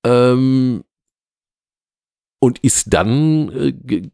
Ähm, 0.06 0.84
und 2.40 2.60
ist 2.60 2.94
dann 2.94 3.50
äh, 3.90 4.10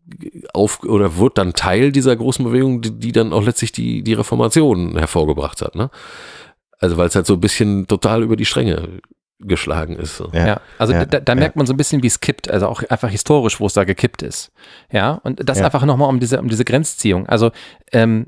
auf 0.53 0.83
oder 0.83 1.17
wird 1.17 1.37
dann 1.37 1.53
Teil 1.53 1.91
dieser 1.91 2.15
großen 2.15 2.45
Bewegung, 2.45 2.81
die, 2.81 2.91
die 2.91 3.11
dann 3.11 3.33
auch 3.33 3.43
letztlich 3.43 3.71
die, 3.71 4.01
die 4.01 4.13
Reformation 4.13 4.97
hervorgebracht 4.97 5.61
hat, 5.61 5.75
ne? 5.75 5.89
Also 6.79 6.97
weil 6.97 7.07
es 7.07 7.15
halt 7.15 7.25
so 7.25 7.35
ein 7.35 7.41
bisschen 7.41 7.87
total 7.87 8.23
über 8.23 8.35
die 8.35 8.45
Stränge 8.45 9.01
geschlagen 9.45 9.95
ist. 9.95 10.17
So. 10.17 10.29
Ja. 10.33 10.47
Ja, 10.47 10.61
also 10.77 10.93
ja, 10.93 11.05
da, 11.05 11.19
da 11.19 11.33
ja. 11.33 11.39
merkt 11.39 11.55
man 11.55 11.65
so 11.65 11.73
ein 11.73 11.77
bisschen, 11.77 12.03
wie 12.03 12.07
es 12.07 12.19
kippt, 12.19 12.49
also 12.49 12.67
auch 12.67 12.83
einfach 12.83 13.09
historisch, 13.09 13.59
wo 13.59 13.65
es 13.65 13.73
da 13.73 13.83
gekippt 13.83 14.21
ist. 14.21 14.51
Ja, 14.91 15.13
und 15.23 15.47
das 15.47 15.59
Ja. 15.59 15.65
einfach 15.65 15.85
nochmal 15.85 16.09
um 16.09 16.19
diese, 16.19 16.39
um 16.39 16.49
diese 16.49 16.65
Grenzziehung. 16.65 17.27
Also, 17.27 17.51
ähm, 17.91 18.25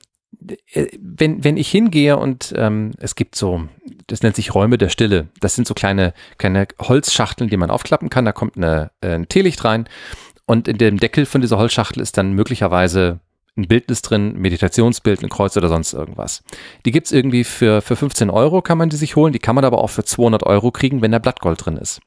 äh, 0.74 0.88
wenn, 1.00 1.44
wenn 1.44 1.58
ich 1.58 1.70
hingehe 1.70 2.18
und 2.18 2.54
ähm, 2.58 2.92
es 2.98 3.16
gibt 3.16 3.36
so, 3.36 3.68
das 4.08 4.22
nennt 4.22 4.36
sich 4.36 4.54
Räume 4.54 4.78
der 4.78 4.90
Stille. 4.90 5.28
Das 5.40 5.56
sind 5.56 5.68
so 5.68 5.74
kleine, 5.74 6.14
kleine 6.38 6.68
Holzschachteln, 6.82 7.50
die 7.50 7.58
man 7.58 7.70
aufklappen 7.72 8.10
kann. 8.10 8.26
Da 8.26 8.32
kommt 8.32 8.58
eine, 8.58 8.92
äh, 9.02 9.16
ein 9.16 9.30
Teelicht 9.30 9.64
rein 9.64 9.88
und 10.46 10.68
in 10.68 10.78
dem 10.78 11.00
Deckel 11.00 11.26
von 11.26 11.42
dieser 11.42 11.58
Holzschachtel 11.58 12.02
ist 12.02 12.18
dann 12.18 12.34
möglicherweise 12.34 13.20
ein 13.58 13.68
Bildnis 13.68 14.02
drin, 14.02 14.36
ein 14.36 14.42
Meditationsbild, 14.42 15.24
ein 15.24 15.30
Kreuz 15.30 15.56
oder 15.56 15.70
sonst 15.70 15.94
irgendwas. 15.94 16.44
Die 16.86 16.92
gibt's 16.92 17.12
irgendwie 17.12 17.44
für, 17.44 17.82
für 17.82 17.96
15 17.96 18.30
Euro 18.30 18.62
kann 18.62 18.78
man 18.78 18.90
die 18.90 18.98
sich 18.98 19.16
holen, 19.16 19.34
die 19.34 19.40
kann 19.40 19.56
man 19.56 19.66
aber 19.66 19.80
auch 19.80 19.90
für 19.90 20.04
200 20.04 20.44
Euro 20.44 20.72
kriegen, 20.72 21.02
wenn 21.02 21.12
da 21.12 21.20
Blattgold 21.20 21.66
drin 21.66 21.78
ist. 21.78 22.02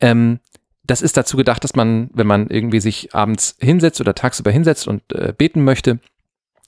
Ähm, 0.00 0.40
das 0.84 1.02
ist 1.02 1.16
dazu 1.16 1.36
gedacht, 1.36 1.62
dass 1.64 1.74
man, 1.74 2.10
wenn 2.12 2.26
man 2.26 2.48
irgendwie 2.48 2.80
sich 2.80 3.14
abends 3.14 3.56
hinsetzt 3.60 4.00
oder 4.00 4.14
tagsüber 4.14 4.50
hinsetzt 4.50 4.88
und 4.88 5.02
äh, 5.12 5.32
beten 5.36 5.62
möchte, 5.64 6.00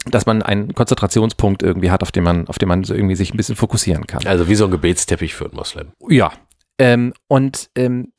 dass 0.07 0.27
man 0.27 0.43
einen 0.43 0.75
Konzentrationspunkt 0.75 1.63
irgendwie 1.63 1.91
hat, 1.91 2.03
auf 2.03 2.13
den 2.13 2.25
man, 2.25 2.49
auf 2.49 2.59
den 2.59 2.69
man 2.69 2.85
so 2.85 2.95
irgendwie 2.95 3.15
sich 3.15 3.33
ein 3.33 3.37
bisschen 3.37 3.57
fokussieren 3.57 4.07
kann. 4.07 4.27
Also 4.27 4.49
wie 4.49 4.55
so 4.55 4.65
ein 4.65 4.71
Gebetsteppich 4.71 5.35
für 5.35 5.45
einen 5.45 5.55
Moslem. 5.55 5.93
Ja. 6.09 6.33
Ähm, 6.79 7.13
und 7.29 7.71
ähm, 7.77 8.13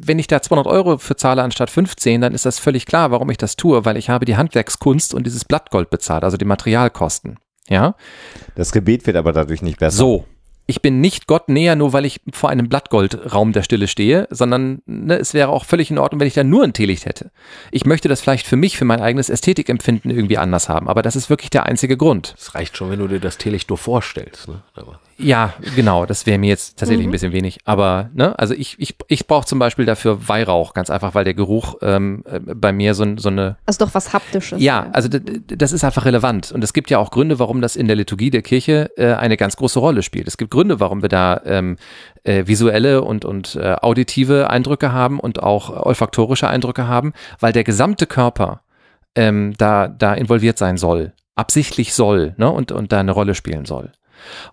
wenn 0.00 0.18
ich 0.18 0.26
da 0.26 0.40
200 0.40 0.66
Euro 0.66 0.98
für 0.98 1.16
zahle 1.16 1.42
anstatt 1.42 1.70
15, 1.70 2.20
dann 2.20 2.34
ist 2.34 2.46
das 2.46 2.58
völlig 2.58 2.86
klar, 2.86 3.10
warum 3.10 3.30
ich 3.30 3.36
das 3.36 3.56
tue, 3.56 3.84
weil 3.84 3.96
ich 3.96 4.08
habe 4.08 4.24
die 4.24 4.36
Handwerkskunst 4.36 5.14
und 5.14 5.26
dieses 5.26 5.44
Blattgold 5.44 5.90
bezahlt, 5.90 6.24
also 6.24 6.36
die 6.36 6.44
Materialkosten. 6.44 7.38
Ja. 7.68 7.94
Das 8.54 8.72
Gebet 8.72 9.06
wird 9.06 9.16
aber 9.16 9.32
dadurch 9.32 9.62
nicht 9.62 9.78
besser. 9.78 9.96
So. 9.96 10.24
Ich 10.70 10.82
bin 10.82 11.00
nicht 11.00 11.26
Gott 11.26 11.48
näher, 11.48 11.76
nur 11.76 11.94
weil 11.94 12.04
ich 12.04 12.20
vor 12.30 12.50
einem 12.50 12.68
Blattgoldraum 12.68 13.54
der 13.54 13.62
Stille 13.62 13.88
stehe, 13.88 14.28
sondern 14.28 14.82
ne, 14.84 15.16
es 15.16 15.32
wäre 15.32 15.48
auch 15.48 15.64
völlig 15.64 15.90
in 15.90 15.96
Ordnung, 15.96 16.20
wenn 16.20 16.28
ich 16.28 16.34
da 16.34 16.44
nur 16.44 16.62
ein 16.62 16.74
Teelicht 16.74 17.06
hätte. 17.06 17.30
Ich 17.70 17.86
möchte 17.86 18.08
das 18.08 18.20
vielleicht 18.20 18.46
für 18.46 18.56
mich, 18.56 18.76
für 18.76 18.84
mein 18.84 19.00
eigenes 19.00 19.30
Ästhetikempfinden 19.30 20.10
irgendwie 20.10 20.36
anders 20.36 20.68
haben, 20.68 20.86
aber 20.86 21.00
das 21.00 21.16
ist 21.16 21.30
wirklich 21.30 21.48
der 21.48 21.64
einzige 21.64 21.96
Grund. 21.96 22.34
Es 22.36 22.54
reicht 22.54 22.76
schon, 22.76 22.90
wenn 22.90 22.98
du 22.98 23.08
dir 23.08 23.18
das 23.18 23.38
Teelicht 23.38 23.70
nur 23.70 23.78
vorstellst. 23.78 24.48
Ne? 24.48 24.62
Aber 24.74 25.00
Ja, 25.18 25.54
genau, 25.74 26.06
das 26.06 26.26
wäre 26.26 26.38
mir 26.38 26.48
jetzt 26.48 26.78
tatsächlich 26.78 27.06
ein 27.06 27.10
bisschen 27.10 27.32
wenig. 27.32 27.58
Aber, 27.64 28.08
ne, 28.14 28.38
also 28.38 28.54
ich, 28.54 28.76
ich, 28.78 28.94
ich 29.08 29.26
brauche 29.26 29.46
zum 29.46 29.58
Beispiel 29.58 29.84
dafür 29.84 30.28
Weihrauch, 30.28 30.74
ganz 30.74 30.90
einfach, 30.90 31.14
weil 31.14 31.24
der 31.24 31.34
Geruch 31.34 31.74
ähm, 31.82 32.22
äh, 32.30 32.38
bei 32.38 32.72
mir 32.72 32.94
so, 32.94 33.04
so 33.16 33.28
eine. 33.28 33.56
Also 33.66 33.84
doch 33.84 33.94
was 33.94 34.12
Haptisches. 34.12 34.62
Ja, 34.62 34.88
also 34.92 35.08
das 35.08 35.72
ist 35.72 35.82
einfach 35.82 36.04
relevant. 36.04 36.52
Und 36.52 36.62
es 36.62 36.72
gibt 36.72 36.88
ja 36.88 36.98
auch 36.98 37.10
Gründe, 37.10 37.40
warum 37.40 37.60
das 37.60 37.74
in 37.74 37.88
der 37.88 37.96
Liturgie 37.96 38.30
der 38.30 38.42
Kirche 38.42 38.92
äh, 38.96 39.14
eine 39.14 39.36
ganz 39.36 39.56
große 39.56 39.80
Rolle 39.80 40.04
spielt. 40.04 40.28
Es 40.28 40.36
gibt 40.36 40.52
Gründe, 40.52 40.78
warum 40.78 41.02
wir 41.02 41.08
da 41.08 41.40
ähm, 41.44 41.78
äh, 42.22 42.46
visuelle 42.46 43.02
und, 43.02 43.24
und 43.24 43.56
äh, 43.56 43.74
auditive 43.80 44.50
Eindrücke 44.50 44.92
haben 44.92 45.18
und 45.18 45.42
auch 45.42 45.70
olfaktorische 45.70 46.48
Eindrücke 46.48 46.86
haben, 46.86 47.12
weil 47.40 47.52
der 47.52 47.64
gesamte 47.64 48.06
Körper 48.06 48.60
ähm, 49.16 49.54
da, 49.58 49.88
da 49.88 50.14
involviert 50.14 50.58
sein 50.58 50.76
soll, 50.76 51.12
absichtlich 51.34 51.92
soll 51.92 52.34
ne, 52.36 52.48
und, 52.50 52.70
und 52.70 52.92
da 52.92 53.00
eine 53.00 53.12
Rolle 53.12 53.34
spielen 53.34 53.64
soll. 53.64 53.90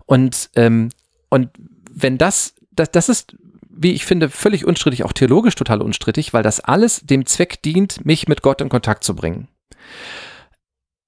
Und, 0.06 0.50
ähm, 0.56 0.90
und 1.28 1.50
wenn 1.90 2.18
das, 2.18 2.54
das, 2.72 2.90
das 2.90 3.08
ist, 3.08 3.36
wie 3.68 3.92
ich 3.92 4.04
finde, 4.04 4.28
völlig 4.30 4.64
unstrittig, 4.64 5.04
auch 5.04 5.12
theologisch 5.12 5.54
total 5.54 5.82
unstrittig, 5.82 6.32
weil 6.32 6.42
das 6.42 6.60
alles 6.60 7.00
dem 7.04 7.26
Zweck 7.26 7.62
dient, 7.62 8.04
mich 8.04 8.28
mit 8.28 8.42
Gott 8.42 8.60
in 8.60 8.68
Kontakt 8.68 9.04
zu 9.04 9.14
bringen. 9.14 9.48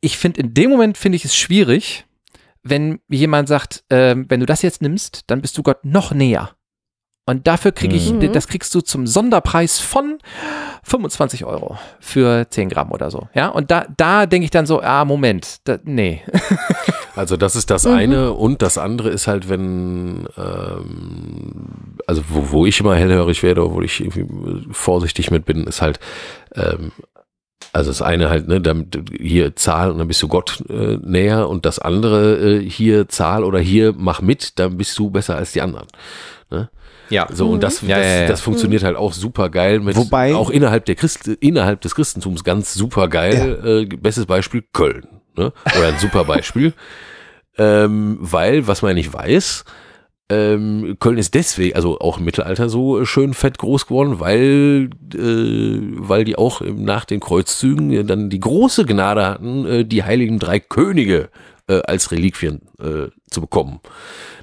Ich 0.01 0.17
finde, 0.19 0.41
in 0.41 0.55
dem 0.55 0.71
Moment 0.71 0.97
finde 0.97 1.17
ich 1.17 1.25
es 1.25 1.35
schwierig, 1.35 2.05
wenn 2.63 3.01
jemand 3.09 3.49
sagt, 3.49 3.85
ähm, 3.91 4.27
wenn 4.29 4.41
du 4.41 4.47
das 4.47 4.63
jetzt 4.63 4.83
nimmst, 4.83 5.23
dann 5.29 5.41
bist 5.41 5.57
du 5.59 5.63
Gott 5.63 5.85
noch 5.85 6.13
näher. 6.13 6.51
Und 7.27 7.47
dafür 7.47 7.73
kriege 7.73 7.95
ich, 7.95 8.11
Mhm. 8.11 8.33
das 8.33 8.49
kriegst 8.49 8.75
du 8.75 8.81
zum 8.81 9.07
Sonderpreis 9.07 9.81
von 9.81 10.19
25 10.83 11.45
Euro 11.45 11.79
für 12.01 12.49
10 12.49 12.71
Gramm 12.71 12.91
oder 12.91 13.11
so. 13.11 13.29
Ja, 13.35 13.49
und 13.49 13.71
da, 13.71 13.87
da 13.97 14.25
denke 14.27 14.45
ich 14.47 14.51
dann 14.51 14.65
so, 14.67 14.81
ah, 14.81 15.05
Moment, 15.05 15.59
da, 15.65 15.79
nee. 15.85 16.23
Also 17.19 17.37
das 17.37 17.57
ist 17.57 17.71
das 17.71 17.85
Mhm. 17.85 17.93
eine 17.93 18.33
und 18.33 18.63
das 18.63 18.79
andere 18.79 19.11
ist 19.11 19.27
halt, 19.27 19.49
wenn, 19.49 20.27
ähm, 20.37 21.97
also 22.07 22.23
wo, 22.29 22.51
wo 22.51 22.67
ich 22.67 22.81
immer 22.81 22.95
hellhörig 22.95 23.43
werde, 23.43 23.65
obwohl 23.65 23.85
ich 23.85 24.01
irgendwie 24.01 24.27
vorsichtig 24.71 25.31
mit 25.31 25.45
bin, 25.45 25.65
ist 25.67 25.83
halt, 25.83 25.99
ähm, 26.55 26.93
also 27.73 27.91
das 27.91 28.03
eine 28.03 28.31
halt, 28.31 28.49
ne, 28.49 28.61
damit 28.61 28.99
hier 29.21 29.55
Zahl 29.57 29.91
und 29.91 29.99
dann 29.99 30.09
bist 30.09 30.23
du 30.23 30.29
Gott 30.29 30.63
äh, 30.69 30.97
näher 31.03 31.49
und 31.49 31.67
das 31.67 31.79
andere 31.79 32.37
äh, 32.39 32.69
hier 32.71 33.09
Zahl 33.09 33.45
oder 33.45 33.59
hier 33.59 33.95
mach 33.97 34.23
mit, 34.23 34.59
dann 34.59 34.77
bist 34.79 34.99
du 34.99 35.11
besser 35.11 35.37
als 35.37 35.53
die 35.53 35.61
anderen. 35.61 35.87
Ja. 37.11 37.27
So 37.33 37.49
und 37.49 37.63
das, 37.63 37.81
Ja, 37.81 37.97
das, 37.97 38.07
ja, 38.07 38.21
ja. 38.23 38.27
das 38.29 38.43
funktioniert 38.43 38.83
halt 38.85 38.97
auch 38.97 39.15
super 39.15 39.49
geil 39.49 39.81
mit 39.81 39.97
Wobei- 39.97 40.35
auch 40.35 40.51
innerhalb 40.51 40.85
der 40.85 40.95
Christ, 40.95 41.27
innerhalb 41.27 41.81
des 41.81 41.95
Christentums 41.95 42.45
ganz 42.45 42.75
super 42.75 43.09
geil. 43.09 43.87
Äh, 43.91 43.97
bestes 43.97 44.27
Beispiel 44.27 44.63
Köln, 44.75 45.07
ne? 45.35 45.53
Oder 45.79 45.89
ein 45.89 45.99
super 45.99 46.25
Beispiel, 46.25 46.75
ähm, 47.59 48.19
weil 48.21 48.67
was 48.67 48.83
man 48.83 48.91
ja 48.91 48.95
nicht 48.95 49.13
weiß. 49.13 49.65
Ähm, 50.31 50.97
Köln 51.01 51.17
ist 51.17 51.35
deswegen, 51.35 51.75
also 51.75 51.99
auch 52.01 52.19
im 52.19 52.25
Mittelalter 52.25 52.69
so 52.69 53.05
schön 53.07 53.33
fett 53.33 53.57
groß 53.57 53.87
geworden, 53.87 54.21
weil, 54.21 54.91
äh, 55.15 55.81
weil 55.97 56.25
die 56.25 56.37
auch 56.37 56.61
nach 56.61 57.07
den 57.07 57.21
Kreuzzügen 57.21 57.91
äh, 57.93 58.05
dann 58.05 58.29
die 58.29 58.41
große 58.41 58.85
Gnade 58.85 59.27
hatten, 59.27 59.65
äh, 59.65 59.85
die 59.87 60.05
heiligen 60.05 60.39
drei 60.39 60.61
Könige 60.61 61.23
äh, 61.23 61.48
als 61.75 62.11
Reliquien 62.11 62.63
äh, 62.81 63.09
zu 63.31 63.41
bekommen 63.41 63.81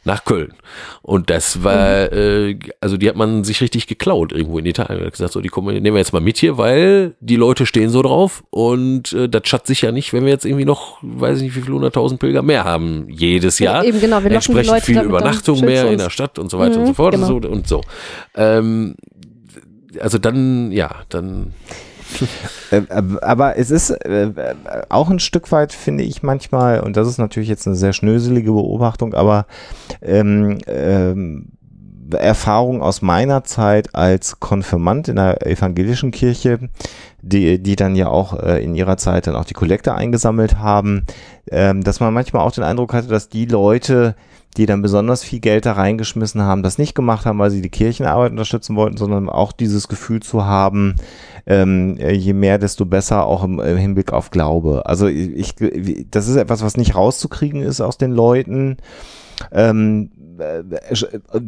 nach 0.03 0.23
Köln. 0.23 0.53
Und 1.01 1.29
das 1.29 1.63
war, 1.63 2.11
äh, 2.13 2.57
also 2.79 2.95
die 2.95 3.09
hat 3.09 3.15
man 3.15 3.43
sich 3.43 3.59
richtig 3.61 3.87
geklaut 3.87 4.31
irgendwo 4.31 4.59
in 4.59 4.65
Italien. 4.65 4.99
Man 4.99 5.07
hat 5.07 5.13
gesagt, 5.13 5.33
so, 5.33 5.41
die 5.41 5.49
kommen, 5.49 5.73
nehmen 5.73 5.95
wir 5.95 5.99
jetzt 5.99 6.13
mal 6.13 6.21
mit 6.21 6.37
hier, 6.37 6.57
weil 6.57 7.15
die 7.19 7.35
Leute 7.35 7.65
stehen 7.65 7.89
so 7.89 8.03
drauf 8.03 8.43
und 8.51 9.13
äh, 9.13 9.27
das 9.27 9.41
schadet 9.45 9.67
sicher 9.67 9.91
nicht, 9.91 10.13
wenn 10.13 10.23
wir 10.23 10.31
jetzt 10.31 10.45
irgendwie 10.45 10.65
noch, 10.65 10.99
weiß 11.01 11.37
ich 11.37 11.43
nicht, 11.45 11.55
wie 11.55 11.61
viele 11.61 11.75
hunderttausend 11.75 12.19
Pilger 12.19 12.43
mehr 12.43 12.63
haben 12.63 13.07
jedes 13.09 13.57
Jahr. 13.57 13.83
Eben 13.83 13.99
genau, 13.99 14.23
wir 14.23 14.31
Entsprechend 14.31 14.67
Leute 14.67 14.85
viel 14.85 15.01
Übernachtung 15.01 15.61
mehr 15.61 15.91
in 15.91 15.97
der 15.97 16.11
Stadt 16.11 16.37
und 16.37 16.51
so 16.51 16.59
weiter 16.59 16.77
und 16.77 16.83
Mhm, 16.83 16.87
so 16.87 16.93
fort 16.93 17.15
genau. 17.15 17.33
und 17.33 17.43
so 17.43 17.49
und 17.49 17.67
so. 17.67 17.81
Ähm, 18.35 18.95
also 19.99 20.17
dann, 20.17 20.71
ja, 20.71 21.03
dann 21.09 21.53
Äh, 21.57 21.71
äh, 21.71 21.94
aber 23.21 23.57
es 23.57 23.71
ist 23.71 23.89
äh, 23.89 24.25
äh, 24.25 24.55
auch 24.89 25.09
ein 25.09 25.19
Stück 25.19 25.51
weit, 25.51 25.73
finde 25.73 26.03
ich 26.03 26.23
manchmal, 26.23 26.79
und 26.79 26.97
das 26.97 27.07
ist 27.07 27.17
natürlich 27.17 27.49
jetzt 27.49 27.67
eine 27.67 27.75
sehr 27.75 27.93
schnöselige 27.93 28.51
Beobachtung, 28.51 29.13
aber 29.13 29.45
ähm, 30.01 30.59
ähm, 30.67 31.51
Erfahrung 32.11 32.81
aus 32.81 33.01
meiner 33.01 33.43
Zeit 33.43 33.95
als 33.95 34.39
Konfirmand 34.39 35.07
in 35.07 35.15
der 35.15 35.45
evangelischen 35.45 36.11
Kirche, 36.11 36.69
die, 37.21 37.61
die 37.61 37.75
dann 37.75 37.95
ja 37.95 38.07
auch 38.07 38.39
äh, 38.39 38.63
in 38.63 38.75
ihrer 38.75 38.97
Zeit 38.97 39.27
dann 39.27 39.35
auch 39.35 39.45
die 39.45 39.55
Kollekte 39.55 39.95
eingesammelt 39.95 40.59
haben, 40.59 41.05
ähm, 41.49 41.83
dass 41.83 41.99
man 41.99 42.13
manchmal 42.13 42.43
auch 42.43 42.51
den 42.51 42.63
Eindruck 42.63 42.93
hatte, 42.93 43.07
dass 43.07 43.29
die 43.29 43.45
Leute, 43.45 44.15
die 44.57 44.65
dann 44.65 44.81
besonders 44.81 45.23
viel 45.23 45.39
Geld 45.39 45.65
da 45.65 45.73
reingeschmissen 45.73 46.41
haben, 46.41 46.63
das 46.63 46.77
nicht 46.77 46.95
gemacht 46.95 47.25
haben, 47.25 47.39
weil 47.39 47.51
sie 47.51 47.61
die 47.61 47.69
Kirchenarbeit 47.69 48.31
unterstützen 48.31 48.75
wollten, 48.75 48.97
sondern 48.97 49.29
auch 49.29 49.51
dieses 49.51 49.87
Gefühl 49.87 50.21
zu 50.21 50.45
haben, 50.45 50.95
ähm, 51.45 51.97
je 51.97 52.33
mehr, 52.33 52.57
desto 52.57 52.85
besser 52.85 53.25
auch 53.25 53.43
im, 53.43 53.59
im 53.59 53.77
Hinblick 53.77 54.13
auf 54.13 54.31
Glaube. 54.31 54.83
Also 54.85 55.07
ich, 55.07 55.55
das 56.09 56.27
ist 56.27 56.37
etwas, 56.37 56.63
was 56.63 56.77
nicht 56.77 56.95
rauszukriegen 56.95 57.61
ist 57.61 57.81
aus 57.81 57.97
den 57.97 58.11
Leuten. 58.11 58.77
Ähm, 59.51 60.09
äh, 60.15 60.24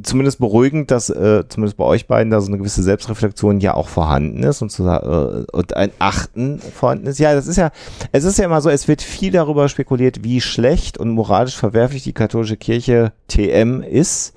zumindest 0.03 0.39
beruhigend, 0.39 0.91
dass 0.91 1.09
äh, 1.09 1.43
zumindest 1.47 1.77
bei 1.77 1.83
euch 1.85 2.07
beiden 2.07 2.31
da 2.31 2.41
so 2.41 2.47
eine 2.47 2.57
gewisse 2.57 2.83
Selbstreflexion 2.83 3.59
ja 3.59 3.73
auch 3.73 3.87
vorhanden 3.87 4.43
ist 4.43 4.61
und, 4.61 4.69
zu, 4.69 4.85
äh, 4.85 5.45
und 5.51 5.75
ein 5.75 5.91
Achten 5.99 6.59
vorhanden 6.59 7.07
ist. 7.07 7.19
Ja, 7.19 7.33
das 7.33 7.47
ist 7.47 7.57
ja, 7.57 7.71
es 8.11 8.23
ist 8.23 8.37
ja 8.37 8.45
immer 8.45 8.61
so, 8.61 8.69
es 8.69 8.87
wird 8.87 9.01
viel 9.01 9.31
darüber 9.31 9.69
spekuliert, 9.69 10.23
wie 10.23 10.41
schlecht 10.41 10.97
und 10.97 11.09
moralisch 11.09 11.57
verwerflich 11.57 12.03
die 12.03 12.13
katholische 12.13 12.57
Kirche 12.57 13.11
TM 13.27 13.81
ist. 13.81 14.33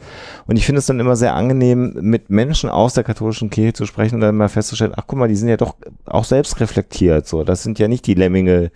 Und 0.46 0.56
ich 0.56 0.66
finde 0.66 0.80
es 0.80 0.86
dann 0.86 0.98
immer 0.98 1.16
sehr 1.16 1.34
angenehm, 1.34 1.96
mit 2.00 2.28
Menschen 2.30 2.70
aus 2.70 2.94
der 2.94 3.04
katholischen 3.04 3.50
Kirche 3.50 3.72
zu 3.72 3.86
sprechen 3.86 4.16
und 4.16 4.20
dann 4.20 4.36
mal 4.36 4.48
festzustellen, 4.48 4.92
ach 4.96 5.04
guck 5.06 5.18
mal, 5.18 5.28
die 5.28 5.36
sind 5.36 5.48
ja 5.48 5.56
doch 5.56 5.76
auch 6.06 6.24
selbst 6.24 6.58
reflektiert. 6.60 7.28
So, 7.28 7.44
das 7.44 7.62
sind 7.62 7.78
ja 7.78 7.86
nicht 7.86 8.06
die 8.06 8.14
Lemminge, 8.14 8.72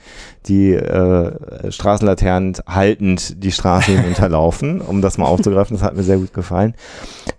die 0.46 0.72
äh, 0.72 1.32
Straßenlaternen 1.70 2.54
haltend 2.66 3.42
die 3.42 3.52
Straße 3.52 3.92
hinunterlaufen, 3.92 4.80
um 4.80 5.02
das 5.02 5.18
mal 5.18 5.26
aufzugreifen. 5.26 5.63
Das 5.70 5.82
hat 5.82 5.96
mir 5.96 6.02
sehr 6.02 6.18
gut 6.18 6.34
gefallen. 6.34 6.74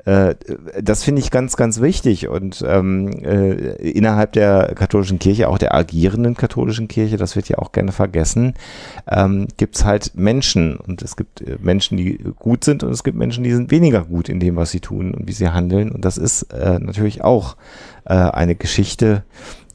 Äh, 0.05 0.36
das 0.82 1.03
finde 1.03 1.21
ich 1.21 1.32
ganz, 1.32 1.57
ganz 1.57 1.82
wichtig. 1.82 2.28
Und 2.28 2.63
ähm, 2.67 3.09
äh, 3.23 3.76
innerhalb 3.89 4.34
der 4.34 4.73
katholischen 4.76 5.19
Kirche, 5.19 5.49
auch 5.49 5.57
der 5.57 5.73
agierenden 5.73 6.36
katholischen 6.36 6.88
Kirche, 6.88 7.17
das 7.17 7.36
wird 7.36 7.49
ja 7.49 7.57
auch 7.57 7.71
gerne 7.71 7.91
vergessen, 7.91 8.53
ähm, 9.09 9.47
gibt 9.57 9.76
es 9.76 9.86
halt 9.86 10.13
Menschen. 10.15 10.78
Und 10.78 11.01
es 11.01 11.15
gibt 11.15 11.41
äh, 11.41 11.57
Menschen, 11.61 11.97
die 11.97 12.17
gut 12.38 12.63
sind 12.63 12.84
und 12.84 12.91
es 12.91 13.03
gibt 13.03 13.17
Menschen, 13.17 13.43
die 13.43 13.53
sind 13.53 13.71
weniger 13.71 14.03
gut 14.03 14.30
in 14.30 14.39
dem, 14.39 14.55
was 14.55 14.71
sie 14.71 14.80
tun 14.80 15.13
und 15.13 15.28
wie 15.28 15.34
sie 15.34 15.49
handeln. 15.49 15.91
Und 15.91 16.05
das 16.05 16.17
ist 16.17 16.43
äh, 16.53 16.80
natürlich 16.80 17.23
auch 17.23 17.55
äh, 18.06 18.14
eine 18.14 18.56
Geschichte, 18.56 19.24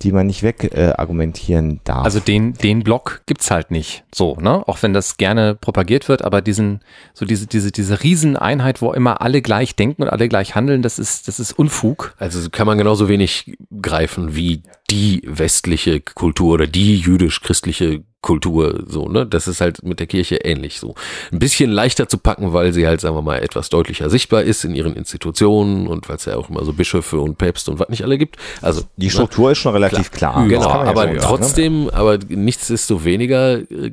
die 0.03 0.12
man 0.12 0.26
nicht 0.26 0.43
weg 0.43 0.70
äh, 0.74 0.93
argumentieren 0.97 1.81
darf. 1.85 2.05
Also 2.05 2.20
den, 2.20 2.55
den 2.55 2.83
Block 2.83 3.22
gibt's 3.26 3.51
halt 3.51 3.70
nicht 3.70 4.05
so, 4.14 4.37
ne? 4.37 4.66
Auch 4.66 4.83
wenn 4.83 4.95
das 4.95 5.18
gerne 5.18 5.55
propagiert 5.55 6.09
wird, 6.09 6.22
aber 6.22 6.41
diesen, 6.41 6.81
so 7.12 7.26
diese, 7.26 7.47
diese, 7.47 7.70
diese 7.70 8.03
Rieseneinheit, 8.03 8.81
wo 8.81 8.93
immer 8.93 9.20
alle 9.20 9.43
gleich 9.43 9.76
denken 9.76 10.03
und 10.03 10.09
alle 10.09 10.28
gleich 10.28 10.55
handeln, 10.55 10.81
das 10.83 10.99
ist, 10.99 11.28
das 11.28 11.39
ist 11.39 11.53
Unfug. 11.53 12.14
Also 12.18 12.49
kann 12.51 12.66
man 12.66 12.78
genauso 12.78 13.09
wenig 13.09 13.57
greifen 13.83 14.35
wie 14.35 14.62
die 14.91 15.22
westliche 15.24 16.01
Kultur 16.01 16.55
oder 16.55 16.66
die 16.66 16.99
jüdisch-christliche 16.99 18.03
Kultur, 18.22 18.84
so, 18.86 19.09
ne? 19.09 19.24
Das 19.24 19.49
ist 19.49 19.62
halt 19.62 19.82
mit 19.82 19.99
der 19.99 20.07
Kirche 20.07 20.36
ähnlich 20.36 20.78
so. 20.78 20.95
Ein 21.32 21.38
bisschen 21.38 21.70
leichter 21.70 22.07
zu 22.07 22.18
packen, 22.18 22.53
weil 22.53 22.74
sie 22.74 22.86
halt, 22.86 23.01
sagen 23.01 23.16
wir 23.16 23.22
mal, 23.22 23.43
etwas 23.43 23.70
deutlicher 23.70 24.11
sichtbar 24.11 24.43
ist 24.43 24.62
in 24.64 24.74
ihren 24.74 24.95
Institutionen 24.95 25.86
und 25.86 26.07
weil 26.09 26.16
es 26.16 26.26
ja 26.26 26.36
auch 26.36 26.51
immer 26.51 26.62
so 26.64 26.74
Bischöfe 26.74 27.18
und 27.18 27.38
Päpste 27.38 27.70
und 27.70 27.80
was 27.80 27.88
nicht 27.88 28.05
alle 28.05 28.18
gibt. 28.18 28.36
Also 28.61 28.82
die 28.97 29.07
ne? 29.07 29.12
Struktur 29.12 29.47
ne? 29.47 29.53
ist 29.53 29.59
schon 29.59 29.72
relativ 29.72 30.11
klar. 30.11 30.32
klar. 30.32 30.49
Genau, 30.49 30.68
aber 30.68 31.07
ja 31.07 31.12
ne? 31.14 31.18
trotzdem, 31.20 31.84
ne? 31.84 31.95
aber 31.95 32.18
nichtsdestoweniger 32.28 33.61
äh, 33.70 33.93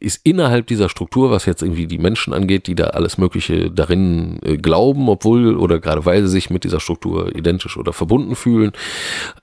ist 0.00 0.20
innerhalb 0.24 0.66
dieser 0.66 0.88
Struktur, 0.88 1.30
was 1.30 1.44
jetzt 1.44 1.62
irgendwie 1.62 1.86
die 1.86 1.98
Menschen 1.98 2.32
angeht, 2.32 2.68
die 2.68 2.74
da 2.74 2.84
alles 2.88 3.18
Mögliche 3.18 3.70
darin 3.70 4.38
äh, 4.42 4.56
glauben, 4.56 5.08
obwohl 5.08 5.56
oder 5.56 5.80
gerade 5.80 6.06
weil 6.06 6.22
sie 6.22 6.28
sich 6.28 6.48
mit 6.48 6.64
dieser 6.64 6.80
Struktur 6.80 7.34
identisch 7.34 7.76
oder 7.76 7.92
verbunden 7.92 8.34
fühlen, 8.34 8.72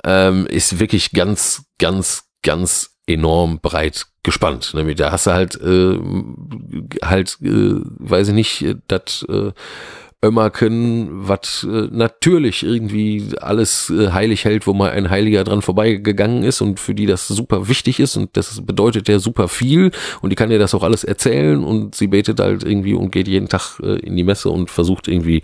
ähm, 0.05 0.47
ist 0.47 0.79
wirklich 0.79 0.90
ganz, 1.13 1.63
ganz, 1.79 2.23
ganz 2.43 2.91
enorm 3.07 3.59
breit 3.59 4.05
gespannt. 4.23 4.73
Ne? 4.73 4.95
Da 4.95 5.11
hast 5.11 5.27
du 5.27 5.31
halt, 5.31 5.59
äh, 5.61 5.99
halt, 7.03 7.37
äh, 7.41 7.81
weiß 7.99 8.29
ich 8.29 8.33
nicht, 8.33 8.75
das 8.87 9.25
äh, 9.29 9.51
Ömmerken, 10.23 11.09
was 11.27 11.63
äh, 11.63 11.87
natürlich 11.89 12.61
irgendwie 12.61 13.29
alles 13.39 13.89
äh, 13.89 14.11
heilig 14.11 14.45
hält, 14.45 14.67
wo 14.67 14.73
mal 14.73 14.91
ein 14.91 15.09
Heiliger 15.09 15.43
dran 15.43 15.63
vorbeigegangen 15.63 16.43
ist 16.43 16.61
und 16.61 16.79
für 16.79 16.93
die 16.93 17.07
das 17.07 17.27
super 17.27 17.67
wichtig 17.67 17.99
ist 17.99 18.17
und 18.17 18.37
das 18.37 18.63
bedeutet 18.63 19.09
ja 19.09 19.17
super 19.17 19.47
viel 19.47 19.89
und 20.21 20.29
die 20.29 20.35
kann 20.35 20.51
dir 20.51 20.59
das 20.59 20.75
auch 20.75 20.83
alles 20.83 21.03
erzählen 21.03 21.63
und 21.63 21.95
sie 21.95 22.05
betet 22.05 22.39
halt 22.39 22.63
irgendwie 22.63 22.93
und 22.93 23.11
geht 23.11 23.27
jeden 23.27 23.49
Tag 23.49 23.79
äh, 23.81 23.95
in 23.95 24.15
die 24.15 24.23
Messe 24.23 24.49
und 24.51 24.69
versucht 24.69 25.07
irgendwie 25.07 25.41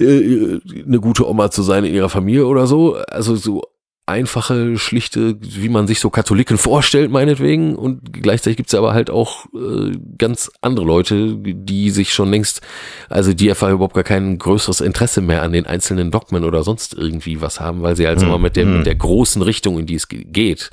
äh, 0.00 0.58
eine 0.84 0.98
gute 0.98 1.28
Oma 1.28 1.52
zu 1.52 1.62
sein 1.62 1.84
in 1.84 1.94
ihrer 1.94 2.08
Familie 2.08 2.46
oder 2.46 2.66
so. 2.66 2.96
Also 2.96 3.36
so 3.36 3.62
einfache, 4.08 4.78
schlichte, 4.78 5.36
wie 5.40 5.68
man 5.68 5.86
sich 5.86 6.00
so 6.00 6.10
Katholiken 6.10 6.58
vorstellt, 6.58 7.10
meinetwegen. 7.10 7.76
Und 7.76 8.12
gleichzeitig 8.12 8.56
gibt's 8.56 8.74
aber 8.74 8.94
halt 8.94 9.10
auch 9.10 9.46
äh, 9.54 9.96
ganz 10.16 10.50
andere 10.60 10.86
Leute, 10.86 11.36
die 11.36 11.90
sich 11.90 12.12
schon 12.12 12.30
längst, 12.30 12.62
also 13.08 13.32
die 13.32 13.50
einfach 13.50 13.70
überhaupt 13.70 13.94
gar 13.94 14.04
kein 14.04 14.38
größeres 14.38 14.80
Interesse 14.80 15.20
mehr 15.20 15.42
an 15.42 15.52
den 15.52 15.66
einzelnen 15.66 16.10
Dogmen 16.10 16.44
oder 16.44 16.62
sonst 16.62 16.94
irgendwie 16.94 17.40
was 17.40 17.60
haben, 17.60 17.82
weil 17.82 17.96
sie 17.96 18.06
halt 18.06 18.22
hm. 18.22 18.40
mit, 18.40 18.56
der, 18.56 18.66
mit 18.66 18.76
hm. 18.78 18.84
der 18.84 18.94
großen 18.94 19.42
Richtung, 19.42 19.78
in 19.78 19.86
die 19.86 19.96
es 19.96 20.08
geht, 20.08 20.70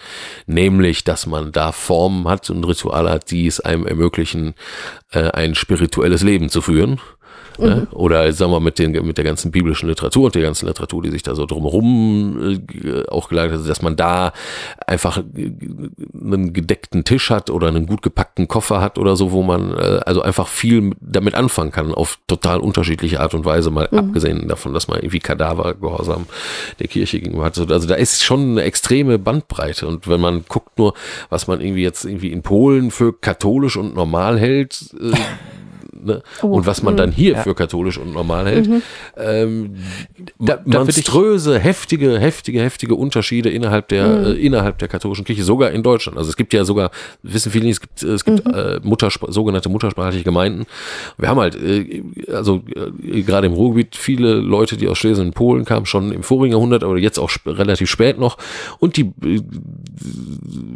nämlich, 0.48 1.04
dass 1.04 1.26
man 1.26 1.52
da 1.52 1.72
Formen 1.72 2.28
hat 2.28 2.50
und 2.50 2.64
Rituale 2.64 3.12
hat, 3.12 3.32
die 3.32 3.48
es 3.48 3.60
einem 3.60 3.86
ermöglichen, 3.86 4.56
äh, 5.12 5.30
ein 5.32 5.56
spirituelles 5.56 6.24
Leben 6.24 6.50
zu 6.50 6.62
führen. 6.62 7.00
Ne? 7.60 7.88
Mhm. 7.90 7.98
Oder 7.98 8.32
sagen 8.34 8.52
wir 8.52 8.60
mit, 8.60 8.80
den, 8.80 8.92
mit 9.06 9.18
der 9.18 9.24
ganzen 9.24 9.52
biblischen 9.52 9.90
Literatur 9.90 10.26
und 10.26 10.36
der 10.36 10.42
ganzen 10.42 10.68
Literatur, 10.68 11.02
die 11.04 11.12
sich 11.12 11.24
da 11.24 11.36
so 11.36 11.46
drumherum 11.46 12.60
äh, 12.84 13.08
auch 13.08 13.30
geleitet 13.30 13.60
hat, 13.60 13.70
dass 13.70 13.82
man 13.82 13.96
da 13.96 14.34
einfach 14.88 15.18
einen 15.18 16.54
gedeckten 16.54 17.04
Tisch 17.04 17.30
hat 17.30 17.50
oder 17.50 17.68
einen 17.68 17.86
gut 17.86 18.02
gepackten 18.02 18.48
Koffer 18.48 18.82
hat 18.82 18.98
oder 18.98 19.16
so, 19.16 19.32
wo 19.32 19.44
man 19.44 19.72
äh, 19.72 20.00
also 20.06 20.22
einfach 20.22 20.48
viel 20.48 20.92
damit 21.00 21.36
anfangen 21.36 21.72
kann, 21.72 21.94
auf 21.94 22.20
total 22.28 22.60
unterschiedliche 22.60 23.20
Art 23.20 23.34
und 23.34 23.46
Weise, 23.46 23.72
mal 23.72 23.88
mhm. 23.92 24.00
abgesehen 24.00 24.48
davon, 24.48 24.74
dass 24.74 24.88
man 24.88 25.00
irgendwie 25.00 25.20
Kadavergehorsam 25.20 26.26
der 26.80 26.88
Kirche 26.88 27.20
gegenüber 27.20 27.46
hat. 27.46 27.58
Also 27.58 27.88
da 27.88 27.96
ist 27.96 28.24
schon 28.24 28.52
eine 28.52 28.64
extreme 28.64 29.20
Bandbreite 29.20 29.88
und 29.88 30.08
wenn 30.08 30.20
man 30.20 30.46
guckt 30.48 30.78
nur, 30.78 30.94
was 31.30 31.48
man 31.48 31.62
irgendwie 31.62 31.84
jetzt 31.84 32.06
irgendwie 32.06 32.32
in 32.32 32.42
Polen 32.42 32.92
für 32.92 33.14
katholisch 33.14 33.78
und 33.78 33.96
normal 33.96 34.40
hält, 34.40 34.94
äh, 35.00 35.16
ne? 36.06 36.22
Oh, 36.42 36.48
und 36.48 36.66
was 36.66 36.84
man 36.84 36.98
dann 36.98 37.12
hier 37.12 37.34
ja. 37.34 37.44
für 37.44 37.56
katholisch 37.56 37.98
und 37.98 38.14
normal 38.14 38.46
hält. 38.48 38.68
Mhm. 38.68 38.82
Ähm, 39.18 39.76
da, 40.40 40.60
monströse, 40.66 41.60
heftige, 41.60 42.20
heftige, 42.20 42.62
heftige 42.62 42.96
Unterschiede 42.96 43.50
innerhalb 43.50 43.88
der 43.90 44.08
mhm. 44.08 44.26
äh, 44.26 44.32
innerhalb 44.34 44.78
der 44.78 44.88
katholischen 44.88 45.26
Kirche, 45.26 45.44
sogar 45.44 45.72
in 45.72 45.84
Deutschland. 45.84 46.18
Also 46.18 46.30
es 46.30 46.38
gibt 46.38 46.54
ja 46.54 46.66
sogar, 46.66 46.92
wissen 47.24 47.52
viele 47.52 47.66
nicht, 47.66 47.76
es 47.76 47.82
gibt 47.82 48.04
es 48.04 48.26
gibt 48.26 48.46
mhm. 48.46 48.54
äh, 48.54 48.80
Mutterspr 48.84 49.32
sogenannte 49.32 49.70
muttersprachliche 49.70 50.24
Gemeinden. 50.24 50.66
Wir 51.18 51.30
haben 51.30 51.40
halt 51.40 51.56
äh, 51.56 52.04
also 52.32 52.64
äh, 52.76 53.22
gerade 53.22 53.48
im 53.48 53.54
Ruhrgebiet 53.54 53.96
viele 53.96 54.36
Leute, 54.36 54.78
die 54.78 54.88
aus 54.88 54.98
Schlesien 54.98 55.28
und 55.28 55.34
Polen 55.34 55.66
kamen, 55.66 55.86
schon 55.86 56.12
im 56.12 56.24
vorigen 56.24 56.54
Jahrhundert, 56.54 56.84
aber 56.84 56.98
jetzt 56.98 57.20
auch 57.20 57.30
sp 57.32 57.46
relativ 57.50 57.90
spät 57.90 58.20
noch. 58.20 58.38
Und 58.80 58.98
die, 58.98 59.12
äh, 59.24 59.42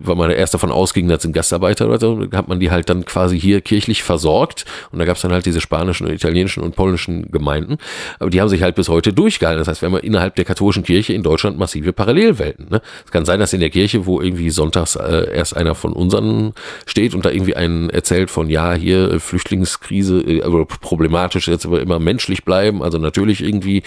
weil 0.04 0.16
man 0.16 0.32
erst 0.32 0.54
davon 0.54 0.72
ausging, 0.72 1.08
das 1.08 1.22
sind 1.22 1.34
Gastarbeiter 1.34 1.88
oder 1.88 2.00
so, 2.00 2.28
hat 2.32 2.48
man 2.48 2.60
die 2.60 2.72
halt 2.72 2.90
dann 2.90 3.06
quasi 3.06 3.40
hier 3.40 3.62
kirchlich 3.62 4.04
versorgt. 4.04 4.66
Und 4.92 5.00
da 5.00 5.06
gab 5.06 5.18
es 5.20 5.24
dann 5.24 5.32
halt 5.32 5.46
diese 5.46 5.62
spanischen 5.62 6.08
und 6.08 6.14
italienischen 6.14 6.64
und 6.64 6.76
polnischen 6.76 7.32
Gemeinden. 7.32 7.78
Aber 8.20 8.30
die 8.30 8.42
haben 8.42 8.50
sich 8.50 8.62
halt 8.62 8.76
bis 8.76 8.90
heute 8.90 9.14
durchgehalten. 9.14 9.60
Das 9.60 9.68
heißt, 9.68 9.82
wir 9.82 9.92
haben 9.92 9.98
innerhalb 9.98 10.36
der 10.36 10.46
katholischen 10.46 10.84
Kirche 10.84 11.14
in 11.14 11.24
Deutschland 11.24 11.58
massive 11.58 11.94
Parallelwelten. 11.94 12.68
Ne? 12.70 12.82
Es 13.06 13.12
kann 13.12 13.26
sein, 13.26 13.40
dass 13.40 13.54
in 13.54 13.60
der 13.60 13.70
Kirche, 13.70 14.06
wo 14.06 14.22
irgendwie 14.22 14.50
sonntags 14.50 14.96
äh, 14.96 15.28
erst 15.34 15.56
einer 15.56 15.76
von 15.76 15.94
unseren 15.94 16.54
steht 16.86 17.14
und 17.14 17.26
da 17.26 17.30
irgendwie 17.30 17.56
einen 17.56 17.90
erzählt 17.90 18.30
von, 18.30 18.50
ja, 18.50 18.74
hier 18.74 19.12
äh, 19.12 19.20
Flüchtlingskrise, 19.20 20.22
äh, 20.22 20.42
aber 20.44 20.66
problematisch, 20.66 21.48
jetzt 21.48 21.66
aber 21.66 21.82
immer 21.82 22.00
menschlich 22.00 22.46
bleiben, 22.46 22.82
also 22.82 22.98
natürlich 22.98 23.44
irgendwie 23.44 23.84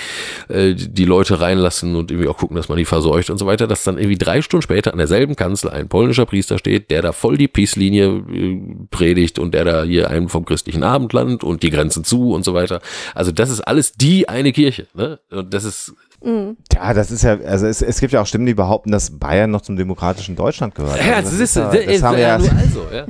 äh, 0.48 0.74
die 0.74 1.04
Leute 1.04 1.40
reinlassen 1.40 1.96
und 1.96 2.10
irgendwie 2.10 2.28
auch 2.28 2.36
gucken, 2.36 2.56
dass 2.56 2.68
man 2.68 2.78
die 2.78 2.84
verseucht 2.84 3.30
und 3.30 3.38
so 3.38 3.46
weiter, 3.46 3.66
dass 3.66 3.84
dann 3.84 3.98
irgendwie 3.98 4.18
drei 4.18 4.42
Stunden 4.42 4.62
später 4.62 4.92
an 4.92 4.98
derselben 4.98 5.36
Kanzel 5.36 5.70
ein 5.70 5.88
polnischer 5.88 6.26
Priester 6.26 6.58
steht, 6.58 6.90
der 6.90 7.02
da 7.02 7.12
voll 7.12 7.36
die 7.36 7.48
Peace-Linie 7.48 8.22
äh, 8.32 8.60
predigt 8.90 9.38
und 9.38 9.54
der 9.54 9.64
da 9.64 9.82
hier 9.82 10.10
einen 10.10 10.28
vom 10.28 10.44
christlichen 10.44 10.82
Abendland 10.82 11.21
Deutschland 11.22 11.44
und 11.44 11.62
die 11.62 11.70
Grenzen 11.70 12.04
zu 12.04 12.32
und 12.32 12.44
so 12.44 12.54
weiter. 12.54 12.80
Also 13.14 13.32
das 13.32 13.50
ist 13.50 13.60
alles 13.60 13.92
die 13.92 14.28
eine 14.28 14.52
Kirche. 14.52 14.86
Ne? 14.94 15.18
Und 15.30 15.52
das 15.52 15.64
ist 15.64 15.94
Mhm. 16.24 16.56
Ja, 16.72 16.94
das 16.94 17.10
ist 17.10 17.24
ja, 17.24 17.36
also 17.40 17.66
es, 17.66 17.82
es 17.82 17.98
gibt 17.98 18.12
ja 18.12 18.20
auch 18.20 18.26
Stimmen, 18.26 18.46
die 18.46 18.54
behaupten, 18.54 18.92
dass 18.92 19.18
Bayern 19.18 19.50
noch 19.50 19.62
zum 19.62 19.76
demokratischen 19.76 20.36
Deutschland 20.36 20.74
gehört. 20.76 21.04
Ja, 21.04 21.16
also 21.16 21.30
das, 21.30 21.38
das, 21.38 21.40
ist, 21.40 21.56
ja, 21.56 21.70
das, 21.72 21.84
das 21.84 22.02
haben 22.04 22.16
wir 22.16 22.22
ja. 22.22 22.34
Also, 22.62 22.86
ja. 22.94 23.06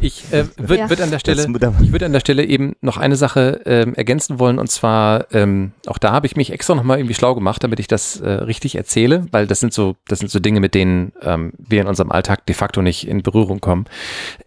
Ich 0.00 0.24
äh, 0.32 0.44
würde 0.58 0.78
ja. 0.82 0.90
würd 0.90 1.00
an 1.00 1.10
der 1.10 1.18
Stelle, 1.18 1.46
ich 1.80 1.92
würde 1.92 2.04
an 2.04 2.12
der 2.12 2.20
Stelle 2.20 2.44
eben 2.44 2.74
noch 2.82 2.98
eine 2.98 3.16
Sache 3.16 3.62
ähm, 3.64 3.94
ergänzen 3.94 4.38
wollen 4.38 4.58
und 4.58 4.70
zwar 4.70 5.32
ähm, 5.32 5.72
auch 5.86 5.96
da 5.96 6.12
habe 6.12 6.26
ich 6.26 6.36
mich 6.36 6.52
extra 6.52 6.74
nochmal 6.74 6.98
irgendwie 6.98 7.14
schlau 7.14 7.34
gemacht, 7.34 7.64
damit 7.64 7.80
ich 7.80 7.86
das 7.86 8.20
äh, 8.20 8.28
richtig 8.28 8.76
erzähle, 8.76 9.26
weil 9.30 9.46
das 9.46 9.60
sind 9.60 9.72
so, 9.72 9.96
das 10.06 10.18
sind 10.18 10.30
so 10.30 10.38
Dinge, 10.38 10.60
mit 10.60 10.74
denen 10.74 11.12
ähm, 11.22 11.52
wir 11.56 11.80
in 11.80 11.86
unserem 11.86 12.12
Alltag 12.12 12.44
de 12.44 12.54
facto 12.54 12.82
nicht 12.82 13.08
in 13.08 13.22
Berührung 13.22 13.60
kommen. 13.62 13.86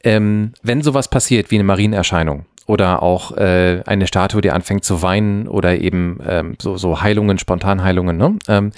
Ähm, 0.03 0.53
wenn 0.61 0.83
sowas 0.83 1.07
passiert 1.07 1.49
wie 1.49 1.55
eine 1.55 1.63
Marienerscheinung 1.63 2.45
oder 2.69 3.01
auch 3.01 3.35
äh, 3.35 3.81
eine 3.87 4.05
Statue, 4.05 4.41
die 4.41 4.51
anfängt 4.51 4.85
zu 4.85 5.01
weinen 5.01 5.47
oder 5.47 5.79
eben 5.79 6.19
ähm, 6.23 6.55
so, 6.61 6.77
so 6.77 7.01
Heilungen, 7.01 7.39
Spontanheilungen, 7.39 8.15
ne? 8.15 8.37
Ähm, 8.47 8.71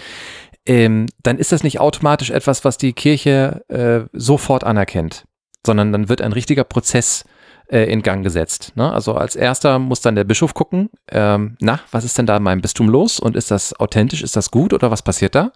ähm, 0.66 1.08
dann 1.24 1.38
ist 1.38 1.52
das 1.52 1.64
nicht 1.64 1.82
automatisch 1.82 2.30
etwas, 2.30 2.64
was 2.64 2.78
die 2.78 2.94
Kirche 2.94 3.66
äh, 3.68 4.08
sofort 4.14 4.64
anerkennt, 4.64 5.26
sondern 5.66 5.92
dann 5.92 6.08
wird 6.08 6.22
ein 6.22 6.32
richtiger 6.32 6.64
Prozess 6.64 7.26
äh, 7.68 7.92
in 7.92 8.02
Gang 8.02 8.24
gesetzt. 8.24 8.72
Ne? 8.76 8.94
Also 8.94 9.16
als 9.16 9.36
erster 9.36 9.80
muss 9.80 10.02
dann 10.02 10.16
der 10.16 10.24
Bischof 10.24 10.54
gucken, 10.54 10.90
ähm, 11.10 11.58
na, 11.60 11.82
was 11.92 12.06
ist 12.06 12.18
denn 12.18 12.28
da 12.28 12.38
in 12.38 12.44
meinem 12.44 12.62
Bistum 12.62 12.88
los 12.88 13.20
und 13.20 13.36
ist 13.36 13.52
das 13.52 13.78
authentisch, 13.78 14.22
ist 14.22 14.36
das 14.38 14.52
gut 14.52 14.72
oder 14.72 14.92
was 14.92 15.02
passiert 15.02 15.36
da? 15.36 15.52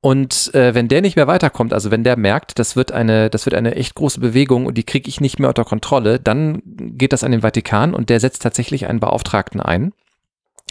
Und 0.00 0.54
äh, 0.54 0.74
wenn 0.74 0.88
der 0.88 1.00
nicht 1.00 1.16
mehr 1.16 1.26
weiterkommt, 1.26 1.72
also 1.72 1.90
wenn 1.90 2.04
der 2.04 2.16
merkt, 2.16 2.58
das 2.58 2.76
wird 2.76 2.92
eine, 2.92 3.30
das 3.30 3.46
wird 3.46 3.54
eine 3.54 3.74
echt 3.74 3.94
große 3.94 4.20
Bewegung 4.20 4.66
und 4.66 4.78
die 4.78 4.84
kriege 4.84 5.08
ich 5.08 5.20
nicht 5.20 5.38
mehr 5.38 5.48
unter 5.48 5.64
Kontrolle, 5.64 6.20
dann 6.20 6.62
geht 6.64 7.12
das 7.12 7.24
an 7.24 7.32
den 7.32 7.40
Vatikan 7.40 7.94
und 7.94 8.08
der 8.08 8.20
setzt 8.20 8.42
tatsächlich 8.42 8.86
einen 8.86 9.00
Beauftragten 9.00 9.60
ein, 9.60 9.92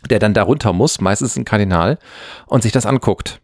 der 0.10 0.20
dann 0.20 0.34
darunter 0.34 0.74
muss, 0.74 1.02
meistens 1.02 1.36
ein 1.36 1.46
Kardinal, 1.46 1.98
und 2.46 2.64
sich 2.64 2.72
das 2.72 2.86
anguckt. 2.86 3.42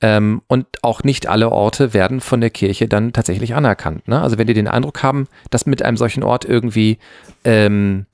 Ähm, 0.00 0.42
und 0.48 0.66
auch 0.82 1.04
nicht 1.04 1.28
alle 1.28 1.50
Orte 1.50 1.94
werden 1.94 2.20
von 2.20 2.40
der 2.40 2.50
Kirche 2.50 2.88
dann 2.88 3.12
tatsächlich 3.12 3.54
anerkannt. 3.54 4.08
Ne? 4.08 4.20
Also 4.20 4.36
wenn 4.36 4.48
die 4.48 4.54
den 4.54 4.66
Eindruck 4.66 5.02
haben, 5.02 5.28
dass 5.50 5.66
mit 5.66 5.82
einem 5.82 5.96
solchen 5.96 6.24
Ort 6.24 6.44
irgendwie, 6.44 6.98
ähm, 7.44 8.06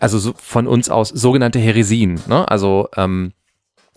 also 0.00 0.18
so 0.18 0.34
von 0.36 0.68
uns 0.68 0.88
aus 0.88 1.08
sogenannte 1.08 1.58
Heresien, 1.58 2.20
ne? 2.28 2.48
also 2.48 2.88
ähm, 2.96 3.32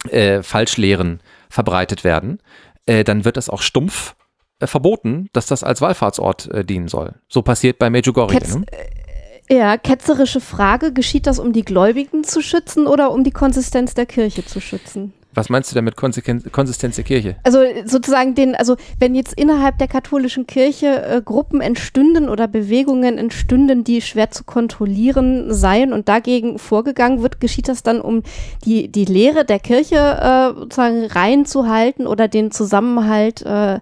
äh, 0.10 0.42
Falschlehren 0.42 1.20
verbreitet 1.50 2.04
werden, 2.04 2.40
äh, 2.86 3.04
dann 3.04 3.26
wird 3.26 3.38
das 3.38 3.50
auch 3.50 3.62
stumpf 3.62 4.16
äh, 4.60 4.68
verboten, 4.68 5.30
dass 5.34 5.46
das 5.46 5.64
als 5.64 5.82
Wallfahrtsort 5.82 6.50
äh, 6.52 6.66
dienen 6.66 6.88
soll. 6.88 7.16
So 7.28 7.42
passiert 7.42 7.78
bei 7.78 7.90
Medjugorje. 7.90 8.40
Ketz, 8.40 8.56
ne? 8.56 8.66
Äh, 9.48 9.58
ja, 9.58 9.78
ketzerische 9.78 10.42
Frage, 10.42 10.92
geschieht 10.92 11.28
das, 11.28 11.40
um 11.40 11.54
die 11.54 11.64
Gläubigen 11.64 12.24
zu 12.24 12.42
schützen 12.42 12.88
oder 12.88 13.12
um 13.12 13.24
die 13.24 13.32
Konsistenz 13.32 13.94
der 13.94 14.06
Kirche 14.06 14.46
zu 14.46 14.60
schützen? 14.60 15.14
Was 15.38 15.50
meinst 15.50 15.70
du 15.70 15.76
damit 15.76 15.96
Konsistenz 15.96 16.96
der 16.96 17.04
Kirche? 17.04 17.36
Also 17.44 17.60
sozusagen 17.86 18.34
den, 18.34 18.56
also 18.56 18.76
wenn 18.98 19.14
jetzt 19.14 19.36
innerhalb 19.36 19.78
der 19.78 19.88
katholischen 19.88 20.48
Kirche 20.48 20.88
äh, 21.06 21.22
Gruppen 21.24 21.62
entstünden 21.62 22.28
oder 22.28 22.48
Bewegungen 22.48 23.20
entstünden, 23.20 23.84
die 23.84 24.02
schwer 24.02 24.32
zu 24.32 24.46
kontrollieren 24.46 25.54
seien 25.54 25.94
und 25.94 26.10
dagegen 26.10 26.58
vorgegangen 26.58 27.22
wird, 27.22 27.40
geschieht 27.40 27.68
das 27.68 27.84
dann, 27.84 28.02
um 28.02 28.24
die, 28.66 28.92
die 28.92 29.06
Lehre 29.06 29.46
der 29.46 29.60
Kirche 29.60 29.96
äh, 29.96 30.60
sozusagen 30.60 31.06
reinzuhalten 31.06 32.08
oder 32.08 32.28
den 32.28 32.50
Zusammenhalt 32.50 33.44
äh, 33.44 33.80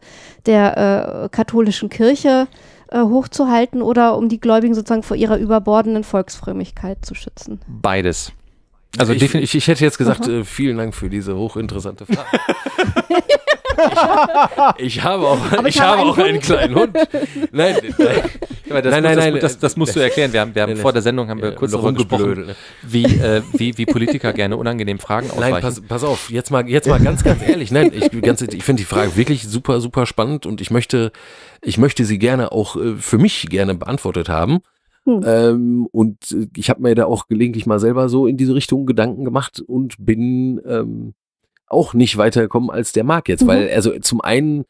der 0.48 1.24
äh, 1.24 1.30
katholischen 1.30 1.88
Kirche 1.88 2.50
äh, 2.90 3.00
hochzuhalten 3.00 3.82
oder 3.82 4.18
um 4.18 4.28
die 4.28 4.42
Gläubigen 4.42 4.76
sozusagen 4.76 5.04
vor 5.04 5.16
ihrer 5.16 5.38
überbordenden 5.38 6.04
Volksfrömmigkeit 6.04 7.06
zu 7.06 7.16
schützen? 7.16 7.62
Beides. 7.66 8.34
Also 8.98 9.14
ich, 9.14 9.34
ich, 9.36 9.56
ich 9.56 9.68
hätte 9.68 9.84
jetzt 9.84 9.98
gesagt, 9.98 10.28
äh, 10.28 10.44
vielen 10.44 10.78
Dank 10.78 10.96
für 10.96 11.10
diese 11.10 11.36
hochinteressante 11.36 12.06
Frage. 12.06 12.40
ich, 14.78 14.98
ich, 14.98 15.04
habe 15.04 15.28
auch, 15.28 15.40
ich, 15.52 15.68
ich 15.68 15.82
habe, 15.82 16.02
auch 16.02 16.18
einen 16.18 16.40
kleinen 16.40 16.76
Hund. 16.76 16.96
Nein, 17.52 17.76
nein, 18.68 18.84
das, 18.84 18.92
nein, 18.92 19.04
nein, 19.04 19.18
nein, 19.18 19.40
das, 19.40 19.60
das, 19.60 19.78
musst 19.78 19.96
du 19.96 20.00
erklären. 20.00 20.34
Wir 20.34 20.42
haben, 20.42 20.56
wir 20.56 20.64
haben 20.64 20.78
vor 20.78 20.94
der 20.94 21.02
Sendung 21.02 21.30
haben 21.30 21.42
wir 21.42 21.52
kurz 21.54 21.72
darüber 21.72 21.94
gesprochen, 21.94 22.48
ne? 22.48 22.56
wie, 22.82 23.04
äh, 23.04 23.42
wie, 23.54 23.78
wie 23.78 23.86
Politiker 23.86 24.34
gerne 24.34 24.58
unangenehm 24.58 25.00
Fragen 25.00 25.30
ausweichen. 25.30 25.52
Nein, 25.52 25.62
pass, 25.62 25.82
pass 25.82 26.04
auf, 26.04 26.30
jetzt 26.30 26.52
mal, 26.52 26.68
jetzt 26.68 26.88
mal 26.88 27.00
ganz, 27.00 27.24
ganz 27.24 27.42
ehrlich. 27.42 27.72
Nein, 27.72 27.92
ich, 27.94 28.12
ich 28.12 28.64
finde 28.64 28.82
die 28.82 28.86
Frage 28.86 29.16
wirklich 29.16 29.48
super, 29.48 29.80
super 29.82 30.06
spannend 30.06 30.46
und 30.46 30.62
ich 30.62 30.72
möchte, 30.72 31.12
ich 31.62 31.78
möchte 31.78 32.06
sie 32.06 32.18
gerne 32.18 32.52
auch 32.52 32.76
äh, 32.76 32.96
für 32.98 33.18
mich 33.18 33.48
gerne 33.50 33.76
beantwortet 33.76 34.30
haben. 34.30 34.62
Hm. 35.06 35.22
Ähm, 35.26 35.88
und 35.92 36.32
äh, 36.32 36.48
ich 36.56 36.70
habe 36.70 36.82
mir 36.82 36.96
da 36.96 37.06
auch 37.06 37.28
gelegentlich 37.28 37.66
mal 37.66 37.80
selber 37.80 38.10
so 38.10 38.28
in 38.28 38.38
diese 38.38 38.56
Richtung 38.56 38.86
Gedanken 38.86 39.24
gemacht 39.24 39.62
und 39.66 39.96
bin 40.00 40.62
ähm, 40.66 41.14
auch 41.68 41.94
nicht 41.94 42.18
weitergekommen 42.18 42.70
als 42.70 42.92
der 42.92 43.04
Marc 43.04 43.30
jetzt, 43.30 43.44
mhm. 43.44 43.48
weil 43.48 43.70
also 43.70 43.98
zum 44.00 44.22
einen 44.22 44.66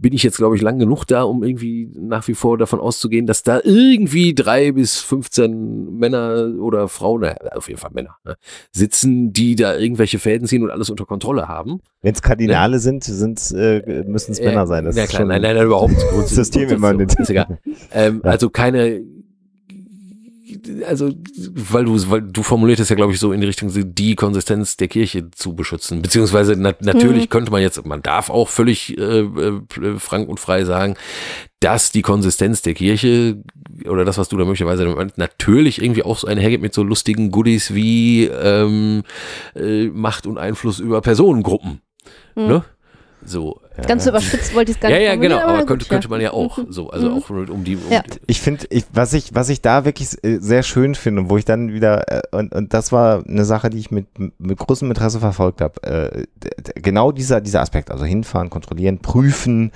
bin 0.00 0.14
ich 0.14 0.22
jetzt, 0.22 0.38
glaube 0.38 0.56
ich, 0.56 0.62
lang 0.62 0.78
genug 0.78 1.04
da, 1.04 1.24
um 1.24 1.44
irgendwie 1.44 1.90
nach 1.94 2.26
wie 2.26 2.34
vor 2.34 2.56
davon 2.56 2.80
auszugehen, 2.80 3.26
dass 3.26 3.42
da 3.42 3.60
irgendwie 3.62 4.34
drei 4.34 4.72
bis 4.72 4.98
15 4.98 5.98
Männer 5.98 6.54
oder 6.58 6.88
Frauen, 6.88 7.20
na, 7.20 7.34
auf 7.54 7.68
jeden 7.68 7.78
Fall 7.78 7.90
Männer, 7.92 8.16
ne, 8.24 8.36
sitzen, 8.72 9.32
die 9.32 9.56
da 9.56 9.76
irgendwelche 9.76 10.18
Fäden 10.18 10.48
ziehen 10.48 10.62
und 10.62 10.70
alles 10.70 10.88
unter 10.88 11.04
Kontrolle 11.04 11.48
haben. 11.48 11.80
Wenn 12.00 12.14
es 12.14 12.22
Kardinale 12.22 12.76
ne? 12.76 12.78
sind, 12.78 13.04
sind 13.04 13.52
äh, 13.54 14.04
müssen 14.04 14.32
es 14.32 14.38
äh, 14.38 14.46
Männer 14.46 14.66
sein. 14.66 14.86
Das 14.86 14.96
ja, 14.96 15.06
klar, 15.06 15.26
nein, 15.26 15.42
nein, 15.42 15.56
nein, 15.56 15.66
überhaupt. 15.66 16.00
System 16.26 16.70
immer 16.70 16.94
nicht. 16.94 17.18
Ist 17.20 17.28
egal. 17.28 17.58
Ähm, 17.92 18.22
ja. 18.24 18.30
Also 18.30 18.48
keine 18.48 19.02
also, 20.86 21.10
weil 21.36 21.84
du, 21.84 22.10
weil 22.10 22.22
du 22.22 22.42
formuliertest 22.42 22.90
ja, 22.90 22.96
glaube 22.96 23.12
ich, 23.12 23.20
so 23.20 23.32
in 23.32 23.40
die 23.40 23.46
Richtung, 23.46 23.70
die 23.74 24.14
Konsistenz 24.14 24.76
der 24.76 24.88
Kirche 24.88 25.30
zu 25.30 25.54
beschützen. 25.54 26.02
Beziehungsweise 26.02 26.54
na, 26.56 26.74
natürlich 26.80 27.24
mhm. 27.24 27.28
könnte 27.28 27.50
man 27.50 27.62
jetzt, 27.62 27.84
man 27.86 28.02
darf 28.02 28.30
auch 28.30 28.48
völlig 28.48 28.96
äh, 28.98 29.20
äh, 29.20 29.60
frank 29.98 30.28
und 30.28 30.40
frei 30.40 30.64
sagen, 30.64 30.96
dass 31.60 31.92
die 31.92 32.02
Konsistenz 32.02 32.62
der 32.62 32.74
Kirche 32.74 33.42
oder 33.86 34.04
das, 34.04 34.18
was 34.18 34.28
du 34.28 34.36
da 34.36 34.44
möglicherweise 34.44 34.84
natürlich 35.16 35.82
irgendwie 35.82 36.02
auch 36.02 36.18
so 36.18 36.26
einhergeht 36.26 36.62
mit 36.62 36.74
so 36.74 36.82
lustigen 36.82 37.30
Goodies 37.30 37.74
wie 37.74 38.24
ähm, 38.26 39.02
äh, 39.54 39.86
Macht 39.86 40.26
und 40.26 40.38
Einfluss 40.38 40.78
über 40.78 41.00
Personengruppen. 41.00 41.80
Mhm. 42.34 42.46
Ne? 42.46 42.64
So, 43.22 43.60
Ganz 43.86 44.06
überspitzt 44.06 44.54
wollte 44.54 44.72
ich 44.72 44.76
es 44.76 44.80
gar 44.80 44.90
ja, 44.90 44.96
nicht 44.96 45.06
Ja, 45.06 45.14
ja, 45.14 45.20
genau, 45.20 45.38
aber, 45.38 45.58
aber 45.58 45.66
könnte, 45.66 45.86
könnte 45.86 46.08
man 46.08 46.20
ja 46.20 46.32
auch 46.32 46.58
mhm. 46.58 46.66
so, 46.70 46.90
also 46.90 47.10
mhm. 47.10 47.16
auch 47.16 47.30
um 47.30 47.64
die. 47.64 47.76
Um 47.76 47.90
ja. 47.90 48.02
Ich 48.26 48.40
finde, 48.40 48.66
ich, 48.70 48.84
was 48.92 49.12
ich, 49.12 49.34
was 49.34 49.48
ich 49.48 49.60
da 49.60 49.84
wirklich 49.84 50.16
äh, 50.22 50.38
sehr 50.38 50.62
schön 50.62 50.94
finde, 50.94 51.28
wo 51.28 51.36
ich 51.36 51.44
dann 51.44 51.72
wieder, 51.72 52.10
äh, 52.10 52.36
und, 52.36 52.54
und 52.54 52.74
das 52.74 52.92
war 52.92 53.24
eine 53.26 53.44
Sache, 53.44 53.70
die 53.70 53.78
ich 53.78 53.90
mit, 53.90 54.06
mit 54.38 54.58
großem 54.58 54.88
Interesse 54.88 55.20
verfolgt 55.20 55.60
habe, 55.60 55.82
äh, 55.82 56.26
genau 56.74 57.12
dieser, 57.12 57.40
dieser 57.40 57.60
Aspekt, 57.60 57.90
also 57.90 58.04
hinfahren, 58.04 58.50
kontrollieren, 58.50 58.98
prüfen 58.98 59.72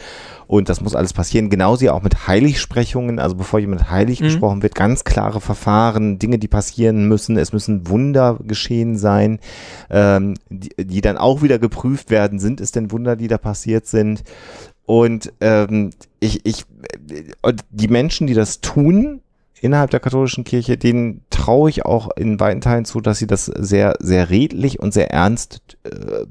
und 0.47 0.69
das 0.69 0.81
muss 0.81 0.95
alles 0.95 1.13
passieren. 1.13 1.51
Genauso 1.51 1.91
auch 1.91 2.03
mit 2.03 2.27
Heiligsprechungen, 2.27 3.19
also 3.19 3.37
bevor 3.37 3.61
jemand 3.61 3.91
heilig 3.91 4.21
mhm. 4.21 4.25
gesprochen 4.25 4.63
wird, 4.63 4.75
ganz 4.75 5.05
klare 5.05 5.41
Verfahren, 5.41 6.19
Dinge, 6.19 6.39
die 6.39 6.49
passieren 6.49 7.09
müssen. 7.09 7.37
Es 7.37 7.53
müssen 7.53 7.89
Wunder 7.89 8.39
geschehen 8.43 8.97
sein, 8.97 9.39
ähm, 9.91 10.35
die, 10.51 10.71
die 10.79 11.01
dann 11.01 11.17
auch 11.17 11.43
wieder 11.43 11.59
geprüft 11.59 12.11
werden. 12.11 12.39
Sind 12.39 12.61
es 12.61 12.73
denn 12.73 12.91
Wunder, 12.91 13.17
die 13.17 13.29
da 13.29 13.39
passiert 13.39 13.87
sind? 13.87 13.94
Und 14.87 15.33
ähm, 15.41 15.91
ich, 16.21 16.45
ich, 16.45 16.65
die 17.71 17.89
Menschen, 17.89 18.27
die 18.27 18.35
das 18.35 18.61
tun, 18.61 19.23
innerhalb 19.61 19.91
der 19.91 20.01
katholischen 20.01 20.45
Kirche, 20.45 20.77
denen 20.77 21.23
traue 21.31 21.71
ich 21.71 21.87
auch 21.87 22.11
in 22.17 22.39
weiten 22.39 22.61
Teilen 22.61 22.85
zu, 22.85 23.01
dass 23.01 23.19
sie 23.19 23.27
das 23.27 23.47
sehr, 23.47 23.97
sehr 23.99 24.29
redlich 24.29 24.79
und 24.79 24.93
sehr 24.93 25.11
ernst 25.11 25.79
äh, 25.85 26.27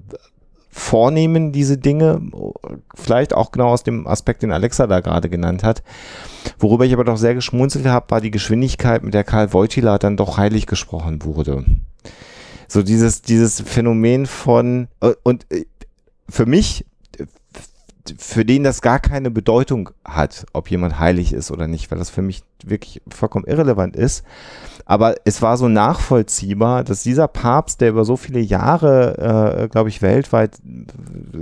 vornehmen, 0.70 1.52
diese 1.52 1.78
Dinge. 1.78 2.22
Vielleicht 2.94 3.34
auch 3.34 3.52
genau 3.52 3.70
aus 3.70 3.84
dem 3.84 4.08
Aspekt, 4.08 4.44
den 4.44 4.52
Alexa 4.52 4.88
da 4.88 5.00
gerade 5.00 5.30
genannt 5.30 5.64
hat. 5.64 5.84
Worüber 6.60 6.86
ich 6.86 6.94
aber 6.94 7.04
doch 7.04 7.18
sehr 7.18 7.36
geschmunzelt 7.36 7.86
habe, 7.86 8.10
war 8.10 8.22
die 8.22 8.32
Geschwindigkeit, 8.32 9.04
mit 9.04 9.14
der 9.14 9.24
Karl 9.24 9.54
Wojtyla 9.54 9.98
dann 9.98 10.18
doch 10.18 10.38
heilig 10.38 10.68
gesprochen 10.68 11.24
wurde. 11.24 11.66
So 12.68 12.84
dieses, 12.84 13.22
dieses 13.22 13.62
Phänomen 13.62 14.26
von, 14.26 14.88
äh, 15.00 15.14
und 15.24 15.46
äh, 15.52 15.66
für 16.30 16.46
mich, 16.46 16.86
für 18.18 18.44
den 18.44 18.64
das 18.64 18.82
gar 18.82 19.00
keine 19.00 19.32
Bedeutung 19.32 19.90
hat, 20.04 20.46
ob 20.54 20.70
jemand 20.70 21.00
heilig 21.00 21.34
ist 21.34 21.52
oder 21.52 21.68
nicht, 21.68 21.90
weil 21.90 22.00
das 22.00 22.10
für 22.10 22.22
mich 22.22 22.44
wirklich 22.64 23.02
vollkommen 23.10 23.46
irrelevant 23.46 23.96
ist. 23.96 24.24
Aber 24.86 25.16
es 25.24 25.42
war 25.42 25.58
so 25.58 25.70
nachvollziehbar, 25.70 26.84
dass 26.84 27.04
dieser 27.04 27.28
Papst, 27.28 27.80
der 27.80 27.90
über 27.90 28.04
so 28.04 28.18
viele 28.18 28.40
Jahre, 28.40 29.64
äh, 29.64 29.68
glaube 29.70 29.90
ich, 29.90 30.02
weltweit 30.02 30.58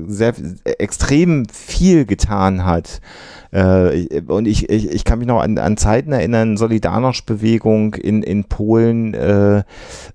sehr 0.07 0.33
extrem 0.63 1.47
viel 1.47 2.05
getan 2.05 2.65
hat, 2.65 3.01
äh, 3.51 4.21
und 4.27 4.47
ich, 4.47 4.69
ich, 4.69 4.89
ich 4.89 5.03
kann 5.03 5.19
mich 5.19 5.27
noch 5.27 5.41
an, 5.41 5.57
an 5.57 5.77
Zeiten 5.77 6.13
erinnern, 6.13 6.55
Solidarność-Bewegung 6.55 7.95
in, 7.95 8.23
in 8.23 8.45
Polen, 8.45 9.13
äh, 9.13 9.63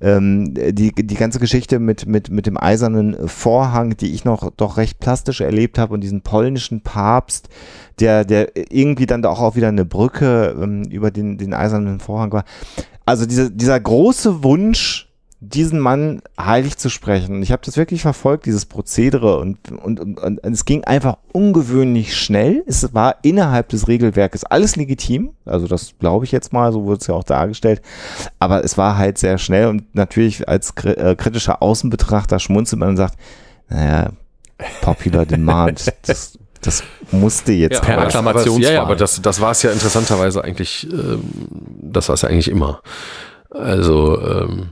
ähm, 0.01 0.55
die, 0.55 0.93
die 0.93 1.15
ganze 1.15 1.39
Geschichte 1.39 1.79
mit, 1.79 2.07
mit, 2.07 2.31
mit 2.31 2.47
dem 2.47 2.57
eisernen 2.57 3.29
Vorhang, 3.29 3.97
die 3.97 4.15
ich 4.15 4.25
noch 4.25 4.51
doch 4.57 4.79
recht 4.79 5.01
plastisch 5.01 5.41
erlebt 5.41 5.79
habe 5.79 5.95
und 5.95 6.01
diesen 6.01 6.23
polnischen 6.23 6.81
Papst, 6.81 7.49
der, 8.01 8.25
der 8.25 8.53
irgendwie 8.73 9.07
dann 9.07 9.23
doch 9.23 9.41
auch 9.41 9.57
wieder 9.57 9.69
eine 9.69 9.85
Brücke 9.85 10.57
ähm, 10.61 10.85
über 10.85 11.11
den, 11.11 11.37
den 11.37 11.53
eisernen 11.53 12.01
Vorhang 12.01 12.33
war. 12.33 12.45
Also 13.05 13.27
diese, 13.27 13.51
dieser 13.51 13.79
große 13.79 14.43
Wunsch, 14.43 15.06
diesen 15.41 15.79
Mann 15.81 16.23
heilig 16.41 16.79
zu 16.79 16.89
sprechen. 16.89 17.37
Und 17.37 17.43
ich 17.43 17.53
habe 17.53 17.63
das 17.65 17.77
wirklich 17.77 18.03
verfolgt, 18.03 18.47
dieses 18.47 18.65
Prozedere. 18.65 19.39
Und, 19.39 19.71
und, 19.71 20.01
und, 20.01 20.19
und 20.19 20.45
es 20.45 20.65
ging 20.65 20.85
einfach 20.85 21.19
ungewöhnlich 21.33 22.17
schnell. 22.17 22.65
Es 22.67 22.95
war 22.95 23.17
innerhalb 23.23 23.69
des 23.69 23.87
Regelwerkes 23.87 24.45
alles 24.45 24.77
legitim. 24.77 25.35
Also 25.45 25.67
das 25.67 25.93
glaube 25.99 26.25
ich 26.25 26.33
jetzt 26.33 26.53
mal, 26.53 26.73
so 26.73 26.85
wurde 26.85 27.01
es 27.01 27.07
ja 27.07 27.15
auch 27.15 27.25
dargestellt. 27.25 27.83
Aber 28.39 28.65
es 28.65 28.79
war 28.79 28.97
halt 28.97 29.19
sehr 29.19 29.37
schnell. 29.37 29.67
Und 29.67 29.95
natürlich 29.95 30.49
als 30.49 30.73
äh, 30.85 31.15
kritischer 31.17 31.63
Außenbetrachter 31.63 32.39
schmunzelt 32.39 32.81
man 32.81 32.91
und 32.91 32.97
sagt, 32.97 33.19
naja, 33.69 34.11
Popular 34.81 35.27
Demand, 35.27 35.93
das 36.07 36.39
das 36.63 36.83
musste 37.13 37.53
jetzt 37.53 37.75
ja, 37.75 37.81
per 37.81 37.99
Akklamation. 37.99 38.61
Ja, 38.61 38.73
ja, 38.73 38.83
aber 38.83 38.97
das, 38.97 39.21
das 39.23 39.41
war 39.41 39.53
es 39.53 39.63
ja 39.63 39.71
interessanterweise 39.71 40.43
eigentlich, 40.43 40.89
ähm, 40.91 41.23
das 41.81 42.09
war 42.09 42.15
es 42.15 42.23
ja 42.23 42.29
eigentlich 42.29 42.51
immer. 42.51 42.81
Also, 43.51 44.21
ähm, 44.21 44.71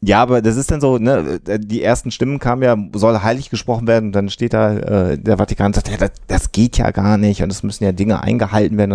Ja, 0.00 0.22
aber 0.22 0.42
das 0.42 0.56
ist 0.56 0.70
dann 0.70 0.80
so, 0.80 0.98
ne, 0.98 1.40
die 1.40 1.82
ersten 1.82 2.12
Stimmen 2.12 2.38
kamen 2.38 2.62
ja, 2.62 2.76
soll 2.92 3.20
heilig 3.20 3.50
gesprochen 3.50 3.88
werden 3.88 4.06
und 4.06 4.12
dann 4.12 4.30
steht 4.30 4.54
da, 4.54 4.74
äh, 4.74 5.18
der 5.18 5.38
Vatikan 5.38 5.66
und 5.66 5.74
sagt, 5.74 5.88
ja, 5.88 5.96
das, 5.96 6.12
das 6.28 6.52
geht 6.52 6.78
ja 6.78 6.92
gar 6.92 7.18
nicht 7.18 7.42
und 7.42 7.50
es 7.50 7.64
müssen 7.64 7.82
ja 7.82 7.90
Dinge 7.90 8.22
eingehalten 8.22 8.78
werden. 8.78 8.92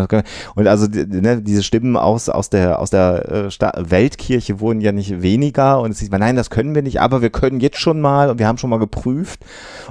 Und 0.55 0.67
also 0.67 0.87
ne, 0.87 1.41
diese 1.41 1.61
Stimmen 1.61 1.97
aus, 1.97 2.29
aus 2.29 2.49
der, 2.49 2.79
aus 2.79 2.89
der 2.89 3.49
äh, 3.49 3.91
Weltkirche 3.91 4.61
wurden 4.61 4.79
ja 4.79 4.93
nicht 4.93 5.21
weniger 5.21 5.81
und 5.81 5.91
es 5.91 5.99
hieß 5.99 6.09
mal, 6.09 6.19
nein, 6.19 6.37
das 6.37 6.49
können 6.49 6.73
wir 6.73 6.81
nicht, 6.81 7.01
aber 7.01 7.21
wir 7.21 7.31
können 7.31 7.59
jetzt 7.59 7.79
schon 7.79 7.99
mal 7.99 8.29
und 8.29 8.39
wir 8.39 8.47
haben 8.47 8.57
schon 8.57 8.69
mal 8.69 8.79
geprüft. 8.79 9.43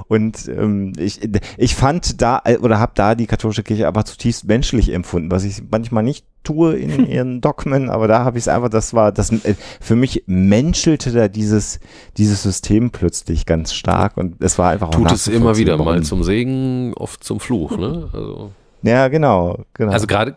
Und 0.07 0.47
ähm, 0.47 0.93
ich, 0.97 1.19
ich 1.57 1.75
fand 1.75 2.23
da, 2.23 2.41
äh, 2.43 2.57
oder 2.57 2.79
habe 2.79 2.93
da 2.95 3.13
die 3.13 3.27
katholische 3.27 3.61
Kirche 3.61 3.87
aber 3.87 4.03
zutiefst 4.03 4.45
menschlich 4.45 4.91
empfunden, 4.91 5.29
was 5.29 5.43
ich 5.43 5.61
manchmal 5.69 6.01
nicht 6.01 6.25
tue 6.43 6.75
in 6.75 7.07
ihren 7.09 7.41
Dogmen, 7.41 7.89
aber 7.89 8.07
da 8.07 8.23
habe 8.23 8.37
ich 8.37 8.43
es 8.43 8.47
einfach, 8.47 8.69
das 8.69 8.93
war, 8.93 9.11
das 9.11 9.31
äh, 9.31 9.55
für 9.79 9.95
mich 9.95 10.23
menschelte 10.25 11.11
da 11.11 11.27
dieses, 11.27 11.79
dieses 12.17 12.43
System 12.43 12.91
plötzlich 12.91 13.45
ganz 13.45 13.73
stark 13.73 14.17
und 14.17 14.41
es 14.41 14.57
war 14.57 14.71
einfach 14.71 14.89
auch 14.89 14.95
tut 14.95 15.11
es 15.11 15.27
immer 15.27 15.57
wieder 15.57 15.77
mal 15.77 16.03
zum 16.03 16.23
Segen, 16.23 16.93
oft 16.95 17.23
zum 17.23 17.39
Fluch, 17.39 17.77
ne? 17.77 18.09
Also, 18.13 18.51
Ja, 18.81 19.07
genau, 19.07 19.63
genau. 19.73 19.91
Also 19.91 20.07
gerade, 20.07 20.35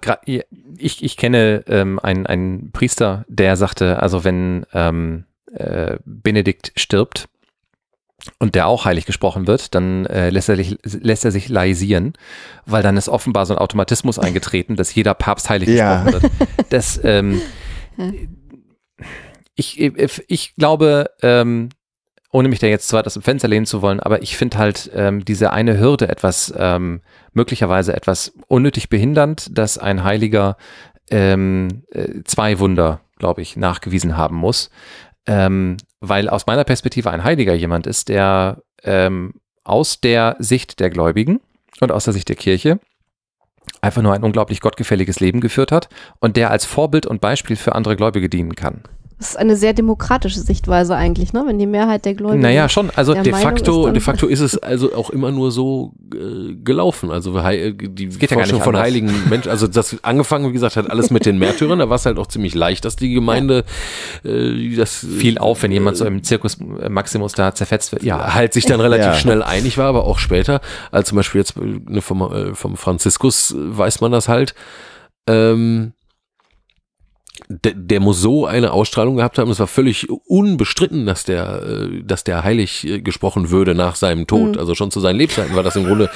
ich, 0.78 1.04
ich 1.04 1.16
kenne 1.16 1.64
ähm, 1.66 1.98
einen, 1.98 2.26
einen 2.26 2.70
Priester, 2.72 3.24
der 3.28 3.56
sagte, 3.56 4.00
also 4.02 4.24
wenn 4.24 4.66
ähm, 4.72 5.24
äh, 5.52 5.98
Benedikt 6.04 6.72
stirbt 6.76 7.28
und 8.38 8.54
der 8.54 8.66
auch 8.66 8.84
heilig 8.84 9.06
gesprochen 9.06 9.46
wird, 9.46 9.74
dann 9.74 10.06
äh, 10.06 10.30
lässt, 10.30 10.48
er 10.48 10.56
sich, 10.56 10.76
lässt 10.84 11.24
er 11.24 11.30
sich 11.30 11.48
laisieren, 11.48 12.14
weil 12.64 12.82
dann 12.82 12.96
ist 12.96 13.08
offenbar 13.08 13.46
so 13.46 13.54
ein 13.54 13.58
Automatismus 13.58 14.18
eingetreten, 14.18 14.76
dass 14.76 14.94
jeder 14.94 15.14
Papst 15.14 15.48
heilig 15.50 15.68
Ja. 15.68 16.02
gesprochen 16.04 16.22
wird. 16.22 16.32
Das, 16.70 17.00
ähm, 17.04 17.40
ich, 19.54 19.80
ich, 19.80 20.24
ich 20.28 20.54
glaube, 20.56 21.10
ähm, 21.22 21.70
ohne 22.32 22.48
mich 22.48 22.58
da 22.58 22.66
jetzt 22.66 22.88
zu 22.88 22.96
weit 22.96 23.06
aus 23.06 23.14
dem 23.14 23.22
Fenster 23.22 23.48
lehnen 23.48 23.66
zu 23.66 23.80
wollen, 23.80 24.00
aber 24.00 24.22
ich 24.22 24.36
finde 24.36 24.58
halt 24.58 24.90
ähm, 24.94 25.24
diese 25.24 25.52
eine 25.52 25.78
Hürde 25.78 26.08
etwas, 26.08 26.52
ähm, 26.56 27.00
möglicherweise 27.32 27.94
etwas 27.94 28.32
unnötig 28.48 28.88
behindernd, 28.88 29.56
dass 29.56 29.78
ein 29.78 30.04
Heiliger 30.04 30.56
ähm, 31.10 31.84
äh, 31.92 32.22
zwei 32.24 32.58
Wunder, 32.58 33.00
glaube 33.18 33.40
ich, 33.40 33.56
nachgewiesen 33.56 34.16
haben 34.16 34.36
muss. 34.36 34.70
Ähm, 35.26 35.76
weil 36.00 36.28
aus 36.28 36.46
meiner 36.46 36.64
Perspektive 36.64 37.10
ein 37.10 37.24
Heiliger 37.24 37.54
jemand 37.54 37.86
ist, 37.86 38.08
der 38.08 38.62
ähm, 38.82 39.34
aus 39.64 40.00
der 40.00 40.36
Sicht 40.38 40.78
der 40.78 40.90
Gläubigen 40.90 41.40
und 41.80 41.90
aus 41.90 42.04
der 42.04 42.12
Sicht 42.12 42.28
der 42.28 42.36
Kirche 42.36 42.78
einfach 43.80 44.02
nur 44.02 44.14
ein 44.14 44.22
unglaublich 44.22 44.60
gottgefälliges 44.60 45.20
Leben 45.20 45.40
geführt 45.40 45.72
hat 45.72 45.88
und 46.20 46.36
der 46.36 46.50
als 46.50 46.64
Vorbild 46.64 47.06
und 47.06 47.20
Beispiel 47.20 47.56
für 47.56 47.74
andere 47.74 47.96
Gläubige 47.96 48.28
dienen 48.28 48.54
kann. 48.54 48.82
Das 49.18 49.30
ist 49.30 49.36
eine 49.36 49.56
sehr 49.56 49.72
demokratische 49.72 50.38
Sichtweise 50.40 50.94
eigentlich, 50.94 51.32
ne? 51.32 51.42
Wenn 51.46 51.58
die 51.58 51.64
Mehrheit 51.66 52.04
der 52.04 52.12
Gläubigen. 52.12 52.42
Naja, 52.42 52.68
schon. 52.68 52.90
Also 52.96 53.14
der 53.14 53.22
de 53.22 53.32
facto, 53.32 53.86
ist 53.86 53.94
de 53.94 54.00
facto 54.00 54.26
ist 54.26 54.40
es 54.40 54.58
also 54.58 54.94
auch 54.94 55.08
immer 55.08 55.30
nur 55.32 55.50
so 55.50 55.94
äh, 56.14 56.54
gelaufen. 56.62 57.10
Also 57.10 57.42
hei- 57.42 57.70
die 57.74 58.08
geht 58.08 58.30
ja 58.30 58.36
gar 58.36 58.44
Forschung 58.44 58.56
nicht 58.56 58.64
von 58.64 58.76
heiligen 58.76 59.10
Menschen, 59.30 59.48
also 59.50 59.66
das 59.68 59.96
angefangen, 60.02 60.50
wie 60.50 60.52
gesagt, 60.52 60.76
hat 60.76 60.90
alles 60.90 61.10
mit 61.10 61.24
den 61.24 61.38
Märtyrern, 61.38 61.78
da 61.78 61.88
war 61.88 61.96
es 61.96 62.04
halt 62.04 62.18
auch 62.18 62.26
ziemlich 62.26 62.54
leicht, 62.54 62.84
dass 62.84 62.96
die 62.96 63.12
Gemeinde 63.14 63.64
äh, 64.22 64.76
das 64.76 64.96
Viel 65.18 65.38
auf, 65.38 65.62
wenn 65.62 65.72
jemand 65.72 65.96
so 65.96 66.04
im 66.04 66.22
Zirkus 66.22 66.58
Maximus 66.60 67.32
da 67.32 67.54
zerfetzt 67.54 67.92
wird. 67.92 68.02
Ja, 68.02 68.34
halt 68.34 68.52
sich 68.52 68.66
dann 68.66 68.80
relativ 68.80 69.06
Ja. 69.06 69.14
schnell 69.14 69.42
einig 69.42 69.78
war, 69.78 69.86
aber 69.86 70.04
auch 70.04 70.18
später, 70.18 70.60
als 70.90 71.08
zum 71.08 71.16
Beispiel 71.16 71.40
jetzt 71.40 71.56
äh, 71.56 71.60
ne, 71.88 72.02
vom, 72.02 72.20
äh, 72.20 72.54
vom 72.54 72.76
Franziskus 72.76 73.52
äh, 73.52 73.56
weiß 73.58 74.02
man 74.02 74.12
das 74.12 74.28
halt, 74.28 74.54
ähm, 75.26 75.92
der, 77.48 77.72
der 77.74 78.00
muss 78.00 78.20
so 78.20 78.46
eine 78.46 78.72
Ausstrahlung 78.72 79.16
gehabt 79.16 79.38
haben, 79.38 79.50
es 79.50 79.60
war 79.60 79.66
völlig 79.66 80.08
unbestritten, 80.26 81.06
dass 81.06 81.24
der, 81.24 81.62
äh, 81.62 82.02
dass 82.02 82.24
der 82.24 82.42
heilig 82.44 82.86
äh, 82.86 83.00
gesprochen 83.00 83.50
würde 83.50 83.74
nach 83.74 83.94
seinem 83.96 84.26
Tod. 84.26 84.54
Mhm. 84.54 84.58
Also 84.58 84.74
schon 84.74 84.90
zu 84.90 85.00
seinen 85.00 85.16
Lebzeiten 85.16 85.54
war 85.54 85.62
das 85.62 85.76
im 85.76 85.84
Grunde 85.84 86.10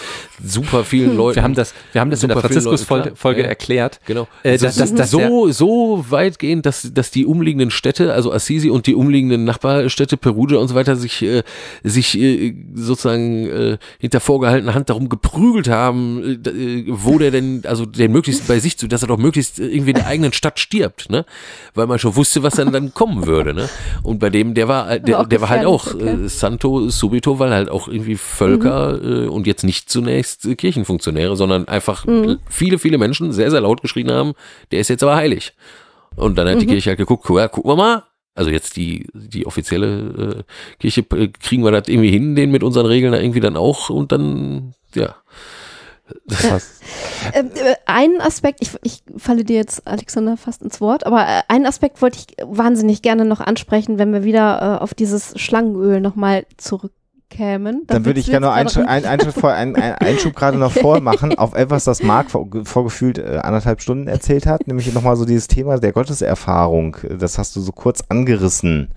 super 0.44 0.84
vielen 0.84 1.16
Leuten. 1.16 1.36
wir 1.36 1.42
haben 1.42 1.54
das, 1.54 1.72
wir 1.92 2.00
haben 2.00 2.10
das 2.10 2.22
in 2.22 2.28
der 2.28 2.38
Franziskus-Folge 2.38 3.40
Ja. 3.42 3.46
erklärt. 3.46 4.00
Genau. 4.06 4.26
Äh, 4.42 4.52
Also 4.52 4.66
dass- 4.66 4.76
dass- 4.76 4.94
dass 4.94 5.10
so, 5.10 5.50
so 5.52 6.04
weitgehend, 6.08 6.66
dass, 6.66 6.90
dass 6.92 7.10
die 7.10 7.26
umliegenden 7.26 7.70
Städte, 7.70 8.12
also 8.12 8.32
Assisi 8.32 8.70
und 8.70 8.86
die 8.86 8.94
umliegenden 8.94 9.44
Nachbarstädte, 9.44 10.16
Perugia 10.16 10.58
und 10.58 10.68
so 10.68 10.74
weiter, 10.74 10.96
sich, 10.96 11.22
äh, 11.22 11.42
sich 11.84 12.18
äh, 12.18 12.54
sozusagen 12.74 13.46
äh, 13.48 13.78
hinter 13.98 14.20
vorgehaltener 14.20 14.74
Hand 14.74 14.90
darum 14.90 15.08
geprügelt 15.08 15.68
haben, 15.68 16.40
äh, 16.44 16.48
äh, 16.50 16.84
wo 16.88 17.18
der 17.18 17.30
denn, 17.30 17.62
also 17.66 17.86
den 17.86 18.12
möglichst 18.12 18.48
bei 18.48 18.58
sich 18.58 18.76
zu, 18.78 18.88
dass 18.88 19.02
er 19.02 19.08
doch 19.08 19.18
möglichst 19.18 19.58
irgendwie 19.58 19.90
in 19.90 19.96
der 19.96 20.06
eigenen 20.06 20.32
Stadt 20.32 20.58
stirbt, 20.58 21.08
ne? 21.10 21.19
Weil 21.74 21.86
man 21.86 21.98
schon 21.98 22.16
wusste, 22.16 22.42
was 22.42 22.54
dann, 22.54 22.72
dann 22.72 22.94
kommen 22.94 23.26
würde, 23.26 23.54
ne? 23.54 23.68
Und 24.02 24.18
bei 24.18 24.30
dem, 24.30 24.54
der 24.54 24.68
war, 24.68 24.98
der, 24.98 25.18
War 25.18 25.26
der 25.26 25.40
war 25.40 25.48
halt 25.48 25.66
auch 25.66 25.94
okay. 25.94 26.24
äh, 26.24 26.28
Santo 26.28 26.88
Subito, 26.88 27.38
weil 27.38 27.50
halt 27.50 27.70
auch 27.70 27.88
irgendwie 27.88 28.16
Völker 28.16 29.00
äh, 29.02 29.26
und 29.26 29.46
jetzt 29.46 29.64
nicht 29.64 29.90
zunächst 29.90 30.46
äh, 30.46 30.54
Kirchenfunktionäre, 30.54 31.36
sondern 31.36 31.68
einfach 31.68 32.04
viele, 32.48 32.78
viele 32.78 32.98
Menschen 32.98 33.32
sehr, 33.32 33.50
sehr 33.50 33.60
laut 33.60 33.82
geschrien 33.82 34.10
haben, 34.10 34.32
der 34.70 34.80
ist 34.80 34.88
jetzt 34.88 35.02
aber 35.02 35.16
heilig. 35.16 35.52
Und 36.16 36.36
dann 36.36 36.48
hat 36.48 36.60
die 36.60 36.66
Kirche 36.66 36.90
halt 36.90 36.98
geguckt, 36.98 37.28
ja, 37.30 37.48
gucken 37.48 37.70
wir 37.70 37.76
mal. 37.76 38.02
Also 38.34 38.50
jetzt 38.50 38.76
die, 38.76 39.06
die 39.12 39.46
offizielle 39.46 40.44
äh, 40.46 40.78
Kirche, 40.78 41.00
äh, 41.14 41.28
kriegen 41.28 41.64
wir 41.64 41.72
das 41.72 41.88
irgendwie 41.88 42.10
hin, 42.10 42.36
den 42.36 42.50
mit 42.50 42.62
unseren 42.62 42.86
Regeln 42.86 43.12
da 43.12 43.20
irgendwie 43.20 43.40
dann 43.40 43.56
auch 43.56 43.90
und 43.90 44.12
dann, 44.12 44.74
ja. 44.94 45.16
Ähm, 47.34 47.50
äh, 47.54 47.74
einen 47.86 48.20
Aspekt, 48.20 48.60
ich, 48.62 48.70
ich 48.82 49.02
falle 49.16 49.44
dir 49.44 49.56
jetzt, 49.56 49.86
Alexander, 49.86 50.36
fast 50.36 50.62
ins 50.62 50.80
Wort, 50.80 51.06
aber 51.06 51.20
äh, 51.20 51.42
einen 51.48 51.66
Aspekt 51.66 52.02
wollte 52.02 52.18
ich 52.18 52.36
wahnsinnig 52.44 53.02
gerne 53.02 53.24
noch 53.24 53.40
ansprechen, 53.40 53.98
wenn 53.98 54.12
wir 54.12 54.24
wieder 54.24 54.78
äh, 54.80 54.82
auf 54.82 54.94
dieses 54.94 55.38
Schlangenöl 55.38 56.00
nochmal 56.00 56.46
zurückkämen. 56.56 57.82
Dann 57.86 58.04
würde 58.04 58.18
ich 58.18 58.26
gerne 58.26 58.46
noch 58.46 58.54
einen, 58.54 58.68
ein, 58.68 59.04
einen, 59.44 59.76
einen 59.76 59.94
Einschub 59.94 60.34
gerade 60.34 60.58
noch 60.58 60.72
vormachen 60.72 61.36
auf 61.38 61.54
etwas, 61.54 61.84
das 61.84 62.02
Marc 62.02 62.30
vor, 62.30 62.48
vorgefühlt 62.64 63.18
äh, 63.18 63.40
anderthalb 63.42 63.82
Stunden 63.82 64.08
erzählt 64.08 64.46
hat, 64.46 64.66
nämlich 64.66 64.92
nochmal 64.92 65.16
so 65.16 65.24
dieses 65.24 65.46
Thema 65.46 65.78
der 65.78 65.92
Gotteserfahrung. 65.92 66.96
Das 67.18 67.38
hast 67.38 67.54
du 67.54 67.60
so 67.60 67.72
kurz 67.72 68.02
angerissen. 68.08 68.92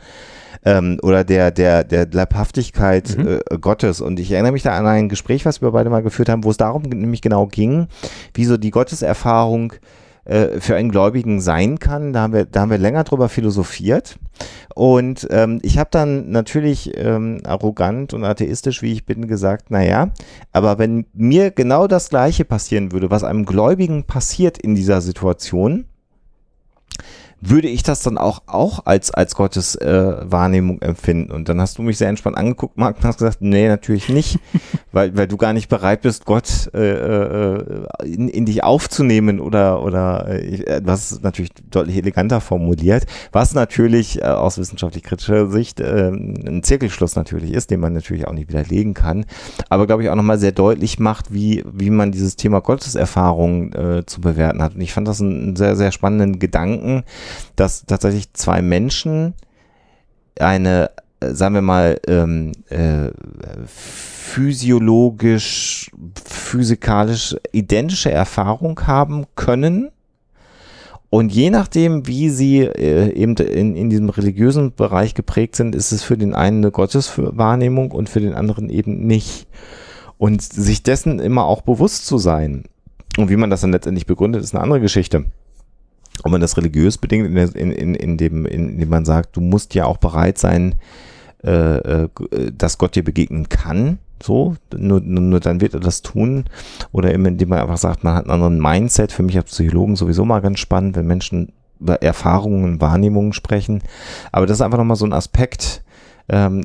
Ähm, 0.65 0.97
oder 1.01 1.23
der, 1.23 1.51
der, 1.51 1.83
der 1.83 2.07
Leibhaftigkeit 2.11 3.17
Mhm. 3.17 3.39
äh, 3.49 3.57
Gottes. 3.59 4.01
Und 4.01 4.19
ich 4.19 4.31
erinnere 4.31 4.53
mich 4.53 4.63
da 4.63 4.77
an 4.77 4.87
ein 4.87 5.09
Gespräch, 5.09 5.45
was 5.45 5.61
wir 5.61 5.71
beide 5.71 5.89
mal 5.89 6.03
geführt 6.03 6.29
haben, 6.29 6.43
wo 6.43 6.51
es 6.51 6.57
darum 6.57 6.83
nämlich 6.83 7.21
genau 7.21 7.47
ging, 7.47 7.87
wie 8.33 8.45
so 8.45 8.57
die 8.57 8.71
Gotteserfahrung 8.71 9.73
äh, 10.25 10.61
für 10.61 10.75
einen 10.77 10.89
Gläubigen 10.89 11.41
sein 11.41 11.79
kann. 11.79 12.13
Da 12.13 12.21
haben 12.21 12.33
wir, 12.33 12.45
da 12.45 12.61
haben 12.61 12.71
wir 12.71 12.77
länger 12.77 13.03
drüber 13.03 13.27
philosophiert. 13.27 14.17
Und 14.73 15.27
ähm, 15.31 15.59
ich 15.63 15.77
habe 15.77 15.89
dann 15.91 16.31
natürlich 16.31 16.91
ähm, 16.97 17.41
arrogant 17.43 18.13
und 18.13 18.23
atheistisch, 18.23 18.81
wie 18.81 18.93
ich 18.93 19.05
bin, 19.05 19.27
gesagt, 19.27 19.69
naja, 19.69 20.11
aber 20.53 20.79
wenn 20.79 21.05
mir 21.13 21.51
genau 21.51 21.87
das 21.87 22.09
Gleiche 22.09 22.45
passieren 22.45 22.91
würde, 22.93 23.11
was 23.11 23.23
einem 23.23 23.45
Gläubigen 23.45 24.05
passiert 24.05 24.57
in 24.57 24.75
dieser 24.75 25.01
Situation, 25.01 25.85
würde 27.49 27.67
ich 27.67 27.83
das 27.83 28.01
dann 28.01 28.17
auch, 28.17 28.43
auch 28.47 28.85
als, 28.85 29.11
als 29.11 29.35
Gottes 29.35 29.75
äh, 29.75 30.15
Wahrnehmung 30.23 30.81
empfinden. 30.81 31.31
Und 31.31 31.49
dann 31.49 31.59
hast 31.59 31.77
du 31.77 31.81
mich 31.81 31.97
sehr 31.97 32.09
entspannt 32.09 32.37
angeguckt, 32.37 32.77
Marc, 32.77 32.97
und 32.97 33.05
hast 33.05 33.17
gesagt, 33.17 33.41
nee, 33.41 33.67
natürlich 33.67 34.09
nicht, 34.09 34.39
weil, 34.91 35.15
weil 35.17 35.27
du 35.27 35.37
gar 35.37 35.53
nicht 35.53 35.67
bereit 35.67 36.01
bist, 36.01 36.25
Gott 36.25 36.69
äh, 36.73 36.79
äh, 36.79 37.85
in, 38.03 38.29
in 38.29 38.45
dich 38.45 38.63
aufzunehmen 38.63 39.39
oder, 39.39 39.83
oder 39.83 40.29
äh, 40.29 40.81
was 40.83 41.21
natürlich 41.21 41.51
deutlich 41.69 41.97
eleganter 41.97 42.39
formuliert, 42.39 43.05
was 43.31 43.53
natürlich 43.53 44.21
äh, 44.21 44.25
aus 44.25 44.57
wissenschaftlich 44.57 45.03
kritischer 45.03 45.49
Sicht 45.49 45.79
äh, 45.79 46.09
ein 46.09 46.63
Zirkelschluss 46.63 47.15
natürlich 47.15 47.53
ist, 47.53 47.71
den 47.71 47.79
man 47.79 47.93
natürlich 47.93 48.27
auch 48.27 48.33
nicht 48.33 48.49
widerlegen 48.49 48.93
kann, 48.93 49.25
aber 49.69 49.85
glaube 49.87 50.03
ich 50.03 50.09
auch 50.09 50.15
nochmal 50.15 50.39
sehr 50.39 50.51
deutlich 50.51 50.99
macht, 50.99 51.33
wie, 51.33 51.63
wie 51.71 51.89
man 51.89 52.11
dieses 52.11 52.35
Thema 52.35 52.61
Gotteserfahrung 52.61 53.73
äh, 53.73 54.05
zu 54.05 54.21
bewerten 54.21 54.61
hat. 54.61 54.75
Und 54.75 54.81
ich 54.81 54.93
fand 54.93 55.07
das 55.07 55.21
einen 55.21 55.55
sehr, 55.55 55.75
sehr 55.75 55.91
spannenden 55.91 56.39
Gedanken, 56.39 57.03
dass 57.55 57.85
tatsächlich 57.85 58.33
zwei 58.33 58.61
Menschen 58.61 59.33
eine, 60.39 60.91
äh, 61.19 61.31
sagen 61.31 61.55
wir 61.55 61.61
mal, 61.61 61.99
ähm, 62.07 62.53
äh, 62.69 63.09
physiologisch, 63.67 65.91
physikalisch 66.25 67.35
identische 67.51 68.11
Erfahrung 68.11 68.79
haben 68.87 69.25
können. 69.35 69.89
Und 71.09 71.31
je 71.31 71.51
nachdem, 71.51 72.07
wie 72.07 72.31
sie 72.31 72.61
äh, 72.61 73.13
eben 73.13 73.35
in, 73.35 73.75
in 73.75 73.91
diesem 73.91 74.09
religiösen 74.09 74.73
Bereich 74.73 75.13
geprägt 75.13 75.55
sind, 75.55 75.75
ist 75.75 75.91
es 75.91 76.01
für 76.01 76.17
den 76.17 76.33
einen 76.33 76.63
eine 76.63 76.71
Gotteswahrnehmung 76.71 77.91
und 77.91 78.09
für 78.09 78.19
den 78.19 78.33
anderen 78.33 78.71
eben 78.71 79.05
nicht. 79.05 79.47
Und 80.17 80.41
sich 80.41 80.81
dessen 80.81 81.19
immer 81.19 81.45
auch 81.45 81.61
bewusst 81.61 82.07
zu 82.07 82.17
sein. 82.17 82.63
Und 83.17 83.29
wie 83.29 83.35
man 83.35 83.51
das 83.51 83.61
dann 83.61 83.71
letztendlich 83.71 84.07
begründet, 84.07 84.41
ist 84.41 84.55
eine 84.55 84.63
andere 84.63 84.79
Geschichte. 84.79 85.25
Ob 86.21 86.31
man 86.31 86.41
das 86.41 86.57
religiös 86.57 86.97
bedingt, 86.97 87.35
in, 87.55 87.71
in, 87.71 87.95
in, 87.95 88.17
dem, 88.17 88.45
in, 88.45 88.69
indem 88.69 88.89
man 88.89 89.05
sagt, 89.05 89.35
du 89.35 89.41
musst 89.41 89.73
ja 89.73 89.85
auch 89.85 89.97
bereit 89.97 90.37
sein, 90.37 90.75
äh, 91.43 92.03
äh, 92.03 92.09
dass 92.57 92.77
Gott 92.77 92.95
dir 92.95 93.03
begegnen 93.03 93.49
kann. 93.49 93.97
So, 94.21 94.55
nur, 94.73 95.01
nur, 95.01 95.21
nur 95.21 95.39
dann 95.39 95.59
wird 95.59 95.73
er 95.73 95.81
das 95.81 96.01
tun. 96.01 96.45
Oder 96.91 97.13
eben, 97.13 97.25
indem 97.25 97.49
man 97.49 97.59
einfach 97.59 97.77
sagt, 97.77 98.03
man 98.03 98.15
hat 98.15 98.23
einen 98.23 98.31
anderen 98.31 98.61
Mindset. 98.61 99.11
Für 99.11 99.23
mich 99.23 99.35
als 99.35 99.51
Psychologen 99.51 99.97
sowieso 99.97 100.23
mal 100.23 100.39
ganz 100.39 100.59
spannend, 100.59 100.95
wenn 100.95 101.07
Menschen 101.07 101.51
über 101.79 102.01
Erfahrungen, 102.01 102.79
Wahrnehmungen 102.79 103.33
sprechen. 103.33 103.81
Aber 104.31 104.45
das 104.45 104.57
ist 104.57 104.61
einfach 104.61 104.77
nochmal 104.77 104.95
so 104.95 105.05
ein 105.05 105.11
Aspekt. 105.11 105.82
Ähm, 106.29 106.63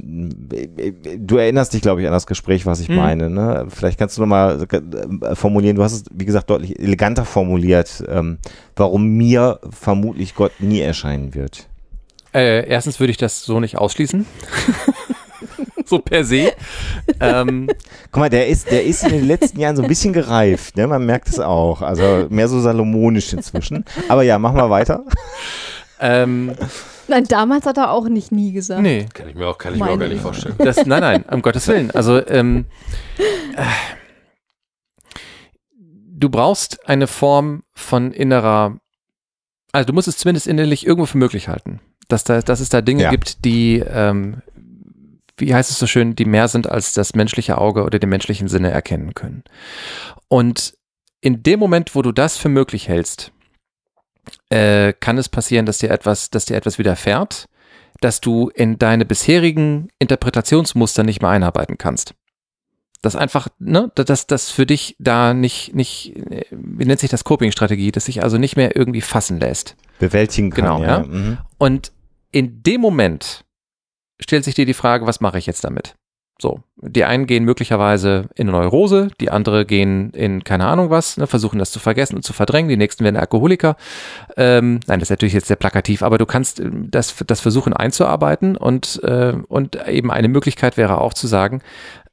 du 1.18 1.36
erinnerst 1.36 1.72
dich, 1.74 1.82
glaube 1.82 2.01
ich, 2.01 2.06
an 2.06 2.12
das 2.12 2.26
Gespräch, 2.28 2.64
was 2.64 2.78
ich 2.80 2.89
Mhm. 2.89 2.94
meine. 2.97 3.28
Ne? 3.30 3.66
Vielleicht 3.68 3.98
kannst 3.98 4.16
du 4.16 4.20
nochmal 4.22 4.64
äh, 4.70 5.35
formulieren, 5.35 5.74
du 5.76 5.82
hast 5.82 5.93
es, 5.93 6.05
wie 6.12 6.24
gesagt, 6.24 6.48
deutlich 6.51 6.78
eleganter 6.78 7.24
formuliert, 7.24 8.05
ähm, 8.09 8.39
warum 8.76 9.09
mir 9.09 9.59
vermutlich 9.70 10.35
Gott 10.36 10.52
nie 10.60 10.80
erscheinen 10.80 11.35
wird. 11.35 11.66
Äh, 12.32 12.68
erstens 12.68 13.01
würde 13.01 13.10
ich 13.10 13.16
das 13.16 13.43
so 13.43 13.59
nicht 13.59 13.76
ausschließen. 13.78 14.26
so 15.86 15.98
per 15.98 16.22
se. 16.24 16.52
ähm, 17.20 17.68
Guck 18.12 18.20
mal, 18.20 18.28
der 18.30 18.47
ist, 18.48 18.70
der 18.70 18.85
ist 18.85 19.02
in 19.05 19.10
den 19.10 19.26
letzten 19.26 19.59
Jahren 19.59 19.74
so 19.76 19.82
ein 19.82 19.89
bisschen 19.89 20.12
gereift, 20.12 20.76
ne? 20.76 20.86
Man 20.86 21.05
merkt 21.06 21.28
es 21.28 21.40
auch. 21.40 21.82
Also 21.82 22.26
mehr 22.30 22.47
so 22.48 22.60
salomonisch 22.60 23.32
inzwischen. 23.32 23.85
Aber 24.09 24.22
ja, 24.22 24.39
machen 24.39 24.56
wir 24.56 24.70
weiter. 24.70 25.02
ähm, 26.01 26.52
Nein, 27.09 27.24
damals 27.24 27.64
hat 27.66 27.76
er 27.78 27.90
auch 27.90 28.09
nicht 28.09 28.30
nie 28.32 28.52
gesagt. 28.52 28.82
nee, 28.82 29.06
Kann 29.14 29.28
ich 29.28 29.35
mir 29.35 29.47
auch, 29.48 29.59
kann 29.59 29.74
ich 29.74 29.80
mir 29.80 29.90
auch 29.90 29.98
gar 29.98 30.06
nicht 30.09 30.16
ich. 30.16 30.22
vorstellen. 30.22 30.55
das, 30.59 30.85
nein, 30.86 31.01
nein, 31.01 31.24
um 31.30 31.43
Gottes 31.43 31.66
Willen. 31.68 31.90
Also, 31.90 32.24
ähm, 32.28 32.66
äh, 33.56 33.64
du 36.10 36.28
brauchst 36.28 36.86
eine 36.89 37.06
Form 37.06 37.62
von 37.74 38.12
innerer, 38.12 38.78
also 39.72 39.86
du 39.86 39.93
musst 39.93 40.09
es 40.09 40.16
zumindest 40.18 40.47
innerlich 40.47 40.86
irgendwo 40.86 41.06
für 41.06 41.18
möglich 41.18 41.48
halten, 41.48 41.80
dass, 42.09 42.24
da, 42.24 42.40
dass 42.43 42.60
es 42.60 42.68
da 42.68 42.80
Dinge 42.80 43.05
Ja. 43.05 43.10
gibt, 43.10 43.44
die, 43.44 43.78
ähm, 43.78 44.43
wie 45.36 45.55
heißt 45.55 45.70
es 45.70 45.78
so 45.78 45.86
schön, 45.86 46.16
die 46.16 46.24
mehr 46.24 46.48
sind, 46.48 46.68
als 46.68 46.93
das 46.93 47.14
menschliche 47.14 47.59
Auge 47.59 47.85
oder 47.85 47.98
den 47.98 48.09
menschlichen 48.10 48.48
Sinne 48.48 48.70
erkennen 48.70 49.14
können. 49.14 49.44
Und 50.28 50.74
in 51.20 51.43
dem 51.43 51.60
Moment, 51.60 51.94
wo 51.94 52.02
du 52.02 52.12
das 52.12 52.36
für 52.36 52.48
möglich 52.48 52.89
hältst, 52.89 53.32
äh, 54.50 54.92
kann 54.92 55.18
es 55.18 55.28
passieren, 55.28 55.66
dass 55.66 55.78
dir 55.78 55.90
etwas, 55.90 56.30
dass 56.30 56.46
dir 56.46 56.56
etwas 56.56 56.78
widerfährt, 56.78 57.48
dass 58.00 58.20
du 58.20 58.48
in 58.48 58.78
deine 58.78 59.04
bisherigen 59.04 59.88
Interpretationsmuster 59.98 61.02
nicht 61.02 61.20
mehr 61.20 61.30
einarbeiten 61.30 61.78
kannst. 61.78 62.14
Das 63.00 63.14
einfach, 63.14 63.48
ne, 63.60 63.92
dass 63.94 64.26
das 64.26 64.50
für 64.50 64.66
dich 64.66 64.96
da 64.98 65.32
nicht, 65.32 65.74
nicht, 65.74 66.16
äh, 66.16 66.44
wie 66.50 66.84
nennt 66.84 67.00
sich 67.00 67.10
das 67.10 67.24
Coping-Strategie, 67.24 67.92
dass 67.92 68.06
sich 68.06 68.22
also 68.22 68.38
nicht 68.38 68.56
mehr 68.56 68.74
irgendwie 68.76 69.02
fassen 69.02 69.38
lässt. 69.38 69.76
Bewältigen 69.98 70.50
kann. 70.50 70.64
Genau, 70.64 70.82
ja. 70.82 70.98
ja. 70.98 71.04
Mhm. 71.04 71.38
Und 71.58 71.92
in 72.32 72.62
dem 72.62 72.80
Moment 72.80 73.44
stellt 74.20 74.44
sich 74.44 74.54
dir 74.54 74.66
die 74.66 74.74
Frage, 74.74 75.06
was 75.06 75.20
mache 75.20 75.38
ich 75.38 75.46
jetzt 75.46 75.64
damit? 75.64 75.94
So, 76.40 76.60
die 76.77 77.05
einen 77.05 77.27
gehen 77.27 77.44
möglicherweise 77.44 78.28
in 78.36 78.48
eine 78.48 78.59
Neurose, 78.59 79.09
die 79.20 79.31
andere 79.31 79.66
gehen 79.66 80.10
in 80.10 80.44
keine 80.44 80.66
Ahnung 80.66 80.89
was, 80.89 81.16
ne, 81.16 81.27
versuchen 81.27 81.59
das 81.59 81.73
zu 81.73 81.81
vergessen 81.81 82.15
und 82.15 82.23
zu 82.23 82.32
verdrängen, 82.32 82.69
die 82.69 82.77
nächsten 82.77 83.02
werden 83.02 83.16
Alkoholiker. 83.16 83.77
Ähm, 84.36 84.78
nein, 84.86 85.01
das 85.01 85.06
ist 85.09 85.10
natürlich 85.10 85.35
jetzt 85.35 85.48
sehr 85.48 85.56
plakativ, 85.56 86.02
aber 86.02 86.16
du 86.16 86.27
kannst 86.27 86.60
äh, 86.60 86.70
das, 86.73 87.16
das 87.27 87.40
versuchen 87.40 87.73
einzuarbeiten 87.73 88.56
und, 88.56 89.02
äh, 89.02 89.35
und 89.48 89.89
eben 89.89 90.12
eine 90.12 90.28
Möglichkeit 90.28 90.77
wäre 90.77 91.01
auch 91.01 91.12
zu 91.12 91.27
sagen, 91.27 91.60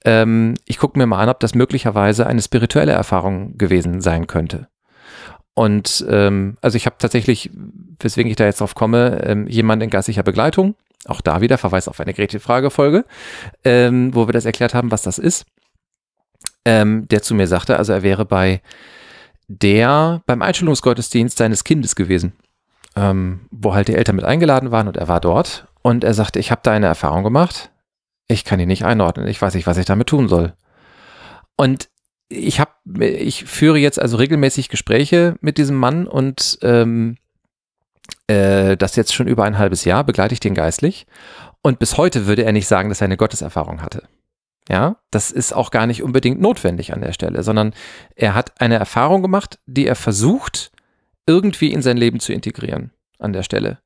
ähm, 0.05 0.55
ich 0.65 0.79
gucke 0.79 0.97
mir 0.97 1.05
mal 1.05 1.21
an, 1.21 1.29
ob 1.29 1.39
das 1.39 1.53
möglicherweise 1.53 2.25
eine 2.25 2.41
spirituelle 2.41 2.93
Erfahrung 2.93 3.59
gewesen 3.59 4.01
sein 4.01 4.25
könnte. 4.25 4.67
Und 5.53 6.03
ähm, 6.09 6.57
also 6.61 6.77
ich 6.77 6.85
habe 6.85 6.97
tatsächlich, 6.99 7.51
weswegen 7.99 8.29
ich 8.29 8.35
da 8.35 8.45
jetzt 8.45 8.59
drauf 8.59 8.75
komme, 8.75 9.21
ähm, 9.23 9.47
jemand 9.47 9.83
in 9.83 9.89
geistlicher 9.89 10.23
Begleitung, 10.23 10.75
auch 11.09 11.21
da 11.21 11.41
wieder 11.41 11.57
Verweis 11.57 11.87
auf 11.87 11.99
eine 11.99 12.13
Gretchen-Frage-Folge, 12.13 13.05
ähm, 13.63 14.13
wo 14.13 14.27
wir 14.27 14.33
das 14.33 14.45
erklärt 14.45 14.73
haben, 14.73 14.91
was 14.91 15.01
das 15.01 15.17
ist, 15.17 15.45
ähm, 16.65 17.07
der 17.07 17.21
zu 17.21 17.35
mir 17.35 17.47
sagte, 17.47 17.77
also 17.77 17.93
er 17.93 18.03
wäre 18.03 18.25
bei 18.25 18.61
der, 19.47 20.21
beim 20.25 20.41
Einstellungsgottesdienst 20.41 21.37
seines 21.37 21.63
Kindes 21.63 21.95
gewesen, 21.95 22.33
ähm, 22.95 23.41
wo 23.51 23.73
halt 23.73 23.87
die 23.87 23.95
Eltern 23.95 24.15
mit 24.15 24.25
eingeladen 24.25 24.71
waren 24.71 24.87
und 24.87 24.97
er 24.97 25.07
war 25.07 25.19
dort. 25.19 25.67
Und 25.81 26.03
er 26.03 26.15
sagte, 26.15 26.39
ich 26.39 26.49
habe 26.49 26.61
da 26.63 26.71
eine 26.71 26.87
Erfahrung 26.87 27.23
gemacht, 27.23 27.71
ich 28.27 28.43
kann 28.43 28.57
die 28.57 28.65
nicht 28.65 28.85
einordnen, 28.85 29.27
ich 29.27 29.41
weiß 29.41 29.53
nicht, 29.53 29.67
was 29.67 29.77
ich 29.77 29.85
damit 29.85 30.07
tun 30.07 30.27
soll. 30.27 30.53
Und 31.55 31.89
ich 32.27 32.59
habe, 32.59 32.71
ich 33.05 33.45
führe 33.45 33.77
jetzt 33.77 34.01
also 34.01 34.17
regelmäßig 34.17 34.69
Gespräche 34.69 35.35
mit 35.41 35.59
diesem 35.59 35.75
Mann 35.75 36.07
und 36.07 36.57
ähm, 36.63 37.17
äh, 38.27 38.77
das 38.77 38.95
jetzt 38.95 39.13
schon 39.13 39.27
über 39.27 39.43
ein 39.43 39.57
halbes 39.57 39.85
Jahr, 39.85 40.03
begleite 40.03 40.33
ich 40.33 40.39
den 40.39 40.55
geistlich. 40.55 41.05
Und 41.61 41.79
bis 41.79 41.97
heute 41.97 42.27
würde 42.27 42.43
er 42.43 42.51
nicht 42.51 42.67
sagen, 42.67 42.89
dass 42.89 43.01
er 43.01 43.05
eine 43.05 43.17
Gotteserfahrung 43.17 43.81
hatte. 43.81 44.03
Ja, 44.69 44.97
das 45.11 45.31
ist 45.31 45.53
auch 45.53 45.69
gar 45.69 45.85
nicht 45.85 46.01
unbedingt 46.01 46.41
notwendig 46.41 46.91
an 46.91 47.01
der 47.01 47.13
Stelle, 47.13 47.43
sondern 47.43 47.73
er 48.15 48.33
hat 48.33 48.59
eine 48.59 48.75
Erfahrung 48.75 49.21
gemacht, 49.21 49.59
die 49.67 49.85
er 49.85 49.95
versucht, 49.95 50.71
irgendwie 51.27 51.71
in 51.71 51.81
sein 51.81 51.97
Leben 51.97 52.19
zu 52.19 52.33
integrieren 52.33 52.91
an 53.19 53.33
der 53.33 53.43
Stelle. 53.43 53.79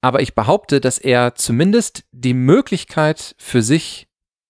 Aber 0.00 0.20
ich 0.20 0.34
behaupte, 0.34 0.80
dass 0.80 0.98
er 0.98 1.34
zumindest 1.34 2.04
die 2.12 2.34
Möglichkeit 2.34 3.34
für 3.38 3.62
sich 3.62 4.05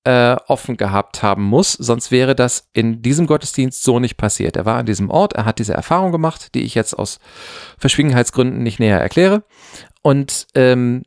äh, 0.07 0.37
offen 0.47 0.77
gehabt 0.77 1.25
haben 1.25 1.43
muss, 1.43 1.73
sonst 1.73 2.13
wäre 2.13 2.37
das 2.37 2.69
in 2.73 3.03
diesem 3.03 3.27
Gottesdienst 3.27 3.83
so 3.83 3.99
nicht 3.99 4.17
passiert. 4.17 4.57
Er 4.57 4.65
war 4.65 4.79
an 4.79 4.87
diesem 4.87 5.11
Ort, 5.11 5.33
er 5.33 5.45
hat 5.45 5.59
diese 5.59 5.75
Erfahrung 5.75 6.13
gemacht, 6.13 6.55
die 6.55 6.63
ich 6.63 6.77
jetzt 6.77 6.95
aus 6.95 7.19
Verschwiegenheitsgründen 7.77 8.63
nicht 8.63 8.79
näher 8.79 9.01
erkläre. 9.01 9.43
Und, 10.03 10.47
ähm, 10.55 11.03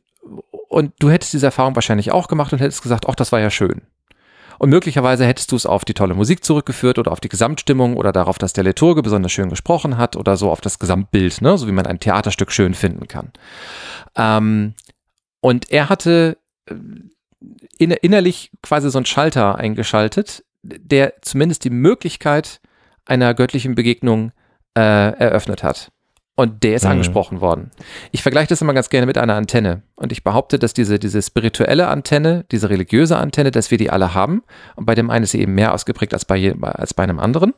und 0.68 0.92
du 0.98 1.08
hättest 1.08 1.32
diese 1.32 1.46
Erfahrung 1.46 1.74
wahrscheinlich 1.76 2.12
auch 2.12 2.28
gemacht 2.28 2.52
und 2.52 2.60
hättest 2.60 2.82
gesagt, 2.82 3.06
ach, 3.08 3.14
das 3.14 3.32
war 3.32 3.40
ja 3.40 3.48
schön. 3.48 3.80
Und 4.58 4.68
möglicherweise 4.68 5.24
hättest 5.24 5.50
du 5.50 5.56
es 5.56 5.64
auf 5.64 5.86
die 5.86 5.94
tolle 5.94 6.12
Musik 6.12 6.44
zurückgeführt 6.44 6.98
oder 6.98 7.10
auf 7.10 7.20
die 7.20 7.30
Gesamtstimmung 7.30 7.96
oder 7.96 8.12
darauf, 8.12 8.36
dass 8.36 8.52
der 8.52 8.64
Liturge 8.64 9.02
besonders 9.02 9.32
schön 9.32 9.48
gesprochen 9.48 9.96
hat 9.96 10.14
oder 10.14 10.36
so 10.36 10.50
auf 10.50 10.60
das 10.60 10.78
Gesamtbild, 10.78 11.40
ne? 11.40 11.56
so 11.56 11.66
wie 11.66 11.72
man 11.72 11.86
ein 11.86 12.00
Theaterstück 12.00 12.52
schön 12.52 12.74
finden 12.74 13.08
kann. 13.08 13.32
Ähm, 14.14 14.74
und 15.40 15.70
er 15.70 15.88
hatte 15.88 16.36
innerlich 17.78 18.50
quasi 18.62 18.90
so 18.90 18.98
einen 18.98 19.06
Schalter 19.06 19.56
eingeschaltet, 19.56 20.44
der 20.62 21.14
zumindest 21.22 21.64
die 21.64 21.70
Möglichkeit 21.70 22.60
einer 23.06 23.34
göttlichen 23.34 23.74
Begegnung 23.74 24.32
äh, 24.76 24.80
eröffnet 24.80 25.62
hat. 25.62 25.90
Und 26.36 26.62
der 26.62 26.74
ist 26.76 26.84
Mhm. 26.84 26.90
angesprochen 26.92 27.40
worden. 27.40 27.70
Ich 28.12 28.22
vergleiche 28.22 28.48
das 28.48 28.62
immer 28.62 28.72
ganz 28.72 28.88
gerne 28.88 29.06
mit 29.06 29.18
einer 29.18 29.34
Antenne. 29.34 29.82
Und 29.94 30.12
ich 30.12 30.24
behaupte, 30.24 30.58
dass 30.58 30.72
diese, 30.72 30.98
diese 30.98 31.20
spirituelle 31.20 31.88
Antenne, 31.88 32.44
diese 32.50 32.70
religiöse 32.70 33.16
Antenne, 33.18 33.50
dass 33.50 33.70
wir 33.70 33.78
die 33.78 33.90
alle 33.90 34.14
haben. 34.14 34.42
Und 34.76 34.86
bei 34.86 34.94
dem 34.94 35.10
einen 35.10 35.24
ist 35.24 35.32
sie 35.32 35.40
eben 35.40 35.54
mehr 35.54 35.74
ausgeprägt 35.74 36.14
als 36.14 36.24
bei, 36.24 36.54
als 36.62 36.94
bei 36.94 37.02
einem 37.02 37.18
anderen. 37.18 37.52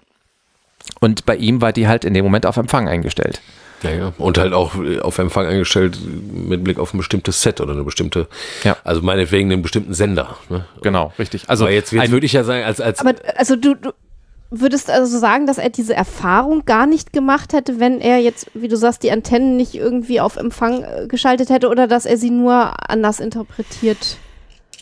Und 1.00 1.26
bei 1.26 1.36
ihm 1.36 1.60
war 1.60 1.72
die 1.72 1.86
halt 1.86 2.04
in 2.04 2.14
dem 2.14 2.24
Moment 2.24 2.44
auf 2.46 2.56
Empfang 2.56 2.88
eingestellt. 2.88 3.40
Ja, 3.82 3.90
ja. 3.90 4.12
Und 4.18 4.38
halt 4.38 4.52
auch 4.52 4.74
äh, 4.82 5.00
auf 5.00 5.18
Empfang 5.18 5.46
eingestellt 5.46 5.98
mit 6.32 6.62
Blick 6.64 6.78
auf 6.78 6.94
ein 6.94 6.98
bestimmtes 6.98 7.42
Set 7.42 7.60
oder 7.60 7.72
eine 7.72 7.84
bestimmte, 7.84 8.28
Ja. 8.64 8.76
also 8.84 9.02
meinetwegen 9.02 9.52
einen 9.52 9.62
bestimmten 9.62 9.94
Sender. 9.94 10.36
Ne? 10.48 10.64
Genau, 10.82 11.12
richtig. 11.18 11.44
Also 11.48 11.64
Aber 11.64 11.72
jetzt, 11.74 11.92
jetzt 11.92 12.02
ein- 12.02 12.10
würde 12.12 12.26
ich 12.26 12.32
ja 12.32 12.44
sagen, 12.44 12.64
als, 12.64 12.80
als 12.80 13.00
Aber 13.00 13.14
also 13.36 13.56
du, 13.56 13.74
du 13.74 13.90
würdest 14.50 14.90
also 14.90 15.18
sagen, 15.18 15.46
dass 15.46 15.56
er 15.58 15.70
diese 15.70 15.94
Erfahrung 15.94 16.64
gar 16.66 16.86
nicht 16.86 17.12
gemacht 17.14 17.52
hätte, 17.54 17.80
wenn 17.80 18.00
er 18.00 18.18
jetzt, 18.18 18.50
wie 18.54 18.68
du 18.68 18.76
sagst, 18.76 19.02
die 19.02 19.10
Antennen 19.10 19.56
nicht 19.56 19.74
irgendwie 19.74 20.20
auf 20.20 20.36
Empfang 20.36 20.82
äh, 20.84 21.06
geschaltet 21.08 21.48
hätte 21.50 21.68
oder 21.68 21.86
dass 21.86 22.04
er 22.06 22.18
sie 22.18 22.30
nur 22.30 22.72
anders 22.90 23.18
interpretiert 23.18 24.16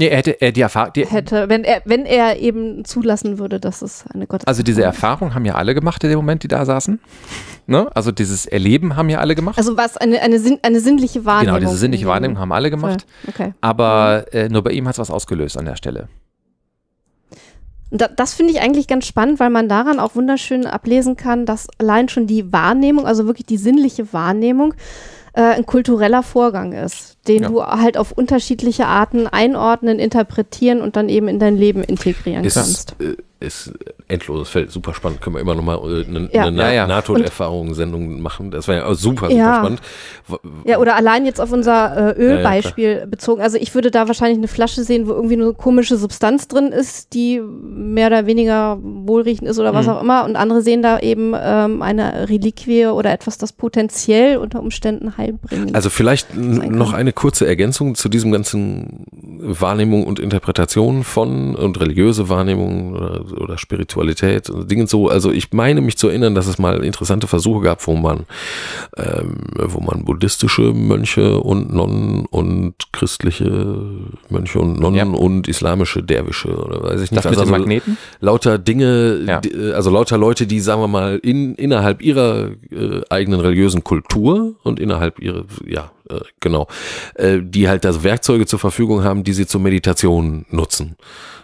nee, 0.00 0.08
er 0.08 0.16
hätte 0.16 0.40
er 0.40 0.52
die 0.52 0.62
Erfahrung, 0.62 0.92
hätte, 0.94 1.48
wenn 1.48 1.62
er, 1.62 1.82
wenn 1.84 2.06
er 2.06 2.38
eben 2.38 2.84
zulassen 2.84 3.38
würde, 3.38 3.60
dass 3.60 3.82
es 3.82 4.04
eine 4.12 4.26
Gottes 4.26 4.46
Also 4.46 4.62
diese 4.62 4.82
Erfahrung 4.82 5.34
haben 5.34 5.44
ja 5.44 5.54
alle 5.54 5.74
gemacht 5.74 6.02
in 6.02 6.10
dem 6.10 6.16
Moment, 6.16 6.42
die 6.42 6.48
da 6.48 6.64
saßen. 6.64 6.98
Ne? 7.66 7.88
Also 7.94 8.10
dieses 8.10 8.46
Erleben 8.46 8.96
haben 8.96 9.08
ja 9.08 9.18
alle 9.18 9.34
gemacht. 9.34 9.58
Also 9.58 9.76
was 9.76 9.96
eine, 9.96 10.20
eine, 10.22 10.40
Sinn, 10.40 10.58
eine 10.62 10.80
sinnliche 10.80 11.24
Wahrnehmung. 11.24 11.58
genau, 11.58 11.70
diese 11.70 11.78
sinnliche 11.78 12.06
Wahrnehmung 12.06 12.38
haben 12.38 12.52
alle 12.52 12.70
gemacht. 12.70 13.06
Okay. 13.28 13.54
Aber 13.60 14.24
äh, 14.32 14.48
nur 14.48 14.64
bei 14.64 14.72
ihm 14.72 14.88
hat 14.88 14.94
es 14.94 14.98
was 14.98 15.10
ausgelöst 15.10 15.56
an 15.56 15.66
der 15.66 15.76
Stelle. 15.76 16.08
Da, 17.90 18.08
das 18.08 18.34
finde 18.34 18.52
ich 18.52 18.60
eigentlich 18.60 18.86
ganz 18.86 19.06
spannend, 19.06 19.40
weil 19.40 19.50
man 19.50 19.68
daran 19.68 20.00
auch 20.00 20.14
wunderschön 20.14 20.66
ablesen 20.66 21.16
kann, 21.16 21.44
dass 21.44 21.68
allein 21.78 22.08
schon 22.08 22.26
die 22.26 22.52
Wahrnehmung, 22.52 23.06
also 23.06 23.26
wirklich 23.26 23.46
die 23.46 23.56
sinnliche 23.56 24.12
Wahrnehmung, 24.12 24.74
äh, 25.32 25.42
ein 25.42 25.66
kultureller 25.66 26.22
Vorgang 26.22 26.72
ist, 26.72 27.18
den 27.28 27.42
Ja. 27.42 27.48
du 27.48 27.62
halt 27.62 27.96
auf 27.98 28.12
unterschiedliche 28.12 28.86
Arten 28.86 29.26
einordnen, 29.26 29.98
interpretieren 29.98 30.80
und 30.80 30.96
dann 30.96 31.08
eben 31.08 31.28
in 31.28 31.38
dein 31.38 31.56
Leben 31.56 31.82
integrieren 31.84 32.44
ist, 32.44 32.54
kannst. 32.54 32.96
äh, 33.00 33.16
ist 33.42 33.72
endloses 34.08 34.50
Feld, 34.50 34.70
super 34.70 34.92
spannend. 34.92 35.22
Können 35.22 35.36
wir 35.36 35.40
immer 35.40 35.54
nochmal 35.54 35.78
äh, 35.78 36.04
eine, 36.06 36.28
Ja. 36.32 36.44
eine 36.44 36.58
Ja, 36.62 36.72
ja. 36.72 36.86
Nahtoderfahrung-Sendung 36.86 38.20
machen. 38.20 38.50
Das 38.50 38.68
wäre 38.68 38.80
ja 38.80 38.86
auch 38.86 38.94
super, 38.94 39.26
super 39.30 39.34
Ja. 39.34 39.54
spannend. 39.60 39.80
Ja, 40.66 40.78
oder 40.78 40.94
allein 40.96 41.24
jetzt 41.24 41.40
auf 41.40 41.50
unser 41.52 41.72
äh, 41.96 42.00
Ja, 42.00 42.28
ja, 42.28 42.36
Ölbeispiel 42.36 43.06
bezogen. 43.06 43.40
Also 43.40 43.56
ich 43.56 43.74
würde 43.74 43.90
da 43.90 44.08
wahrscheinlich 44.08 44.36
eine 44.38 44.48
Flasche 44.48 44.82
sehen, 44.84 45.06
wo 45.06 45.12
irgendwie 45.12 45.34
eine 45.36 45.52
komische 45.54 45.96
Substanz 45.96 46.48
drin 46.48 46.66
ist, 46.68 47.14
die 47.14 47.40
mehr 47.40 48.08
oder 48.08 48.26
weniger 48.26 48.78
wohlriechend 48.82 49.48
ist 49.48 49.58
oder 49.58 49.72
was 49.72 49.86
Mhm. 49.86 49.92
auch 49.92 50.02
immer. 50.02 50.24
Und 50.26 50.36
andere 50.36 50.60
sehen 50.60 50.82
da 50.82 50.98
eben 51.00 51.32
ähm, 51.34 51.80
eine 51.82 52.28
Reliquie 52.28 52.86
oder 52.88 53.10
etwas, 53.12 53.38
das 53.38 53.52
potenziell 53.54 54.36
unter 54.36 54.60
Umständen 54.60 55.16
heilbringend 55.16 55.74
Also 55.74 55.88
vielleicht 55.88 56.36
noch 56.36 56.90
kann. 56.92 57.00
Eine 57.10 57.14
kurze 57.14 57.46
Ergänzung 57.46 57.96
zu 57.96 58.08
diesem 58.08 58.30
ganzen 58.30 59.04
Wahrnehmung 59.40 60.04
und 60.04 60.20
Interpretation 60.20 61.02
von 61.02 61.56
und 61.56 61.80
religiöse 61.80 62.28
Wahrnehmung 62.28 62.92
oder 62.94 63.24
oder 63.40 63.58
Spiritualität 63.58 64.48
und 64.48 64.70
Dingen 64.70 64.86
so. 64.86 65.08
Also 65.08 65.32
ich 65.32 65.52
meine 65.52 65.80
mich 65.80 65.98
zu 65.98 66.08
erinnern, 66.08 66.34
dass 66.36 66.46
es 66.46 66.58
mal 66.58 66.84
interessante 66.84 67.26
Versuche 67.26 67.62
gab, 67.64 67.84
wo 67.86 67.96
man, 67.96 68.26
ähm, 68.96 69.38
wo 69.56 69.80
man 69.80 70.04
buddhistische 70.04 70.72
Mönche 70.72 71.38
und 71.40 71.72
Nonnen 71.72 72.26
und 72.26 72.74
christliche 72.92 73.80
Mönche 74.28 74.60
und 74.60 74.78
Nonnen 74.78 74.96
Ja. 74.98 75.04
und 75.18 75.48
islamische 75.48 76.02
Derwische 76.02 76.48
oder 76.56 76.82
weiß 76.82 77.00
ich 77.02 77.10
nicht. 77.10 77.24
Das 77.24 77.30
mit 77.30 77.38
also 77.40 77.50
den 77.52 77.60
Magneten? 77.60 77.96
lauter 78.20 78.58
Dinge, 78.58 79.20
Ja. 79.26 79.40
die, 79.40 79.52
also 79.72 79.90
lauter 79.90 80.16
Leute, 80.16 80.46
die, 80.46 80.60
sagen 80.60 80.80
wir 80.80 80.88
mal, 80.88 81.18
in, 81.22 81.56
innerhalb 81.56 82.02
ihrer 82.02 82.50
äh, 82.70 83.00
eigenen 83.10 83.40
religiösen 83.40 83.82
Kultur 83.82 84.54
und 84.62 84.78
innerhalb 84.78 85.18
ihrer, 85.18 85.44
ja, 85.66 85.90
äh, 86.10 86.20
genau, 86.40 86.66
äh, 87.14 87.38
die 87.40 87.68
halt 87.68 87.84
das 87.84 88.02
Werkzeuge 88.02 88.46
zur 88.46 88.58
Verfügung 88.58 89.04
haben, 89.04 89.24
die 89.24 89.32
sie 89.32 89.46
zur 89.46 89.60
Meditation 89.60 90.46
nutzen. 90.50 90.96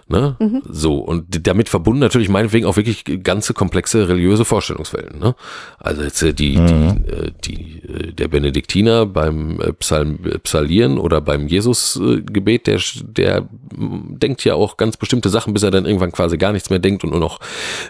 Ne? 0.08 0.36
So, 0.68 0.98
und 0.98 1.46
damit 1.48 1.68
verbunden 1.68 1.98
natürlich 1.98 2.28
meinetwegen 2.28 2.64
auch 2.66 2.76
wirklich 2.76 3.04
ganze 3.24 3.54
komplexe 3.54 4.08
religiöse 4.08 4.44
Vorstellungswelten. 4.44 5.18
Ne? 5.18 5.34
Also 5.78 6.02
jetzt 6.02 6.22
äh, 6.22 6.32
die, 6.32 6.54
die, 6.54 7.10
äh, 7.10 7.32
die, 7.44 7.82
äh, 7.82 8.12
der 8.12 8.28
Benediktiner 8.28 9.04
beim 9.06 9.60
Psalm, 9.80 10.18
Psalieren 10.44 10.98
oder 10.98 11.20
beim 11.20 11.48
Jesus-Gebet, 11.48 12.68
der, 12.68 12.80
der 13.02 13.48
mm, 13.74 14.18
denkt 14.18 14.44
ja 14.44 14.54
auch 14.54 14.76
ganz 14.76 14.96
bestimmte 14.96 15.28
Sachen, 15.28 15.52
bis 15.52 15.64
er 15.64 15.72
dann 15.72 15.86
irgendwann 15.86 16.12
quasi 16.12 16.38
gar 16.38 16.52
nichts 16.52 16.70
mehr 16.70 16.78
denkt 16.78 17.02
und 17.02 17.10
nur 17.10 17.20
noch 17.20 17.40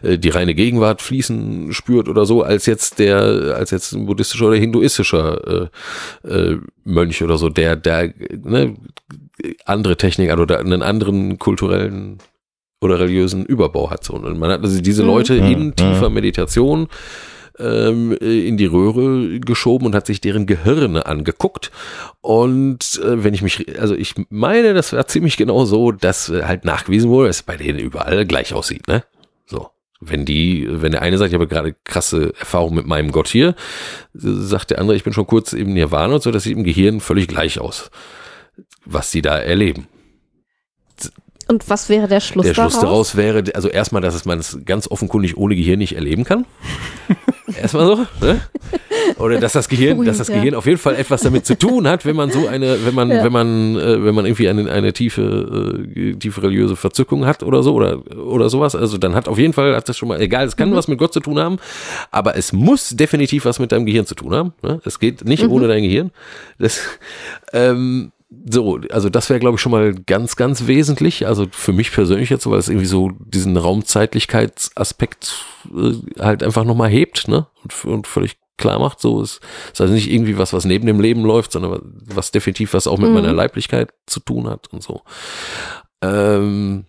die 0.02 0.28
reine 0.28 0.54
Gegenwart 0.54 1.02
fließen 1.02 1.72
spürt 1.72 2.08
oder 2.08 2.24
so, 2.24 2.42
als 2.42 2.66
jetzt 2.66 2.98
der, 2.98 3.54
als 3.56 3.70
jetzt 3.70 3.92
ein 3.92 4.06
buddhistischer 4.06 4.46
oder 4.46 4.56
hinduistischer 4.56 5.68
äh, 6.24 6.28
äh, 6.28 6.58
Mönch 6.86 7.22
oder 7.22 7.36
so, 7.36 7.48
der, 7.48 7.76
der 7.76 8.14
ne, 8.42 8.76
andere 9.64 9.96
Technik 9.96 10.30
hat 10.30 10.38
oder 10.38 10.58
einen 10.60 10.82
anderen 10.82 11.38
kulturellen 11.38 12.18
oder 12.80 13.00
religiösen 13.00 13.44
Überbau 13.44 13.90
hat. 13.90 14.04
So. 14.04 14.14
Und 14.14 14.38
man 14.38 14.50
hat 14.50 14.62
also 14.62 14.80
diese 14.80 15.02
Mhm. 15.02 15.08
Leute 15.08 15.34
Mhm. 15.40 15.46
in 15.52 15.74
tiefer 15.76 16.08
Meditation 16.10 16.88
ähm, 17.58 18.16
äh, 18.20 18.46
in 18.46 18.56
die 18.58 18.66
Röhre 18.66 19.40
geschoben 19.40 19.86
und 19.86 19.94
hat 19.94 20.06
sich 20.06 20.20
deren 20.20 20.46
Gehirne 20.46 21.06
angeguckt. 21.06 21.70
Und 22.20 23.00
äh, 23.02 23.24
wenn 23.24 23.32
ich 23.34 23.40
mich, 23.42 23.80
also 23.80 23.94
ich 23.94 24.14
meine, 24.28 24.74
das 24.74 24.92
war 24.92 25.06
ziemlich 25.06 25.36
genau 25.38 25.64
so, 25.64 25.90
dass 25.90 26.28
halt 26.28 26.64
nachgewiesen 26.66 27.08
wurde, 27.10 27.28
dass 27.28 27.36
es 27.36 27.42
bei 27.42 27.56
denen 27.56 27.78
überall 27.78 28.26
gleich 28.26 28.52
aussieht, 28.52 28.86
ne? 28.88 29.04
Wenn 30.00 30.24
die, 30.26 30.66
wenn 30.68 30.92
der 30.92 31.02
eine 31.02 31.16
sagt, 31.16 31.30
ich 31.30 31.34
habe 31.34 31.48
gerade 31.48 31.74
krasse 31.84 32.34
Erfahrung 32.38 32.74
mit 32.74 32.86
meinem 32.86 33.12
Gott 33.12 33.28
hier, 33.28 33.54
sagt 34.12 34.70
der 34.70 34.78
andere, 34.78 34.96
ich 34.96 35.04
bin 35.04 35.14
schon 35.14 35.26
kurz 35.26 35.52
im 35.52 35.72
Nirvana 35.72 36.14
und 36.14 36.22
so, 36.22 36.30
das 36.30 36.42
sieht 36.42 36.56
im 36.56 36.64
Gehirn 36.64 37.00
völlig 37.00 37.28
gleich 37.28 37.58
aus, 37.60 37.90
was 38.84 39.10
die 39.10 39.22
da 39.22 39.38
erleben. 39.38 39.88
Und 41.48 41.70
was 41.70 41.88
wäre 41.88 42.08
der 42.08 42.20
Schluss 42.20 42.44
Der 42.44 42.54
daraus? 42.54 42.72
Schluss 42.72 42.82
daraus 42.82 43.16
wäre, 43.16 43.44
also 43.54 43.68
erstmal, 43.68 44.02
dass 44.02 44.14
es 44.14 44.24
man 44.24 44.38
es 44.40 44.58
ganz 44.64 44.90
offenkundig 44.90 45.36
ohne 45.36 45.54
Gehirn 45.54 45.78
nicht 45.78 45.94
erleben 45.94 46.24
kann. 46.24 46.44
erstmal 47.60 47.86
so, 47.86 47.96
ne? 48.24 48.40
Oder 49.18 49.38
dass 49.38 49.52
das 49.52 49.68
Gehirn, 49.68 50.04
dass 50.04 50.18
das. 50.18 50.26
Gehirn 50.26 50.54
auf 50.54 50.66
jeden 50.66 50.78
Fall 50.78 50.96
etwas 50.96 51.22
damit 51.22 51.46
zu 51.46 51.56
tun 51.56 51.86
hat, 51.88 52.04
wenn 52.04 52.16
man 52.16 52.30
so 52.30 52.46
eine, 52.48 52.84
wenn 52.84 52.94
man, 52.94 53.10
Ja. 53.10 53.22
wenn 53.24 53.32
man, 53.32 53.76
äh, 53.76 54.04
wenn 54.04 54.14
man 54.14 54.26
irgendwie 54.26 54.48
eine, 54.48 54.70
eine 54.70 54.92
tiefe, 54.92 55.82
äh, 55.94 56.14
tiefe 56.14 56.42
religiöse 56.42 56.76
Verzückung 56.76 57.24
hat 57.24 57.42
oder 57.42 57.62
so 57.62 57.74
oder 57.74 58.00
oder 58.16 58.50
sowas. 58.50 58.74
Also 58.74 58.98
dann 58.98 59.14
hat 59.14 59.28
auf 59.28 59.38
jeden 59.38 59.52
Fall 59.52 59.74
hat 59.76 59.88
das 59.88 59.96
schon 59.96 60.08
mal, 60.08 60.20
egal, 60.20 60.46
es 60.46 60.56
kann 60.56 60.74
was 60.74 60.88
mit 60.88 60.98
Gott 60.98 61.12
zu 61.12 61.20
tun 61.20 61.38
haben, 61.38 61.58
aber 62.10 62.36
es 62.36 62.52
muss 62.52 62.90
definitiv 62.90 63.44
was 63.44 63.58
mit 63.58 63.70
deinem 63.72 63.86
Gehirn 63.86 64.06
zu 64.06 64.14
tun 64.16 64.34
haben. 64.34 64.52
Ne? 64.62 64.80
Es 64.84 64.98
geht 64.98 65.24
nicht 65.24 65.46
ohne 65.46 65.68
dein 65.68 65.82
Gehirn. 65.82 66.10
Das, 66.58 66.80
ähm, 67.52 68.10
so, 68.50 68.80
also 68.90 69.08
das 69.08 69.30
wäre, 69.30 69.38
glaube 69.40 69.54
ich, 69.56 69.60
schon 69.60 69.72
mal 69.72 69.94
ganz, 69.94 70.36
ganz 70.36 70.66
wesentlich. 70.66 71.26
Also 71.26 71.46
für 71.50 71.72
mich 71.72 71.92
persönlich 71.92 72.28
jetzt, 72.30 72.48
weil 72.50 72.58
es 72.58 72.68
irgendwie 72.68 72.86
so 72.86 73.10
diesen 73.20 73.56
Raumzeitlichkeitsaspekt 73.56 75.44
äh, 75.74 76.20
halt 76.20 76.42
einfach 76.42 76.64
nochmal 76.64 76.90
hebt, 76.90 77.28
ne? 77.28 77.46
Und, 77.62 77.84
und 77.84 78.06
völlig 78.06 78.36
klar 78.58 78.78
macht. 78.78 79.00
So 79.00 79.22
ist, 79.22 79.40
ist 79.72 79.80
also 79.80 79.92
nicht 79.94 80.10
irgendwie 80.10 80.38
was, 80.38 80.52
was 80.52 80.64
neben 80.64 80.86
dem 80.86 81.00
Leben 81.00 81.22
läuft, 81.24 81.52
sondern 81.52 81.72
was, 81.72 81.80
was 82.16 82.30
definitiv 82.32 82.72
was 82.74 82.86
auch 82.86 82.98
mit 82.98 83.08
Mhm. 83.08 83.14
meiner 83.14 83.32
Leiblichkeit 83.32 83.92
zu 84.06 84.20
tun 84.20 84.48
hat 84.48 84.72
und 84.72 84.82
so. 84.82 85.02
Ähm, 86.02 86.84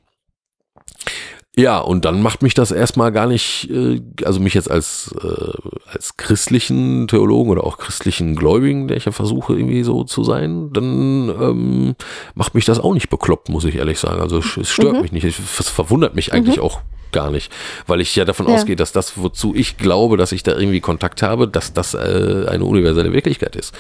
ja, 1.58 1.80
und 1.80 2.06
dann 2.06 2.22
macht 2.22 2.44
mich 2.44 2.54
das 2.54 2.72
erstmal 2.72 3.12
gar 3.12 3.26
nicht, 3.28 3.70
äh, 3.72 4.00
also 4.24 4.40
mich 4.40 4.54
jetzt 4.54 4.70
als, 4.70 5.14
äh, 5.24 5.92
als 5.92 6.16
christlichen 6.16 7.08
Theologen 7.08 7.50
oder 7.50 7.64
auch 7.64 7.78
christlichen 7.80 8.36
Gläubigen, 8.36 8.88
der 8.88 8.98
ich 8.98 9.06
ja 9.06 9.12
versuche 9.12 9.54
irgendwie 9.54 9.84
so 9.84 10.04
zu 10.04 10.24
sein, 10.24 10.72
dann 10.72 11.30
ähm, 11.30 11.96
macht 12.36 12.54
mich 12.56 12.66
das 12.66 12.80
auch 12.80 12.94
nicht 12.94 13.10
bekloppt, 13.10 13.50
muss 13.50 13.66
ich 13.66 13.76
ehrlich 13.76 13.98
sagen. 14.00 14.22
Also 14.22 14.38
es 14.38 14.70
stört 14.70 14.94
Mhm. 14.98 15.02
mich 15.02 15.12
nicht. 15.12 15.26
Es 15.26 15.70
verwundert 15.70 16.14
mich 16.16 16.32
eigentlich 16.32 16.60
auch 16.60 16.82
gar 17.12 17.32
nicht, 17.32 17.52
weil 17.88 18.02
ich 18.02 18.16
ja 18.16 18.24
davon 18.26 18.48
Ja. 18.48 18.56
ausgehe, 18.56 18.76
dass 18.76 18.92
das, 18.92 19.18
wozu 19.18 19.56
ich 19.56 19.78
glaube, 19.78 20.18
dass 20.18 20.32
ich 20.32 20.44
da 20.44 20.56
irgendwie 20.56 20.82
Kontakt 20.82 21.24
habe, 21.24 21.48
dass 21.48 21.74
das 21.74 21.94
äh, 21.96 22.46
eine 22.50 22.66
universelle 22.66 23.12
Wirklichkeit 23.14 23.56
ist. 23.56 23.74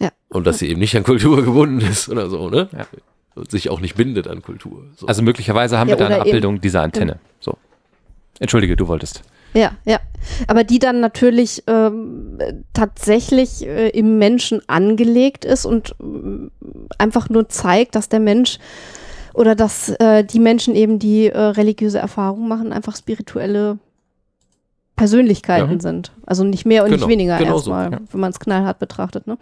Ja. 0.00 0.08
Und 0.28 0.46
dass 0.46 0.58
sie 0.58 0.68
eben 0.70 0.80
nicht 0.80 0.96
an 0.96 1.04
Kultur 1.04 1.42
gebunden 1.44 1.80
ist 1.80 2.08
oder 2.08 2.28
so, 2.30 2.48
ne? 2.50 2.68
Ja. 2.72 2.86
Und 3.40 3.50
sich 3.50 3.70
auch 3.70 3.80
nicht 3.80 3.94
bindet 3.96 4.28
an 4.28 4.42
Kultur. 4.42 4.84
So. 4.96 5.06
Also 5.06 5.22
möglicherweise 5.22 5.78
haben 5.78 5.88
Ja, 5.88 5.94
wir 5.94 5.98
da 5.98 6.06
eine 6.06 6.14
eben- 6.16 6.22
Abbildung 6.28 6.60
dieser 6.60 6.82
Antenne. 6.82 7.18
So. 7.40 7.56
Entschuldige, 8.38 8.76
du 8.76 8.86
wolltest. 8.86 9.22
Ja, 9.54 9.72
ja. 9.86 9.98
Aber 10.46 10.62
die 10.62 10.78
dann 10.78 11.00
natürlich 11.00 11.64
ähm, 11.66 12.38
tatsächlich 12.74 13.66
äh, 13.66 13.88
im 13.88 14.18
Menschen 14.18 14.60
angelegt 14.68 15.44
ist 15.46 15.64
und 15.64 15.94
ähm, 16.00 16.50
einfach 16.98 17.30
nur 17.30 17.48
zeigt, 17.48 17.94
dass 17.94 18.08
der 18.10 18.20
Mensch 18.20 18.58
oder 19.32 19.54
dass 19.54 19.88
äh, 19.88 20.22
die 20.22 20.38
Menschen 20.38 20.74
eben, 20.74 20.98
die 20.98 21.28
äh, 21.28 21.38
religiöse 21.38 21.98
Erfahrungen 21.98 22.46
machen, 22.46 22.72
einfach 22.72 22.94
spirituelle 22.94 23.78
Persönlichkeiten 25.00 25.72
Ja. 25.72 25.80
sind. 25.80 26.12
Also 26.26 26.44
nicht 26.44 26.66
mehr 26.66 26.84
und 26.84 26.90
Genau, 26.90 27.06
nicht 27.06 27.10
weniger 27.10 27.38
genau 27.38 27.52
so, 27.52 27.70
erstmal, 27.70 27.90
ja. 27.90 27.98
wenn 28.12 28.20
man 28.20 28.30
es 28.30 28.38
knallhart 28.38 28.78
betrachtet. 28.78 29.26
Ne? 29.26 29.38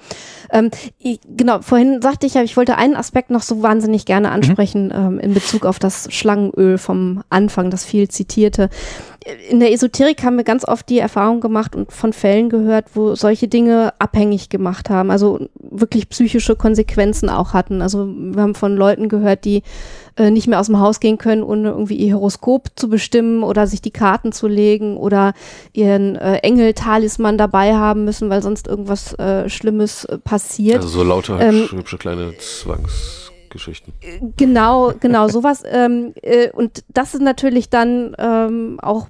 Ähm, 0.52 0.70
ich, 1.00 1.18
genau, 1.36 1.62
vorhin 1.62 2.00
sagte 2.00 2.26
ich 2.26 2.34
ja, 2.34 2.42
ich 2.44 2.56
wollte 2.56 2.76
einen 2.76 2.94
Aspekt 2.94 3.30
noch 3.30 3.42
so 3.42 3.60
wahnsinnig 3.60 4.04
gerne 4.04 4.30
ansprechen 4.30 4.92
ähm, 4.94 5.18
in 5.18 5.34
Bezug 5.34 5.66
auf 5.66 5.80
das 5.80 6.06
Schlangenöl 6.14 6.78
vom 6.78 7.24
Anfang, 7.28 7.70
das 7.70 7.84
viel 7.84 8.06
zitierte. 8.06 8.70
In 9.50 9.58
der 9.58 9.72
Esoterik 9.72 10.22
haben 10.22 10.36
wir 10.36 10.44
ganz 10.44 10.64
oft 10.64 10.88
die 10.88 11.00
Erfahrung 11.00 11.40
gemacht 11.40 11.74
und 11.74 11.90
von 11.92 12.12
Fällen 12.12 12.48
gehört, 12.48 12.86
wo 12.94 13.16
solche 13.16 13.48
Dinge 13.48 13.92
abhängig 13.98 14.48
gemacht 14.48 14.90
haben, 14.90 15.10
also 15.10 15.48
wirklich 15.58 16.08
psychische 16.08 16.54
Konsequenzen 16.54 17.28
auch 17.28 17.52
hatten. 17.52 17.82
Also 17.82 18.06
wir 18.06 18.40
haben 18.40 18.54
von 18.54 18.76
Leuten 18.76 19.08
gehört, 19.08 19.44
die 19.44 19.64
äh, 20.18 20.30
nicht 20.30 20.48
mehr 20.48 20.60
aus 20.60 20.66
dem 20.66 20.80
Haus 20.80 21.00
gehen 21.00 21.16
können, 21.16 21.42
ohne 21.42 21.70
irgendwie 21.70 21.96
ihr 21.96 22.14
Horoskop 22.14 22.70
zu 22.76 22.88
bestimmen 22.88 23.42
oder 23.42 23.66
sich 23.66 23.80
die 23.80 23.90
Karten 23.90 24.32
zu 24.32 24.48
legen 24.48 24.96
oder 24.96 25.32
ihren 25.72 26.16
äh, 26.16 26.38
Engel-Talisman 26.38 27.38
dabei 27.38 27.74
haben 27.74 28.04
müssen, 28.04 28.28
weil 28.28 28.42
sonst 28.42 28.66
irgendwas 28.66 29.18
äh, 29.18 29.48
Schlimmes 29.48 30.04
äh, 30.04 30.18
passiert. 30.18 30.76
Also 30.76 30.88
so 30.88 31.04
lauter 31.04 31.40
Ähm, 31.40 31.68
hübsche 31.70 31.98
kleine 31.98 32.34
Zwangsgeschichten. 32.36 33.92
Genau, 34.36 34.92
genau, 34.98 35.28
sowas. 35.28 35.62
ähm, 35.64 36.12
äh, 36.22 36.50
und 36.50 36.84
das 36.88 37.12
sind 37.12 37.22
natürlich 37.22 37.70
dann 37.70 38.14
ähm, 38.18 38.80
auch 38.82 39.08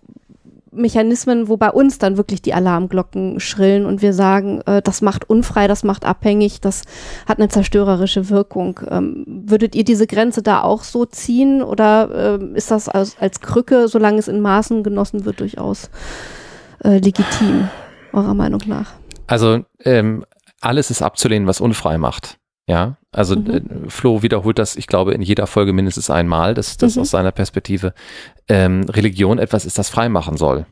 Mechanismen, 0.78 1.48
wo 1.48 1.56
bei 1.56 1.70
uns 1.70 1.98
dann 1.98 2.16
wirklich 2.16 2.42
die 2.42 2.54
Alarmglocken 2.54 3.40
schrillen 3.40 3.84
und 3.86 4.02
wir 4.02 4.12
sagen, 4.12 4.60
äh, 4.66 4.80
das 4.82 5.02
macht 5.02 5.28
unfrei, 5.28 5.68
das 5.68 5.84
macht 5.84 6.04
abhängig, 6.04 6.60
das 6.60 6.82
hat 7.26 7.38
eine 7.38 7.48
zerstörerische 7.48 8.30
Wirkung. 8.30 8.80
Ähm, 8.90 9.24
würdet 9.26 9.74
ihr 9.74 9.84
diese 9.84 10.06
Grenze 10.06 10.42
da 10.42 10.62
auch 10.62 10.82
so 10.82 11.04
ziehen 11.04 11.62
oder 11.62 12.38
ähm, 12.40 12.54
ist 12.54 12.70
das 12.70 12.88
als, 12.88 13.16
als 13.18 13.40
Krücke, 13.40 13.88
solange 13.88 14.18
es 14.18 14.28
in 14.28 14.40
Maßen 14.40 14.82
genossen 14.82 15.24
wird, 15.24 15.40
durchaus 15.40 15.90
äh, 16.84 16.98
legitim, 16.98 17.68
eurer 18.12 18.34
Meinung 18.34 18.62
nach? 18.66 18.92
Also 19.26 19.64
ähm, 19.84 20.24
alles 20.60 20.90
ist 20.90 21.02
abzulehnen, 21.02 21.46
was 21.46 21.60
unfrei 21.60 21.98
macht. 21.98 22.37
Ja, 22.68 22.98
also 23.12 23.34
Mhm. 23.34 23.50
äh, 23.86 23.90
Flo 23.90 24.22
wiederholt 24.22 24.58
das, 24.58 24.76
ich 24.76 24.86
glaube, 24.86 25.14
in 25.14 25.22
jeder 25.22 25.46
Folge 25.46 25.72
mindestens 25.72 26.10
einmal, 26.10 26.52
dass 26.52 26.76
das 26.76 26.96
Mhm. 26.96 27.02
aus 27.02 27.10
seiner 27.10 27.32
Perspektive 27.32 27.94
ähm, 28.46 28.82
Religion 28.90 29.38
etwas 29.38 29.64
ist, 29.64 29.78
das 29.78 29.88
frei 29.88 30.08
machen 30.10 30.36
soll. 30.36 30.66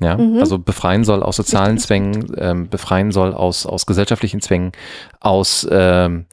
Ja, 0.00 0.16
Mhm. 0.16 0.38
also 0.38 0.58
befreien 0.58 1.04
soll 1.04 1.22
aus 1.22 1.36
sozialen 1.36 1.76
Zwängen, 1.78 2.32
ähm, 2.38 2.68
befreien 2.70 3.12
soll 3.12 3.34
aus, 3.34 3.66
aus 3.66 3.84
gesellschaftlichen 3.84 4.40
Zwängen, 4.40 4.72
aus 5.20 5.68
ähm, 5.70 6.24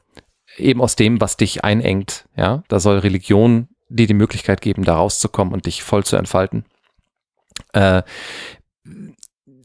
eben 0.57 0.81
aus 0.81 0.95
dem, 0.95 1.19
was 1.19 1.35
dich 1.35 1.65
einengt. 1.65 2.25
Ja, 2.37 2.63
da 2.69 2.79
soll 2.79 2.99
Religion 2.99 3.67
dir 3.89 4.07
die 4.07 4.13
Möglichkeit 4.13 4.61
geben, 4.61 4.85
da 4.85 4.95
rauszukommen 4.95 5.53
und 5.53 5.65
dich 5.65 5.83
voll 5.83 6.05
zu 6.05 6.15
entfalten. 6.15 6.63
Äh, 7.73 8.03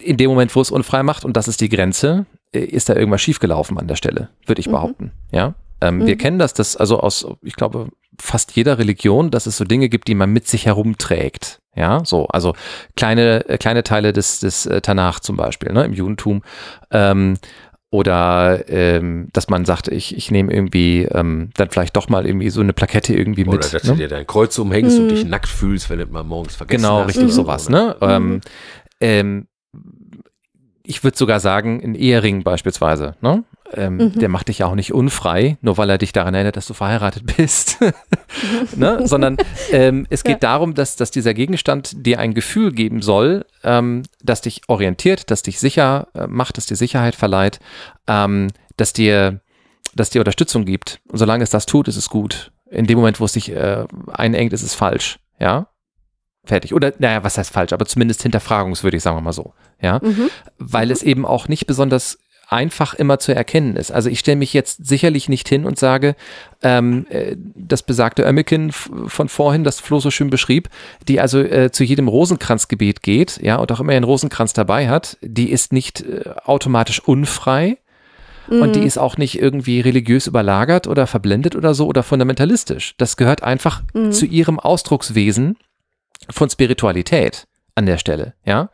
in 0.00 0.16
dem 0.16 0.30
Moment, 0.30 0.54
wo 0.56 0.60
es 0.60 0.70
unfrei 0.72 1.02
macht, 1.04 1.24
und 1.24 1.36
das 1.36 1.46
ist 1.48 1.60
die 1.60 1.68
Grenze, 1.68 2.26
ist 2.58 2.88
da 2.88 2.94
irgendwas 2.94 3.20
schiefgelaufen 3.22 3.78
an 3.78 3.88
der 3.88 3.96
Stelle, 3.96 4.28
würde 4.46 4.60
ich 4.60 4.66
Mhm. 4.68 4.72
behaupten. 4.72 5.12
Ja, 5.32 5.54
ähm, 5.80 6.06
wir 6.06 6.14
Mhm. 6.14 6.18
kennen 6.18 6.38
das, 6.38 6.54
das 6.54 6.76
also 6.76 7.00
aus, 7.00 7.26
ich 7.42 7.54
glaube, 7.56 7.88
fast 8.20 8.52
jeder 8.56 8.78
Religion, 8.78 9.30
dass 9.30 9.46
es 9.46 9.56
so 9.56 9.64
Dinge 9.64 9.88
gibt, 9.88 10.08
die 10.08 10.14
man 10.14 10.30
mit 10.32 10.46
sich 10.46 10.66
herumträgt. 10.66 11.58
Ja, 11.76 12.02
so, 12.04 12.26
also 12.28 12.54
kleine, 12.96 13.48
äh, 13.48 13.58
kleine 13.58 13.82
Teile 13.82 14.12
des, 14.12 14.38
des 14.38 14.66
äh, 14.66 14.80
Tanach 14.80 15.18
zum 15.20 15.36
Beispiel, 15.36 15.72
ne, 15.72 15.84
im 15.84 15.92
Judentum. 15.92 16.42
Ähm, 16.92 17.34
oder 17.90 18.68
ähm, 18.68 19.28
dass 19.32 19.48
man 19.48 19.64
sagt, 19.64 19.86
ich, 19.88 20.16
ich 20.16 20.30
nehme 20.32 20.52
irgendwie 20.52 21.02
ähm, 21.04 21.50
dann 21.56 21.70
vielleicht 21.70 21.96
doch 21.96 22.08
mal 22.08 22.26
irgendwie 22.26 22.50
so 22.50 22.60
eine 22.60 22.72
Plakette 22.72 23.14
irgendwie 23.14 23.42
Oder 23.46 23.52
mit. 23.52 23.72
dass 23.72 23.84
ne? 23.84 23.90
du 23.92 23.96
dir 23.96 24.08
dein 24.08 24.26
Kreuz 24.26 24.58
umhängst 24.58 24.96
Mhm. 24.96 25.02
und 25.04 25.10
dich 25.12 25.24
nackt 25.24 25.48
fühlst, 25.48 25.90
wenn 25.90 26.00
du 26.00 26.06
mal 26.06 26.24
morgens 26.24 26.56
vergessen 26.56 26.82
Genau, 26.82 27.00
hast. 27.00 27.08
richtig 27.08 27.24
oder 27.24 27.32
so, 27.32 27.42
sowas. 27.42 27.68
ne? 27.68 27.78
Ne? 27.78 27.96
Ähm, 28.00 28.40
ähm, 29.00 29.46
ich 30.86 31.02
würde 31.02 31.16
sogar 31.16 31.40
sagen, 31.40 31.80
ein 31.82 31.94
Ehering 31.94 32.42
beispielsweise. 32.42 33.16
Ne? 33.20 33.44
Ähm, 33.72 33.96
Mhm. 33.96 34.18
Der 34.18 34.28
macht 34.28 34.48
dich 34.48 34.58
ja 34.58 34.66
auch 34.66 34.74
nicht 34.74 34.92
unfrei, 34.92 35.56
nur 35.62 35.78
weil 35.78 35.88
er 35.88 35.98
dich 35.98 36.12
daran 36.12 36.34
erinnert, 36.34 36.56
dass 36.56 36.66
du 36.66 36.74
verheiratet 36.74 37.36
bist. 37.36 37.78
ne? 38.76 39.06
Sondern 39.06 39.38
ähm, 39.72 40.06
es 40.10 40.24
geht 40.24 40.42
darum, 40.42 40.74
dass, 40.74 40.96
dass 40.96 41.10
dieser 41.10 41.32
Gegenstand 41.32 42.06
dir 42.06 42.18
ein 42.18 42.34
Gefühl 42.34 42.72
geben 42.72 43.00
soll, 43.00 43.46
ähm, 43.62 44.02
das 44.22 44.42
dich 44.42 44.62
orientiert, 44.68 45.30
das 45.30 45.42
dich 45.42 45.58
sicher 45.58 46.08
äh, 46.14 46.26
macht, 46.26 46.58
das 46.58 46.66
dir 46.66 46.76
Sicherheit 46.76 47.14
verleiht, 47.14 47.60
ähm, 48.06 48.48
dass 48.76 48.92
dir 48.92 49.40
das 49.94 50.10
dir 50.10 50.20
Unterstützung 50.20 50.64
gibt. 50.64 51.00
Und 51.08 51.18
solange 51.18 51.44
es 51.44 51.50
das 51.50 51.66
tut, 51.66 51.88
ist 51.88 51.96
es 51.96 52.10
gut. 52.10 52.52
In 52.70 52.86
dem 52.86 52.98
Moment, 52.98 53.20
wo 53.20 53.24
es 53.24 53.32
dich 53.32 53.50
äh, 53.50 53.86
einengt, 54.12 54.52
ist 54.52 54.62
es 54.62 54.74
falsch. 54.74 55.18
Ja? 55.38 55.68
Fertig. 56.44 56.74
Oder, 56.74 56.92
naja, 56.98 57.24
was 57.24 57.38
heißt 57.38 57.52
falsch? 57.52 57.72
Aber 57.72 57.86
zumindest 57.86 58.22
hinterfragungswürdig, 58.22 59.02
sagen 59.02 59.16
wir 59.16 59.22
mal 59.22 59.32
so. 59.32 59.54
Ja? 59.80 60.00
Mhm. 60.02 60.28
Weil 60.58 60.90
es 60.90 61.02
eben 61.02 61.24
auch 61.24 61.48
nicht 61.48 61.66
besonders 61.66 62.18
einfach 62.48 62.94
immer 62.94 63.18
zu 63.18 63.34
erkennen 63.34 63.76
ist. 63.76 63.90
Also 63.90 64.10
ich 64.10 64.18
stelle 64.18 64.36
mich 64.36 64.52
jetzt 64.52 64.86
sicherlich 64.86 65.28
nicht 65.28 65.48
hin 65.48 65.64
und 65.64 65.78
sage, 65.78 66.14
ähm, 66.62 67.06
äh, 67.08 67.36
das 67.54 67.82
besagte 67.82 68.22
Ömmekin 68.22 68.70
von 68.72 69.28
vorhin, 69.28 69.64
das 69.64 69.80
Flo 69.80 69.98
so 69.98 70.10
schön 70.10 70.30
beschrieb, 70.30 70.68
die 71.08 71.20
also 71.20 71.40
äh, 71.40 71.72
zu 71.72 71.84
jedem 71.84 72.06
Rosenkranzgebet 72.06 73.02
geht, 73.02 73.40
ja, 73.42 73.56
und 73.56 73.72
auch 73.72 73.80
immer 73.80 73.92
einen 73.92 74.04
Rosenkranz 74.04 74.52
dabei 74.52 74.88
hat, 74.88 75.16
die 75.22 75.50
ist 75.50 75.72
nicht 75.72 76.02
äh, 76.02 76.30
automatisch 76.44 77.00
unfrei, 77.00 77.78
und 78.46 78.76
die 78.76 78.82
ist 78.82 78.98
auch 78.98 79.16
nicht 79.16 79.40
irgendwie 79.40 79.80
religiös 79.80 80.26
überlagert 80.26 80.86
oder 80.86 81.06
verblendet 81.06 81.56
oder 81.56 81.72
so 81.72 81.86
oder 81.86 82.02
fundamentalistisch. 82.02 82.94
Das 82.98 83.16
gehört 83.16 83.42
einfach 83.42 83.82
zu 84.10 84.26
ihrem 84.26 84.60
Ausdruckswesen 84.60 85.56
von 86.30 86.50
Spiritualität 86.50 87.46
an 87.74 87.86
der 87.86 87.98
Stelle, 87.98 88.34
ja. 88.44 88.70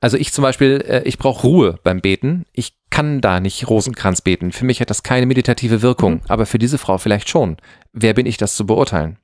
Also 0.00 0.18
ich 0.18 0.32
zum 0.32 0.42
Beispiel, 0.42 0.84
äh, 0.86 1.02
ich 1.04 1.16
brauche 1.16 1.46
Ruhe 1.46 1.78
beim 1.82 2.02
Beten. 2.02 2.44
Ich 2.52 2.76
kann 2.90 3.22
da 3.22 3.40
nicht 3.40 3.70
Rosenkranz 3.70 4.20
beten. 4.20 4.52
Für 4.52 4.66
mich 4.66 4.80
hat 4.80 4.90
das 4.90 5.02
keine 5.02 5.24
meditative 5.24 5.80
Wirkung, 5.80 6.20
aber 6.28 6.44
für 6.44 6.58
diese 6.58 6.76
Frau 6.76 6.98
vielleicht 6.98 7.30
schon. 7.30 7.56
Wer 7.94 8.12
bin 8.12 8.26
ich, 8.26 8.36
das 8.36 8.54
zu 8.54 8.66
beurteilen? 8.66 9.18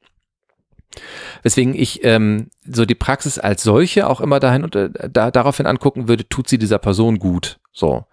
Weswegen 1.43 1.75
ich 1.75 2.03
ähm, 2.03 2.49
so 2.65 2.85
die 2.85 2.95
Praxis 2.95 3.39
als 3.39 3.63
solche 3.63 4.09
auch 4.09 4.21
immer 4.21 4.41
dahin 4.41 4.65
und 4.65 4.75
äh, 4.75 4.91
da, 5.11 5.31
daraufhin 5.31 5.67
angucken 5.67 6.09
würde, 6.09 6.29
tut 6.29 6.49
sie 6.49 6.59
dieser 6.59 6.79
Person 6.79 7.19
gut. 7.19 7.61
So. 7.73 8.07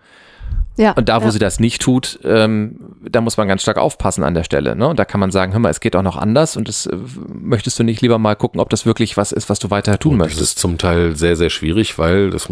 Ja. 0.78 0.91
Und 0.91 1.10
da, 1.10 1.22
wo 1.22 1.26
ja. 1.26 1.32
sie 1.32 1.40
das 1.40 1.60
nicht 1.60 1.82
tut, 1.82 2.20
ähm, 2.24 2.95
da 3.02 3.22
muss 3.22 3.38
man 3.38 3.48
ganz 3.48 3.64
stark 3.64 3.78
aufpassen 3.78 4.24
an 4.24 4.34
der 4.34 4.44
Stelle. 4.44 4.76
Ne? 4.76 4.88
Und 4.88 4.99
da 4.99 5.06
kann 5.06 5.20
man 5.20 5.32
sagen, 5.32 5.52
hör 5.52 5.60
mal, 5.60 5.70
es 5.70 5.80
geht 5.80 5.95
auch 5.95 6.04
noch 6.04 6.18
anders 6.18 6.56
und 6.56 6.68
das 6.68 6.86
äh, 6.86 6.95
möchtest 7.34 7.80
du 7.80 7.84
nicht 7.84 8.02
lieber 8.02 8.20
mal 8.20 8.36
gucken, 8.36 8.60
ob 8.60 8.70
das 8.70 8.86
wirklich 8.86 9.18
was 9.18 9.32
ist, 9.32 9.49
was 9.49 9.60
du 9.60 9.72
weiter 9.72 9.98
tun 9.98 10.14
Und 10.14 10.20
das 10.20 10.28
möchtest. 10.28 10.49
ist 10.49 10.60
zum 10.60 10.78
Teil 10.78 11.16
sehr, 11.16 11.36
sehr 11.36 11.49
schwierig, 11.49 11.98
weil, 11.98 12.30
das 12.30 12.52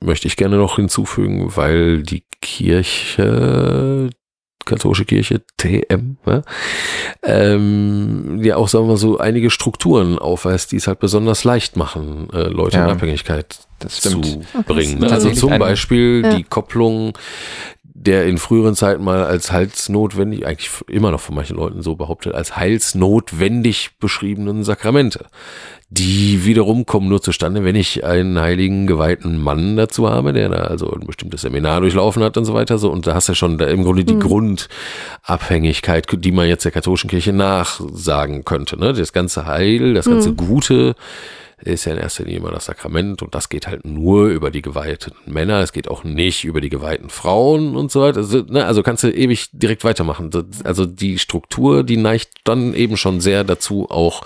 möchte 0.00 0.26
ich 0.26 0.36
gerne 0.36 0.56
noch 0.56 0.76
hinzufügen, 0.76 1.52
weil 1.54 2.02
die 2.02 2.24
Kirche, 2.40 4.10
katholische 4.66 5.06
Kirche, 5.06 5.40
TM, 5.56 6.16
ja, 6.26 6.42
ähm, 7.22 8.40
ja 8.42 8.56
auch, 8.56 8.68
sagen 8.68 8.84
wir 8.84 8.90
mal 8.90 8.96
so, 8.96 9.18
einige 9.18 9.50
Strukturen 9.50 10.18
aufweist, 10.18 10.72
die 10.72 10.76
es 10.76 10.86
halt 10.86 11.00
besonders 11.00 11.44
leicht 11.44 11.76
machen, 11.76 12.28
äh, 12.32 12.42
Leute 12.48 12.76
Ja. 12.78 12.84
in 12.84 12.90
Abhängigkeit 12.90 13.58
Das 13.78 14.00
zu 14.00 14.20
bringen. 14.66 15.00
das 15.00 15.12
Also 15.12 15.30
zum 15.30 15.52
ein- 15.52 15.58
Beispiel 15.60 16.22
Ja. 16.24 16.34
die 16.36 16.42
Kopplung 16.44 17.16
der 18.06 18.26
in 18.26 18.38
früheren 18.38 18.74
Zeiten 18.74 19.04
mal 19.04 19.24
als 19.24 19.52
heilsnotwendig, 19.52 20.46
eigentlich 20.46 20.70
immer 20.88 21.10
noch 21.10 21.20
von 21.20 21.34
manchen 21.34 21.56
Leuten 21.56 21.82
so 21.82 21.96
behauptet, 21.96 22.34
als 22.34 22.56
heilsnotwendig 22.56 23.98
beschriebenen 23.98 24.64
Sakramente. 24.64 25.26
Die 25.88 26.44
wiederum 26.44 26.84
kommen 26.86 27.08
nur 27.08 27.22
zustande, 27.22 27.64
wenn 27.64 27.76
ich 27.76 28.04
einen 28.04 28.40
heiligen, 28.40 28.86
geweihten 28.86 29.40
Mann 29.40 29.76
dazu 29.76 30.08
habe, 30.08 30.32
der 30.32 30.48
da 30.48 30.56
also 30.62 30.90
ein 30.90 31.06
bestimmtes 31.06 31.42
Seminar 31.42 31.80
durchlaufen 31.80 32.22
hat 32.22 32.36
und 32.36 32.44
so 32.44 32.54
weiter. 32.54 32.78
So, 32.78 32.90
und 32.90 33.06
da 33.06 33.14
hast 33.14 33.28
du 33.28 33.34
schon 33.34 33.58
da 33.58 33.66
im 33.66 33.84
Grunde 33.84 34.04
die 34.04 34.18
Grundabhängigkeit, 34.18 36.06
die 36.12 36.32
man 36.32 36.48
jetzt 36.48 36.64
der 36.64 36.72
katholischen 36.72 37.10
Kirche 37.10 37.32
nachsagen 37.32 38.44
könnte. 38.44 38.78
Ne? 38.78 38.94
Das 38.94 39.12
ganze 39.12 39.46
Heil, 39.46 39.94
das 39.94 40.06
ganze 40.06 40.32
Gute 40.32 40.96
ist 41.62 41.86
ja 41.86 41.92
in 41.92 41.98
erster 41.98 42.24
Linie 42.24 42.40
immer 42.40 42.50
das 42.50 42.66
Sakrament 42.66 43.22
und 43.22 43.34
das 43.34 43.48
geht 43.48 43.66
halt 43.66 43.86
nur 43.86 44.26
über 44.26 44.50
die 44.50 44.60
geweihten 44.60 45.14
Männer, 45.24 45.60
es 45.60 45.72
geht 45.72 45.88
auch 45.88 46.04
nicht 46.04 46.44
über 46.44 46.60
die 46.60 46.68
geweihten 46.68 47.08
Frauen 47.08 47.76
und 47.76 47.90
so 47.90 48.02
weiter. 48.02 48.18
Also, 48.18 48.42
ne, 48.42 48.66
also 48.66 48.82
kannst 48.82 49.04
du 49.04 49.10
ewig 49.10 49.48
direkt 49.52 49.82
weitermachen. 49.82 50.30
Also 50.64 50.84
die 50.84 51.18
Struktur, 51.18 51.82
die 51.82 51.96
neigt 51.96 52.28
dann 52.44 52.74
eben 52.74 52.98
schon 52.98 53.20
sehr 53.20 53.42
dazu, 53.42 53.88
auch, 53.88 54.22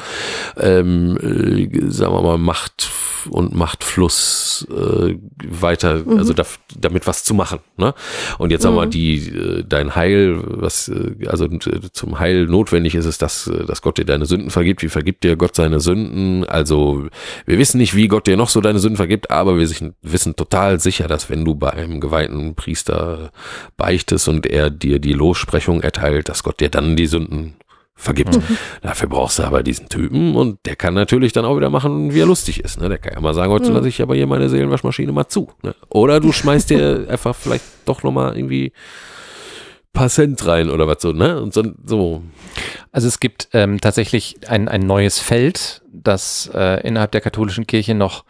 ähm, 0.58 1.16
äh, 1.18 1.90
sagen 1.90 2.14
wir 2.14 2.22
mal, 2.22 2.38
Macht 2.38 2.90
und 3.28 3.54
Machtfluss 3.54 4.66
äh, 4.70 5.14
weiter, 5.44 6.02
also 6.16 6.32
da, 6.32 6.44
damit 6.78 7.06
was 7.06 7.24
zu 7.24 7.34
machen. 7.34 7.58
Ne? 7.76 7.94
Und 8.38 8.50
jetzt 8.50 8.62
sagen 8.62 8.74
wir 8.74 8.82
mal, 8.82 8.88
die, 8.88 9.28
äh, 9.28 9.64
dein 9.68 9.94
Heil, 9.94 10.40
was 10.44 10.88
äh, 10.88 11.26
also 11.26 11.46
zum 11.92 12.18
Heil 12.18 12.46
notwendig 12.46 12.94
ist, 12.94 13.06
ist, 13.06 13.22
dass, 13.22 13.50
dass 13.66 13.82
Gott 13.82 13.98
dir 13.98 14.04
deine 14.04 14.26
Sünden 14.26 14.50
vergibt. 14.50 14.82
Wie 14.82 14.88
vergibt 14.88 15.24
dir 15.24 15.36
Gott 15.36 15.54
seine 15.54 15.80
Sünden? 15.80 16.44
Also 16.44 17.08
wir 17.46 17.58
wissen 17.58 17.78
nicht, 17.78 17.94
wie 17.94 18.08
Gott 18.08 18.26
dir 18.26 18.36
noch 18.36 18.48
so 18.48 18.60
deine 18.60 18.78
Sünden 18.78 18.96
vergibt, 18.96 19.30
aber 19.30 19.58
wir 19.58 19.68
wissen 20.02 20.36
total 20.36 20.80
sicher, 20.80 21.08
dass 21.08 21.30
wenn 21.30 21.44
du 21.44 21.54
bei 21.54 21.70
einem 21.70 22.00
geweihten 22.00 22.54
Priester 22.54 23.30
beichtest 23.76 24.28
und 24.28 24.46
er 24.46 24.70
dir 24.70 24.98
die 24.98 25.12
Lossprechung 25.12 25.82
erteilt, 25.82 26.28
dass 26.28 26.42
Gott 26.42 26.60
dir 26.60 26.68
dann 26.68 26.96
die 26.96 27.06
Sünden 27.06 27.54
vergibt. 28.00 28.40
Dafür 28.82 29.08
brauchst 29.08 29.38
du 29.38 29.42
aber 29.42 29.62
diesen 29.62 29.88
Typen 29.88 30.34
und 30.34 30.58
der 30.64 30.74
kann 30.74 30.94
natürlich 30.94 31.32
dann 31.32 31.44
auch 31.44 31.56
wieder 31.56 31.70
machen, 31.70 32.14
wie 32.14 32.20
er 32.20 32.26
lustig 32.26 32.64
ist. 32.64 32.80
Ne? 32.80 32.88
Der 32.88 32.98
kann 32.98 33.12
ja 33.12 33.20
mal 33.20 33.34
sagen, 33.34 33.52
heute 33.52 33.70
lasse 33.70 33.88
ich 33.88 34.00
aber 34.00 34.14
hier 34.14 34.26
meine 34.26 34.48
Seelenwaschmaschine 34.48 35.12
mal 35.12 35.28
zu. 35.28 35.50
Ne? 35.62 35.74
Oder 35.90 36.18
du 36.18 36.32
schmeißt 36.32 36.70
dir 36.70 37.06
einfach 37.10 37.36
vielleicht 37.36 37.64
doch 37.84 38.02
nochmal 38.02 38.36
irgendwie 38.36 38.72
paar 39.92 40.08
Cent 40.08 40.46
rein 40.46 40.70
oder 40.70 40.86
was 40.86 41.02
so, 41.02 41.12
ne? 41.12 41.40
Und 41.40 41.52
so, 41.52 41.64
so. 41.84 42.22
Also 42.92 43.08
es 43.08 43.20
gibt 43.20 43.48
ähm, 43.52 43.80
tatsächlich 43.80 44.36
ein, 44.48 44.68
ein 44.68 44.82
neues 44.82 45.18
Feld, 45.18 45.82
das 45.92 46.50
äh, 46.54 46.86
innerhalb 46.86 47.12
der 47.12 47.20
katholischen 47.20 47.66
Kirche 47.66 47.94
noch 47.94 48.24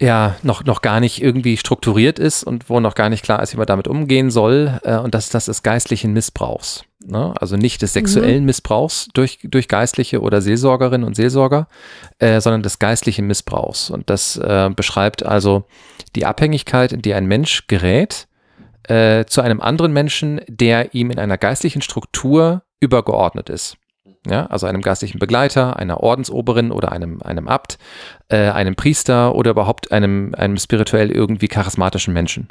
ja 0.00 0.36
noch 0.42 0.64
noch 0.64 0.82
gar 0.82 1.00
nicht 1.00 1.22
irgendwie 1.22 1.56
strukturiert 1.56 2.18
ist 2.18 2.44
und 2.44 2.68
wo 2.68 2.80
noch 2.80 2.94
gar 2.94 3.08
nicht 3.08 3.24
klar 3.24 3.42
ist, 3.42 3.54
wie 3.54 3.56
man 3.56 3.66
damit 3.66 3.88
umgehen 3.88 4.30
soll. 4.30 4.78
Äh, 4.82 4.98
und 4.98 5.14
das 5.14 5.26
ist 5.26 5.34
das 5.34 5.46
des 5.46 5.62
geistlichen 5.62 6.12
Missbrauchs. 6.12 6.84
Ne? 7.04 7.32
Also 7.40 7.56
nicht 7.56 7.82
des 7.82 7.92
sexuellen 7.92 8.44
Missbrauchs 8.44 9.08
durch 9.14 9.38
durch 9.44 9.68
Geistliche 9.68 10.20
oder 10.20 10.42
Seelsorgerinnen 10.42 11.06
und 11.06 11.14
Seelsorger, 11.14 11.68
äh, 12.18 12.40
sondern 12.40 12.62
des 12.62 12.78
geistlichen 12.78 13.26
Missbrauchs. 13.26 13.90
Und 13.90 14.10
das 14.10 14.36
äh, 14.36 14.70
beschreibt 14.74 15.24
also 15.24 15.64
die 16.14 16.26
Abhängigkeit, 16.26 16.92
in 16.92 17.02
die 17.02 17.14
ein 17.14 17.26
Mensch 17.26 17.66
gerät 17.66 18.26
äh, 18.88 19.24
zu 19.26 19.40
einem 19.40 19.60
anderen 19.60 19.92
Menschen, 19.92 20.40
der 20.48 20.94
ihm 20.94 21.10
in 21.10 21.18
einer 21.18 21.38
geistlichen 21.38 21.82
Struktur 21.82 22.62
übergeordnet 22.80 23.48
ist. 23.50 23.76
Ja, 24.28 24.46
also 24.46 24.66
einem 24.66 24.82
geistlichen 24.82 25.20
Begleiter, 25.20 25.76
einer 25.76 26.00
Ordensoberin 26.00 26.72
oder 26.72 26.90
einem, 26.90 27.22
einem 27.22 27.46
Abt, 27.46 27.78
äh, 28.28 28.48
einem 28.50 28.74
Priester 28.74 29.36
oder 29.36 29.52
überhaupt 29.52 29.92
einem, 29.92 30.34
einem 30.34 30.56
spirituell 30.56 31.12
irgendwie 31.12 31.46
charismatischen 31.46 32.12
Menschen. 32.12 32.48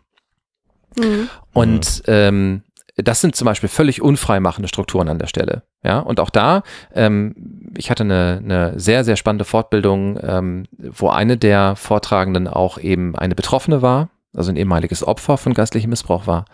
Mhm. 0.98 1.30
Und 1.52 2.03
ähm, 2.07 2.64
das 2.95 3.20
sind 3.20 3.36
zum 3.36 3.45
Beispiel 3.45 3.68
völlig 3.68 4.02
unfreimachende 4.02 4.70
Strukturen 4.70 5.10
an 5.10 5.20
der 5.20 5.28
Stelle. 5.28 5.64
Ja, 5.84 5.99
und 5.99 6.22
auch 6.22 6.30
da, 6.30 6.64
ähm, 6.94 7.72
ich 7.78 7.91
hatte 7.91 8.03
eine, 8.03 8.41
eine 8.41 8.80
sehr, 8.80 9.03
sehr 9.03 9.18
spannende 9.18 9.44
Fortbildung, 9.44 10.18
ähm, 10.22 10.68
wo 10.78 11.10
eine 11.10 11.38
der 11.38 11.76
Vortragenden 11.76 12.48
auch 12.48 12.78
eben 12.78 13.16
eine 13.18 13.36
Betroffene 13.36 13.82
war, 13.82 14.10
also 14.36 14.52
ein 14.52 14.57
ehemaliges 14.57 15.06
Opfer 15.06 15.38
von 15.38 15.53
geistlichem 15.53 15.90
Missbrauch 15.90 16.28
war, 16.28 16.45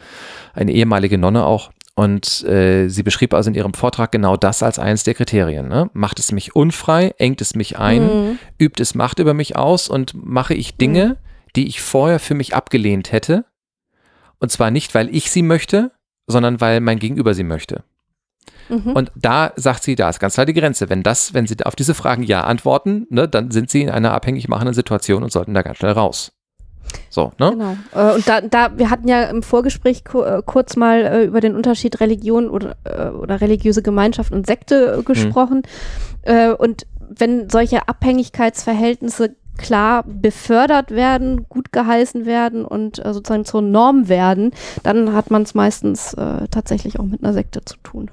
eine 0.53 0.71
ehemalige 0.71 1.17
Nonne 1.17 1.45
auch. 1.45 1.71
Und 1.93 2.43
äh, 2.45 2.87
sie 2.87 3.03
beschrieb 3.03 3.33
also 3.33 3.49
in 3.49 3.55
ihrem 3.55 3.73
Vortrag 3.73 4.11
genau 4.11 4.37
das 4.37 4.63
als 4.63 4.79
eines 4.79 5.03
der 5.03 5.13
Kriterien. 5.13 5.67
Ne? 5.67 5.89
Macht 5.93 6.19
es 6.19 6.31
mich 6.31 6.55
unfrei, 6.55 7.13
engt 7.17 7.41
es 7.41 7.53
mich 7.53 7.77
ein, 7.77 8.03
Mhm. 8.05 8.39
übt 8.59 8.81
es 8.81 8.95
Macht 8.95 9.19
über 9.19 9.33
mich 9.33 9.57
aus 9.57 9.89
und 9.89 10.13
mache 10.13 10.53
ich 10.53 10.77
Dinge, 10.77 11.17
die 11.55 11.67
ich 11.67 11.81
vorher 11.81 12.19
für 12.19 12.33
mich 12.33 12.55
abgelehnt 12.55 13.11
hätte. 13.11 13.45
Und 14.39 14.51
zwar 14.51 14.71
nicht, 14.71 14.95
weil 14.95 15.13
ich 15.13 15.29
sie 15.29 15.43
möchte, 15.43 15.91
sondern 16.27 16.61
weil 16.61 16.79
mein 16.79 16.97
Gegenüber 16.97 17.33
sie 17.33 17.43
möchte. 17.43 17.83
Mhm. 18.69 18.93
Und 18.93 19.11
da 19.15 19.51
sagt 19.57 19.83
sie, 19.83 19.95
da 19.95 20.09
ist 20.09 20.19
ganz 20.19 20.35
klar 20.35 20.45
die 20.45 20.53
Grenze. 20.53 20.89
Wenn 20.89 21.03
das, 21.03 21.33
wenn 21.33 21.45
sie 21.45 21.57
auf 21.65 21.75
diese 21.75 21.93
Fragen 21.93 22.23
ja 22.23 22.45
antworten, 22.45 23.05
ne, 23.09 23.27
dann 23.27 23.51
sind 23.51 23.69
sie 23.69 23.81
in 23.81 23.89
einer 23.89 24.13
abhängig 24.13 24.47
machenden 24.47 24.73
Situation 24.73 25.23
und 25.23 25.31
sollten 25.31 25.53
da 25.53 25.61
ganz 25.61 25.77
schnell 25.77 25.91
raus. 25.91 26.31
So, 27.11 27.33
ne? 27.38 27.51
Genau. 27.51 27.75
Äh, 27.93 28.15
Und 28.15 28.27
da, 28.27 28.39
da, 28.39 28.77
wir 28.77 28.89
hatten 28.89 29.07
ja 29.09 29.23
im 29.23 29.43
Vorgespräch 29.43 30.03
äh, 30.13 30.41
kurz 30.45 30.77
mal 30.77 31.01
äh, 31.01 31.23
über 31.25 31.41
den 31.41 31.55
Unterschied 31.55 31.99
Religion 31.99 32.49
oder, 32.49 32.77
äh, 32.85 33.09
oder 33.09 33.41
religiöse 33.41 33.81
Gemeinschaft 33.81 34.31
und 34.31 34.47
Sekte 34.47 34.99
äh, 34.99 35.03
gesprochen. 35.03 35.63
Äh, 36.21 36.51
und 36.51 36.88
wenn 37.09 37.49
solche 37.49 37.89
Abhängigkeitsverhältnisse 37.89 39.35
klar 39.57 40.03
befördert 40.07 40.91
werden, 40.91 41.47
gut 41.49 41.73
geheißen 41.73 42.25
werden 42.25 42.63
und 42.63 42.95
sozusagen 42.95 43.43
zur 43.43 43.61
Norm 43.61 44.07
werden, 44.07 44.51
dann 44.83 45.13
hat 45.13 45.29
man 45.29 45.41
es 45.41 45.53
meistens 45.53 46.15
tatsächlich 46.49 46.99
auch 46.99 47.03
mit 47.03 47.21
einer 47.21 47.33
Sekte 47.33 47.63
zu 47.65 47.75
tun. 47.83 48.09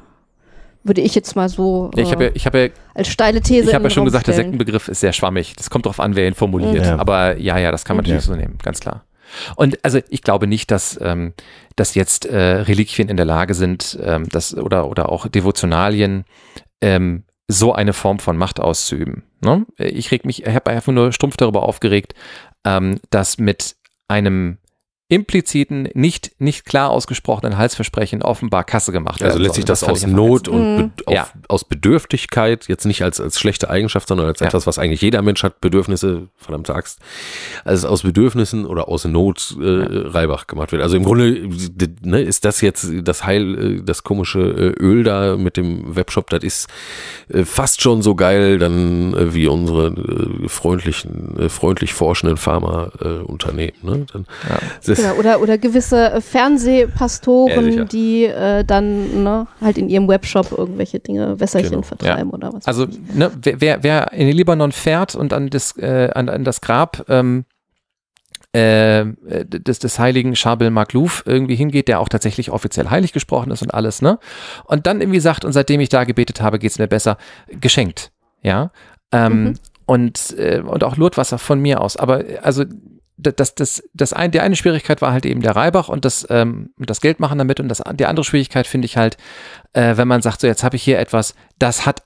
Würde 0.89 1.01
ich 1.03 1.15
jetzt 1.15 1.37
mal 1.37 1.49
so 1.49 1.91
Ja, 1.95 2.03
ich 2.03 2.11
habe 2.11 2.25
ja, 2.25 2.31
ich 2.35 2.47
hab 2.47 2.55
ja, 2.55 2.69
als 2.95 3.09
steile 3.09 3.41
These 3.41 3.69
ich 3.69 3.75
hab 3.75 3.81
in 3.83 3.85
ja 3.85 3.91
schon 3.91 4.01
Raum 4.01 4.07
gesagt, 4.07 4.27
der 4.27 4.33
stellen. 4.33 4.47
Sektenbegriff 4.53 4.89
ist 4.89 5.01
sehr 5.01 5.13
schwammig. 5.13 5.55
Das 5.57 5.71
kommt 5.71 5.87
darauf 5.87 6.01
an, 6.01 6.17
wer 6.17 6.27
ihn 6.27 6.35
formuliert. 6.35 6.85
Ja. 6.87 6.99
Aber 6.99 7.37
ja, 7.39 7.59
ja, 7.59 7.71
das 7.71 7.85
kann 7.85 7.97
man 7.97 8.05
Mhm. 8.05 8.11
natürlich 8.11 8.25
so 8.27 8.35
nehmen, 8.35 8.59
ganz 8.63 8.81
klar. 8.81 9.05
Und 9.57 9.79
also 9.85 10.01
ich 10.09 10.23
glaube 10.23 10.47
nicht, 10.47 10.71
dass, 10.71 10.99
ähm, 11.03 11.35
dass 11.77 11.95
jetzt 11.95 12.25
äh, 12.27 12.37
Reliquien 12.39 13.09
in 13.09 13.17
der 13.19 13.27
Lage 13.27 13.53
sind, 13.55 13.99
ähm, 14.03 14.27
das, 14.31 14.57
oder, 14.57 14.89
oder 14.89 15.11
auch 15.11 15.29
Devotionalien, 15.29 16.25
ähm, 16.81 17.25
so 17.47 17.73
eine 17.75 17.93
Form 17.93 18.19
von 18.19 18.37
Macht 18.37 18.61
auszuüben. 18.61 19.25
Ne? 19.43 19.67
Ich 19.79 20.11
reg 20.11 20.25
mich, 20.25 20.47
ich 20.47 20.55
habe 20.55 20.71
einfach 20.71 20.93
nur 20.93 21.13
stumpf 21.13 21.37
darüber 21.37 21.63
aufgeregt, 21.63 22.15
ähm, 22.65 23.01
dass 23.11 23.39
mit 23.39 23.77
einem 24.09 24.59
impliziten, 25.11 25.89
nicht, 25.95 26.33
nicht 26.39 26.67
klar 26.67 26.91
ausgesprochenen 26.91 27.57
Halsversprechen 27.57 28.23
offenbar 28.23 28.63
Kasse 28.65 28.93
gemacht 28.93 29.23
Also 29.23 29.37
werden 29.39 29.43
letztlich 29.45 29.63
soll. 29.65 29.73
das 29.73 29.83
aus 29.85 30.07
Not 30.07 30.49
und 30.49 30.61
Mhm. 30.77 30.77
be 30.77 30.91
auf, 31.07 31.15
Ja. 31.15 31.29
aus 31.49 31.65
Bedürftigkeit, 31.65 32.69
jetzt 32.69 32.85
nicht 32.85 33.03
als, 33.03 33.19
als 33.19 33.41
schlechte 33.41 33.71
Eigenschaft, 33.71 34.07
sondern 34.09 34.27
als 34.27 34.41
Ja. 34.41 34.49
etwas, 34.49 34.67
was 34.67 34.79
eigentlich 34.79 35.01
jeder 35.01 35.23
Mensch 35.23 35.43
hat, 35.43 35.63
Bedürfnisse, 35.63 36.29
verdammte 36.37 36.75
Axt, 36.75 37.01
also 37.65 37.89
aus 37.89 38.03
Bedürfnissen 38.03 38.67
oder 38.67 38.89
aus 38.89 39.07
Not 39.07 39.57
äh, 39.59 39.65
Reibach 39.65 40.47
gemacht 40.47 40.73
wird. 40.73 40.83
Also 40.83 40.99
im 40.99 41.05
Grunde 41.05 41.49
ne, 42.03 42.21
ist 42.21 42.45
das 42.45 42.61
jetzt 42.61 42.87
das 43.03 43.25
Heil, 43.25 43.79
äh, 43.79 43.83
das 43.83 44.03
komische 44.05 44.41
äh, 44.41 44.83
Öl 44.83 45.05
da 45.05 45.39
mit 45.39 45.57
dem 45.57 45.97
Webshop, 45.97 46.29
das 46.29 46.45
ist 46.45 46.69
äh, 47.33 47.47
fast 47.47 47.81
schon 47.81 48.03
so 48.03 48.15
geil 48.15 48.59
dann 48.59 49.15
äh, 49.15 49.33
wie 49.33 49.47
unsere 49.47 49.87
äh, 49.89 50.49
freundlichen, 50.51 51.39
äh, 51.39 51.49
freundlich 51.49 51.95
forschenden 51.95 52.37
Pharmaunternehmen. 52.37 53.23
Äh, 53.25 53.39
Unternehmen, 53.39 53.73
ne? 53.83 54.07
dann, 54.13 54.27
Ja. 54.49 54.59
Das, 54.99 55.07
Genau, 55.07 55.19
oder, 55.19 55.41
oder 55.41 55.59
gewisse 55.59 55.97
äh, 56.11 56.15
Ja, 56.15 56.21
Fernsehpastoren, 56.21 57.65
sicher. 57.73 57.85
die 57.87 58.25
äh, 58.25 58.65
dann 58.65 59.23
ne, 59.23 59.47
halt 59.61 59.79
in 59.79 59.89
ihrem 59.89 60.09
Webshop 60.09 60.53
irgendwelche 60.53 60.99
Dinge, 61.01 61.39
Wässerchen 61.41 61.71
Genau. 61.71 61.83
vertreiben 61.83 62.31
oder 62.31 62.53
was. 62.53 62.67
Also, 62.67 62.87
ne, 63.15 63.31
wer, 63.43 63.83
wer, 63.83 64.13
in 64.13 64.27
den 64.27 64.37
Libanon 64.37 64.73
fährt 64.73 65.15
und 65.15 65.33
an 65.33 65.51
das, 65.51 65.77
äh, 65.79 66.11
an, 66.15 66.29
an 66.29 66.45
das 66.45 66.61
Grab 66.61 67.05
ähm, 67.09 67.45
äh, 68.53 69.05
des, 69.45 69.79
des 69.79 69.99
heiligen 69.99 70.35
Schabel 70.35 70.71
Maglouf 70.71 71.23
irgendwie 71.27 71.55
hingeht, 71.55 71.87
der 71.89 72.01
auch 72.01 72.09
tatsächlich 72.09 72.51
offiziell 72.51 72.89
heilig 72.89 73.13
gesprochen 73.13 73.51
ist 73.53 73.61
und 73.63 73.75
alles, 73.75 74.01
ne? 74.01 74.19
Und 74.65 74.87
dann 74.87 75.01
irgendwie 75.03 75.21
sagt, 75.21 75.45
und 75.45 75.53
seitdem 75.53 75.81
ich 75.81 75.91
da 75.91 76.05
gebetet 76.05 76.41
habe, 76.41 76.59
geht's 76.59 76.79
mir 76.79 76.89
besser, 76.89 77.19
geschenkt, 77.61 78.11
ja? 78.43 78.71
Ähm, 79.13 79.45
Mhm. 79.45 79.55
und, 79.87 80.35
äh, 80.39 80.61
und 80.61 80.83
auch 80.85 80.97
Lurtwasser 80.97 81.39
von 81.39 81.61
mir 81.61 81.81
aus. 81.83 81.97
Aber 81.97 82.27
äh, 82.27 82.39
also 82.39 82.65
das, 83.19 83.55
das, 83.57 83.83
das, 83.95 84.13
ein, 84.13 84.31
die 84.31 84.41
eine 84.41 84.55
Schwierigkeit 84.57 85.03
war 85.03 85.13
halt 85.13 85.27
eben 85.27 85.41
der 85.43 85.57
Reibach 85.57 85.89
und 85.89 86.05
das, 86.05 86.27
ähm, 86.31 86.71
das 86.79 87.01
Geld 87.01 87.19
machen 87.21 87.37
damit 87.39 87.59
und 87.61 87.69
das, 87.69 87.83
die 87.95 88.07
andere 88.07 88.25
Schwierigkeit 88.25 88.67
finde 88.67 88.87
ich 88.87 88.97
halt, 88.97 89.17
äh, 89.73 89.97
wenn 89.97 90.09
man 90.09 90.23
sagt, 90.23 90.41
so 90.41 90.47
jetzt 90.47 90.63
habe 90.65 90.77
ich 90.77 90.83
hier 90.83 90.99
etwas, 90.99 91.35
das 91.59 91.85
hat, 91.85 92.03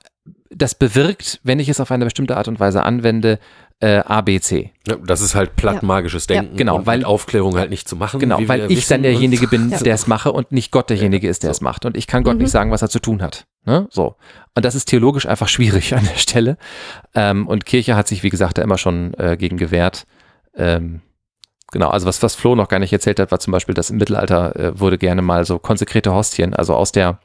das 0.50 0.74
bewirkt, 0.74 1.40
wenn 1.44 1.60
ich 1.60 1.68
es 1.68 1.80
auf 1.80 1.90
eine 1.90 2.04
bestimmte 2.04 2.36
Art 2.36 2.48
und 2.48 2.60
Weise 2.60 2.82
anwende, 2.84 3.38
äh, 3.80 3.98
A, 3.98 4.20
B, 4.20 4.38
C. 4.38 4.70
Ja, 4.86 4.94
das 5.04 5.20
ist 5.20 5.34
halt 5.34 5.56
platt 5.56 5.82
magisches 5.82 6.26
Denken. 6.28 6.56
genau, 6.56 6.76
und 6.76 6.86
weil- 6.86 6.98
mit 6.98 7.06
Aufklärung 7.06 7.56
halt 7.56 7.68
nicht 7.70 7.88
zu 7.88 7.96
machen. 7.96 8.20
Genau, 8.20 8.38
wie 8.38 8.48
weil 8.48 8.68
wir 8.68 8.70
ich 8.70 8.86
dann 8.86 9.02
derjenige 9.02 9.44
Und- 9.44 9.50
bin, 9.50 9.70
Ja. 9.70 9.78
der 9.78 9.94
es 9.94 10.06
mache 10.06 10.30
und 10.30 10.52
nicht 10.52 10.70
Gott 10.70 10.88
derjenige 10.88 11.26
ist, 11.28 11.42
der 11.42 11.48
so. 11.48 11.52
es 11.58 11.60
macht. 11.62 11.84
Und 11.84 11.96
ich 11.96 12.06
kann 12.06 12.22
Gott 12.22 12.34
Mhm. 12.36 12.42
nicht 12.42 12.52
sagen, 12.52 12.70
was 12.70 12.82
er 12.82 12.90
zu 12.90 13.00
tun 13.00 13.20
hat. 13.22 13.44
Ne? 13.64 13.88
So. 13.90 14.14
Und 14.54 14.64
das 14.64 14.74
ist 14.76 14.84
theologisch 14.86 15.26
einfach 15.26 15.48
schwierig 15.48 15.94
an 15.96 16.04
der 16.04 16.18
Stelle. 16.18 16.58
Ähm, 17.14 17.48
und 17.48 17.66
Kirche 17.66 17.96
hat 17.96 18.06
sich, 18.06 18.22
wie 18.22 18.30
gesagt, 18.30 18.56
da 18.58 18.62
immer 18.62 18.78
schon 18.78 19.14
äh, 19.14 19.36
gegen 19.36 19.56
gewehrt. 19.56 20.06
Ähm, 20.54 21.00
genau, 21.70 21.88
also 21.88 22.06
was, 22.06 22.22
was 22.22 22.34
Flo 22.34 22.54
noch 22.54 22.68
gar 22.68 22.78
nicht 22.78 22.92
erzählt 22.92 23.18
hat, 23.20 23.30
war 23.30 23.38
zum 23.40 23.52
Beispiel, 23.52 23.74
dass 23.74 23.90
im 23.90 23.96
Mittelalter 23.96 24.56
äh, 24.56 24.80
wurde 24.80 24.98
gerne 24.98 25.22
mal 25.22 25.44
so 25.44 25.58
konsekrete 25.58 26.12
Hostien, 26.12 26.54
also 26.54 26.74
aus 26.74 26.92
der, 26.92 27.18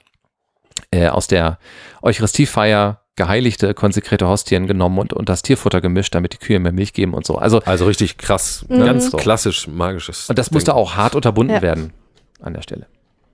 äh, 0.91 1.07
aus 1.07 1.27
der 1.27 1.57
Eucharistiefeier 2.01 3.01
geheiligte, 3.15 3.73
konsekrete 3.73 4.27
Hostien 4.27 4.67
genommen 4.67 4.99
und, 4.99 5.11
und 5.13 5.27
das 5.27 5.41
Tierfutter 5.41 5.81
gemischt, 5.81 6.13
damit 6.13 6.33
die 6.33 6.37
Kühe 6.37 6.59
mehr 6.59 6.71
Milch 6.71 6.93
geben 6.93 7.13
und 7.15 7.25
so. 7.25 7.35
Also, 7.37 7.61
Also 7.65 7.85
richtig 7.85 8.17
krass, 8.17 8.63
Mhm. 8.69 8.85
ganz 8.85 9.09
So. 9.09 9.17
klassisch 9.17 9.67
magisches. 9.67 10.29
und 10.29 10.37
das 10.37 10.51
musste 10.51 10.71
Denken. 10.71 10.81
auch 10.81 10.95
hart 10.95 11.15
unterbunden 11.15 11.55
Ja. 11.55 11.61
werden 11.63 11.93
an 12.41 12.53
der 12.53 12.61
Stelle. 12.61 12.85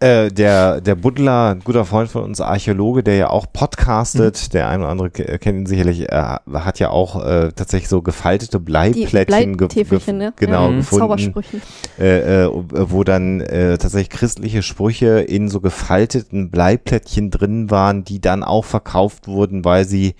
Äh, 0.03 0.31
der, 0.33 0.81
der 0.81 0.95
Buddler, 0.95 1.51
ein 1.51 1.59
guter 1.61 1.85
Freund 1.85 2.09
von 2.09 2.23
uns, 2.23 2.41
Archäologe, 2.41 3.03
der 3.03 3.15
ja 3.15 3.29
auch 3.29 3.45
podcastet, 3.53 4.53
der 4.53 4.67
ein 4.67 4.81
oder 4.81 4.89
andere 4.89 5.09
ke- 5.11 5.37
kennt 5.39 5.59
ihn 5.59 5.65
sicherlich, 5.65 6.11
äh, 6.11 6.35
hat 6.53 6.79
ja 6.79 6.89
auch 6.89 7.23
äh, 7.25 7.51
tatsächlich 7.55 7.87
so 7.87 8.01
gefaltete 8.01 8.59
Bleiplättchen 8.59 9.55
ge- 9.55 9.67
ge- 9.69 10.13
ne? 10.13 10.33
genau, 10.35 10.65
ja, 10.65 10.71
Mhm. 10.71 10.77
gefunden, 10.79 11.01
Zaubersprüchen. 11.03 11.61
äh, 11.99 12.43
äh, 12.43 12.49
wo 12.51 13.05
dann 13.05 13.39
äh, 13.39 13.77
tatsächlich 13.77 14.09
christliche 14.09 14.61
Sprüche 14.61 15.21
in 15.21 15.47
so 15.47 15.61
gefalteten 15.61 16.49
Bleiplättchen 16.51 17.31
drin 17.31 17.71
waren, 17.71 18.03
die 18.03 18.19
dann 18.19 18.43
auch 18.43 18.65
verkauft 18.65 19.29
wurden, 19.29 19.63
weil 19.63 19.85
sie 19.85 20.15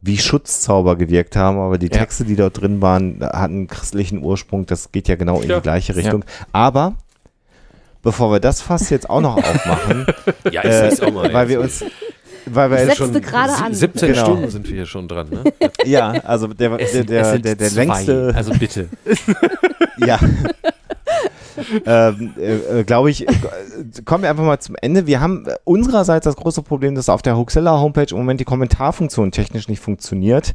wie 0.00 0.16
Schutzzauber 0.16 0.96
gewirkt 0.96 1.36
haben, 1.36 1.58
aber 1.58 1.76
die 1.76 1.88
Ja. 1.90 1.98
Texte, 1.98 2.24
die 2.24 2.36
dort 2.36 2.58
drin 2.62 2.80
waren, 2.80 3.18
hatten 3.22 3.66
christlichen 3.66 4.22
Ursprung, 4.22 4.64
das 4.64 4.92
geht 4.92 5.08
ja 5.08 5.16
genau 5.16 5.40
in 5.40 5.50
Ja. 5.50 5.56
die 5.56 5.62
gleiche 5.62 5.94
Richtung. 5.94 6.24
Aber 6.52 6.94
bevor 8.06 8.30
wir 8.30 8.38
das 8.38 8.62
Fass 8.62 8.88
jetzt 8.90 9.10
auch 9.10 9.20
noch 9.20 9.36
aufmachen, 9.36 10.06
Ja, 10.52 10.62
äh, 10.62 10.92
ist 10.92 11.02
auch 11.02 11.12
mal 11.12 11.32
weil 11.34 11.48
wir 11.48 11.60
uns, 11.60 11.84
weil 12.46 12.70
wir 12.70 12.82
Ich 12.82 12.88
jetzt 12.90 12.98
setzte 12.98 13.20
gerade 13.20 13.52
an. 13.52 13.74
17 13.74 14.12
Genau. 14.12 14.24
Stunden 14.24 14.50
sind 14.50 14.68
wir 14.68 14.76
hier 14.76 14.86
schon 14.86 15.08
dran. 15.08 15.28
Ne? 15.28 15.42
ja, 15.84 16.10
also 16.22 16.46
der, 16.46 16.76
der, 16.76 17.02
der, 17.02 17.38
der, 17.40 17.54
der 17.56 17.70
längste, 17.70 18.32
Also 18.36 18.52
bitte. 18.52 18.88
ja. 19.98 20.20
ähm, 21.84 22.32
äh, 22.38 22.80
äh, 22.80 22.84
glaube 22.84 23.10
ich, 23.10 23.28
äh, 23.28 23.32
kommen 24.04 24.22
wir 24.22 24.30
einfach 24.30 24.44
mal 24.44 24.60
zum 24.60 24.76
Ende. 24.80 25.08
Wir 25.08 25.20
haben 25.20 25.44
äh, 25.46 25.56
unsererseits 25.64 26.24
das 26.26 26.36
große 26.36 26.62
Problem, 26.62 26.94
dass 26.94 27.08
auf 27.08 27.22
der 27.22 27.36
Hoaxilla 27.36 27.80
Homepage 27.80 28.06
im 28.10 28.18
Moment 28.18 28.38
die 28.38 28.44
Kommentarfunktion 28.44 29.32
technisch 29.32 29.66
nicht 29.66 29.80
funktioniert. 29.80 30.52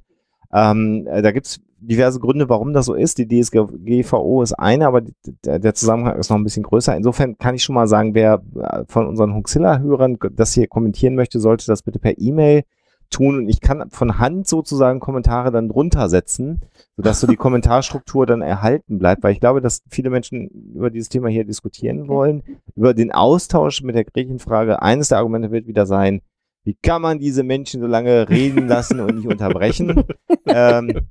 Ähm, 0.54 1.06
äh, 1.12 1.22
da 1.22 1.32
gibt 1.32 1.48
es 1.48 1.60
diverse 1.82 2.20
Gründe, 2.20 2.48
warum 2.48 2.74
das 2.74 2.86
so 2.86 2.94
ist. 2.94 3.18
Die 3.18 3.28
DSGVO 3.28 4.42
ist 4.42 4.54
eine, 4.54 4.88
aber 4.88 5.02
die, 5.02 5.14
der, 5.44 5.74
Zusammenhang 5.74 6.18
ist 6.18 6.30
noch 6.30 6.38
ein 6.38 6.44
bisschen 6.44 6.64
größer. 6.64 6.96
Insofern 6.96 7.38
kann 7.38 7.56
ich 7.56 7.64
schon 7.64 7.76
mal 7.76 7.88
sagen, 7.88 8.14
wer 8.14 8.42
äh, 8.56 8.84
von 8.88 9.08
unseren 9.08 9.34
Hoaxilla-Hörern 9.34 10.18
das 10.32 10.54
hier 10.54 10.68
kommentieren 10.68 11.16
möchte, 11.16 11.40
sollte 11.40 11.66
das 11.66 11.82
bitte 11.82 12.00
per 12.00 12.20
E-Mail 12.20 12.64
tun. 13.10 13.38
Und 13.38 13.50
ich 13.50 13.62
kann 13.62 13.90
von 13.90 14.20
Hand 14.20 14.48
sozusagen 14.48 15.00
Kommentare 15.00 15.52
dann 15.52 15.70
drunter 15.70 16.08
setzen, 16.08 16.62
sodass 16.96 17.20
so 17.20 17.28
die 17.28 17.36
Kommentarstruktur 17.38 18.26
dann 18.26 18.42
erhalten 18.42 19.00
bleibt, 19.00 19.24
weil 19.24 19.34
ich 19.34 19.40
glaube, 19.40 19.62
dass 19.62 19.82
viele 19.90 20.10
Menschen 20.10 20.48
über 20.76 20.90
dieses 20.90 21.10
Thema 21.10 21.30
hier 21.30 21.46
diskutieren 21.46 22.08
wollen, 22.08 22.44
über 22.76 22.94
den 22.94 23.12
Austausch 23.12 23.82
mit 23.82 23.96
der 23.96 24.06
Griechenfrage. 24.06 24.82
Eines 24.82 25.10
der 25.10 25.18
Argumente 25.18 25.52
wird 25.52 25.68
wieder 25.68 25.86
sein, 25.86 26.22
wie 26.64 26.76
kann 26.76 27.02
man 27.02 27.20
diese 27.20 27.44
Menschen 27.44 27.82
so 27.82 27.88
lange 27.88 28.30
reden 28.30 28.68
lassen 28.68 29.00
und 29.00 29.16
nicht 29.16 29.28
unterbrechen? 29.28 30.04
ähm, 30.46 31.02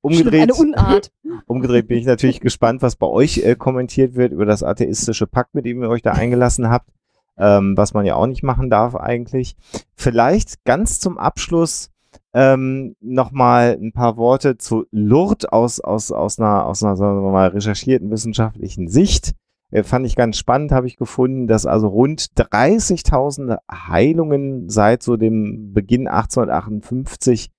umgedreht, 0.00 0.42
eine 0.42 0.54
Unart. 0.54 1.12
umgedreht 1.46 1.88
bin 1.88 1.98
ich 1.98 2.06
natürlich 2.06 2.40
gespannt, 2.40 2.82
was 2.82 2.96
bei 2.96 3.06
euch 3.06 3.38
äh, 3.38 3.54
kommentiert 3.54 4.14
wird 4.16 4.32
über 4.32 4.46
das 4.46 4.62
atheistische 4.62 5.26
Pakt, 5.26 5.54
mit 5.54 5.64
dem 5.64 5.82
ihr 5.82 5.88
euch 5.88 6.02
da 6.02 6.12
eingelassen 6.12 6.70
habt, 6.70 6.90
ähm, 7.38 7.76
was 7.76 7.94
man 7.94 8.04
ja 8.04 8.16
auch 8.16 8.26
nicht 8.26 8.42
machen 8.42 8.68
darf 8.68 8.96
eigentlich. 8.96 9.56
Vielleicht 9.94 10.64
ganz 10.64 10.98
zum 10.98 11.18
Abschluss 11.18 11.90
ähm, 12.34 12.96
nochmal 13.00 13.78
ein 13.80 13.92
paar 13.92 14.16
Worte 14.16 14.58
zu 14.58 14.86
Lourdes 14.90 15.46
aus, 15.46 15.80
aus, 15.80 16.12
aus 16.12 16.38
einer, 16.38 16.66
aus 16.66 16.82
einer 16.82 16.96
sagen 16.96 17.22
wir 17.22 17.30
mal, 17.30 17.48
recherchierten 17.48 18.10
wissenschaftlichen 18.10 18.88
Sicht. 18.88 19.34
Äh, 19.70 19.82
fand 19.82 20.06
ich 20.06 20.16
ganz 20.16 20.38
spannend, 20.38 20.72
habe 20.72 20.86
ich 20.86 20.96
gefunden, 20.96 21.46
dass 21.46 21.66
also 21.66 21.88
rund 21.88 22.22
30.000 22.36 23.58
Heilungen 23.70 24.68
seit 24.68 25.02
so 25.02 25.16
dem 25.16 25.72
Beginn 25.72 26.08
1858 26.08 27.50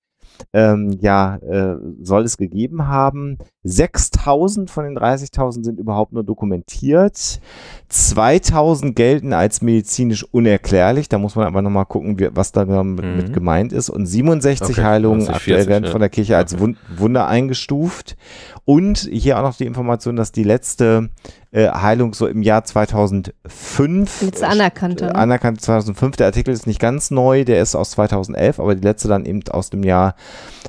ähm, 0.52 0.96
ja, 1.00 1.36
äh, 1.36 1.76
soll 2.00 2.22
es 2.22 2.36
gegeben 2.36 2.86
haben. 2.86 3.38
6000 3.64 4.70
von 4.70 4.84
den 4.84 4.96
30.000 4.96 5.64
sind 5.64 5.80
überhaupt 5.80 6.12
nur 6.12 6.22
dokumentiert. 6.22 7.40
2000 7.88 8.94
gelten 8.94 9.32
als 9.32 9.62
medizinisch 9.62 10.24
unerklärlich. 10.32 11.08
Da 11.08 11.18
muss 11.18 11.34
man 11.34 11.46
aber 11.46 11.62
nochmal 11.62 11.86
gucken, 11.86 12.18
wie, 12.18 12.28
was 12.32 12.52
da 12.52 12.64
damit 12.64 13.04
Mhm. 13.04 13.16
mit 13.16 13.32
gemeint 13.32 13.72
ist. 13.72 13.90
Und 13.90 14.06
67 14.06 14.76
Okay, 14.78 14.86
Heilungen 14.86 15.22
20, 15.22 15.34
aktuell 15.34 15.56
40, 15.56 15.68
werden 15.70 15.84
ja. 15.84 15.90
von 15.90 16.00
der 16.00 16.10
Kirche 16.10 16.36
als 16.36 16.54
Okay. 16.54 16.62
Wun 16.62 16.76
Wunder 16.96 17.26
eingestuft. 17.26 18.16
Und 18.64 18.98
hier 19.10 19.38
auch 19.38 19.42
noch 19.42 19.56
die 19.56 19.66
Information, 19.66 20.16
dass 20.16 20.30
die 20.30 20.44
letzte 20.44 21.08
äh, 21.50 21.68
Heilung 21.68 22.14
so 22.14 22.26
im 22.26 22.42
Jahr 22.42 22.64
2005. 22.64 24.22
Letzte 24.22 24.46
anerkannte. 24.48 25.04
Äh, 25.04 25.08
Ne? 25.08 25.14
anerkannt 25.14 25.60
2005. 25.60 26.16
Der 26.16 26.26
Artikel 26.26 26.52
ist 26.52 26.66
nicht 26.66 26.80
ganz 26.80 27.10
neu, 27.10 27.44
der 27.44 27.60
ist 27.62 27.74
aus 27.74 27.90
2011, 27.92 28.60
aber 28.60 28.74
die 28.74 28.82
letzte 28.82 29.08
dann 29.08 29.24
eben 29.24 29.40
aus 29.50 29.70
dem 29.70 29.82
Jahr 29.82 30.14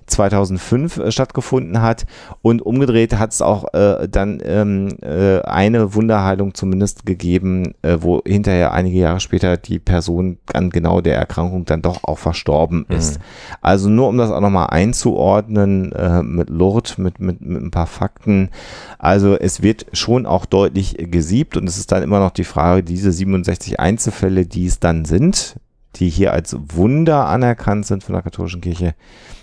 2005 0.07 0.97
äh, 0.97 1.11
stattgefunden 1.11 1.81
hat. 1.81 2.05
Und 2.41 2.61
umgedreht 2.61 3.17
hat 3.17 3.31
es 3.31 3.41
auch 3.41 3.73
äh, 3.73 4.07
dann 4.07 4.41
ähm, 4.43 4.97
äh, 5.01 5.41
eine 5.41 5.93
Wunderheilung 5.95 6.53
zumindest 6.53 7.05
gegeben, 7.05 7.73
äh, 7.81 7.97
wo 7.99 8.21
hinterher 8.25 8.71
einige 8.71 8.99
Jahre 8.99 9.19
später 9.19 9.57
die 9.57 9.79
Person 9.79 10.37
an 10.53 10.69
genau 10.69 11.01
der 11.01 11.15
Erkrankung 11.17 11.65
dann 11.65 11.81
doch 11.81 12.03
auch 12.03 12.17
verstorben 12.17 12.85
ist. 12.89 13.19
Also 13.61 13.89
nur 13.89 14.07
um 14.07 14.17
das 14.17 14.31
auch 14.31 14.41
nochmal 14.41 14.67
einzuordnen 14.69 15.91
äh, 15.91 16.23
mit 16.23 16.49
Lourdes, 16.49 16.97
mit, 16.97 17.19
mit, 17.19 17.41
mit 17.41 17.61
ein 17.61 17.71
paar 17.71 17.87
Fakten. 17.87 18.49
Also 18.97 19.35
es 19.35 19.61
wird 19.61 19.85
schon 19.93 20.25
auch 20.25 20.45
deutlich 20.45 20.68
gesiebt 20.73 21.57
und 21.57 21.67
es 21.67 21.77
ist 21.77 21.91
dann 21.91 22.03
immer 22.03 22.19
noch 22.19 22.31
die 22.31 22.43
Frage, 22.43 22.83
diese 22.83 23.11
67 23.11 23.79
Einzelfälle, 23.79 24.45
die 24.45 24.65
es 24.65 24.79
dann 24.79 25.05
sind, 25.05 25.55
die 25.95 26.09
hier 26.09 26.33
als 26.33 26.55
Wunder 26.73 27.25
anerkannt 27.27 27.85
sind 27.85 28.03
von 28.03 28.13
der 28.13 28.21
katholischen 28.21 28.61
Kirche, 28.61 28.95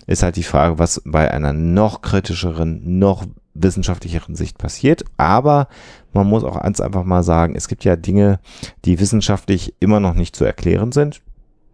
ist 0.06 0.22
halt 0.22 0.36
die 0.36 0.42
Frage, 0.42 0.78
was 0.78 1.02
bei 1.04 1.30
einer 1.30 1.52
noch 1.52 2.02
kritischeren, 2.02 2.98
noch 2.98 3.26
wissenschaftlicheren 3.54 4.36
Sicht 4.36 4.58
passiert. 4.58 5.04
Aber 5.16 5.68
man 6.12 6.26
muss 6.26 6.44
auch 6.44 6.60
ganz 6.62 6.80
einfach 6.80 7.04
mal 7.04 7.22
sagen, 7.22 7.54
es 7.56 7.68
gibt 7.68 7.84
ja 7.84 7.96
Dinge, 7.96 8.38
die 8.84 9.00
wissenschaftlich 9.00 9.74
immer 9.80 10.00
noch 10.00 10.14
nicht 10.14 10.36
zu 10.36 10.44
erklären 10.44 10.92
sind, 10.92 11.20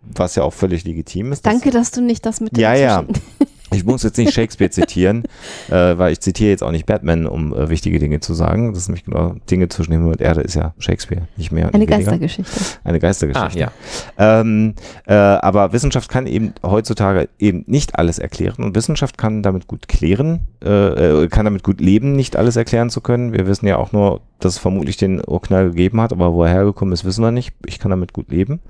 was 0.03 0.35
ja 0.35 0.43
auch 0.43 0.53
völlig 0.53 0.85
legitim 0.85 1.33
ist. 1.33 1.47
Danke, 1.47 1.71
dass 1.71 1.91
du 1.91 2.01
nicht 2.01 2.25
das 2.27 2.41
mit 2.41 2.57
dem 2.57 2.61
Ja, 2.61 2.75
ja. 2.75 3.05
Ich 3.73 3.85
muss 3.85 4.03
jetzt 4.03 4.19
nicht 4.19 4.33
Shakespeare 4.33 4.71
zitieren, 4.71 5.25
äh, 5.71 5.97
weil 5.99 6.13
ich 6.13 6.21
zitiere 6.21 6.51
jetzt 6.51 6.63
auch 6.63 6.71
nicht 6.71 6.87
Batman, 6.87 7.27
um 7.27 7.55
äh, 7.55 7.69
wichtige 7.69 7.99
Dinge 7.99 8.21
zu 8.21 8.35
sagen. 8.35 8.73
Das 8.73 8.83
ist 8.83 8.89
nämlich 8.89 9.05
genau 9.05 9.35
Dinge 9.51 9.69
zwischen 9.69 9.93
Himmel 9.93 10.13
und 10.13 10.21
Erde 10.21 10.41
ist 10.43 10.55
ja 10.55 10.75
Shakespeare, 10.79 11.29
nicht 11.37 11.53
mehr. 11.53 11.69
Eine 11.69 11.79
nicht 11.79 11.91
weniger. 11.91 12.11
Geistergeschichte. 12.11 12.53
Eine 12.85 12.97
Ah, 12.97 13.01
Geistergeschichte. 13.01 13.59
ja. 13.59 13.71
Ähm, 14.19 14.75
äh, 15.07 15.15
aber 15.15 15.73
Wissenschaft 15.73 16.09
kann 16.09 16.27
eben 16.27 16.55
heutzutage 16.63 17.29
eben 17.39 17.65
nicht 17.67 17.99
alles 17.99 18.19
erklären 18.19 18.65
und 18.65 18.75
Wissenschaft 18.75 19.19
kann 19.19 19.43
damit 19.43 19.67
gut 19.67 19.89
klären, 19.89 20.47
äh, 20.65 21.23
äh, 21.25 21.29
kann 21.29 21.45
damit 21.45 21.63
gut 21.63 21.81
leben, 21.81 22.13
nicht 22.13 22.37
alles 22.37 22.57
erklären 22.57 22.91
zu 22.91 23.01
können. 23.01 23.33
Wir 23.33 23.47
wissen 23.47 23.67
ja 23.67 23.77
auch 23.77 23.93
nur, 23.93 24.21
dass 24.39 24.55
es 24.55 24.59
vermutlich 24.59 24.97
den 24.97 25.23
Urknall 25.27 25.71
gegeben 25.71 26.01
hat, 26.01 26.13
aber 26.13 26.33
wo 26.33 26.43
er 26.45 26.51
hergekommen 26.51 26.93
ist, 26.93 27.05
wissen 27.05 27.23
wir 27.23 27.31
nicht. 27.31 27.53
Ich 27.67 27.79
kann 27.79 27.91
damit 27.91 28.13
gut 28.13 28.31
leben. 28.31 28.61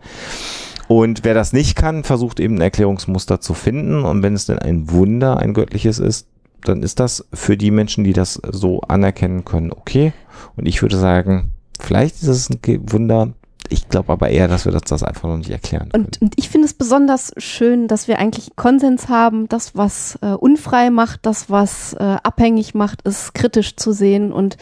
Und 0.88 1.24
wer 1.24 1.34
das 1.34 1.52
nicht 1.52 1.76
kann, 1.76 2.04
versucht 2.04 2.40
eben 2.40 2.56
ein 2.56 2.60
Erklärungsmuster 2.60 3.40
zu 3.40 3.54
finden. 3.54 4.04
Und 4.04 4.22
wenn 4.22 4.34
es 4.34 4.46
denn 4.46 4.58
ein 4.58 4.90
Wunder, 4.90 5.38
ein 5.38 5.54
göttliches 5.54 5.98
ist, 5.98 6.26
dann 6.64 6.82
ist 6.82 7.00
das 7.00 7.24
für 7.32 7.56
die 7.56 7.70
Menschen, 7.70 8.04
die 8.04 8.12
das 8.12 8.40
so 8.50 8.80
anerkennen 8.82 9.44
können, 9.44 9.72
okay. 9.72 10.12
Und 10.56 10.66
ich 10.66 10.82
würde 10.82 10.96
sagen, 10.96 11.50
vielleicht 11.80 12.16
ist 12.16 12.28
es 12.28 12.50
ein 12.50 12.60
Wunder. 12.90 13.32
Ich 13.68 13.88
glaube 13.88 14.12
aber 14.12 14.28
eher, 14.28 14.48
dass 14.48 14.64
wir 14.64 14.72
das, 14.72 14.82
das 14.82 15.02
einfach 15.02 15.28
noch 15.28 15.38
nicht 15.38 15.50
erklären 15.50 15.88
können. 15.90 16.04
Und, 16.04 16.20
und 16.20 16.34
ich 16.36 16.50
finde 16.50 16.66
es 16.66 16.74
besonders 16.74 17.32
schön, 17.38 17.88
dass 17.88 18.06
wir 18.06 18.18
eigentlich 18.18 18.54
Konsens 18.54 19.08
haben, 19.08 19.48
das, 19.48 19.74
was 19.74 20.18
äh, 20.20 20.32
unfrei 20.32 20.90
macht, 20.90 21.20
das, 21.22 21.48
was 21.48 21.94
äh, 21.94 22.16
abhängig 22.22 22.74
macht, 22.74 23.02
ist 23.02 23.34
kritisch 23.34 23.76
zu 23.76 23.92
sehen. 23.92 24.32
Und 24.32 24.56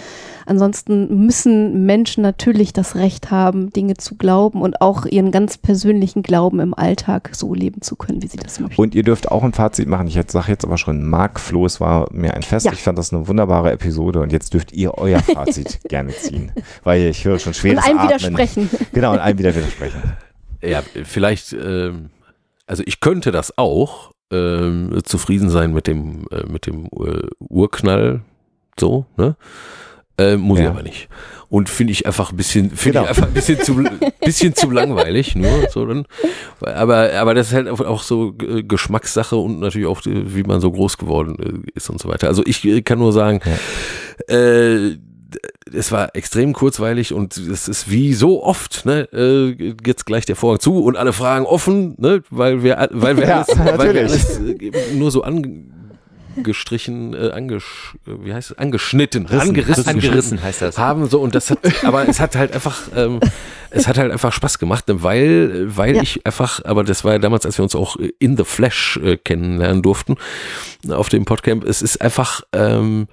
ansonsten 0.51 1.25
müssen 1.25 1.87
Menschen 1.87 2.23
natürlich 2.23 2.73
das 2.73 2.97
Recht 2.97 3.31
haben, 3.31 3.71
Dinge 3.71 3.95
zu 3.95 4.17
glauben 4.17 4.61
und 4.63 4.81
auch 4.81 5.07
ihren 5.07 5.31
ganz 5.31 5.57
persönlichen 5.57 6.23
Glauben 6.23 6.61
im 6.61 6.75
Alltag 6.75 7.31
so 7.33 7.55
leben 7.55 7.83
zu 7.83 7.97
können, 7.97 8.23
wie 8.23 8.27
sie 8.27 8.37
das 8.37 8.61
möchten. 8.61 8.81
Und 8.81 8.95
ihr 8.95 9.03
dürft 9.03 9.31
auch 9.31 9.45
ein 9.45 9.53
Fazit 9.53 9.89
machen. 9.89 10.09
Ich 10.09 10.19
sage 10.29 10.51
jetzt 10.51 10.65
aber 10.65 10.77
schon, 10.77 11.09
Marc 11.09 11.41
Flo, 11.41 11.65
es 11.65 11.81
war 11.81 12.09
mir 12.13 12.35
ein 12.35 12.43
Fest. 12.43 12.67
Ja. 12.67 12.73
Ich 12.73 12.83
fand 12.83 12.99
das 12.99 13.13
eine 13.13 13.27
wunderbare 13.29 13.71
Episode 13.71 14.21
und 14.21 14.33
jetzt 14.33 14.53
dürft 14.53 14.73
ihr 14.73 14.99
euer 14.99 15.21
Fazit 15.23 15.81
gerne 15.89 16.13
ziehen. 16.13 16.53
Weil 16.83 17.03
ich 17.03 17.25
höre 17.25 17.39
schon 17.39 17.51
Und 17.51 17.55
schweres 17.55 17.85
einem 17.85 17.99
Atmen. 17.99 18.09
widersprechen. 18.09 18.71
Genau, 18.93 19.13
und 19.13 19.21
einem 19.21 19.39
wieder 19.39 19.55
widersprechen. 19.55 20.03
Ja, 20.63 20.83
vielleicht, 21.05 21.53
ähm, 21.53 22.11
also 22.67 22.83
ich 22.87 23.01
könnte 23.01 23.31
das 23.31 23.57
auch, 23.57 24.11
ähm, 24.33 24.99
zufrieden 25.05 25.49
sein 25.49 25.73
mit 25.73 25.87
dem, 25.87 26.27
äh, 26.31 26.45
mit 26.47 26.67
dem 26.67 26.87
äh, 26.87 27.29
Urknall, 27.39 28.23
so, 28.79 29.07
ne? 29.17 29.37
Äh, 30.21 30.37
muss 30.37 30.59
ich 30.59 30.65
Ja. 30.65 30.71
aber 30.71 30.83
nicht. 30.83 31.09
Und 31.49 31.69
finde 31.69 31.93
ich 31.93 32.07
einfach 32.07 32.31
ein 32.31 32.37
bisschen, 32.37 32.71
finde 32.71 33.01
Genau. 33.01 33.03
ich 33.05 33.09
einfach 33.09 33.27
ein 33.27 33.33
bisschen 33.35 33.59
zu, 33.61 33.75
bisschen 34.25 34.55
zu 34.55 34.71
langweilig, 34.71 35.35
nur 35.35 35.69
so 35.71 35.85
dann. 35.85 36.07
Aber, 36.61 37.13
aber 37.15 37.35
das 37.35 37.49
ist 37.49 37.55
halt 37.55 37.69
auch- 37.69 38.03
so 38.05 38.33
Geschmackssache 38.37 39.35
und 39.37 39.59
natürlich 39.59 39.89
auch, 39.89 40.01
wie 40.05 40.45
man 40.45 40.61
so 40.61 40.71
groß 40.71 40.97
geworden 40.97 41.65
äh, 41.67 41.71
ist 41.75 41.91
und 41.91 42.01
so 42.01 42.09
weiter. 42.09 42.29
Also 42.29 42.43
ich 42.47 42.65
äh, 42.65 42.83
kann 42.83 42.99
nur 43.01 43.13
sagen, 43.13 43.41
äh, 44.29 44.97
es 45.73 45.93
war 45.93 46.15
extrem 46.17 46.53
kurzweilig 46.53 47.13
und 47.13 47.37
es 47.37 47.69
ist 47.69 47.89
wie 47.91 48.15
so 48.15 48.43
oft, 48.43 48.85
ne, 48.85 49.09
äh, 49.13 49.75
jetzt 49.87 50.05
gleich 50.07 50.27
der 50.27 50.35
Vorhang 50.37 50.59
zu 50.61 50.83
und 50.83 50.97
alle 50.97 51.13
Fragen 51.13 51.47
offen, 51.47 51.95
ne, 51.99 52.23
weil 52.31 52.63
wir, 52.65 52.89
weil 52.93 53.17
wir, 53.17 53.27
Ja, 53.29 53.43
alles, 53.43 53.79
weil 53.79 53.95
wir 53.95 54.01
alles 54.03 54.39
äh, 54.41 54.95
nur 54.95 55.11
so 55.13 55.23
angestrichen, 56.37 57.15
äh, 57.15 57.31
angesch, 57.31 57.95
äh, 58.07 58.11
wie 58.25 58.33
heißt 58.35 58.53
es, 58.53 58.59
angeschnitten, 58.59 59.27
Rissen, 59.27 59.49
angerissen, 59.51 59.75
rissen, 59.75 59.89
angerissen 59.89 60.43
heißt 60.43 60.63
das. 60.63 60.79
haben 60.79 61.07
so 61.09 61.21
und 61.21 61.35
das 61.35 61.51
hat, 61.51 61.59
aber 61.85 62.09
es 62.09 62.21
hat 62.21 62.37
halt 62.37 62.53
einfach, 62.53 62.79
ähm, 62.95 63.21
es 63.71 63.87
hat 63.89 63.99
halt 63.99 64.13
einfach 64.13 64.33
Spaß 64.33 64.59
gemacht, 64.59 64.85
weil, 64.89 65.77
weil 65.77 65.97
Ja. 65.97 66.03
ich 66.03 66.25
einfach, 66.27 66.65
aber 66.65 66.85
das 66.85 67.05
war 67.05 67.13
ja 67.13 67.19
damals, 67.19 67.47
als 67.47 67.59
wir 67.59 67.63
uns 67.63 67.75
auch 67.75 67.97
in 68.19 68.37
the 68.37 68.45
Flash 68.45 68.99
äh, 69.03 69.17
kennenlernen 69.17 69.83
durften 69.83 70.17
auf 70.89 71.09
dem 71.09 71.25
Podcamp, 71.25 71.65
es 71.65 71.83
ist 71.83 72.01
einfach, 72.01 72.43
ähm, 72.53 73.09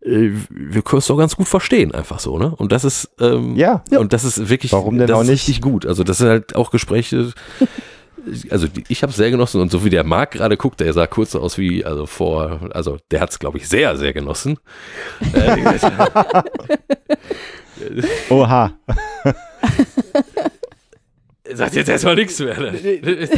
äh, 0.00 0.30
wir 0.50 0.82
können 0.82 0.98
es 0.98 1.06
doch 1.06 1.16
ganz 1.16 1.34
gut 1.36 1.48
verstehen, 1.48 1.92
einfach 1.92 2.20
so, 2.20 2.38
ne? 2.38 2.54
Und 2.56 2.70
das 2.72 2.84
ist, 2.84 3.10
ähm, 3.20 3.56
Ja. 3.56 3.82
und 3.90 4.12
das 4.12 4.24
ist 4.24 4.48
wirklich, 4.48 4.72
Warum 4.72 4.96
denn 4.98 5.08
das 5.08 5.16
auch 5.16 5.22
ist 5.22 5.28
nicht? 5.28 5.48
richtig 5.48 5.60
gut. 5.62 5.84
Also 5.86 6.04
das 6.04 6.18
sind 6.18 6.28
halt 6.28 6.54
auch 6.54 6.70
Gespräche, 6.70 7.32
also 8.50 8.66
ich 8.88 9.02
habe 9.02 9.10
es 9.10 9.16
sehr 9.16 9.30
genossen 9.30 9.60
und 9.60 9.70
so 9.70 9.84
wie 9.84 9.90
der 9.90 10.04
Marc 10.04 10.32
gerade 10.32 10.56
guckt, 10.56 10.80
der 10.80 10.92
sah 10.92 11.06
kurz 11.06 11.32
so 11.32 11.40
aus 11.40 11.58
wie, 11.58 11.84
also 11.84 12.06
vor, 12.06 12.70
also 12.72 12.98
der 13.10 13.20
hat 13.20 13.30
es, 13.30 13.38
glaube 13.38 13.58
ich, 13.58 13.68
sehr, 13.68 13.96
sehr 13.96 14.12
genossen. 14.12 14.58
Äh, 15.32 15.56
Oha. 18.30 18.72
sagt 21.52 21.74
jetzt 21.74 21.88
erstmal 21.88 22.16
nichts 22.16 22.38
mehr. 22.38 22.58
Ne? 22.58 23.28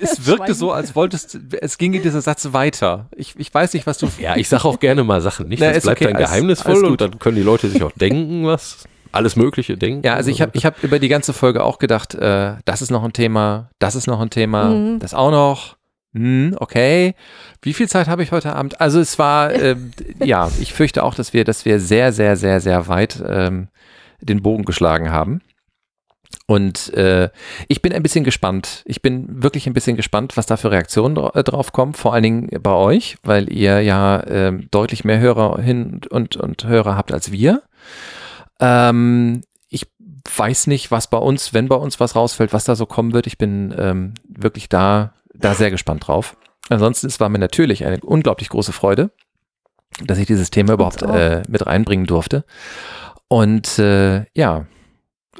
Es 0.00 0.26
wirkte 0.26 0.54
so, 0.54 0.72
als 0.72 0.94
wolltest, 0.94 1.38
es 1.60 1.78
ginge 1.78 2.00
dieser 2.00 2.20
Satz 2.20 2.52
weiter. 2.52 3.08
Ich, 3.16 3.34
ich 3.36 3.52
weiß 3.52 3.72
nicht, 3.74 3.86
was 3.86 3.98
du. 3.98 4.08
Ja, 4.18 4.36
ich 4.36 4.48
sage 4.48 4.64
auch 4.64 4.78
gerne 4.78 5.04
mal 5.04 5.20
Sachen 5.20 5.48
nicht. 5.48 5.60
Na, 5.60 5.68
das 5.68 5.78
ist 5.78 5.82
bleibt 5.84 6.02
okay, 6.02 6.12
dann 6.12 6.22
geheimnisvoll 6.22 6.72
alles 6.72 6.82
und 6.84 6.90
gut. 6.90 7.00
dann 7.00 7.18
können 7.18 7.36
die 7.36 7.42
Leute 7.42 7.68
sich 7.68 7.82
auch 7.82 7.92
denken, 7.92 8.46
was 8.46 8.84
alles 9.12 9.36
Mögliche 9.36 9.76
denken. 9.76 10.02
Ja, 10.04 10.14
also 10.14 10.30
ich 10.30 10.40
habe 10.42 10.52
ich 10.54 10.64
hab 10.66 10.82
über 10.84 10.98
die 10.98 11.08
ganze 11.08 11.32
Folge 11.32 11.62
auch 11.64 11.78
gedacht, 11.78 12.14
äh, 12.14 12.54
das 12.64 12.82
ist 12.82 12.90
noch 12.90 13.04
ein 13.04 13.12
Thema, 13.12 13.70
das 13.78 13.94
ist 13.94 14.06
noch 14.06 14.20
ein 14.20 14.30
Thema, 14.30 14.64
Mhm. 14.70 14.98
das 14.98 15.14
auch 15.14 15.30
noch. 15.30 15.76
Hm, 16.14 16.56
okay. 16.58 17.14
Wie 17.60 17.74
viel 17.74 17.86
Zeit 17.88 18.08
habe 18.08 18.22
ich 18.22 18.32
heute 18.32 18.54
Abend? 18.56 18.80
Also 18.80 18.98
es 18.98 19.18
war, 19.18 19.52
ähm, 19.62 19.90
ja, 20.24 20.50
ich 20.60 20.72
fürchte 20.72 21.04
auch, 21.04 21.14
dass 21.14 21.32
wir, 21.34 21.44
dass 21.44 21.64
wir 21.64 21.80
sehr, 21.80 22.12
sehr, 22.12 22.36
sehr, 22.36 22.60
sehr 22.60 22.88
weit 22.88 23.22
ähm, 23.26 23.68
den 24.20 24.42
Bogen 24.42 24.64
geschlagen 24.64 25.10
haben. 25.10 25.40
Und 26.46 26.92
äh, 26.94 27.28
ich 27.68 27.82
bin 27.82 27.92
ein 27.92 28.02
bisschen 28.02 28.24
gespannt. 28.24 28.82
Ich 28.86 29.02
bin 29.02 29.42
wirklich 29.42 29.66
ein 29.66 29.74
bisschen 29.74 29.96
gespannt, 29.96 30.36
was 30.36 30.46
da 30.46 30.56
für 30.56 30.70
Reaktionen 30.70 31.14
dra 31.14 31.30
äh, 31.34 31.44
drauf 31.44 31.72
kommen. 31.72 31.92
Vor 31.94 32.14
allen 32.14 32.22
Dingen 32.22 32.48
bei 32.62 32.72
euch, 32.72 33.16
weil 33.22 33.52
ihr 33.52 33.80
ja 33.82 34.26
ähm, 34.26 34.68
deutlich 34.70 35.04
mehr 35.04 35.18
Hörer 35.20 35.60
hin 35.60 36.00
und, 36.10 36.36
und 36.36 36.64
Hörer 36.64 36.96
habt 36.96 37.12
als 37.12 37.32
wir. 37.32 37.62
Ähm, 38.60 39.42
ich 39.68 39.86
weiß 40.36 40.66
nicht, 40.66 40.90
was 40.90 41.08
bei 41.08 41.18
uns, 41.18 41.54
wenn 41.54 41.68
bei 41.68 41.76
uns 41.76 42.00
was 42.00 42.14
rausfällt, 42.14 42.52
was 42.52 42.64
da 42.64 42.76
so 42.76 42.86
kommen 42.86 43.12
wird. 43.12 43.26
Ich 43.26 43.38
bin 43.38 43.74
ähm, 43.76 44.14
wirklich 44.28 44.68
da, 44.68 45.14
da 45.34 45.54
sehr 45.54 45.70
gespannt 45.70 46.06
drauf. 46.06 46.36
Ansonsten, 46.68 47.06
es 47.06 47.20
war 47.20 47.28
mir 47.28 47.38
natürlich 47.38 47.84
eine 47.84 48.00
unglaublich 48.00 48.48
große 48.50 48.72
Freude, 48.72 49.10
dass 50.04 50.18
ich 50.18 50.26
dieses 50.26 50.50
Thema 50.50 50.74
überhaupt 50.74 51.02
äh, 51.02 51.42
mit 51.48 51.66
reinbringen 51.66 52.06
durfte. 52.06 52.44
Und 53.28 53.78
äh, 53.78 54.26
ja, 54.34 54.66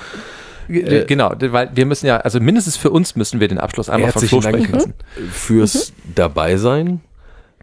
Äh, 0.68 1.04
genau, 1.06 1.32
weil 1.38 1.70
wir 1.74 1.86
müssen 1.86 2.06
ja, 2.06 2.18
also 2.18 2.40
mindestens 2.40 2.76
für 2.76 2.90
uns 2.90 3.16
müssen 3.16 3.40
wir 3.40 3.48
den 3.48 3.58
Abschluss 3.58 3.88
einmal 3.88 4.12
von 4.12 4.22
Flo 4.22 4.40
sprechen 4.40 4.72
lassen. 4.72 4.94
Fürs 5.30 5.92
dabei 6.14 6.56
sein. 6.56 7.00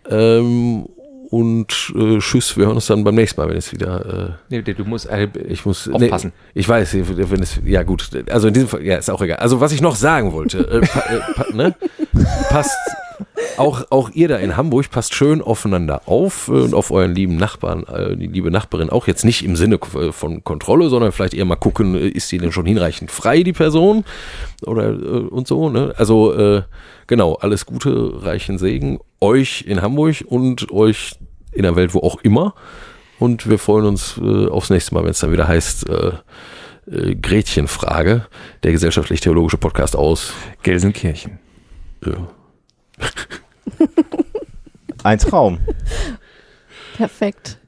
Ähm, 0.10 0.86
und 1.30 1.94
äh, 1.96 2.18
tschüss, 2.18 2.58
wir 2.58 2.66
hören 2.66 2.76
uns 2.76 2.88
dann 2.88 3.04
beim 3.04 3.14
nächsten 3.14 3.40
Mal, 3.40 3.50
wenn 3.50 3.58
es 3.58 3.72
wieder. 3.72 4.38
Äh, 4.50 4.56
Nee, 4.56 4.64
nee, 4.66 4.74
du 4.74 4.84
musst, 4.84 5.08
äh, 5.08 5.28
ich 5.48 5.64
muss 5.64 5.88
Aufpassen. 5.88 6.34
Nee, 6.34 6.62
ich 6.62 6.68
weiß, 6.68 6.96
wenn 6.96 7.44
es 7.44 7.60
ja 7.64 7.84
gut. 7.84 8.10
Also 8.30 8.48
in 8.48 8.54
diesem 8.56 8.70
Fall, 8.70 8.84
ja, 8.84 8.98
ist 8.98 9.12
auch 9.12 9.22
egal. 9.22 9.38
Also 9.38 9.62
was 9.62 9.72
ich 9.72 9.82
noch 9.82 9.96
sagen 9.96 10.34
wollte, 10.34 10.60
äh, 10.60 10.82
pa, 10.82 11.00
äh, 11.02 11.20
pa, 11.36 11.46
ne? 11.54 11.76
passt 12.50 12.76
auch 13.58 13.86
auch 13.90 14.10
ihr 14.12 14.28
da 14.28 14.38
in 14.38 14.56
Hamburg 14.58 14.90
passt 14.90 15.14
schön 15.14 15.42
aufeinander 15.42 16.04
auf 16.06 16.48
äh, 16.48 16.52
und 16.52 16.74
auf 16.74 16.92
euren 16.92 17.14
lieben 17.14 17.36
Nachbarn, 17.36 17.84
äh, 17.84 18.16
die 18.16 18.28
liebe 18.28 18.52
Nachbarin 18.52 18.90
auch 18.90 19.08
jetzt 19.08 19.26
nicht 19.26 19.44
im 19.44 19.56
Sinne 19.56 19.80
äh, 19.96 20.12
von 20.12 20.44
Kontrolle, 20.44 20.90
sondern 20.90 21.12
vielleicht 21.12 21.34
eher 21.34 21.46
mal 21.46 21.56
gucken, 21.56 21.96
ist 21.96 22.32
die 22.32 22.38
denn 22.38 22.52
schon 22.52 22.66
hinreichend 22.66 23.12
frei 23.12 23.44
die 23.44 23.54
Person 23.54 24.04
oder 24.66 24.90
und 25.32 25.48
so. 25.48 25.70
Ne? 25.70 25.94
Also 25.98 26.64
genau, 27.08 27.36
alles 27.36 27.66
Gute, 27.66 28.24
reichen 28.24 28.58
Segen 28.58 29.00
euch 29.22 29.64
in 29.68 29.82
Hamburg 29.82 30.24
und 30.28 30.72
euch 30.72 31.16
in 31.52 31.64
der 31.64 31.76
Welt 31.76 31.94
wo 31.94 32.00
auch 32.00 32.20
immer. 32.22 32.56
Und 33.20 33.50
wir 33.50 33.60
freuen 33.60 33.86
uns 33.86 34.20
aufs 34.20 34.70
nächste 34.70 34.94
Mal, 34.96 35.04
wenn 35.04 35.12
es 35.12 35.20
dann 35.20 35.32
wieder 35.32 35.48
heißt, 35.48 35.86
Gretchenfrage, 37.22 38.26
der 38.64 38.72
gesellschaftlich-theologische 38.72 39.58
Podcast 39.58 39.96
aus. 39.96 40.34
Gelsenkirchen. 40.64 41.40
Äh, 42.06 42.12
Ein 45.04 45.20
Traum. 45.20 45.60
Perfekt. 46.98 47.59